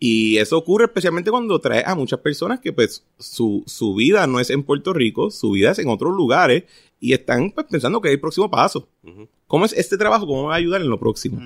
Y 0.00 0.38
eso 0.38 0.58
ocurre 0.58 0.86
especialmente 0.86 1.30
cuando 1.30 1.60
trae 1.60 1.84
a 1.86 1.94
muchas 1.94 2.18
personas 2.18 2.58
que 2.58 2.72
pues 2.72 3.04
su, 3.20 3.62
su 3.66 3.94
vida 3.94 4.26
no 4.26 4.40
es 4.40 4.50
en 4.50 4.64
Puerto 4.64 4.92
Rico, 4.92 5.30
su 5.30 5.52
vida 5.52 5.70
es 5.70 5.78
en 5.78 5.88
otros 5.88 6.12
lugares 6.12 6.64
y 6.98 7.12
están 7.12 7.52
pues, 7.52 7.68
pensando 7.70 8.00
que 8.00 8.08
es 8.08 8.14
el 8.14 8.20
próximo 8.20 8.50
paso. 8.50 8.88
¿Cómo 9.46 9.64
es 9.64 9.72
este 9.74 9.96
trabajo? 9.96 10.26
¿Cómo 10.26 10.42
me 10.42 10.48
va 10.48 10.54
a 10.54 10.58
ayudar 10.58 10.80
en 10.80 10.90
lo 10.90 10.98
próximo? 10.98 11.40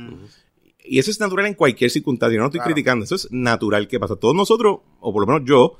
Y 0.85 0.99
eso 0.99 1.11
es 1.11 1.21
natural 1.21 1.47
en 1.47 1.55
cualquier 1.55 1.91
circunstancia. 1.91 2.37
Yo 2.37 2.41
no 2.41 2.47
estoy 2.47 2.59
Claro. 2.61 2.73
criticando. 2.75 3.05
Eso 3.05 3.15
es 3.15 3.29
natural 3.31 3.87
que 3.89 4.01
pasa. 4.01 4.17
Todos 4.17 4.35
nosotros, 4.35 4.79
o 5.01 5.13
por 5.13 5.27
lo 5.27 5.33
menos 5.33 5.49
yo, 5.49 5.77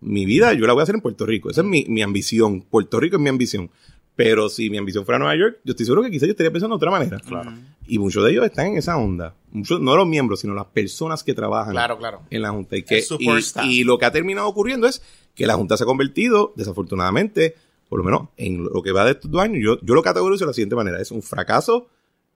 mi 0.00 0.24
vida 0.26 0.52
yo 0.54 0.66
la 0.66 0.72
voy 0.74 0.80
a 0.80 0.82
hacer 0.84 0.94
en 0.94 1.00
Puerto 1.00 1.26
Rico. 1.26 1.50
Esa 1.50 1.62
es 1.62 1.66
mi, 1.66 1.84
mi 1.88 2.02
ambición. 2.02 2.60
Puerto 2.62 3.00
Rico 3.00 3.16
es 3.16 3.22
mi 3.22 3.28
ambición. 3.28 3.70
Pero 4.16 4.48
si 4.48 4.70
mi 4.70 4.78
ambición 4.78 5.04
fuera 5.04 5.18
Nueva 5.18 5.34
York, 5.36 5.58
yo 5.64 5.72
estoy 5.72 5.86
seguro 5.86 6.02
que 6.04 6.10
quizás 6.10 6.28
yo 6.28 6.32
estaría 6.32 6.52
pensando 6.52 6.74
de 6.74 6.76
otra 6.76 6.90
manera. 6.92 7.18
Claro. 7.18 7.52
Y 7.88 7.98
muchos 7.98 8.24
de 8.24 8.30
ellos 8.30 8.44
están 8.44 8.68
en 8.68 8.76
esa 8.78 8.96
onda. 8.96 9.34
Muchos, 9.50 9.80
no 9.80 9.96
los 9.96 10.06
miembros, 10.06 10.38
sino 10.40 10.54
las 10.54 10.66
personas 10.66 11.24
que 11.24 11.34
trabajan 11.34 11.72
Claro, 11.72 11.98
claro. 11.98 12.22
en 12.30 12.42
la 12.42 12.50
Junta. 12.50 12.76
Y, 12.76 12.84
que, 12.84 13.02
y 13.64 13.82
lo 13.82 13.98
que 13.98 14.04
ha 14.04 14.12
terminado 14.12 14.46
ocurriendo 14.46 14.86
es 14.86 15.02
que 15.34 15.48
la 15.48 15.54
Junta 15.54 15.76
se 15.76 15.82
ha 15.82 15.86
convertido, 15.86 16.52
desafortunadamente, 16.54 17.56
por 17.88 17.98
lo 17.98 18.04
menos 18.04 18.28
en 18.36 18.62
lo 18.64 18.82
que 18.82 18.92
va 18.92 19.04
de 19.04 19.12
estos 19.12 19.30
dos 19.30 19.42
años, 19.42 19.58
yo, 19.60 19.78
yo 19.82 19.94
lo 19.94 20.02
categorizo 20.02 20.44
de 20.44 20.48
la 20.50 20.54
siguiente 20.54 20.76
manera. 20.76 21.00
Es 21.00 21.10
un 21.10 21.22
fracaso 21.22 21.88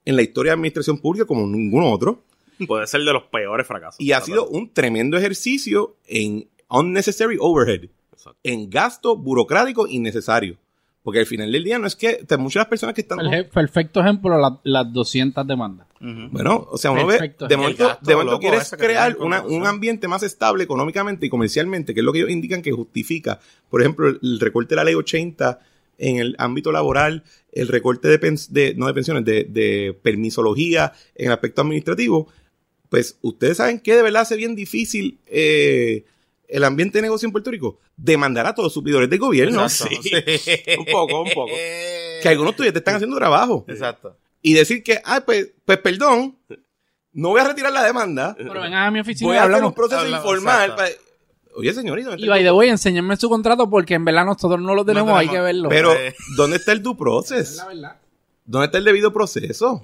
en 0.09 0.15
la 0.15 0.21
historia 0.21 0.51
de 0.51 0.55
administración 0.55 0.97
pública 0.99 1.25
como 1.25 1.45
ningún 1.47 1.83
otro. 1.83 2.23
Puede 2.67 2.87
ser 2.87 3.01
de 3.01 3.13
los 3.13 3.23
peores 3.23 3.65
fracasos. 3.67 3.99
Y 4.01 4.11
ha 4.11 4.21
sido 4.21 4.47
un 4.49 4.69
tremendo 4.73 5.17
ejercicio 5.17 5.95
en 6.07 6.47
unnecessary 6.69 7.37
overhead, 7.39 7.89
Exacto. 8.11 8.37
en 8.43 8.69
gasto 8.69 9.15
burocrático 9.15 9.87
innecesario. 9.87 10.57
Porque 11.01 11.19
al 11.19 11.25
final 11.25 11.51
del 11.51 11.63
día 11.63 11.79
no 11.79 11.87
es 11.87 11.95
que 11.95 12.15
te- 12.25 12.37
muchas 12.37 12.65
personas 12.67 12.93
que 12.93 13.01
están... 13.01 13.19
El 13.21 13.47
perfecto 13.47 14.01
ejemplo, 14.01 14.37
la- 14.37 14.59
las 14.63 14.91
200 14.91 15.47
demandas. 15.47 15.87
Bueno, 16.01 16.67
o 16.69 16.77
sea, 16.77 16.91
uno 16.91 17.07
Perfecto. 17.07 17.45
ve, 17.45 17.49
de 17.49 17.57
momento, 17.57 17.97
de 18.01 18.15
momento 18.15 18.39
quieres 18.39 18.75
crear 18.77 19.17
una- 19.19 19.41
un 19.43 19.65
ambiente 19.65 20.07
más 20.07 20.23
estable 20.23 20.63
económicamente 20.65 21.25
y 21.25 21.29
comercialmente, 21.29 21.93
que 21.93 22.01
es 22.01 22.05
lo 22.05 22.11
que 22.13 22.19
ellos 22.19 22.31
indican 22.31 22.61
que 22.61 22.71
justifica, 22.71 23.39
por 23.69 23.81
ejemplo, 23.81 24.07
el, 24.09 24.19
el 24.21 24.39
recorte 24.39 24.69
de 24.69 24.75
la 24.77 24.83
ley 24.83 24.95
80 24.95 25.59
en 25.97 26.17
el 26.17 26.35
ámbito 26.37 26.71
laboral, 26.71 27.23
el 27.51 27.67
recorte 27.67 28.07
de, 28.07 28.19
pens- 28.19 28.49
de 28.49 28.73
no 28.75 28.87
de 28.87 28.93
pensiones, 28.93 29.25
de, 29.25 29.43
de 29.45 29.97
permisología 30.01 30.93
en 31.15 31.27
el 31.27 31.31
aspecto 31.31 31.61
administrativo, 31.61 32.27
pues 32.89 33.17
ustedes 33.21 33.57
saben 33.57 33.79
que 33.79 33.95
de 33.95 34.01
verdad 34.01 34.21
hace 34.23 34.35
bien 34.35 34.55
difícil 34.55 35.19
eh, 35.27 36.05
el 36.47 36.63
ambiente 36.63 36.97
de 36.97 37.03
negocio 37.03 37.25
en 37.27 37.31
Puerto 37.31 37.51
Rico. 37.51 37.79
Demandar 37.95 38.45
a 38.47 38.53
todos 38.55 38.67
los 38.67 38.73
suplidores 38.73 39.09
del 39.09 39.19
gobierno. 39.19 39.63
Exacto. 39.63 39.95
Sí. 40.01 40.09
Sí. 40.39 40.51
Un 40.79 40.85
poco, 40.85 41.21
un 41.21 41.29
poco. 41.31 41.51
Que 42.21 42.29
algunos 42.29 42.55
todavía 42.55 42.73
te 42.73 42.79
están 42.79 42.95
haciendo 42.95 43.15
trabajo. 43.17 43.65
Exacto. 43.67 44.17
Y 44.41 44.53
decir 44.53 44.81
que, 44.83 44.99
ah, 45.03 45.21
pues, 45.25 45.49
pues 45.65 45.77
perdón, 45.79 46.37
no 47.13 47.29
voy 47.29 47.41
a 47.41 47.47
retirar 47.47 47.71
la 47.73 47.83
demanda. 47.83 48.33
Pero 48.37 48.53
vengan 48.61 48.83
a 48.87 48.91
mi 48.91 48.99
oficina 49.01 49.27
Voy 49.27 49.37
a 49.37 49.43
hacer 49.43 49.63
un 49.63 49.73
proceso 49.73 49.99
Hablamos, 50.01 50.25
informal. 50.25 50.69
exacto. 50.71 50.75
para- 50.77 51.08
Oye, 51.55 51.73
señorita, 51.73 52.11
Y 52.17 52.27
by 52.27 52.43
the 52.43 52.51
way, 52.51 52.69
enséñenme 52.69 53.15
su 53.17 53.27
contrato 53.29 53.69
porque 53.69 53.95
en 53.95 54.05
verdad 54.05 54.25
nosotros 54.25 54.61
no 54.61 54.75
lo 54.75 54.85
tenemos, 54.85 55.11
hay 55.17 55.27
tenemos. 55.27 55.33
que 55.35 55.41
verlo. 55.41 55.69
pero. 55.69 55.91
¿dónde 56.37 56.57
está 56.57 56.71
el 56.71 56.81
due 56.83 56.93
Es 56.93 56.97
process? 56.99 57.55
la 57.57 57.65
verdad. 57.67 57.95
¿Dónde 58.45 58.65
está 58.67 58.77
el 58.77 58.83
debido 58.85 59.11
proceso? 59.13 59.83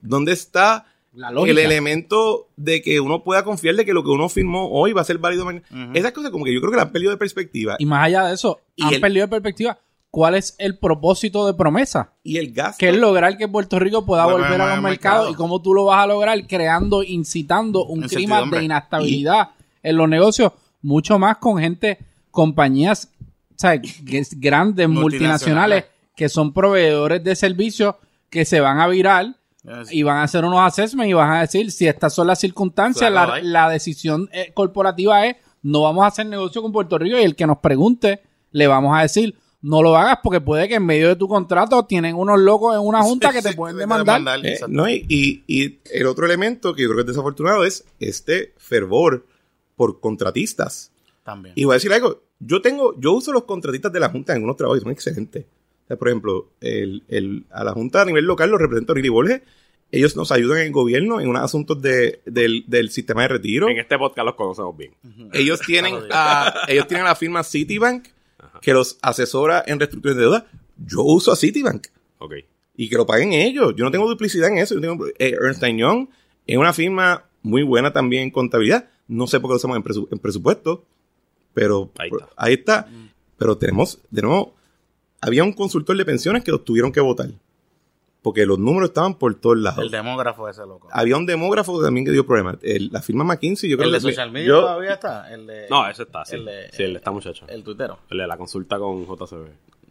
¿Dónde 0.00 0.32
está 0.32 0.86
La 1.12 1.30
el 1.30 1.58
elemento 1.58 2.48
de 2.56 2.80
que 2.82 3.00
uno 3.00 3.22
pueda 3.24 3.42
confiar 3.44 3.74
de 3.74 3.84
que 3.84 3.92
lo 3.92 4.02
que 4.04 4.10
uno 4.10 4.28
firmó 4.28 4.70
hoy 4.70 4.92
va 4.92 5.00
a 5.00 5.04
ser 5.04 5.18
válido 5.18 5.44
mañana? 5.44 5.64
Ujú. 5.70 5.90
Esas 5.94 6.12
cosas 6.12 6.30
como 6.30 6.44
que 6.44 6.54
yo 6.54 6.60
creo 6.60 6.70
que 6.70 6.76
la 6.76 6.82
han 6.84 6.92
perdido 6.92 7.10
de 7.10 7.16
perspectiva. 7.16 7.76
Y 7.78 7.86
más 7.86 8.06
allá 8.06 8.24
de 8.26 8.34
eso, 8.34 8.60
Y 8.76 8.84
han 8.84 8.94
el- 8.94 9.00
perdido 9.00 9.26
de 9.26 9.30
perspectiva 9.30 9.78
cuál 10.10 10.36
es 10.36 10.54
el 10.58 10.78
propósito 10.78 11.46
de 11.46 11.54
promesa. 11.54 12.12
Y 12.22 12.38
el 12.38 12.52
gasto. 12.52 12.78
Que 12.78 12.88
es 12.90 12.96
lograr 12.96 13.36
que 13.36 13.46
Puerto 13.48 13.78
Rico 13.78 14.06
pueda 14.06 14.24
volver 14.24 14.46
a 14.46 14.74
los 14.74 14.82
mercado. 14.82 14.82
mercados 14.82 15.30
y 15.32 15.34
cómo 15.34 15.60
tú 15.60 15.74
lo 15.74 15.84
vas 15.86 16.02
a 16.02 16.06
lograr 16.06 16.46
creando, 16.46 17.02
incitando 17.02 17.84
un 17.84 18.02
clima 18.02 18.42
de 18.46 18.64
inestabilidad 18.64 19.50
en 19.82 19.96
los 19.96 20.08
negocios, 20.08 20.52
mucho 20.82 21.18
más 21.18 21.38
con 21.38 21.58
gente, 21.58 21.98
compañías 22.30 23.08
o 23.50 23.54
sea, 23.56 23.80
grandes, 24.36 24.88
multinacionales, 24.88 25.00
Multinacionales. 25.02 25.84
que 26.14 26.28
son 26.28 26.52
proveedores 26.52 27.24
de 27.24 27.34
servicios 27.36 27.96
que 28.30 28.44
se 28.44 28.60
van 28.60 28.78
a 28.80 28.86
virar 28.88 29.34
Yes. 29.64 29.92
y 29.92 30.04
van 30.04 30.18
a 30.18 30.22
hacer 30.22 30.44
unos 30.44 30.60
assessments 30.60 31.10
y 31.10 31.12
van 31.14 31.30
a 31.32 31.40
decir 31.40 31.70
si 31.72 31.88
estas 31.88 32.14
son 32.14 32.28
las 32.28 32.38
circunstancias, 32.38 33.10
Claro, 33.10 33.34
la, 33.36 33.42
la 33.42 33.68
decisión 33.68 34.30
eh, 34.32 34.52
corporativa 34.54 35.26
es 35.26 35.36
no 35.62 35.82
vamos 35.82 36.04
a 36.04 36.06
hacer 36.06 36.26
negocio 36.26 36.62
con 36.62 36.70
Puerto 36.72 36.96
Rico 36.96 37.18
y 37.18 37.22
el 37.24 37.34
que 37.34 37.44
nos 37.46 37.58
pregunte 37.58 38.22
le 38.52 38.66
vamos 38.68 38.96
a 38.96 39.02
decir 39.02 39.34
no 39.60 39.82
lo 39.82 39.96
hagas 39.96 40.20
porque 40.22 40.40
puede 40.40 40.68
que 40.68 40.76
en 40.76 40.86
medio 40.86 41.08
de 41.08 41.16
tu 41.16 41.26
contrato 41.26 41.84
tienen 41.84 42.14
unos 42.14 42.38
locos 42.38 42.76
en 42.76 42.80
una 42.82 43.02
junta 43.02 43.32
que 43.32 43.42
te 43.42 43.50
Sí, 43.50 43.56
pueden 43.56 43.74
sí, 43.76 43.80
demandar. 43.80 44.22
Eh, 44.46 44.60
no, 44.68 44.88
y, 44.88 45.04
y- 45.08 45.42
y 45.48 45.80
el 45.92 46.06
otro 46.06 46.24
elemento 46.24 46.72
que 46.74 46.82
yo 46.82 46.88
creo 46.88 46.98
que 46.98 47.10
es 47.10 47.16
desafortunado 47.16 47.64
es 47.64 47.84
este 47.98 48.54
fervor 48.58 49.26
por 49.78 50.00
contratistas. 50.00 50.92
También. 51.24 51.54
Y 51.56 51.64
voy 51.64 51.72
a 51.72 51.76
decir 51.76 51.92
algo. 51.94 52.22
Yo 52.40 52.60
tengo, 52.60 52.94
yo 53.00 53.12
uso 53.12 53.32
los 53.32 53.44
contratistas 53.44 53.92
de 53.92 54.00
la 54.00 54.10
Junta 54.10 54.32
en 54.32 54.36
algunos 54.36 54.56
trabajos 54.56 54.78
y 54.80 54.82
son 54.82 54.92
excelentes. 54.92 55.44
O 55.84 55.86
sea, 55.88 55.96
por 55.96 56.08
ejemplo, 56.08 56.50
el, 56.60 57.02
el- 57.08 57.46
a 57.50 57.64
la 57.64 57.72
Junta 57.72 58.02
a 58.02 58.04
nivel 58.04 58.24
local 58.26 58.50
lo 58.50 58.58
representa 58.58 58.92
Lili 58.92 59.08
Borges. 59.08 59.40
Ellos 59.90 60.16
nos 60.16 60.30
ayudan 60.32 60.58
en 60.58 60.66
el 60.66 60.72
gobierno 60.72 61.18
en 61.20 61.28
unos 61.28 61.42
asuntos 61.42 61.80
de, 61.80 62.20
del, 62.26 62.64
del 62.66 62.90
sistema 62.90 63.22
de 63.22 63.28
retiro. 63.28 63.68
En 63.70 63.78
este 63.78 63.96
podcast 63.98 64.26
los 64.26 64.34
conocemos 64.34 64.76
bien. 64.76 64.92
Ellos 65.32 65.60
tienen 65.64 65.94
a, 66.10 66.52
ellos 66.68 66.86
tienen 66.86 67.06
a 67.06 67.10
la 67.10 67.14
firma 67.14 67.42
Citibank 67.42 68.06
que 68.60 68.74
los 68.74 68.98
asesora 69.00 69.64
en 69.66 69.78
reestructuración 69.78 70.18
de 70.18 70.24
deuda. 70.24 70.46
Yo 70.76 71.02
uso 71.02 71.32
a 71.32 71.36
Citibank 71.36 71.86
Ok. 72.18 72.34
y 72.76 72.88
que 72.90 72.96
lo 72.96 73.06
paguen 73.06 73.32
ellos. 73.32 73.72
Yo 73.76 73.84
no 73.84 73.90
tengo 73.90 74.06
duplicidad 74.08 74.50
en 74.50 74.58
eso. 74.58 74.74
Yo 74.74 74.80
tengo, 74.82 75.06
eh, 75.06 75.36
Ernst 75.40 75.64
Young 75.64 76.08
es 76.46 76.56
una 76.58 76.72
firma 76.74 77.24
muy 77.42 77.62
buena 77.62 77.92
también 77.92 78.24
en 78.24 78.30
contabilidad. 78.30 78.90
No 79.08 79.26
sé 79.26 79.40
por 79.40 79.48
qué 79.48 79.52
lo 79.54 79.56
hacemos 79.56 79.76
en, 79.76 79.82
presu- 79.82 80.08
en 80.10 80.18
presupuesto, 80.18 80.84
pero 81.54 81.90
Ahí 81.98 82.10
ahí 82.36 82.54
está. 82.54 82.80
está. 82.80 82.90
Pero 83.36 83.56
tenemos, 83.58 83.98
de 84.10 84.22
nuevo, 84.22 84.54
había 85.20 85.42
un 85.44 85.52
consultor 85.52 85.96
de 85.96 86.04
pensiones 86.04 86.44
que 86.44 86.50
los 86.50 86.64
tuvieron 86.64 86.92
que 86.92 87.00
votar. 87.00 87.30
Porque 88.20 88.44
los 88.44 88.58
números 88.58 88.90
estaban 88.90 89.14
por 89.14 89.34
todos 89.36 89.56
lados. 89.58 89.78
El 89.84 89.90
demógrafo 89.90 90.48
ese 90.48 90.62
loco. 90.62 90.88
Había 90.90 91.16
un 91.16 91.24
demógrafo 91.24 91.80
también 91.82 92.04
que 92.04 92.10
dio 92.12 92.26
problemas. 92.26 92.56
El- 92.62 92.90
la 92.92 93.00
firma 93.00 93.22
McKinsey, 93.24 93.70
yo 93.70 93.76
creo 93.76 93.86
el 93.86 93.92
de 93.92 93.98
que... 93.98 94.02
social 94.12 94.30
media 94.32 94.48
yo- 94.48 94.60
todavía 94.60 94.94
está. 94.94 95.32
El 95.32 95.46
de, 95.46 95.66
No, 95.70 95.88
ese 95.88 96.02
está, 96.02 96.24
sí. 96.24 96.34
El 96.34 96.44
de, 96.44 96.68
sí, 96.72 96.82
el 96.82 96.92
de 96.94 96.98
esta 96.98 97.10
muchacha. 97.12 97.46
El 97.48 97.62
tuitero. 97.62 98.00
El 98.10 98.18
de 98.18 98.26
la 98.26 98.36
consulta 98.36 98.78
con 98.78 99.06
JCB. 99.06 99.46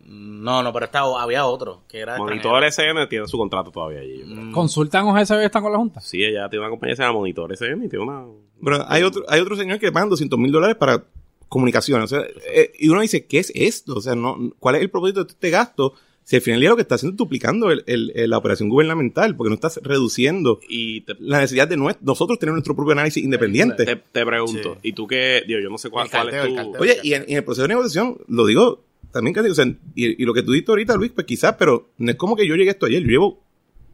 No, 0.10 0.64
no, 0.64 0.72
pero 0.72 0.86
estaba, 0.86 1.22
había 1.22 1.46
otro 1.46 1.84
que 1.90 2.00
era 2.00 2.18
Monitor 2.18 2.64
SN 2.64 3.08
tiene 3.08 3.28
su 3.28 3.38
contrato 3.38 3.72
todavía 3.72 4.00
allí. 4.00 4.20
yo 4.20 4.26
creo. 4.26 4.36
Mm. 4.46 4.52
¿Consultan 4.54 5.06
o 5.06 5.14
GSB 5.14 5.44
están 5.44 5.62
con 5.64 5.72
la 5.74 5.78
Junta? 5.78 6.00
Sí, 6.00 6.24
ella 6.24 6.48
tiene 6.50 6.62
una 6.64 6.70
compañía 6.70 6.94
que 6.94 6.98
se 6.98 7.04
llama 7.04 7.20
Monitor 7.20 7.52
SN 7.56 7.86
y 7.86 7.90
tiene 7.90 8.06
una... 8.06 8.24
Bueno, 8.60 8.86
hay 8.88 9.04
otro, 9.04 9.24
hay 9.28 9.42
otro 9.42 9.56
señor 9.58 9.80
que 9.80 9.92
pagan 9.92 10.10
200 10.10 10.40
mil 10.40 10.52
dólares 10.52 10.78
para 10.78 11.04
comunicación. 11.50 12.02
O 12.02 12.08
sea, 12.08 12.22
eh, 12.54 12.72
y 12.80 12.90
uno 12.90 13.02
dice, 13.02 13.26
¿qué 13.26 13.40
es 13.40 13.52
esto? 13.54 13.96
O 13.96 14.02
sea, 14.02 14.16
no, 14.16 14.54
¿cuál 14.60 14.76
es 14.76 14.82
el 14.82 14.90
propósito 14.90 15.24
de 15.26 15.32
este 15.32 15.50
gasto? 15.50 15.94
Si 16.24 16.36
al 16.36 16.42
final 16.42 16.60
día 16.60 16.70
lo 16.70 16.76
que 16.76 16.82
está 16.82 16.96
haciendo 16.96 17.14
es 17.14 17.18
duplicando 17.18 17.72
el- 17.72 17.84
el- 17.88 18.12
el- 18.16 18.30
la 18.30 18.38
operación 18.38 18.68
gubernamental, 18.68 19.36
porque 19.38 19.50
no 19.50 19.56
estás 19.56 19.80
reduciendo 19.84 20.60
Y 20.68 21.02
te, 21.02 21.16
la 21.20 21.38
necesidad 21.40 21.68
de 21.70 21.78
nosotros 22.02 22.38
tener 22.38 22.52
nuestro 22.54 22.76
propio 22.76 22.92
análisis 22.94 23.24
independiente. 23.24 23.86
te, 23.86 23.96
te 23.96 24.26
pregunto, 24.26 24.74
Sí. 24.76 24.90
¿y 24.90 24.94
tú 24.94 25.08
qué? 25.08 25.44
Digo, 25.48 25.60
yo 25.62 25.70
no 25.70 25.78
sé 25.78 25.90
cuál, 25.90 26.08
El 26.08 26.12
cuál 26.12 26.30
es 26.30 26.36
el 26.36 26.50
tu... 26.50 26.56
carteo. 26.56 26.82
Oye, 26.82 26.98
y 27.04 27.14
en, 27.14 27.24
y 27.28 27.32
en 27.32 27.38
el 27.38 27.44
proceso 27.46 27.62
de 27.64 27.68
negociación, 27.70 28.18
lo 28.28 28.46
digo 28.46 28.82
también 29.18 29.34
casi, 29.34 29.50
o 29.50 29.56
sea, 29.56 29.66
y, 29.66 30.22
y 30.22 30.26
lo 30.26 30.34
que 30.34 30.44
tú 30.44 30.52
dijiste 30.52 30.72
ahorita, 30.72 30.96
Luis, 30.96 31.12
pues 31.14 31.28
quizás, 31.28 31.56
pero 31.60 31.90
no 31.98 32.12
es 32.12 32.18
como 32.18 32.36
que 32.36 32.48
yo 32.48 32.56
llegué 32.56 32.70
a 32.70 32.74
esto 32.74 32.86
ayer, 32.86 33.02
yo 33.04 33.08
llevo 33.10 33.44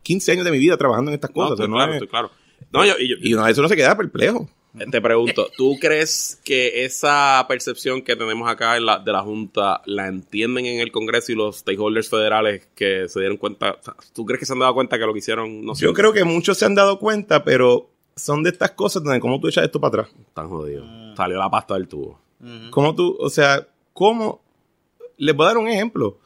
15 0.04 0.32
años 0.34 0.46
de 0.46 0.52
mi 0.52 0.60
vida 0.60 0.78
trabajando 0.78 1.12
en 1.12 1.16
estas 1.16 1.32
No, 1.32 1.36
cosas. 1.36 1.52
o 1.54 1.56
sea, 1.58 1.64
estoy 1.66 1.70
no 1.72 1.76
claro, 1.78 1.92
es- 1.92 1.96
estoy 1.96 2.08
claro. 2.10 2.32
No, 2.72 2.86
yo, 2.86 2.94
y 3.00 3.10
yo, 3.10 3.16
y 3.20 3.34
uno 3.34 3.44
a 3.44 3.50
eso 3.52 3.62
no 3.62 3.68
se 3.68 3.76
queda 3.76 3.96
perplejo. 3.98 4.50
Te 4.90 5.02
pregunto, 5.02 5.50
¿tú 5.56 5.78
crees 5.80 6.42
que 6.44 6.84
esa 6.84 7.46
percepción 7.48 8.02
que 8.02 8.16
tenemos 8.16 8.50
acá 8.50 8.76
en 8.76 8.88
la, 8.88 8.98
de 8.98 9.12
la 9.12 9.22
Junta 9.22 9.82
la 9.86 10.08
entienden 10.08 10.66
en 10.66 10.80
el 10.80 10.92
Congreso 10.92 11.32
y 11.32 11.36
los 11.36 11.58
stakeholders 11.58 12.10
federales 12.10 12.68
que 12.74 13.08
se 13.08 13.20
dieron 13.20 13.38
cuenta? 13.38 13.78
o 13.80 13.84
sea, 13.84 13.94
¿Tú 14.16 14.26
crees 14.26 14.40
que 14.40 14.46
se 14.48 14.54
han 14.54 14.60
dado 14.60 14.74
cuenta 14.74 14.98
que 14.98 15.06
lo 15.06 15.14
que 15.14 15.20
hicieron 15.20 15.64
no 15.64 15.76
Yo 15.76 15.94
creo 15.94 16.12
que 16.12 16.24
muchos 16.24 16.58
se 16.58 16.66
han 16.66 16.74
dado 16.74 16.98
cuenta, 16.98 17.44
pero 17.44 17.92
son 18.16 18.42
de 18.42 18.50
estas 18.50 18.72
cosas 18.72 19.04
donde 19.04 19.20
cómo 19.20 19.40
tú 19.40 19.48
echas 19.48 19.64
esto 19.64 19.80
para 19.80 20.02
atrás. 20.04 20.16
Están 20.28 20.50
jodidos. 20.50 20.88
Salió 21.16 21.38
la 21.38 21.52
pasta 21.52 21.76
del 21.76 21.88
tubo. 21.88 22.20
¿Cómo 22.72 22.96
tú, 22.96 23.16
o 23.20 23.30
sea, 23.30 23.68
cómo? 23.94 24.42
Les 25.18 25.36
voy 25.36 25.46
a 25.46 25.50
dar 25.50 25.58
un 25.58 25.68
ejemplo. 25.68 26.18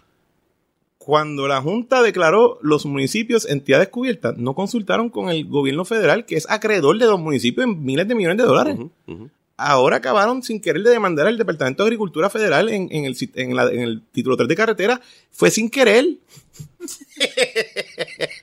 Cuando 0.98 1.48
la 1.48 1.62
Junta 1.62 2.02
declaró 2.02 2.60
los 2.62 2.86
municipios 2.86 3.48
entidades 3.48 3.88
cubiertas, 3.90 4.38
no 4.38 4.54
consultaron 4.56 5.10
con 5.10 5.30
el 5.30 5.46
gobierno 5.46 5.86
federal, 5.86 6.26
que 6.26 6.36
es 6.36 6.50
acreedor 6.50 6.98
de 7.00 7.06
los 7.06 7.20
municipios 7.20 7.66
en 7.66 7.84
miles 7.86 8.08
de 8.08 8.16
millones 8.16 8.38
de 8.38 8.44
dólares. 8.44 8.78
Ahora 9.56 9.96
acabaron 9.98 10.44
sin 10.44 10.60
querer 10.62 10.84
de 10.84 10.92
demandar 10.92 11.26
al 11.28 11.38
Departamento 11.38 11.82
de 11.84 11.88
Agricultura 11.88 12.30
Federal 12.30 12.70
en, 12.70 12.90
en 12.92 13.06
el, 13.06 13.16
sit- 13.16 13.32
en, 13.36 13.56
la- 13.56 13.72
en 13.72 13.80
el 13.80 14.02
título 14.12 14.36
3 14.38 14.48
de 14.50 14.56
carretera. 14.56 15.02
Fue 15.32 15.50
sin 15.50 15.70
querer. 15.70 16.06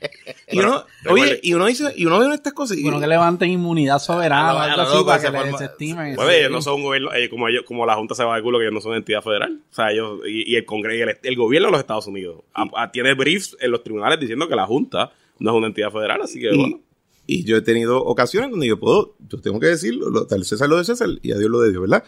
y, 0.51 0.59
uno, 0.59 0.85
oye, 1.11 1.41
y 1.43 1.55
uno 1.55 1.67
dice, 1.67 1.93
y 1.97 2.05
uno 2.07 2.19
ve 2.19 2.35
estas 2.35 2.53
cosas. 2.53 2.77
Y, 2.77 2.83
Bueno, 2.83 3.01
que 3.01 3.07
levanten 3.07 3.51
inmunidad 3.51 3.99
soberana 3.99 4.51
A 4.51 4.53
o 4.53 4.55
lo- 4.55 4.61
a 4.61 4.65
algo 4.65 4.77
lo 4.77 4.83
así 4.83 5.05
para 5.05 5.19
se 5.21 5.27
que 5.27 5.33
les 5.33 5.53
desestimen. 5.61 6.17
Bueno, 6.17 6.31
ellos 6.31 6.51
no 6.51 6.63
son 6.63 6.75
un 6.75 6.83
gobierno, 6.83 7.13
ellos, 7.15 7.29
como 7.31 7.49
ellos, 7.49 7.63
como 7.67 7.87
la 7.87 7.95
Junta 7.97 8.15
se 8.15 8.25
va 8.25 8.37
de 8.37 8.43
culo 8.43 8.59
que 8.59 8.65
ellos 8.65 8.75
no 8.75 8.81
son 8.81 8.95
entidad 8.95 9.23
federal. 9.23 9.61
O 9.71 9.75
sea, 9.75 9.91
ellos, 9.93 10.21
y, 10.29 10.53
y 10.53 10.57
el 10.57 10.65
Congreso, 10.65 10.99
y 10.99 11.03
el, 11.03 11.19
el 11.23 11.37
gobierno 11.37 11.69
de 11.69 11.73
los 11.73 11.81
Estados 11.81 12.07
Unidos 12.07 12.43
a- 12.55 12.69
a- 12.77 12.91
tiene 12.93 13.15
briefs 13.15 13.57
en 13.61 13.71
los 13.71 13.83
tribunales 13.83 14.21
diciendo 14.21 14.49
que 14.49 14.57
la 14.57 14.67
Junta 14.67 15.13
no 15.39 15.51
es 15.51 15.57
una 15.57 15.67
entidad 15.69 15.91
federal, 15.91 16.21
así 16.23 16.39
que 16.41 16.53
y- 16.55 16.57
bueno. 16.59 16.81
y 17.27 17.45
yo 17.45 17.57
he 17.57 17.63
tenido 17.63 18.05
ocasiones 18.05 18.51
donde 18.51 18.67
yo 18.67 18.79
puedo, 18.79 19.15
yo 19.29 19.41
tengo 19.41 19.59
que 19.61 19.67
decirlo, 19.67 20.11
lo, 20.11 20.27
tal 20.27 20.45
César 20.45 20.69
lo 20.69 20.77
de 20.77 20.85
César 20.85 21.09
y 21.23 21.33
a 21.33 21.39
Dios 21.39 21.51
lo 21.51 21.61
de 21.61 21.71
Dios, 21.71 21.81
¿verdad? 21.81 22.05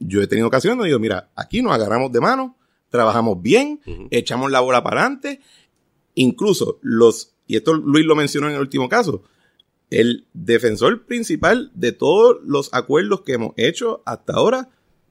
Yo 0.00 0.22
he 0.22 0.26
tenido 0.26 0.46
ocasiones 0.48 0.76
donde 0.78 0.88
digo, 0.88 0.98
mira, 1.00 1.28
aquí 1.34 1.60
nos 1.62 1.72
agarramos 1.72 2.12
de 2.12 2.20
mano, 2.20 2.56
trabajamos 2.90 3.40
bien, 3.42 3.80
echamos 4.10 4.50
la 4.50 4.60
bola 4.60 4.82
para 4.82 5.00
adelante, 5.02 5.40
incluso 6.18 6.78
los, 6.82 7.34
y 7.46 7.56
esto 7.56 7.74
Luis 7.74 8.04
lo 8.04 8.16
mencionó 8.16 8.48
en 8.48 8.54
el 8.54 8.60
último 8.60 8.88
caso, 8.88 9.22
el 9.90 10.26
defensor 10.34 11.06
principal 11.06 11.70
de 11.74 11.92
todos 11.92 12.38
los 12.44 12.72
acuerdos 12.74 13.22
que 13.22 13.32
hemos 13.32 13.52
hecho 13.56 14.02
hasta 14.04 14.34
ahora, 14.34 14.68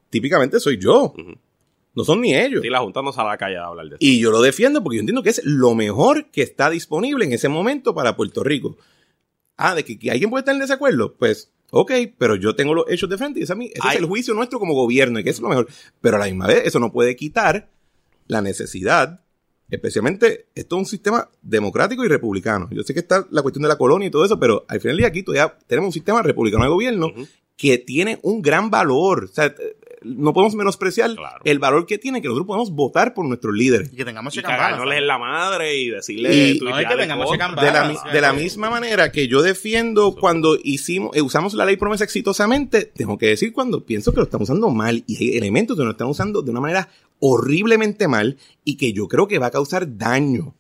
típicamente 0.10 0.60
soy 0.60 0.78
yo, 0.78 1.14
no 1.96 2.04
son 2.04 2.22
ni 2.22 2.36
ellos. 2.36 2.62
Sí, 2.62 2.70
la 2.70 2.80
Junta 2.80 3.02
no 3.02 3.12
se 3.12 3.22
va 3.24 3.34
a 3.34 3.38
callar 3.38 3.64
a 3.64 3.68
hablar 3.68 3.88
de 3.88 3.96
esto. 3.96 4.06
Y 4.06 4.20
yo 4.20 4.30
lo 4.30 4.42
defiendo 4.42 4.84
porque 4.84 4.98
yo 4.98 5.00
entiendo 5.00 5.24
que 5.24 5.32
es 5.32 5.42
lo 5.44 5.74
mejor 5.74 6.30
que 6.30 6.44
está 6.44 6.70
disponible 6.70 7.26
en 7.26 7.34
ese 7.34 7.50
momento 7.50 7.96
para 7.96 8.16
Puerto 8.16 8.44
Rico. 8.44 8.78
Ah, 9.56 9.74
de 9.74 9.84
que, 9.84 9.98
que 9.98 10.12
alguien 10.12 10.30
puede 10.30 10.42
estar 10.42 10.54
en 10.54 10.62
desacuerdo, 10.62 11.16
pues, 11.16 11.52
ok, 11.72 11.92
pero 12.20 12.36
yo 12.36 12.56
tengo 12.56 12.76
los 12.76 12.86
hechos 12.88 13.10
de 13.10 13.18
frente 13.18 13.40
y 13.40 13.44
ese, 13.44 13.54
es 13.54 13.84
ese 13.84 13.98
el 13.98 14.06
juicio 14.06 14.36
nuestro 14.36 14.60
como 14.60 14.76
gobierno 14.76 15.20
y 15.20 15.24
que 15.24 15.32
es 15.32 15.40
lo 15.40 15.50
mejor. 15.50 15.68
Pero 16.00 16.18
a 16.18 16.20
la 16.20 16.26
misma 16.26 16.46
vez, 16.46 16.64
eso 16.66 16.80
no 16.80 16.92
puede 16.92 17.16
quitar 17.16 17.72
la 18.28 18.44
necesidad, 18.44 19.22
especialmente, 19.70 20.48
esto 20.56 20.76
es 20.76 20.80
un 20.80 20.86
sistema 20.86 21.30
democrático 21.42 22.04
y 22.04 22.08
republicano. 22.08 22.68
Yo 22.72 22.84
sé 22.84 22.94
que 22.94 23.00
está 23.02 23.26
la 23.32 23.42
cuestión 23.42 23.64
de 23.64 23.70
la 23.70 23.78
colonia 23.78 24.08
y 24.08 24.12
todo 24.12 24.26
eso, 24.26 24.40
pero 24.40 24.66
al 24.68 24.80
final 24.80 24.94
del 24.96 25.00
día 25.00 25.08
aquí 25.08 25.24
todavía 25.24 25.58
tenemos 25.68 25.88
un 25.90 25.94
sistema 25.94 26.22
republicano 26.22 26.64
de 26.64 26.70
gobierno 26.70 27.12
que 27.56 27.78
tiene 27.80 28.20
un 28.22 28.42
gran 28.42 28.70
valor. 28.70 29.26
O 29.26 29.28
sea, 29.34 29.46
eh, 29.48 29.54
no 30.04 30.32
podemos 30.32 30.54
menospreciar 30.54 31.16
Claro. 31.16 31.40
el 31.44 31.58
valor 31.58 31.88
que 31.88 31.98
tiene 31.98 32.22
que 32.22 32.28
nosotros 32.28 32.46
podemos 32.46 32.70
votar 32.70 33.16
por 33.16 33.26
nuestros 33.26 33.56
líderes. 33.56 33.92
Y 33.92 33.96
que 33.96 34.06
tengamos 34.06 34.36
balance, 34.36 34.42
cagárnosles 34.58 35.00
en 35.00 35.08
la 35.08 35.18
madre 35.18 35.76
y 35.76 35.90
decirle... 35.90 36.30
Y- 36.36 36.60
tuitearle 36.60 36.72
No, 36.72 36.82
y 36.82 36.86
que 36.96 37.02
tengamos 37.02 37.32
De 37.32 37.72
la, 37.72 38.12
de 38.14 38.22
la 38.22 38.34
misma 38.34 38.70
manera 38.70 39.12
que 39.12 39.28
yo 39.28 39.42
defiendo 39.42 40.14
cuando 40.14 40.56
hicimos, 40.64 41.16
eh, 41.18 41.22
usamos 41.24 41.56
la 41.56 41.66
ley 41.66 41.78
promesa 41.78 42.04
exitosamente, 42.04 42.86
tengo 42.86 43.18
que 43.18 43.26
decir 43.26 43.52
cuando 43.52 43.84
pienso 43.84 44.12
que 44.12 44.18
lo 44.18 44.24
estamos 44.26 44.48
usando 44.52 44.70
mal 44.70 45.04
y 45.08 45.18
hay 45.18 45.36
elementos 45.38 45.76
que 45.76 45.84
lo 45.84 45.92
están 45.92 46.08
usando 46.10 46.44
de 46.44 46.52
una 46.52 46.62
manera 46.62 46.90
horriblemente 47.20 48.08
mal 48.08 48.38
y 48.64 48.76
que 48.78 48.94
yo 48.94 49.08
creo 49.08 49.28
que 49.28 49.40
va 49.40 49.48
a 49.48 49.52
causar 49.52 49.98
daño. 49.98 50.54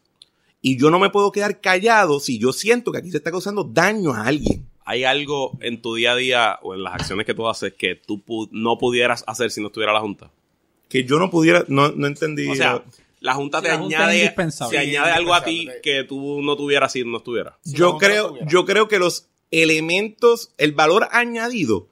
Y 0.62 0.78
yo 0.78 0.90
no 0.90 1.00
me 1.00 1.10
puedo 1.10 1.32
quedar 1.32 1.62
callado 1.62 2.20
si 2.20 2.40
yo 2.40 2.52
siento 2.54 2.92
que 2.92 2.98
aquí 2.98 3.12
se 3.12 3.18
está 3.18 3.32
causando 3.32 3.64
daño 3.64 4.14
a 4.14 4.26
alguien. 4.26 4.66
¿Hay 4.86 5.04
algo 5.04 5.58
en 5.62 5.82
tu 5.82 5.96
día 5.96 6.14
a 6.14 6.16
día 6.16 6.60
o 6.64 6.74
en 6.74 6.84
las 6.84 6.94
acciones 6.94 7.26
que 7.26 7.34
tú 7.34 7.48
haces 7.48 7.74
que 7.74 7.96
tú 7.96 8.24
pu- 8.26 8.50
no 8.52 8.78
pudieras 8.78 9.24
hacer 9.28 9.52
si 9.52 9.62
no 9.62 9.68
estuviera 9.68 9.94
la 9.94 10.00
Junta? 10.00 10.32
Que 10.90 11.04
yo 11.04 11.20
no 11.20 11.30
pudiera, 11.30 11.66
no, 11.68 11.90
no 11.92 12.08
entendí. 12.08 12.48
O 12.50 12.56
sea, 12.56 12.84
la 13.20 13.34
Junta 13.34 13.62
te 13.62 13.68
La 13.68 13.78
Junta 13.78 13.96
es 14.16 14.30
añade, 14.30 14.52
Sí, 14.70 14.78
añade 14.78 15.12
algo 15.12 15.34
a 15.34 15.44
ti 15.44 15.68
que 15.84 16.04
tú 16.06 16.42
no 16.42 16.56
tuvieras 16.56 16.94
si 16.94 17.04
no 17.04 17.18
estuvieras. 17.18 17.56
si 17.64 17.74
yo 17.76 17.92
no 17.94 17.98
creo, 17.98 18.38
yo 18.48 18.66
creo 18.66 18.88
que 18.88 18.98
los 19.00 19.28
elementos, 19.52 20.52
el 20.58 20.72
valor 20.72 21.08
añadido, 21.12 21.88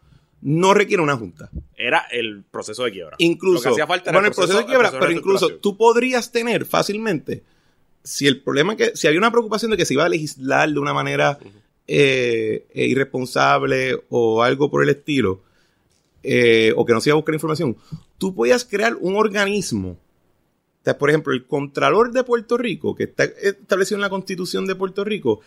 no 0.46 0.76
requiere 0.76 1.02
una 1.02 1.18
junta. 1.18 1.50
Era 1.76 2.06
el 2.12 2.44
proceso 2.44 2.84
de 2.84 2.92
quiebra. 2.92 3.16
Incluso, 3.18 3.56
Lo 3.56 3.62
que 3.64 3.82
hacía 3.82 3.88
falta 3.88 4.12
era 4.12 4.20
bueno, 4.20 4.28
el 4.28 4.36
proceso 4.36 4.60
de 4.60 4.66
quiebra, 4.66 4.92
pero 4.92 5.12
incluso 5.12 5.56
tú 5.56 5.76
podrías 5.76 6.32
tener 6.32 6.66
fácilmente, 6.66 7.44
si 8.04 8.28
el 8.28 8.44
problema 8.44 8.74
es 8.74 8.78
que, 8.78 8.96
si 8.96 9.08
había 9.08 9.20
una 9.20 9.32
preocupación 9.32 9.72
de 9.72 9.78
que 9.78 9.86
se 9.86 9.96
iba 9.96 10.06
a 10.06 10.10
legislar 10.10 10.70
de 10.70 10.80
una 10.80 10.94
manera 10.94 11.40
eh, 11.88 12.68
eh, 12.72 12.86
irresponsable 12.86 14.04
o 14.10 14.44
algo 14.44 14.70
por 14.70 14.84
el 14.84 14.90
estilo, 14.90 15.42
eh, 16.22 16.74
o 16.76 16.86
que 16.86 16.94
no 16.94 17.02
se 17.02 17.10
iba 17.10 17.16
a 17.16 17.18
buscar 17.18 17.34
información, 17.34 17.76
tú 18.20 18.36
podías 18.36 18.66
crear 18.66 18.96
un 19.02 19.16
organismo. 19.16 19.90
O 19.90 20.84
sea, 20.84 21.00
por 21.00 21.10
ejemplo, 21.10 21.34
el 21.34 21.48
Contralor 21.48 22.12
de 22.12 22.24
Puerto 22.24 22.56
Rico, 22.56 22.94
que 22.94 23.06
está 23.06 23.24
establecido 23.24 23.98
en 23.98 24.04
la 24.04 24.12
Constitución 24.12 24.68
de 24.68 24.76
Puerto 24.76 25.04
Rico, 25.04 25.42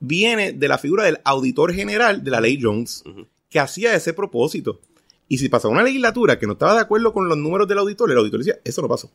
viene 0.00 0.52
de 0.52 0.66
la 0.66 0.78
figura 0.78 1.04
del 1.04 1.20
auditor 1.22 1.72
general 1.72 2.24
de 2.24 2.30
la 2.32 2.40
ley 2.40 2.58
Jones. 2.60 3.04
Que 3.50 3.60
hacía 3.60 3.94
ese 3.94 4.14
propósito. 4.14 4.80
Y 5.28 5.38
si 5.38 5.48
pasaba 5.48 5.72
una 5.74 5.82
legislatura 5.82 6.38
que 6.38 6.46
no 6.46 6.54
estaba 6.54 6.74
de 6.74 6.80
acuerdo 6.80 7.12
con 7.12 7.28
los 7.28 7.36
números 7.36 7.68
del 7.68 7.78
auditor, 7.78 8.10
el 8.10 8.18
auditor 8.18 8.38
decía, 8.40 8.58
eso 8.64 8.80
no 8.82 8.88
pasó. 8.88 9.10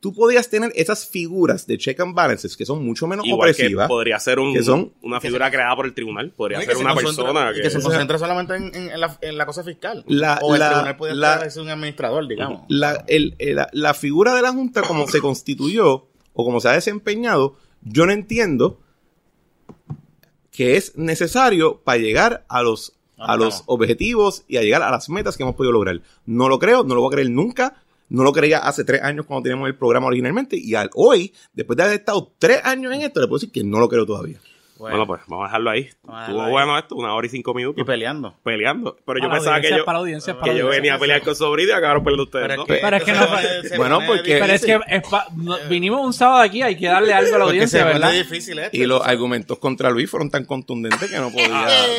Tú 0.00 0.14
podías 0.14 0.48
tener 0.48 0.72
esas 0.74 1.06
figuras 1.06 1.66
de 1.66 1.76
check 1.76 2.00
and 2.00 2.14
balances 2.14 2.56
que 2.56 2.64
son 2.64 2.82
mucho 2.82 3.06
menos 3.06 3.26
Igual 3.26 3.48
que 3.54 3.62
opresivas. 3.62 3.86
podría 3.86 4.18
ser 4.18 4.38
un- 4.38 4.54
que 4.54 4.62
son- 4.62 4.94
una 5.02 5.20
figura 5.20 5.50
creada 5.50 5.76
por 5.76 5.84
el 5.84 5.92
tribunal. 5.92 6.30
Podría 6.34 6.62
ser 6.62 6.74
se 6.74 6.80
una 6.82 6.94
persona 6.94 7.52
que... 7.52 7.60
que 7.60 7.68
se 7.70 7.82
concentra 7.82 8.18
solamente 8.18 8.56
en, 8.56 8.98
la, 8.98 9.18
en 9.20 9.36
la 9.36 9.44
cosa 9.44 9.62
fiscal. 9.62 10.02
La- 10.08 10.38
o 10.42 10.54
el 10.54 10.60
la- 10.60 10.68
tribunal 10.70 10.96
puede 10.96 11.14
la- 11.14 11.50
ser 11.50 11.62
un 11.62 11.68
administrador, 11.68 12.26
digamos. 12.26 12.62
La, 12.68 13.04
el- 13.08 13.34
el- 13.38 13.56
la- 13.56 13.68
la 13.72 13.92
figura 13.94 14.34
de 14.34 14.40
la 14.42 14.52
Junta, 14.52 14.80
como 14.82 15.06
se 15.06 15.20
constituyó 15.20 16.06
o 16.32 16.44
como 16.46 16.60
se 16.60 16.68
ha 16.68 16.72
desempeñado, 16.72 17.56
yo 17.82 18.06
no 18.06 18.12
entiendo 18.12 18.80
que 20.50 20.76
es 20.76 20.96
necesario 20.96 21.80
para 21.82 21.98
llegar 21.98 22.44
a 22.48 22.62
los, 22.62 22.94
a 23.20 23.34
Ah, 23.34 23.36
los 23.36 23.60
no. 23.60 23.64
objetivos 23.74 24.44
y 24.48 24.56
a 24.56 24.62
llegar 24.62 24.82
a 24.82 24.90
las 24.90 25.08
metas 25.08 25.36
que 25.36 25.42
hemos 25.42 25.54
podido 25.54 25.72
lograr. 25.72 26.00
No 26.26 26.48
lo 26.48 26.58
creo, 26.58 26.82
no 26.84 26.94
lo 26.94 27.02
voy 27.02 27.08
a 27.12 27.14
creer 27.16 27.30
nunca. 27.30 27.74
No 28.08 28.24
lo 28.24 28.32
creía 28.32 28.58
hace 28.58 28.82
tres 28.82 29.02
años 29.02 29.24
cuando 29.24 29.44
teníamos 29.44 29.68
el 29.68 29.76
programa 29.76 30.08
originalmente 30.08 30.56
y 30.56 30.74
al 30.74 30.90
hoy, 30.94 31.32
después 31.52 31.76
de 31.76 31.84
haber 31.84 31.94
estado 32.00 32.32
tres 32.40 32.60
años 32.64 32.92
en 32.92 33.02
esto, 33.02 33.20
le 33.20 33.28
puedo 33.28 33.38
decir 33.38 33.52
que 33.52 33.62
no 33.62 33.78
lo 33.78 33.88
creo 33.88 34.04
todavía. 34.04 34.40
Bueno, 34.80 35.06
pues 35.06 35.20
vamos 35.26 35.44
a 35.44 35.48
dejarlo 35.48 35.70
ahí. 35.70 35.80
Estuvo 35.82 36.42
ahí. 36.42 36.50
bueno 36.50 36.78
esto, 36.78 36.94
una 36.96 37.14
hora 37.14 37.26
y 37.26 37.30
cinco 37.30 37.54
minutos. 37.54 37.80
Y 37.80 37.84
peleando. 37.84 38.34
peleando. 38.42 38.96
Pero 39.06 39.18
yo 39.20 39.28
Para 39.28 39.34
pensaba 39.38 39.60
que 39.60 39.70
yo, 39.70 39.84
para 39.84 39.98
la 39.98 40.00
audiencia, 40.00 40.38
para 40.38 40.52
que 40.52 40.58
yo 40.58 40.68
venía 40.68 40.94
a 40.94 40.98
pelear 40.98 41.20
con 41.22 41.36
Sobrino 41.36 41.70
y 41.70 41.72
acabaron 41.72 42.02
peleando 42.02 42.24
ustedes, 42.24 42.56
¿no? 42.56 42.64
Pero 42.66 42.96
es 42.96 43.04
que 43.04 43.12
no- 43.12 43.28
Bueno, 43.76 44.00
porque-. 44.06 44.38
Pero 44.40 44.52
es 44.52 44.64
que 44.64 44.80
es 44.88 45.02
pa- 45.08 45.26
no- 45.36 45.58
vinimos 45.68 46.00
un 46.04 46.12
sábado 46.12 46.40
aquí, 46.40 46.62
hay 46.62 46.76
que 46.76 46.86
darle 46.86 47.12
algo 47.12 47.34
a 47.36 47.38
la 47.38 47.44
audiencia, 47.44 47.84
¿verdad? 47.84 48.10
difícil 48.12 48.58
esto. 48.58 48.76
Y 48.76 48.86
los 48.86 49.06
argumentos 49.06 49.58
contra 49.58 49.90
Luis 49.90 50.10
fueron 50.10 50.30
tan 50.30 50.44
contundentes 50.44 51.10
que 51.10 51.16
no 51.18 51.30
podía 51.30 51.48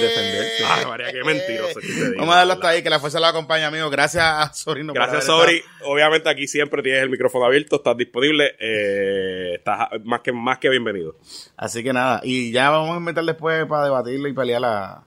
defenderse. 0.02 0.64
Ay, 0.68 0.86
María, 0.86 1.12
qué 1.12 1.24
mentiroso 1.24 1.80
que 1.80 1.88
te 1.88 1.94
digo, 1.94 2.14
Vamos 2.18 2.34
a 2.36 2.38
darlo 2.40 2.54
hasta 2.54 2.70
ahí, 2.70 2.82
que 2.84 2.90
la 2.90 3.00
fuerza 3.00 3.20
lo 3.20 3.28
acompaña, 3.28 3.68
amigo. 3.68 3.90
Gracias 3.90 4.24
a 4.24 4.54
Sorino. 4.54 4.94
por 4.94 5.02
Gracias, 5.02 5.26
Sobri. 5.26 5.62
Obviamente 5.86 6.30
aquí 6.30 6.48
siempre 6.48 6.82
tienes 6.82 7.04
el 7.04 7.10
micrófono 7.10 7.46
abierto, 7.46 7.78
estás 7.78 7.98
disponible, 7.98 8.56
eh, 8.60 9.56
estás 9.56 9.90
más 10.04 10.22
que, 10.22 10.32
más 10.32 10.58
que 10.60 10.70
bienvenido. 10.70 11.16
Así 11.58 11.84
que 11.84 11.94
nada, 11.94 12.22
y 12.24 12.52
ya 12.52 12.71
vamos 12.80 12.96
a 12.96 12.98
inventar 12.98 13.24
después 13.24 13.66
para 13.68 13.86
debatirlo 13.86 14.28
y 14.28 14.34
pelear 14.34 14.64
a, 14.66 15.04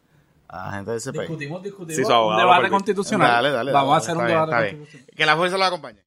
a 0.49 0.67
la 0.67 0.73
gente 0.73 0.91
del 0.93 1.01
CPI. 1.01 1.19
Discutimos, 1.21 1.63
discutimos. 1.63 2.07
Sí, 2.07 2.13
un 2.13 2.37
debate 2.37 2.71
constitucional. 2.71 3.31
Dale, 3.31 3.51
dale, 3.51 3.73
Vamos 3.73 3.91
dale, 3.91 3.95
a 3.95 3.99
hacer 3.99 4.17
un 4.17 4.27
bien, 4.27 4.39
debate 4.39 4.77
constitucional. 4.77 5.15
Que 5.17 5.27
la 5.27 5.37
fuerza 5.37 5.59
lo 5.59 5.65
acompañe. 5.65 6.04